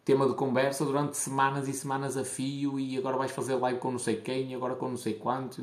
[0.05, 3.91] tema de conversa durante semanas e semanas a fio e agora vais fazer live com
[3.91, 5.63] não sei quem e agora com não sei quanto.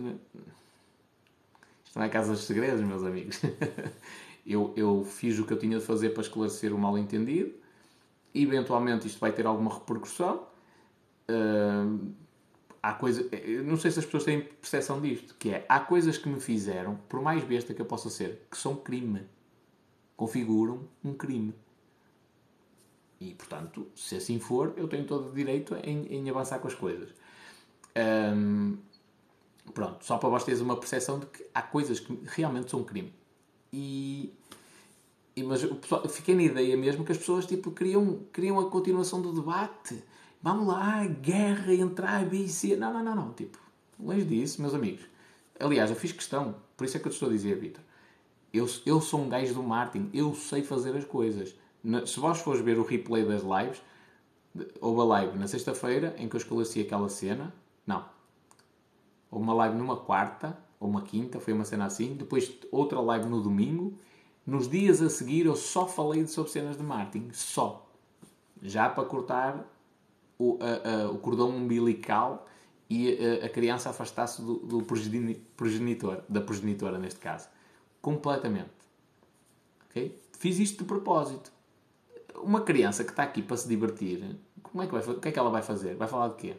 [1.95, 3.39] Isto não é casa dos segredos, meus amigos.
[4.45, 7.53] eu, eu fiz o que eu tinha de fazer para esclarecer o mal entendido.
[8.33, 10.45] Eventualmente isto vai ter alguma repercussão.
[11.29, 12.11] Hum,
[12.83, 13.25] há coisa,
[13.63, 16.99] não sei se as pessoas têm percepção disto, que é, há coisas que me fizeram,
[17.07, 19.21] por mais besta que eu possa ser, que são crime.
[20.17, 21.53] Configuram um crime.
[23.21, 26.75] E, portanto, se assim for, eu tenho todo o direito em, em avançar com as
[26.75, 27.07] coisas.
[27.95, 28.79] Hum,
[29.73, 33.13] pronto, só para vós teres uma percepção de que há coisas que realmente são crime.
[33.73, 34.33] E,
[35.35, 38.69] e- mas o pessoal, fiquei na ideia mesmo que as pessoas tipo, queriam, queriam a
[38.69, 40.01] continuação do debate.
[40.41, 42.75] Vamos lá, guerra entre A, e C.
[42.75, 43.33] Não, não, não, não.
[43.33, 43.57] Tipo,
[43.99, 45.03] longe disso, meus amigos.
[45.59, 47.81] Aliás, eu fiz questão, por isso é que eu te estou a dizer, Vitor.
[48.53, 51.55] Eu, eu sou um gajo do marketing, eu sei fazer as coisas.
[52.05, 53.81] Se vós fores ver o replay das lives,
[54.79, 57.53] houve a live na sexta-feira em que eu esclareci aquela cena.
[57.85, 58.05] Não.
[59.31, 62.13] Houve uma live numa quarta ou uma quinta, foi uma cena assim.
[62.15, 63.93] Depois outra live no domingo.
[64.45, 67.31] Nos dias a seguir eu só falei sobre cenas de marketing.
[67.33, 67.87] Só.
[68.61, 69.65] Já para cortar
[70.39, 72.47] o, a- a- o cordão umbilical
[72.89, 77.47] e a, a criança afastar-se do, do progeni- progenitor, da progenitora neste caso.
[78.01, 78.71] Completamente.
[79.89, 80.19] Ok?
[80.39, 81.51] Fiz isto de propósito.
[82.37, 85.31] Uma criança que está aqui para se divertir, como é que vai, o que é
[85.31, 85.95] que ela vai fazer?
[85.95, 86.57] Vai falar de quê?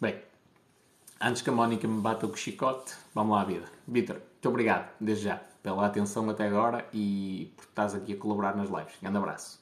[0.00, 0.20] Bem,
[1.24, 3.66] antes que a Mónica me bata o chicote, vamos lá vida.
[3.88, 8.54] Vitor, muito obrigado, desde já, pela atenção até agora e por estás aqui a colaborar
[8.54, 8.94] nas lives.
[9.00, 9.58] Grande abraço.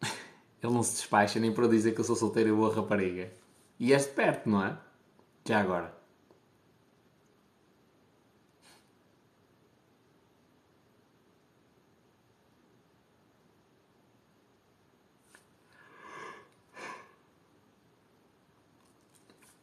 [0.62, 3.30] Ele não se despacha nem para dizer que eu sou solteiro e boa rapariga.
[3.78, 4.78] E és de perto, não é?
[5.46, 5.97] Já agora.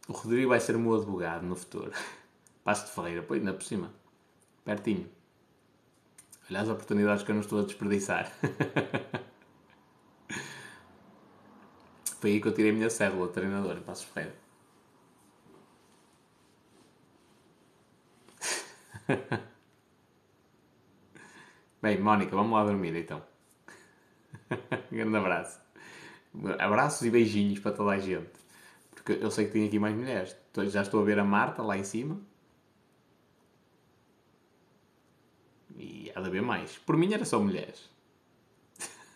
[0.07, 1.91] O Rodrigo vai ser o meu advogado no futuro.
[2.63, 3.91] Passo de Ferreira, pois, ainda por cima.
[4.63, 5.09] Pertinho.
[6.49, 8.31] Olha as oportunidades que eu não estou a desperdiçar.
[12.19, 14.35] Foi aí que eu tirei a minha cédula, treinador, em Passos Ferreira.
[21.81, 23.21] Bem, Mónica, vamos lá dormir então.
[24.91, 25.59] Grande abraço.
[26.59, 28.44] Abraços e beijinhos para toda a gente.
[29.05, 30.35] Porque eu sei que tem aqui mais mulheres.
[30.69, 32.19] Já estou a ver a Marta lá em cima.
[35.77, 36.79] E há de haver mais.
[36.79, 37.87] Por mim era só mulheres.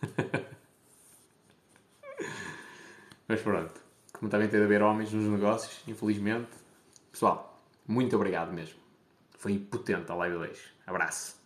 [3.26, 3.80] Mas pronto.
[4.12, 6.50] Como também tem de haver homens nos negócios, infelizmente.
[7.10, 8.78] Pessoal, muito obrigado mesmo.
[9.38, 10.58] Foi potente a live 2.
[10.86, 11.39] Abraço.